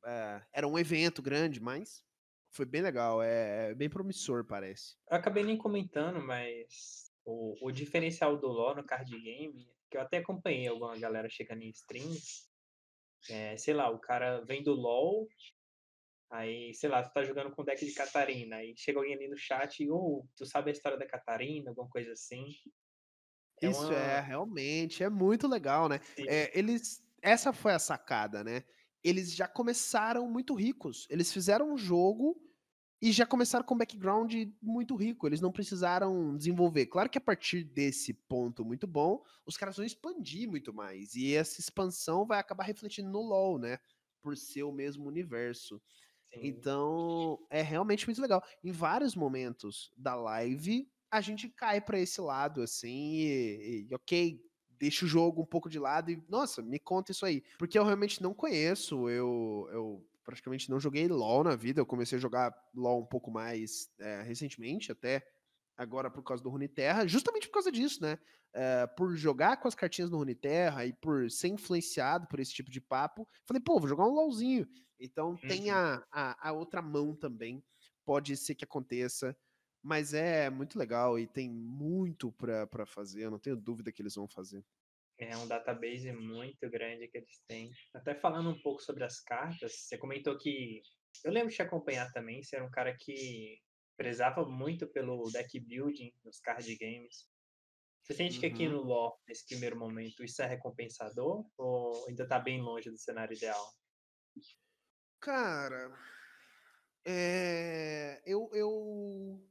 é, 0.06 0.42
era 0.54 0.68
um 0.68 0.78
evento 0.78 1.22
grande, 1.22 1.60
mas 1.60 2.04
foi 2.52 2.66
bem 2.66 2.82
legal, 2.82 3.22
é, 3.22 3.72
é 3.72 3.76
bem 3.76 3.90
promissor, 3.90 4.46
parece. 4.46 4.96
Eu 5.10 5.18
acabei 5.18 5.44
nem 5.44 5.58
comentando, 5.58 6.22
mas 6.22 7.12
o, 7.26 7.68
o 7.68 7.72
diferencial 7.72 8.38
do 8.38 8.48
LoL 8.48 8.76
no 8.76 8.84
card 8.86 9.12
game, 9.20 9.68
que 9.90 9.98
eu 9.98 10.02
até 10.02 10.18
acompanhei 10.18 10.68
alguma 10.68 10.98
galera 10.98 11.30
chegando 11.30 11.64
em 11.64 11.70
streams, 11.70 12.50
é, 13.30 13.58
sei 13.58 13.74
lá, 13.74 13.90
o 13.90 14.00
cara 14.00 14.42
vem 14.46 14.64
do 14.64 14.74
LoL, 14.74 15.28
aí, 16.30 16.74
sei 16.74 16.90
lá, 16.90 17.04
tu 17.04 17.12
tá 17.12 17.24
jogando 17.24 17.52
com 17.52 17.64
deck 17.64 17.86
de 17.86 17.94
Catarina, 17.94 18.58
aí 18.58 18.74
chega 18.78 19.00
alguém 19.00 19.16
ali 19.16 19.28
no 19.28 19.38
chat 19.38 19.84
e, 19.84 19.90
ou 19.90 20.20
oh, 20.20 20.28
tu 20.36 20.46
sabe 20.46 20.70
a 20.70 20.74
história 20.74 20.98
da 20.98 21.08
Catarina, 21.08 21.72
alguma 21.72 21.90
coisa 21.90 22.12
assim. 22.14 22.46
É 23.62 23.68
Isso 23.68 23.88
uma... 23.88 23.96
é, 23.96 24.20
realmente, 24.20 25.04
é 25.04 25.10
muito 25.10 25.48
legal, 25.48 25.90
né? 25.90 26.00
É, 26.18 26.58
eles, 26.58 27.04
essa 27.22 27.52
foi 27.52 27.74
a 27.74 27.80
sacada, 27.80 28.44
né? 28.44 28.64
Eles 29.06 29.36
já 29.36 29.48
começaram 29.48 30.28
muito 30.28 30.56
ricos. 30.56 31.06
Eles 31.12 31.32
fizeram 31.32 31.72
um 31.72 31.78
jogo 31.78 32.36
e 33.00 33.12
já 33.12 33.24
começaram 33.24 33.64
com 33.64 33.76
um 33.76 33.78
background 33.78 34.34
muito 34.60 34.96
rico. 34.96 35.28
Eles 35.28 35.40
não 35.40 35.52
precisaram 35.52 36.36
desenvolver. 36.36 36.88
Claro 36.88 37.08
que 37.08 37.20
a 37.20 37.22
partir 37.22 37.64
desse 37.64 38.16
ponto 38.16 38.66
muito 38.66 38.88
bom, 38.88 39.24
os 39.46 39.58
caras 39.58 39.78
vão 39.78 39.86
expandir 39.86 40.50
muito 40.50 40.74
mais. 40.74 41.14
E 41.14 41.36
essa 41.36 41.62
expansão 41.62 42.26
vai 42.26 42.40
acabar 42.40 42.64
refletindo 42.64 43.12
no 43.12 43.22
LoL, 43.22 43.60
né? 43.60 43.78
Por 44.24 44.36
ser 44.36 44.64
o 44.64 44.72
mesmo 44.72 45.08
universo. 45.08 45.80
Sim. 46.34 46.40
Então, 46.42 47.46
é 47.52 47.62
realmente 47.62 48.08
muito 48.08 48.20
legal. 48.20 48.44
Em 48.64 48.72
vários 48.72 49.16
momentos 49.16 49.92
da 49.96 50.16
live, 50.16 50.90
a 51.12 51.22
gente 51.22 51.48
cai 51.48 51.80
para 51.80 52.00
esse 52.00 52.20
lado, 52.20 52.64
assim, 52.64 53.18
e, 53.18 53.88
e 53.88 53.94
ok, 53.94 54.42
deixa 54.80 55.06
o 55.06 55.08
jogo 55.08 55.42
um 55.42 55.46
pouco 55.46 55.70
de 55.70 55.80
lado 55.80 56.12
e, 56.12 56.22
nossa, 56.30 56.62
me 56.62 56.80
conta 56.80 57.12
isso 57.12 57.26
aí. 57.26 57.44
Porque 57.58 57.78
eu 57.78 57.84
realmente 57.84 58.22
não 58.22 58.34
conheço, 58.34 59.10
eu, 59.10 59.68
eu 59.72 60.08
praticamente 60.24 60.70
não 60.70 60.80
joguei 60.80 61.08
LoL 61.08 61.44
na 61.44 61.56
vida, 61.56 61.80
eu 61.80 61.86
comecei 61.86 62.18
a 62.18 62.22
jogar 62.22 62.54
LoL 62.74 63.02
um 63.02 63.06
pouco 63.06 63.32
mais 63.32 63.90
é, 64.00 64.22
recentemente 64.24 64.92
até, 64.92 65.26
agora 65.78 66.10
por 66.10 66.24
causa 66.24 66.42
do 66.42 66.50
Runeterra, 66.50 67.08
justamente 67.08 67.48
por 67.48 67.54
causa 67.54 67.72
disso, 67.72 68.02
né? 68.02 68.18
Uh, 68.56 68.96
por 68.96 69.14
jogar 69.18 69.58
com 69.58 69.68
as 69.68 69.76
cartinhas 69.76 70.10
no 70.10 70.18
Runeterra 70.18 70.86
e 70.86 70.94
por 70.94 71.30
ser 71.30 71.50
influenciado 71.50 72.26
por 72.28 72.40
esse 72.40 72.54
tipo 72.54 72.72
de 72.72 72.80
papo, 72.80 73.28
falei, 73.46 73.62
pô, 73.62 73.78
vou 73.80 73.90
jogar 73.90 74.06
um 74.06 74.14
LOLzinho. 74.14 74.66
Então 74.98 75.32
uhum. 75.32 75.38
tem 75.48 75.70
a, 75.70 76.02
a, 76.10 76.50
a, 76.50 76.54
outra 76.54 76.82
mão 76.82 77.14
também, 77.14 77.62
pode 78.06 78.38
ser 78.38 78.56
que 78.56 78.64
aconteça, 78.64 79.36
mas 79.86 80.16
é 80.16 80.50
muito 80.50 80.80
legal 80.80 81.20
e 81.20 81.28
tem 81.28 81.48
muito 81.48 82.32
para 82.32 82.88
fazer, 82.88 83.22
eu 83.22 83.30
não 83.30 83.38
tenho 83.38 83.56
dúvida 83.56 83.92
que 83.92 84.02
eles 84.02 84.16
vão 84.16 84.28
fazer. 84.28 84.66
É 85.20 85.38
um 85.38 85.48
database 85.48 86.12
muito 86.12 86.68
grande 86.72 87.08
que 87.08 87.20
eles 87.20 87.40
têm. 87.48 87.72
Até 87.94 88.16
falando 88.16 88.50
um 88.50 88.60
pouco 88.60 88.82
sobre 88.82 89.04
as 89.04 89.20
cartas, 89.22 89.74
você 89.74 89.96
comentou 89.96 90.38
que. 90.40 90.82
Eu 91.24 91.32
lembro 91.32 91.50
de 91.50 91.56
te 91.56 91.62
acompanhar 91.62 92.12
também, 92.12 92.42
você 92.42 92.56
era 92.56 92.66
um 92.66 92.72
cara 92.72 92.98
que 92.98 93.62
prezava 93.96 94.44
muito 94.44 94.88
pelo 94.88 95.30
deck 95.32 95.60
building 95.60 96.12
nos 96.26 96.40
card 96.40 96.76
games. 96.78 97.30
Você 98.02 98.16
sente 98.16 98.36
uhum. 98.36 98.42
que 98.42 98.48
aqui 98.48 98.68
uhum. 98.68 98.74
no 98.74 98.82
LoL, 98.82 99.22
nesse 99.28 99.46
primeiro 99.46 99.78
momento, 99.78 100.24
isso 100.24 100.42
é 100.42 100.48
recompensador 100.48 101.46
ou 101.58 102.08
ainda 102.08 102.28
tá 102.28 102.40
bem 102.40 102.60
longe 102.60 102.90
do 102.90 102.98
cenário 102.98 103.38
ideal? 103.38 103.72
Cara, 105.22 105.96
é... 107.06 108.22
eu, 108.26 108.50
eu, 108.52 109.42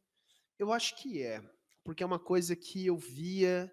eu 0.59 0.73
acho 0.73 0.97
que 0.97 1.23
é. 1.23 1.43
Porque 1.83 2.03
é 2.03 2.07
uma 2.07 2.19
coisa 2.19 2.57
que 2.57 2.87
eu 2.87 2.97
via 2.97 3.71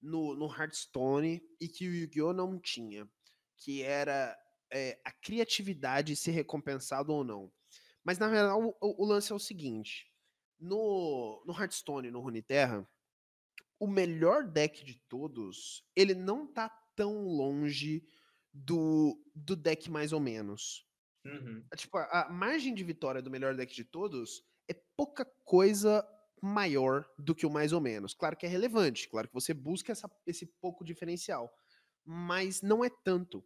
no, 0.00 0.34
no 0.34 0.46
Hearthstone 0.46 1.42
e 1.60 1.68
que 1.68 1.86
o 1.86 1.94
Yu-Gi-Oh! 1.94 2.32
não 2.32 2.58
tinha. 2.58 3.08
Que 3.56 3.82
era 3.82 4.36
é, 4.72 4.98
a 5.04 5.12
criatividade 5.12 6.16
ser 6.16 6.30
recompensado 6.30 7.12
ou 7.12 7.24
não. 7.24 7.52
Mas 8.04 8.18
na 8.18 8.28
verdade 8.28 8.54
o, 8.54 8.74
o, 8.80 9.04
lance 9.04 9.30
é 9.30 9.34
o 9.34 9.38
seguinte: 9.38 10.10
no, 10.58 11.42
no 11.46 11.52
Hearthstone, 11.52 12.10
no 12.10 12.20
Runeterra, 12.20 12.88
o 13.78 13.86
melhor 13.86 14.46
deck 14.46 14.84
de 14.84 14.98
todos, 15.08 15.84
ele 15.94 16.14
não 16.14 16.46
tá 16.46 16.70
tão 16.94 17.24
longe 17.24 18.06
do, 18.52 19.22
do 19.34 19.56
deck 19.56 19.90
mais 19.90 20.12
ou 20.12 20.20
menos. 20.20 20.86
Uhum. 21.24 21.62
Tipo, 21.76 21.98
a, 21.98 22.22
a 22.22 22.30
margem 22.30 22.74
de 22.74 22.82
vitória 22.82 23.20
do 23.20 23.30
melhor 23.30 23.54
deck 23.54 23.74
de 23.74 23.84
todos 23.84 24.42
é 24.68 24.74
pouca 24.96 25.24
coisa 25.44 26.06
maior 26.42 27.08
do 27.18 27.34
que 27.34 27.46
o 27.46 27.50
mais 27.50 27.72
ou 27.72 27.80
menos. 27.80 28.14
Claro 28.14 28.36
que 28.36 28.46
é 28.46 28.48
relevante, 28.48 29.08
claro 29.08 29.28
que 29.28 29.34
você 29.34 29.52
busca 29.54 29.92
essa, 29.92 30.10
esse 30.26 30.46
pouco 30.60 30.84
diferencial, 30.84 31.52
mas 32.04 32.62
não 32.62 32.84
é 32.84 32.90
tanto. 32.90 33.44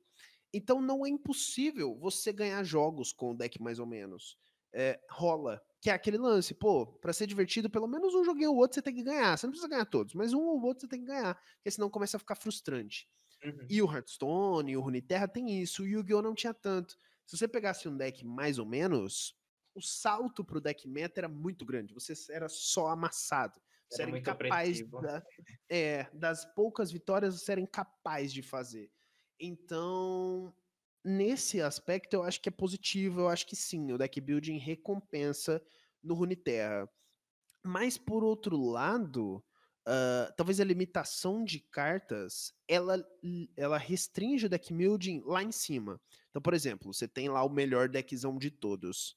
Então 0.52 0.80
não 0.80 1.04
é 1.04 1.08
impossível 1.08 1.96
você 1.98 2.32
ganhar 2.32 2.62
jogos 2.62 3.12
com 3.12 3.32
o 3.32 3.36
deck 3.36 3.60
mais 3.60 3.78
ou 3.78 3.86
menos. 3.86 4.38
É, 4.72 5.00
rola. 5.10 5.60
Que 5.80 5.90
é 5.90 5.92
aquele 5.92 6.16
lance, 6.16 6.54
pô, 6.54 6.86
pra 6.86 7.12
ser 7.12 7.26
divertido, 7.26 7.68
pelo 7.68 7.86
menos 7.86 8.14
um 8.14 8.24
joguinho 8.24 8.50
ou 8.50 8.56
outro 8.56 8.74
você 8.74 8.82
tem 8.82 8.94
que 8.94 9.02
ganhar. 9.02 9.36
Você 9.36 9.46
não 9.46 9.52
precisa 9.52 9.68
ganhar 9.68 9.84
todos, 9.84 10.14
mas 10.14 10.32
um 10.32 10.40
ou 10.40 10.62
outro 10.62 10.82
você 10.82 10.88
tem 10.88 11.00
que 11.00 11.06
ganhar, 11.06 11.34
porque 11.56 11.70
senão 11.70 11.90
começa 11.90 12.16
a 12.16 12.20
ficar 12.20 12.34
frustrante. 12.36 13.08
Uhum. 13.44 13.66
E 13.68 13.82
o 13.82 13.92
Hearthstone, 13.92 14.72
e 14.72 14.76
o 14.76 14.80
Runeterra 14.80 15.28
tem 15.28 15.60
isso, 15.60 15.82
o 15.82 15.86
Yu-Gi-Oh! 15.86 16.22
não 16.22 16.34
tinha 16.34 16.54
tanto. 16.54 16.96
Se 17.26 17.36
você 17.36 17.46
pegasse 17.46 17.88
um 17.88 17.96
deck 17.96 18.24
mais 18.24 18.58
ou 18.58 18.66
menos, 18.66 19.36
o 19.74 19.80
salto 19.80 20.44
pro 20.44 20.60
deck 20.60 20.88
meta 20.88 21.20
era 21.20 21.28
muito 21.28 21.64
grande. 21.64 21.92
Você 21.94 22.14
era 22.32 22.48
só 22.48 22.88
amassado. 22.88 23.60
Você 23.88 24.02
era, 24.02 24.10
era 24.10 24.18
incapaz 24.18 24.80
da, 24.90 25.22
é, 25.68 26.08
das 26.12 26.44
poucas 26.54 26.90
vitórias, 26.90 27.40
você 27.40 27.52
era 27.52 27.60
incapaz 27.60 28.32
de 28.32 28.42
fazer. 28.42 28.90
Então, 29.38 30.54
nesse 31.04 31.60
aspecto, 31.60 32.14
eu 32.14 32.22
acho 32.22 32.40
que 32.40 32.48
é 32.48 32.52
positivo, 32.52 33.20
eu 33.20 33.28
acho 33.28 33.46
que 33.46 33.56
sim, 33.56 33.92
o 33.92 33.98
deck 33.98 34.20
building 34.20 34.58
recompensa 34.58 35.62
no 36.02 36.14
Runeterra. 36.14 36.88
Mas, 37.62 37.96
por 37.96 38.24
outro 38.24 38.60
lado, 38.60 39.44
uh, 39.86 40.32
talvez 40.36 40.60
a 40.60 40.64
limitação 40.64 41.44
de 41.44 41.60
cartas, 41.60 42.52
ela, 42.68 43.04
ela 43.56 43.78
restringe 43.78 44.46
o 44.46 44.48
deck 44.48 44.72
building 44.72 45.22
lá 45.24 45.42
em 45.42 45.52
cima. 45.52 46.00
Então, 46.30 46.42
por 46.42 46.54
exemplo, 46.54 46.92
você 46.92 47.06
tem 47.06 47.28
lá 47.28 47.44
o 47.44 47.50
melhor 47.50 47.88
deckzão 47.88 48.38
de 48.38 48.50
todos. 48.50 49.16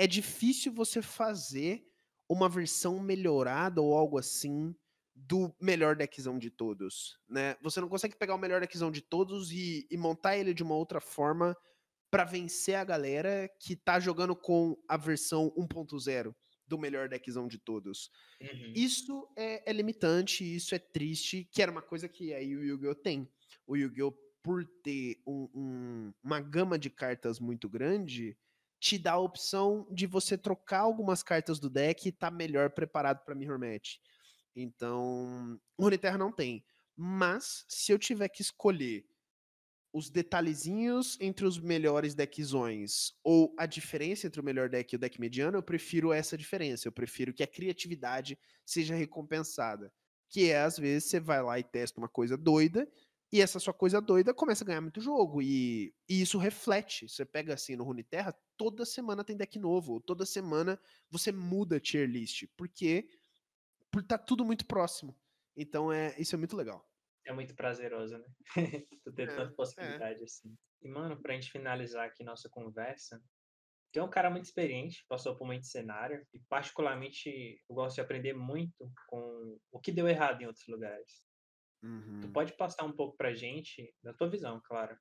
É 0.00 0.06
difícil 0.06 0.72
você 0.72 1.02
fazer 1.02 1.86
uma 2.26 2.48
versão 2.48 2.98
melhorada 2.98 3.82
ou 3.82 3.94
algo 3.94 4.16
assim 4.16 4.74
do 5.14 5.54
melhor 5.60 5.94
deckzão 5.94 6.38
de 6.38 6.48
todos, 6.48 7.18
né? 7.28 7.54
Você 7.60 7.82
não 7.82 7.88
consegue 7.90 8.16
pegar 8.16 8.34
o 8.34 8.38
melhor 8.38 8.62
deckzão 8.62 8.90
de 8.90 9.02
todos 9.02 9.52
e, 9.52 9.86
e 9.90 9.98
montar 9.98 10.38
ele 10.38 10.54
de 10.54 10.62
uma 10.62 10.74
outra 10.74 11.02
forma 11.02 11.54
para 12.10 12.24
vencer 12.24 12.76
a 12.76 12.82
galera 12.82 13.46
que 13.60 13.76
tá 13.76 14.00
jogando 14.00 14.34
com 14.34 14.74
a 14.88 14.96
versão 14.96 15.50
1.0 15.50 16.34
do 16.66 16.78
melhor 16.78 17.06
deckzão 17.06 17.46
de 17.46 17.58
todos. 17.58 18.10
Uhum. 18.40 18.72
Isso 18.74 19.28
é, 19.36 19.70
é, 19.70 19.72
limitante, 19.74 20.42
isso 20.42 20.74
é 20.74 20.78
triste, 20.78 21.46
que 21.52 21.60
era 21.60 21.70
uma 21.70 21.82
coisa 21.82 22.08
que 22.08 22.32
aí 22.32 22.56
o 22.56 22.64
Yu-Gi-Oh! 22.64 22.94
tem. 22.94 23.30
O 23.66 23.76
Yu-Gi-Oh! 23.76 24.12
por 24.42 24.64
ter 24.82 25.20
um, 25.26 25.50
um, 25.54 26.14
uma 26.22 26.40
gama 26.40 26.78
de 26.78 26.88
cartas 26.88 27.38
muito 27.38 27.68
grande, 27.68 28.38
te 28.80 28.98
dá 28.98 29.12
a 29.12 29.18
opção 29.18 29.86
de 29.92 30.06
você 30.06 30.38
trocar 30.38 30.80
algumas 30.80 31.22
cartas 31.22 31.60
do 31.60 31.68
deck 31.68 32.08
e 32.08 32.12
tá 32.12 32.30
melhor 32.30 32.70
preparado 32.70 33.22
para 33.24 33.34
Mirror 33.34 33.58
Match. 33.58 33.96
Então, 34.56 35.60
o 35.76 35.84
Runeterra 35.84 36.16
não 36.16 36.32
tem. 36.32 36.64
Mas, 36.96 37.64
se 37.68 37.92
eu 37.92 37.98
tiver 37.98 38.28
que 38.28 38.40
escolher 38.42 39.06
os 39.92 40.08
detalhezinhos 40.08 41.18
entre 41.20 41.44
os 41.44 41.58
melhores 41.58 42.14
deckzões 42.14 43.12
ou 43.22 43.54
a 43.58 43.66
diferença 43.66 44.26
entre 44.26 44.40
o 44.40 44.44
melhor 44.44 44.68
deck 44.68 44.92
e 44.92 44.96
o 44.96 44.98
deck 44.98 45.20
mediano, 45.20 45.58
eu 45.58 45.62
prefiro 45.62 46.12
essa 46.12 46.36
diferença. 46.36 46.88
Eu 46.88 46.92
prefiro 46.92 47.34
que 47.34 47.42
a 47.42 47.46
criatividade 47.46 48.38
seja 48.64 48.94
recompensada. 48.94 49.92
Que 50.28 50.50
é, 50.50 50.62
às 50.62 50.78
vezes, 50.78 51.10
você 51.10 51.20
vai 51.20 51.42
lá 51.42 51.58
e 51.58 51.64
testa 51.64 52.00
uma 52.00 52.08
coisa 52.08 52.36
doida 52.36 52.88
e 53.32 53.40
essa 53.40 53.60
sua 53.60 53.72
coisa 53.72 54.00
doida 54.00 54.34
começa 54.34 54.64
a 54.64 54.66
ganhar 54.66 54.80
muito 54.80 55.00
jogo. 55.00 55.40
E, 55.40 55.94
e 56.08 56.20
isso 56.20 56.36
reflete. 56.36 57.08
Você 57.08 57.24
pega 57.24 57.54
assim 57.54 57.76
no 57.76 57.84
Runeterra, 57.84 58.34
toda 58.56 58.84
semana 58.84 59.24
tem 59.24 59.36
deck 59.36 59.58
novo. 59.58 60.00
Toda 60.00 60.26
semana 60.26 60.80
você 61.08 61.30
muda 61.30 61.76
a 61.76 61.80
tier 61.80 62.08
list. 62.08 62.46
Porque 62.56 63.08
por 63.90 64.02
tá 64.02 64.18
tudo 64.18 64.44
muito 64.44 64.66
próximo. 64.66 65.16
Então 65.56 65.92
é, 65.92 66.14
isso 66.18 66.34
é 66.34 66.38
muito 66.38 66.56
legal. 66.56 66.84
É 67.24 67.32
muito 67.32 67.54
prazeroso, 67.54 68.18
né? 68.18 68.26
tu 69.04 69.12
ter 69.12 69.28
é, 69.28 69.36
tanta 69.36 69.54
possibilidade 69.54 70.20
é. 70.20 70.24
assim. 70.24 70.56
E, 70.82 70.88
mano, 70.88 71.20
pra 71.20 71.34
gente 71.34 71.52
finalizar 71.52 72.06
aqui 72.06 72.24
nossa 72.24 72.48
conversa, 72.48 73.22
tem 73.92 74.02
um 74.02 74.10
cara 74.10 74.30
muito 74.30 74.44
experiente, 74.44 75.04
passou 75.08 75.36
por 75.36 75.46
muito 75.46 75.66
cenário, 75.66 76.26
e 76.32 76.40
particularmente 76.48 77.60
eu 77.68 77.74
gosto 77.74 77.96
de 77.96 78.00
aprender 78.00 78.32
muito 78.32 78.90
com 79.08 79.58
o 79.70 79.80
que 79.80 79.92
deu 79.92 80.08
errado 80.08 80.42
em 80.42 80.46
outros 80.46 80.66
lugares. 80.66 81.29
Uhum. 81.82 82.20
Tu 82.20 82.28
pode 82.30 82.56
passar 82.56 82.84
um 82.84 82.92
pouco 82.92 83.16
pra 83.16 83.34
gente, 83.34 83.94
na 84.02 84.12
tua 84.12 84.28
visão, 84.28 84.60
claro, 84.64 84.96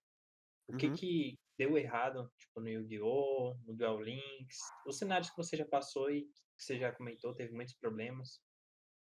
o 0.68 0.78
que 0.78 0.88
uhum. 0.88 0.94
que 0.94 1.40
deu 1.58 1.78
errado, 1.78 2.32
tipo, 2.38 2.62
no 2.62 2.70
Yu-Gi-Oh!, 2.70 3.58
no 3.66 3.76
Duel 3.76 4.02
Links, 4.02 4.60
os 4.86 4.98
cenários 4.98 5.30
que 5.30 5.38
você 5.38 5.58
já 5.58 5.66
passou 5.66 6.10
e 6.12 6.22
que 6.22 6.64
você 6.64 6.78
já 6.78 6.92
comentou, 6.92 7.34
teve 7.34 7.54
muitos 7.54 7.74
problemas. 7.74 8.40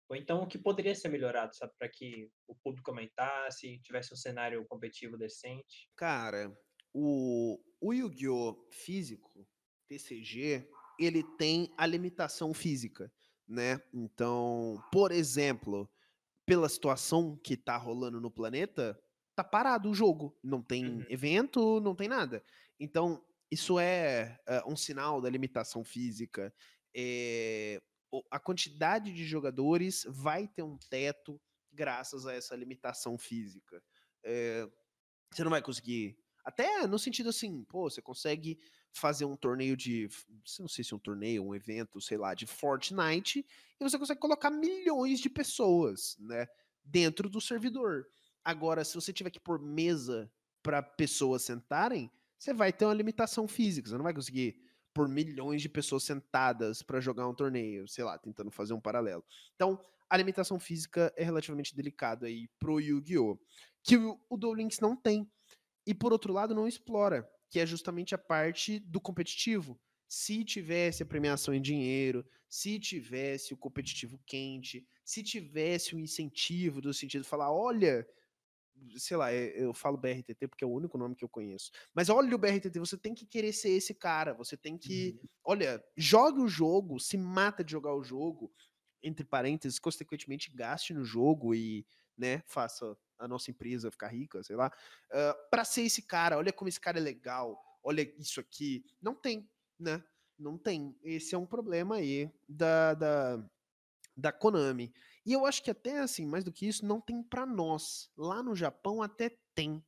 Ou 0.09 0.15
então 0.15 0.41
o 0.41 0.47
que 0.47 0.57
poderia 0.57 0.93
ser 0.95 1.09
melhorado, 1.09 1.55
sabe, 1.55 1.71
para 1.77 1.87
que 1.87 2.29
o 2.47 2.55
público 2.55 2.89
aumentasse, 2.91 3.79
tivesse 3.79 4.13
um 4.13 4.17
cenário 4.17 4.65
competitivo 4.67 5.17
decente? 5.17 5.87
Cara, 5.95 6.51
o, 6.93 7.57
o 7.79 7.93
Yu-Gi-Oh! 7.93 8.67
físico, 8.71 9.47
TCG, 9.87 10.67
ele 10.99 11.23
tem 11.37 11.71
a 11.77 11.85
limitação 11.85 12.53
física, 12.53 13.11
né? 13.47 13.79
Então, 13.93 14.83
por 14.91 15.11
exemplo, 15.11 15.89
pela 16.51 16.67
situação 16.67 17.39
que 17.41 17.55
tá 17.55 17.77
rolando 17.77 18.19
no 18.19 18.29
planeta, 18.29 19.01
tá 19.33 19.41
parado 19.41 19.89
o 19.89 19.93
jogo. 19.93 20.37
Não 20.43 20.61
tem 20.61 20.85
uhum. 20.85 21.05
evento, 21.07 21.79
não 21.79 21.95
tem 21.95 22.09
nada. 22.09 22.43
Então, 22.77 23.25
isso 23.49 23.79
é 23.79 24.37
uh, 24.49 24.69
um 24.69 24.75
sinal 24.75 25.21
da 25.21 25.29
limitação 25.29 25.81
física. 25.81 26.53
É, 26.93 27.81
a 28.29 28.37
quantidade 28.37 29.13
de 29.13 29.23
jogadores 29.23 30.05
vai 30.09 30.45
ter 30.45 30.61
um 30.61 30.77
teto 30.89 31.39
graças 31.71 32.27
a 32.27 32.33
essa 32.33 32.53
limitação 32.53 33.17
física. 33.17 33.81
É, 34.21 34.69
você 35.33 35.45
não 35.45 35.51
vai 35.51 35.61
conseguir. 35.61 36.17
Até 36.43 36.85
no 36.85 36.99
sentido 36.99 37.29
assim, 37.29 37.63
pô, 37.63 37.89
você 37.89 38.01
consegue 38.01 38.59
fazer 38.93 39.25
um 39.25 39.35
torneio 39.35 39.75
de. 39.75 40.09
Não 40.59 40.67
sei 40.67 40.83
se 40.83 40.93
é 40.93 40.95
um 40.95 40.99
torneio, 40.99 41.43
um 41.43 41.55
evento, 41.55 42.01
sei 42.01 42.17
lá, 42.17 42.33
de 42.33 42.45
Fortnite, 42.45 43.45
e 43.79 43.83
você 43.83 43.97
consegue 43.97 44.19
colocar 44.19 44.49
milhões 44.49 45.19
de 45.19 45.29
pessoas, 45.29 46.17
né? 46.19 46.47
Dentro 46.83 47.29
do 47.29 47.39
servidor. 47.39 48.07
Agora, 48.43 48.83
se 48.83 48.95
você 48.95 49.13
tiver 49.13 49.29
que 49.29 49.39
pôr 49.39 49.59
mesa 49.59 50.31
para 50.63 50.81
pessoas 50.81 51.43
sentarem, 51.43 52.11
você 52.37 52.53
vai 52.53 52.73
ter 52.73 52.85
uma 52.85 52.93
limitação 52.93 53.47
física. 53.47 53.87
Você 53.87 53.95
não 53.95 54.03
vai 54.03 54.13
conseguir 54.13 54.59
por 54.93 55.07
milhões 55.07 55.61
de 55.61 55.69
pessoas 55.69 56.03
sentadas 56.03 56.81
para 56.81 56.99
jogar 56.99 57.27
um 57.27 57.33
torneio, 57.33 57.87
sei 57.87 58.03
lá, 58.03 58.17
tentando 58.17 58.51
fazer 58.51 58.73
um 58.73 58.81
paralelo. 58.81 59.23
Então, 59.55 59.79
a 60.09 60.17
limitação 60.17 60.59
física 60.59 61.13
é 61.15 61.23
relativamente 61.23 61.75
delicado 61.75 62.25
aí 62.25 62.49
pro 62.59 62.79
Yu-Gi-Oh! 62.79 63.39
Que 63.83 63.95
o, 63.95 64.19
o 64.29 64.37
Duel 64.37 64.55
Links 64.55 64.79
não 64.79 64.95
tem. 64.95 65.31
E 65.85 65.93
por 65.93 66.11
outro 66.11 66.33
lado, 66.33 66.53
não 66.53 66.67
explora, 66.67 67.27
que 67.51 67.59
é 67.59 67.65
justamente 67.67 68.15
a 68.15 68.17
parte 68.17 68.79
do 68.79 69.01
competitivo. 69.01 69.79
se 70.07 70.43
tivesse 70.43 71.03
a 71.03 71.05
premiação 71.05 71.53
em 71.53 71.61
dinheiro, 71.61 72.25
se 72.49 72.79
tivesse 72.79 73.53
o 73.53 73.57
competitivo 73.57 74.19
quente, 74.25 74.85
se 75.05 75.23
tivesse 75.23 75.95
o 75.95 75.99
incentivo 75.99 76.81
do 76.81 76.93
sentido 76.93 77.23
de 77.23 77.29
falar, 77.29 77.51
olha, 77.53 78.05
sei 78.97 79.15
lá, 79.17 79.31
é, 79.31 79.53
eu 79.63 79.73
falo 79.73 79.97
BRTT 79.97 80.47
porque 80.47 80.63
é 80.63 80.67
o 80.67 80.71
único 80.71 80.97
nome 80.97 81.15
que 81.15 81.23
eu 81.23 81.29
conheço. 81.29 81.71
Mas 81.93 82.09
olha 82.09 82.35
o 82.35 82.37
BRTT, 82.39 82.79
você 82.79 82.97
tem 82.97 83.13
que 83.13 83.25
querer 83.25 83.53
ser 83.53 83.69
esse 83.69 83.93
cara, 83.93 84.33
você 84.33 84.57
tem 84.57 84.77
que, 84.77 85.17
uhum. 85.21 85.29
olha, 85.45 85.83
jogue 85.95 86.41
o 86.41 86.47
jogo, 86.47 86.99
se 86.99 87.17
mata 87.17 87.63
de 87.63 87.71
jogar 87.71 87.93
o 87.95 88.03
jogo, 88.03 88.51
entre 89.03 89.25
parênteses, 89.25 89.79
consequentemente 89.79 90.51
gaste 90.51 90.93
no 90.93 91.03
jogo 91.05 91.55
e, 91.55 91.85
né, 92.17 92.43
faça 92.47 92.97
a 93.21 93.27
nossa 93.27 93.51
empresa 93.51 93.91
ficar 93.91 94.07
rica, 94.07 94.43
sei 94.43 94.55
lá, 94.55 94.67
uh, 94.67 95.49
para 95.49 95.63
ser 95.63 95.83
esse 95.83 96.01
cara, 96.01 96.37
olha 96.37 96.51
como 96.51 96.67
esse 96.67 96.79
cara 96.79 96.97
é 96.97 97.01
legal, 97.01 97.61
olha 97.83 98.01
isso 98.17 98.39
aqui, 98.39 98.83
não 99.01 99.15
tem, 99.15 99.49
né? 99.79 100.03
Não 100.37 100.57
tem. 100.57 100.97
Esse 101.03 101.35
é 101.35 101.37
um 101.37 101.45
problema 101.45 101.97
aí 101.97 102.31
da, 102.49 102.95
da, 102.95 103.49
da 104.17 104.31
Konami. 104.31 104.91
E 105.23 105.33
eu 105.33 105.45
acho 105.45 105.61
que 105.61 105.69
até 105.69 105.99
assim, 105.99 106.25
mais 106.25 106.43
do 106.43 106.51
que 106.51 106.67
isso, 106.67 106.83
não 106.83 106.99
tem 106.99 107.21
para 107.21 107.45
nós. 107.45 108.09
Lá 108.17 108.41
no 108.41 108.55
Japão 108.55 109.03
até 109.03 109.37
tem. 109.53 109.83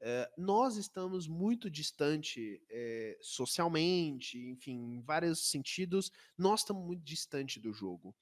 É, 0.00 0.30
nós 0.38 0.76
estamos 0.76 1.26
muito 1.26 1.68
distante 1.68 2.62
é, 2.70 3.18
socialmente, 3.20 4.38
enfim, 4.38 4.94
em 4.94 5.02
vários 5.02 5.50
sentidos, 5.50 6.12
nós 6.36 6.60
estamos 6.60 6.86
muito 6.86 7.02
distante 7.02 7.58
do 7.58 7.72
jogo. 7.72 8.14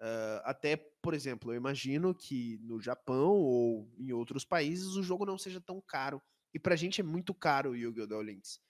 Uh, 0.00 0.40
até, 0.44 0.76
por 0.76 1.12
exemplo, 1.12 1.52
eu 1.52 1.56
imagino 1.56 2.14
que 2.14 2.58
no 2.62 2.80
Japão 2.80 3.32
ou 3.32 3.92
em 3.98 4.12
outros 4.12 4.46
países 4.46 4.96
o 4.96 5.02
jogo 5.02 5.26
não 5.26 5.36
seja 5.36 5.60
tão 5.60 5.80
caro. 5.80 6.22
E 6.54 6.58
pra 6.58 6.74
gente 6.74 7.00
é 7.00 7.04
muito 7.04 7.34
caro 7.34 7.70
o 7.70 7.76
Yu-Gi-Oh! 7.76 8.06
Duel 8.06 8.22
Links. 8.22 8.60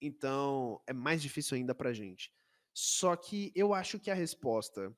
Então 0.00 0.82
é 0.86 0.92
mais 0.92 1.22
difícil 1.22 1.56
ainda 1.56 1.74
pra 1.74 1.92
gente. 1.92 2.32
Só 2.74 3.14
que 3.14 3.52
eu 3.54 3.72
acho 3.72 4.00
que 4.00 4.10
a 4.10 4.14
resposta 4.14 4.92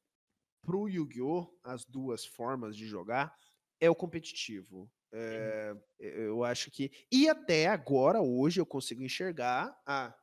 pro 0.63 0.89
Yu-Gi-Oh! 0.89 1.55
as 1.63 1.85
duas 1.85 2.25
formas 2.25 2.75
de 2.75 2.87
jogar 2.87 3.37
é 3.79 3.91
o 3.91 3.95
competitivo. 3.95 4.91
É, 5.13 5.77
eu 5.99 6.43
acho 6.45 6.71
que. 6.71 6.91
E 7.13 7.29
até 7.29 7.67
agora, 7.67 8.23
hoje, 8.23 8.59
eu 8.59 8.67
consigo 8.67 9.03
enxergar. 9.03 9.79
Há 9.87 10.15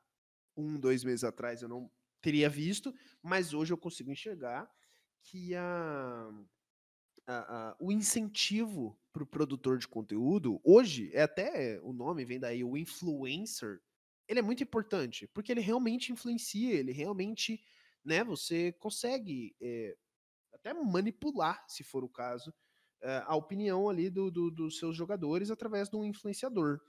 um, 0.57 0.79
dois 0.79 1.03
meses 1.03 1.23
atrás 1.23 1.61
eu 1.61 1.69
não 1.69 1.89
teria 2.19 2.49
visto, 2.49 2.93
mas 3.21 3.53
hoje 3.53 3.71
eu 3.71 3.77
consigo 3.77 4.11
enxergar 4.11 4.69
que 5.23 5.55
a, 5.55 6.29
a, 7.27 7.69
a 7.69 7.77
o 7.79 7.91
incentivo 7.91 8.97
para 9.11 9.23
o 9.23 9.27
produtor 9.27 9.77
de 9.77 9.87
conteúdo, 9.87 10.61
hoje, 10.63 11.11
é 11.13 11.23
até 11.23 11.79
o 11.81 11.93
nome 11.93 12.25
vem 12.25 12.39
daí, 12.39 12.63
o 12.63 12.77
influencer, 12.77 13.81
ele 14.27 14.39
é 14.39 14.43
muito 14.43 14.63
importante, 14.63 15.27
porque 15.27 15.51
ele 15.51 15.61
realmente 15.61 16.11
influencia, 16.11 16.73
ele 16.73 16.93
realmente, 16.93 17.61
né, 18.03 18.23
você 18.23 18.71
consegue 18.73 19.55
é, 19.61 19.97
até 20.53 20.73
manipular, 20.73 21.63
se 21.67 21.83
for 21.83 22.03
o 22.03 22.09
caso, 22.09 22.53
é, 23.01 23.23
a 23.25 23.35
opinião 23.35 23.89
ali 23.89 24.09
do, 24.09 24.31
do, 24.31 24.49
dos 24.49 24.77
seus 24.77 24.95
jogadores 24.95 25.51
através 25.51 25.89
de 25.89 25.97
um 25.97 26.05
influenciador. 26.05 26.79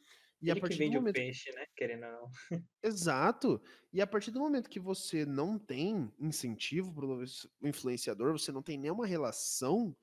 E 0.42 0.50
ele 0.50 0.58
a 0.58 0.60
partir 0.60 0.76
que 0.76 0.82
vende 0.82 0.96
do 0.96 1.00
momento... 1.00 1.16
o 1.16 1.20
peixe, 1.20 1.52
né? 1.52 1.64
Querendo 1.76 2.04
ou 2.04 2.12
não. 2.12 2.62
Exato. 2.82 3.62
E 3.92 4.02
a 4.02 4.06
partir 4.06 4.32
do 4.32 4.40
momento 4.40 4.68
que 4.68 4.80
você 4.80 5.24
não 5.24 5.58
tem 5.58 6.12
incentivo 6.18 6.92
para 6.92 7.06
o 7.06 7.24
influenciador, 7.62 8.32
você 8.32 8.50
não 8.50 8.62
tem 8.62 8.76
nenhuma 8.76 9.06
relação, 9.06 9.96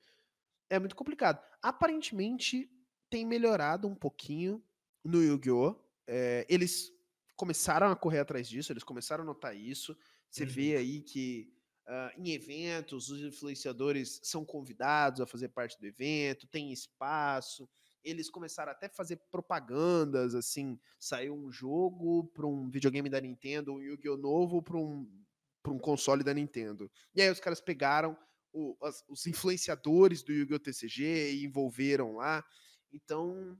é 0.70 0.78
muito 0.78 0.96
complicado. 0.96 1.44
Aparentemente 1.62 2.70
tem 3.10 3.26
melhorado 3.26 3.86
um 3.86 3.94
pouquinho 3.94 4.64
no 5.04 5.22
Yu-Gi-Oh! 5.22 5.76
É, 6.06 6.46
eles 6.48 6.90
começaram 7.36 7.90
a 7.90 7.96
correr 7.96 8.20
atrás 8.20 8.48
disso, 8.48 8.72
eles 8.72 8.82
começaram 8.82 9.22
a 9.22 9.26
notar 9.26 9.56
isso. 9.56 9.96
Você 10.30 10.44
uhum. 10.44 10.50
vê 10.50 10.76
aí 10.76 11.02
que 11.02 11.52
uh, 11.86 12.20
em 12.20 12.30
eventos 12.30 13.10
os 13.10 13.20
influenciadores 13.20 14.20
são 14.22 14.44
convidados 14.44 15.20
a 15.20 15.26
fazer 15.26 15.48
parte 15.48 15.78
do 15.78 15.86
evento, 15.86 16.46
tem 16.46 16.72
espaço. 16.72 17.68
Eles 18.02 18.30
começaram 18.30 18.72
até 18.72 18.86
a 18.86 18.90
fazer 18.90 19.16
propagandas, 19.30 20.34
assim, 20.34 20.78
saiu 20.98 21.34
um 21.34 21.50
jogo 21.50 22.24
para 22.34 22.46
um 22.46 22.68
videogame 22.68 23.08
da 23.10 23.20
Nintendo, 23.20 23.74
um 23.74 23.80
Yu-Gi-Oh! 23.80 24.16
novo 24.16 24.62
para 24.62 24.78
um, 24.78 25.06
um 25.66 25.78
console 25.78 26.24
da 26.24 26.32
Nintendo. 26.32 26.90
E 27.14 27.20
aí 27.20 27.30
os 27.30 27.40
caras 27.40 27.60
pegaram 27.60 28.16
o, 28.52 28.76
as, 28.82 29.04
os 29.08 29.26
influenciadores 29.26 30.22
do 30.22 30.32
Yu-Gi-Oh! 30.32 30.58
TCG 30.58 31.32
e 31.34 31.44
envolveram 31.44 32.16
lá. 32.16 32.44
Então, 32.92 33.56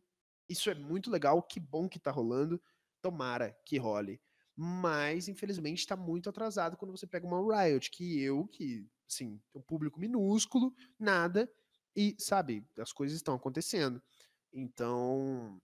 isso 0.49 0.71
é 0.71 0.75
muito 0.75 1.11
legal, 1.11 1.43
que 1.43 1.61
bom 1.61 1.89
que 1.89 1.99
tá 1.99 2.11
rolando. 2.11 2.61
Tomara 3.01 3.57
que 3.65 3.79
role. 3.79 4.21
Mas, 4.57 5.29
infelizmente, 5.29 5.79
está 5.79 5.97
muito 5.97 6.29
atrasado 6.29 6.77
quando 6.77 6.91
você 6.91 7.07
pega 7.07 7.27
uma 7.27 7.63
Riot, 7.63 7.91
que 7.91 8.21
eu, 8.21 8.47
que, 8.47 8.87
assim, 9.09 9.41
tem 9.51 9.61
um 9.61 9.63
público 9.63 9.99
minúsculo, 9.99 10.75
nada, 10.99 11.51
e, 11.97 12.15
sabe, 12.19 12.67
as 12.79 12.93
coisas 12.93 13.17
estão 13.17 13.35
acontecendo. 13.35 14.03
Então, 14.53 15.61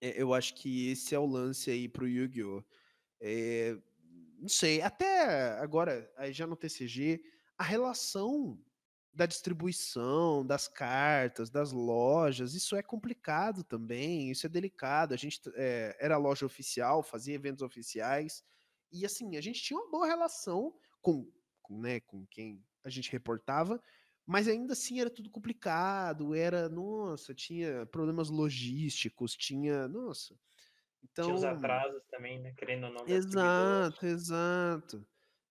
é, 0.00 0.20
eu 0.20 0.32
acho 0.34 0.54
que 0.54 0.90
esse 0.90 1.14
é 1.14 1.18
o 1.18 1.26
lance 1.26 1.70
aí 1.70 1.88
pro 1.88 2.08
Yu-Gi-Oh! 2.08 2.64
É, 3.20 3.76
não 4.38 4.48
sei, 4.48 4.80
até 4.80 5.58
agora, 5.58 6.10
já 6.30 6.46
no 6.46 6.56
TCG, 6.56 7.22
a 7.56 7.64
relação 7.64 8.58
da 9.12 9.26
distribuição, 9.26 10.46
das 10.46 10.68
cartas, 10.68 11.50
das 11.50 11.72
lojas, 11.72 12.54
isso 12.54 12.76
é 12.76 12.82
complicado 12.82 13.64
também, 13.64 14.30
isso 14.30 14.46
é 14.46 14.48
delicado. 14.48 15.12
A 15.12 15.16
gente 15.16 15.40
é, 15.56 15.96
era 15.98 16.16
loja 16.16 16.46
oficial, 16.46 17.02
fazia 17.02 17.34
eventos 17.34 17.62
oficiais, 17.62 18.44
e 18.92 19.04
assim, 19.04 19.36
a 19.36 19.40
gente 19.40 19.60
tinha 19.60 19.78
uma 19.78 19.90
boa 19.90 20.06
relação 20.06 20.72
com, 21.02 21.28
com, 21.60 21.80
né, 21.80 21.98
com 22.00 22.24
quem 22.26 22.64
a 22.84 22.88
gente 22.88 23.10
reportava, 23.10 23.82
mas 24.28 24.46
ainda 24.46 24.74
assim 24.74 25.00
era 25.00 25.08
tudo 25.08 25.30
complicado, 25.30 26.34
era, 26.34 26.68
nossa, 26.68 27.34
tinha 27.34 27.86
problemas 27.86 28.28
logísticos, 28.28 29.34
tinha, 29.34 29.88
nossa. 29.88 30.38
Então, 31.02 31.24
tinha 31.26 31.34
os 31.36 31.42
então 31.42 31.56
atrasos 31.56 32.02
também, 32.10 32.38
né, 32.40 32.52
querendo 32.56 32.84
ou 32.84 32.92
não. 32.92 33.08
Exato, 33.08 34.06
exato 34.06 35.06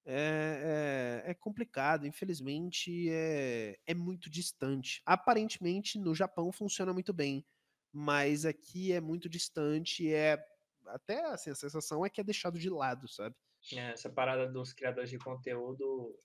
é, 0.10 1.24
é, 1.26 1.32
é, 1.32 1.34
complicado, 1.34 2.08
infelizmente 2.08 3.10
é, 3.10 3.78
é 3.86 3.94
muito 3.94 4.30
distante. 4.30 5.02
Aparentemente 5.06 6.00
no 6.00 6.16
Japão 6.16 6.50
funciona 6.50 6.94
muito 6.94 7.12
bem, 7.12 7.46
mas 7.92 8.46
aqui 8.46 8.94
é 8.94 9.02
muito 9.02 9.28
distante, 9.28 10.12
é 10.14 10.42
até 10.86 11.26
assim, 11.26 11.50
a 11.50 11.56
sensação 11.56 12.06
é 12.06 12.10
que 12.10 12.22
é 12.22 12.24
deixado 12.24 12.58
de 12.58 12.70
lado, 12.70 13.06
sabe? 13.10 13.36
É, 13.74 13.92
essa 13.92 14.10
parada 14.10 14.50
dos 14.50 14.72
criadores 14.72 15.10
de 15.10 15.18
conteúdo, 15.18 16.18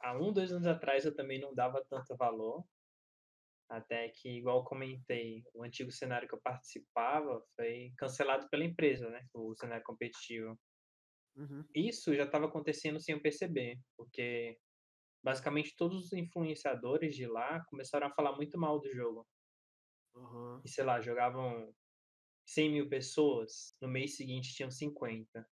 há 0.00 0.16
um, 0.16 0.32
dois 0.32 0.52
anos 0.52 0.66
atrás 0.66 1.04
eu 1.04 1.14
também 1.14 1.40
não 1.40 1.54
dava 1.54 1.84
tanto 1.88 2.16
valor, 2.16 2.64
até 3.68 4.08
que, 4.08 4.30
igual 4.30 4.64
comentei, 4.64 5.42
o 5.52 5.62
antigo 5.62 5.92
cenário 5.92 6.26
que 6.26 6.34
eu 6.34 6.40
participava 6.40 7.42
foi 7.54 7.92
cancelado 7.98 8.48
pela 8.48 8.64
empresa, 8.64 9.10
né? 9.10 9.26
O 9.34 9.54
cenário 9.54 9.84
competitivo. 9.84 10.58
Uhum. 11.36 11.64
Isso 11.74 12.14
já 12.14 12.24
estava 12.24 12.46
acontecendo 12.46 12.98
sem 12.98 13.14
eu 13.14 13.20
perceber, 13.22 13.78
porque 13.96 14.58
basicamente 15.22 15.76
todos 15.76 16.06
os 16.06 16.12
influenciadores 16.12 17.14
de 17.14 17.26
lá 17.26 17.62
começaram 17.66 18.06
a 18.06 18.14
falar 18.14 18.34
muito 18.36 18.58
mal 18.58 18.80
do 18.80 18.90
jogo. 18.92 19.26
Uhum. 20.14 20.62
E 20.64 20.68
sei 20.68 20.84
lá, 20.84 21.00
jogavam 21.00 21.72
100 22.46 22.72
mil 22.72 22.88
pessoas, 22.88 23.76
no 23.80 23.88
mês 23.88 24.16
seguinte 24.16 24.54
tinham 24.54 24.70
50. 24.70 25.46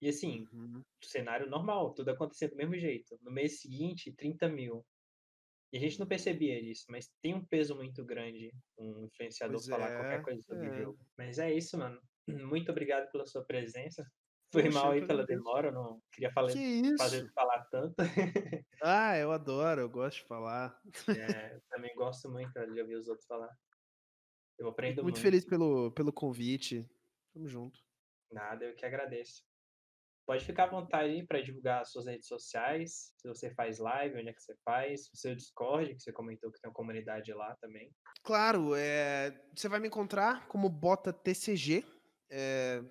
E 0.00 0.08
assim, 0.08 0.46
uhum. 0.52 0.82
cenário 1.02 1.48
normal, 1.48 1.94
tudo 1.94 2.10
acontecia 2.10 2.48
do 2.48 2.56
mesmo 2.56 2.76
jeito. 2.76 3.18
No 3.22 3.30
mês 3.30 3.60
seguinte, 3.60 4.12
30 4.12 4.48
mil. 4.48 4.84
E 5.72 5.78
a 5.78 5.80
gente 5.80 5.98
não 5.98 6.06
percebia 6.06 6.60
isso, 6.60 6.84
mas 6.88 7.10
tem 7.20 7.34
um 7.34 7.44
peso 7.44 7.74
muito 7.74 8.04
grande 8.04 8.52
um 8.78 9.04
influenciador 9.04 9.56
pois 9.56 9.66
falar 9.66 9.90
é, 9.90 9.96
qualquer 9.96 10.22
coisa 10.22 10.42
sobre 10.42 10.68
é. 10.68 10.82
jogo. 10.82 10.98
Mas 11.18 11.38
é 11.38 11.52
isso, 11.52 11.76
mano. 11.76 12.00
Muito 12.28 12.70
obrigado 12.70 13.10
pela 13.10 13.26
sua 13.26 13.44
presença. 13.44 14.06
Foi 14.52 14.62
Poxa, 14.62 14.78
mal 14.78 14.92
aí 14.92 15.04
pela 15.04 15.26
demora, 15.26 15.72
não 15.72 16.00
queria 16.12 16.30
falar, 16.30 16.52
que 16.52 16.96
fazer 16.96 17.28
falar 17.32 17.64
tanto. 17.64 17.94
Ah, 18.80 19.16
eu 19.16 19.32
adoro, 19.32 19.80
eu 19.80 19.88
gosto 19.88 20.18
de 20.18 20.28
falar. 20.28 20.80
É, 21.08 21.58
também 21.68 21.94
gosto 21.96 22.30
muito 22.30 22.52
de 22.52 22.80
ouvir 22.80 22.94
os 22.94 23.08
outros 23.08 23.26
falar. 23.26 23.50
Eu 24.58 24.68
aprendo 24.68 25.02
muito. 25.02 25.16
Muito 25.16 25.20
feliz 25.20 25.44
pelo, 25.44 25.90
pelo 25.92 26.12
convite. 26.12 26.88
Tamo 27.32 27.48
junto. 27.48 27.80
Nada, 28.30 28.66
eu 28.66 28.74
que 28.76 28.86
agradeço. 28.86 29.42
Pode 30.26 30.44
ficar 30.44 30.64
à 30.64 30.70
vontade 30.70 31.24
para 31.26 31.40
divulgar 31.40 31.82
as 31.82 31.92
suas 31.92 32.06
redes 32.06 32.26
sociais, 32.26 33.12
se 33.16 33.28
você 33.28 33.54
faz 33.54 33.78
live, 33.78 34.18
onde 34.18 34.28
é 34.28 34.32
que 34.32 34.42
você 34.42 34.56
faz, 34.64 35.08
o 35.12 35.16
seu 35.16 35.36
Discord, 35.36 35.94
que 35.94 36.02
você 36.02 36.12
comentou 36.12 36.50
que 36.50 36.60
tem 36.60 36.68
uma 36.68 36.74
comunidade 36.74 37.32
lá 37.32 37.54
também. 37.60 37.92
Claro, 38.24 38.74
é, 38.74 39.40
você 39.54 39.68
vai 39.68 39.78
me 39.78 39.86
encontrar 39.86 40.48
como 40.48 40.68
Bota 40.68 41.12
TCG. 41.12 41.84
É, 42.28 42.82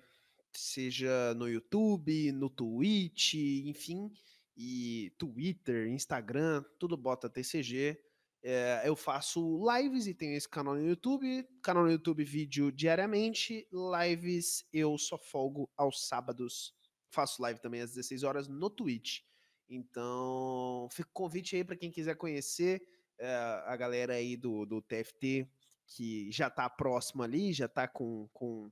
seja 0.56 1.34
no 1.34 1.48
YouTube, 1.48 2.32
no 2.32 2.48
Twitch, 2.48 3.34
enfim, 3.34 4.10
e 4.56 5.12
Twitter, 5.18 5.88
Instagram, 5.88 6.64
tudo 6.78 6.96
bota 6.96 7.28
TCG. 7.28 8.00
É, 8.42 8.82
eu 8.84 8.94
faço 8.94 9.60
lives 9.70 10.06
e 10.06 10.14
tenho 10.14 10.36
esse 10.36 10.48
canal 10.48 10.74
no 10.74 10.86
YouTube, 10.86 11.46
canal 11.62 11.84
no 11.84 11.90
YouTube 11.90 12.24
vídeo 12.24 12.70
diariamente, 12.70 13.66
lives 13.72 14.64
eu 14.72 14.96
só 14.96 15.18
folgo 15.18 15.68
aos 15.76 16.06
sábados 16.06 16.72
faço 17.10 17.40
live 17.42 17.60
também 17.60 17.80
às 17.80 17.90
16 17.90 18.22
horas 18.22 18.48
no 18.48 18.70
Twitch. 18.70 19.20
Então, 19.68 20.88
fica 20.92 21.08
o 21.08 21.12
convite 21.12 21.56
aí 21.56 21.64
para 21.64 21.76
quem 21.76 21.90
quiser 21.90 22.16
conhecer 22.16 22.86
é, 23.18 23.34
a 23.66 23.76
galera 23.76 24.14
aí 24.14 24.36
do, 24.36 24.64
do 24.64 24.80
TFT, 24.82 25.48
que 25.86 26.30
já 26.30 26.48
tá 26.50 26.68
próximo 26.68 27.22
ali, 27.22 27.52
já 27.52 27.68
tá 27.68 27.88
com, 27.88 28.28
com, 28.32 28.70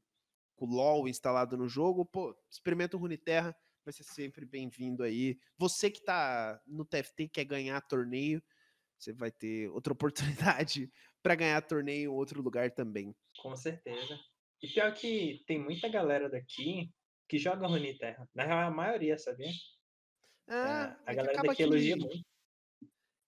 com 0.55 0.67
o 0.67 0.69
LoL 0.69 1.09
instalado 1.09 1.57
no 1.57 1.69
jogo. 1.69 2.05
Pô, 2.05 2.37
experimenta 2.51 2.97
o 2.97 3.01
Runeterra, 3.01 3.57
vai 3.85 3.93
ser 3.93 4.05
sempre 4.05 4.45
bem-vindo 4.45 5.03
aí. 5.03 5.39
Você 5.59 5.91
que 5.91 6.03
tá 6.03 6.61
no 6.67 6.85
TFT 6.85 7.29
quer 7.29 7.45
ganhar 7.45 7.81
torneio, 7.83 8.43
você 8.99 9.13
vai 9.13 9.31
ter 9.31 9.69
outra 9.71 9.93
oportunidade 9.95 10.91
para 11.23 11.35
ganhar 11.35 11.61
torneio 11.63 12.05
em 12.05 12.15
outro 12.15 12.43
lugar 12.43 12.71
também. 12.71 13.15
Com 13.41 13.57
certeza. 13.57 14.19
E 14.63 14.69
pior 14.69 14.95
que 14.95 15.43
tem 15.47 15.59
muita 15.63 15.89
galera 15.89 16.29
daqui 16.29 16.91
que 17.29 17.39
joga 17.39 17.67
Runeterra. 17.67 18.29
Na 18.35 18.45
real, 18.45 18.69
a 18.69 18.71
maioria, 18.71 19.19
sabia? 19.19 19.51
É, 20.49 20.55
a 20.55 20.99
é 21.07 21.15
galera 21.15 21.43
daqui 21.43 21.63
elogia 21.63 21.97
muito. 21.97 22.25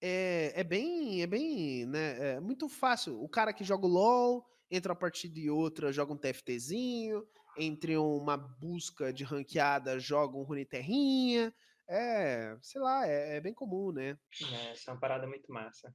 É, 0.00 0.52
é 0.60 0.64
bem, 0.64 1.22
é 1.22 1.26
bem, 1.26 1.86
né? 1.86 2.34
É 2.34 2.40
muito 2.40 2.68
fácil. 2.68 3.20
O 3.22 3.28
cara 3.28 3.52
que 3.52 3.64
joga 3.64 3.86
o 3.86 3.90
LoL, 3.90 4.46
entra 4.70 4.92
uma 4.92 4.98
partida 4.98 5.38
e 5.38 5.48
outra, 5.48 5.92
joga 5.92 6.12
um 6.12 6.18
TFTzinho, 6.18 7.26
entre 7.56 7.96
uma 7.96 8.36
busca 8.36 9.12
de 9.12 9.24
ranqueada, 9.24 9.98
joga 9.98 10.36
um 10.36 10.42
Runeterrinha. 10.42 11.52
É, 11.88 12.56
sei 12.62 12.80
lá, 12.80 13.06
é, 13.08 13.36
é 13.36 13.40
bem 13.40 13.54
comum, 13.54 13.92
né? 13.92 14.18
É, 14.42 14.72
essa 14.72 14.90
é 14.90 14.94
uma 14.94 15.00
parada 15.00 15.26
muito 15.26 15.50
massa. 15.50 15.94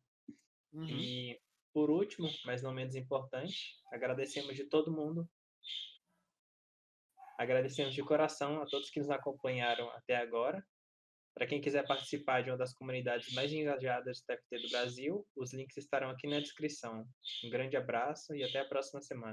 Uhum. 0.73 0.88
E 0.88 1.40
por 1.73 1.90
último, 1.90 2.30
mas 2.45 2.61
não 2.61 2.73
menos 2.73 2.95
importante, 2.95 3.76
agradecemos 3.91 4.56
de 4.56 4.65
todo 4.65 4.91
mundo. 4.91 5.30
Agradecemos 7.41 7.95
de 7.95 8.03
coração 8.03 8.61
a 8.61 8.68
todos 8.68 8.91
que 8.91 8.99
nos 8.99 9.09
acompanharam 9.09 9.89
até 9.89 10.15
agora. 10.15 10.63
Para 11.34 11.47
quem 11.47 11.59
quiser 11.59 11.84
participar 11.88 12.43
de 12.43 12.51
uma 12.51 12.57
das 12.57 12.72
comunidades 12.72 13.34
mais 13.34 13.51
engajadas 13.51 14.18
de 14.18 14.26
TFT 14.27 14.59
do 14.59 14.69
Brasil, 14.69 15.27
os 15.35 15.51
links 15.51 15.76
estarão 15.76 16.11
aqui 16.11 16.27
na 16.27 16.39
descrição. 16.39 17.03
Um 17.43 17.49
grande 17.49 17.76
abraço 17.76 18.35
e 18.35 18.43
até 18.43 18.59
a 18.59 18.65
próxima 18.65 19.01
semana. 19.01 19.30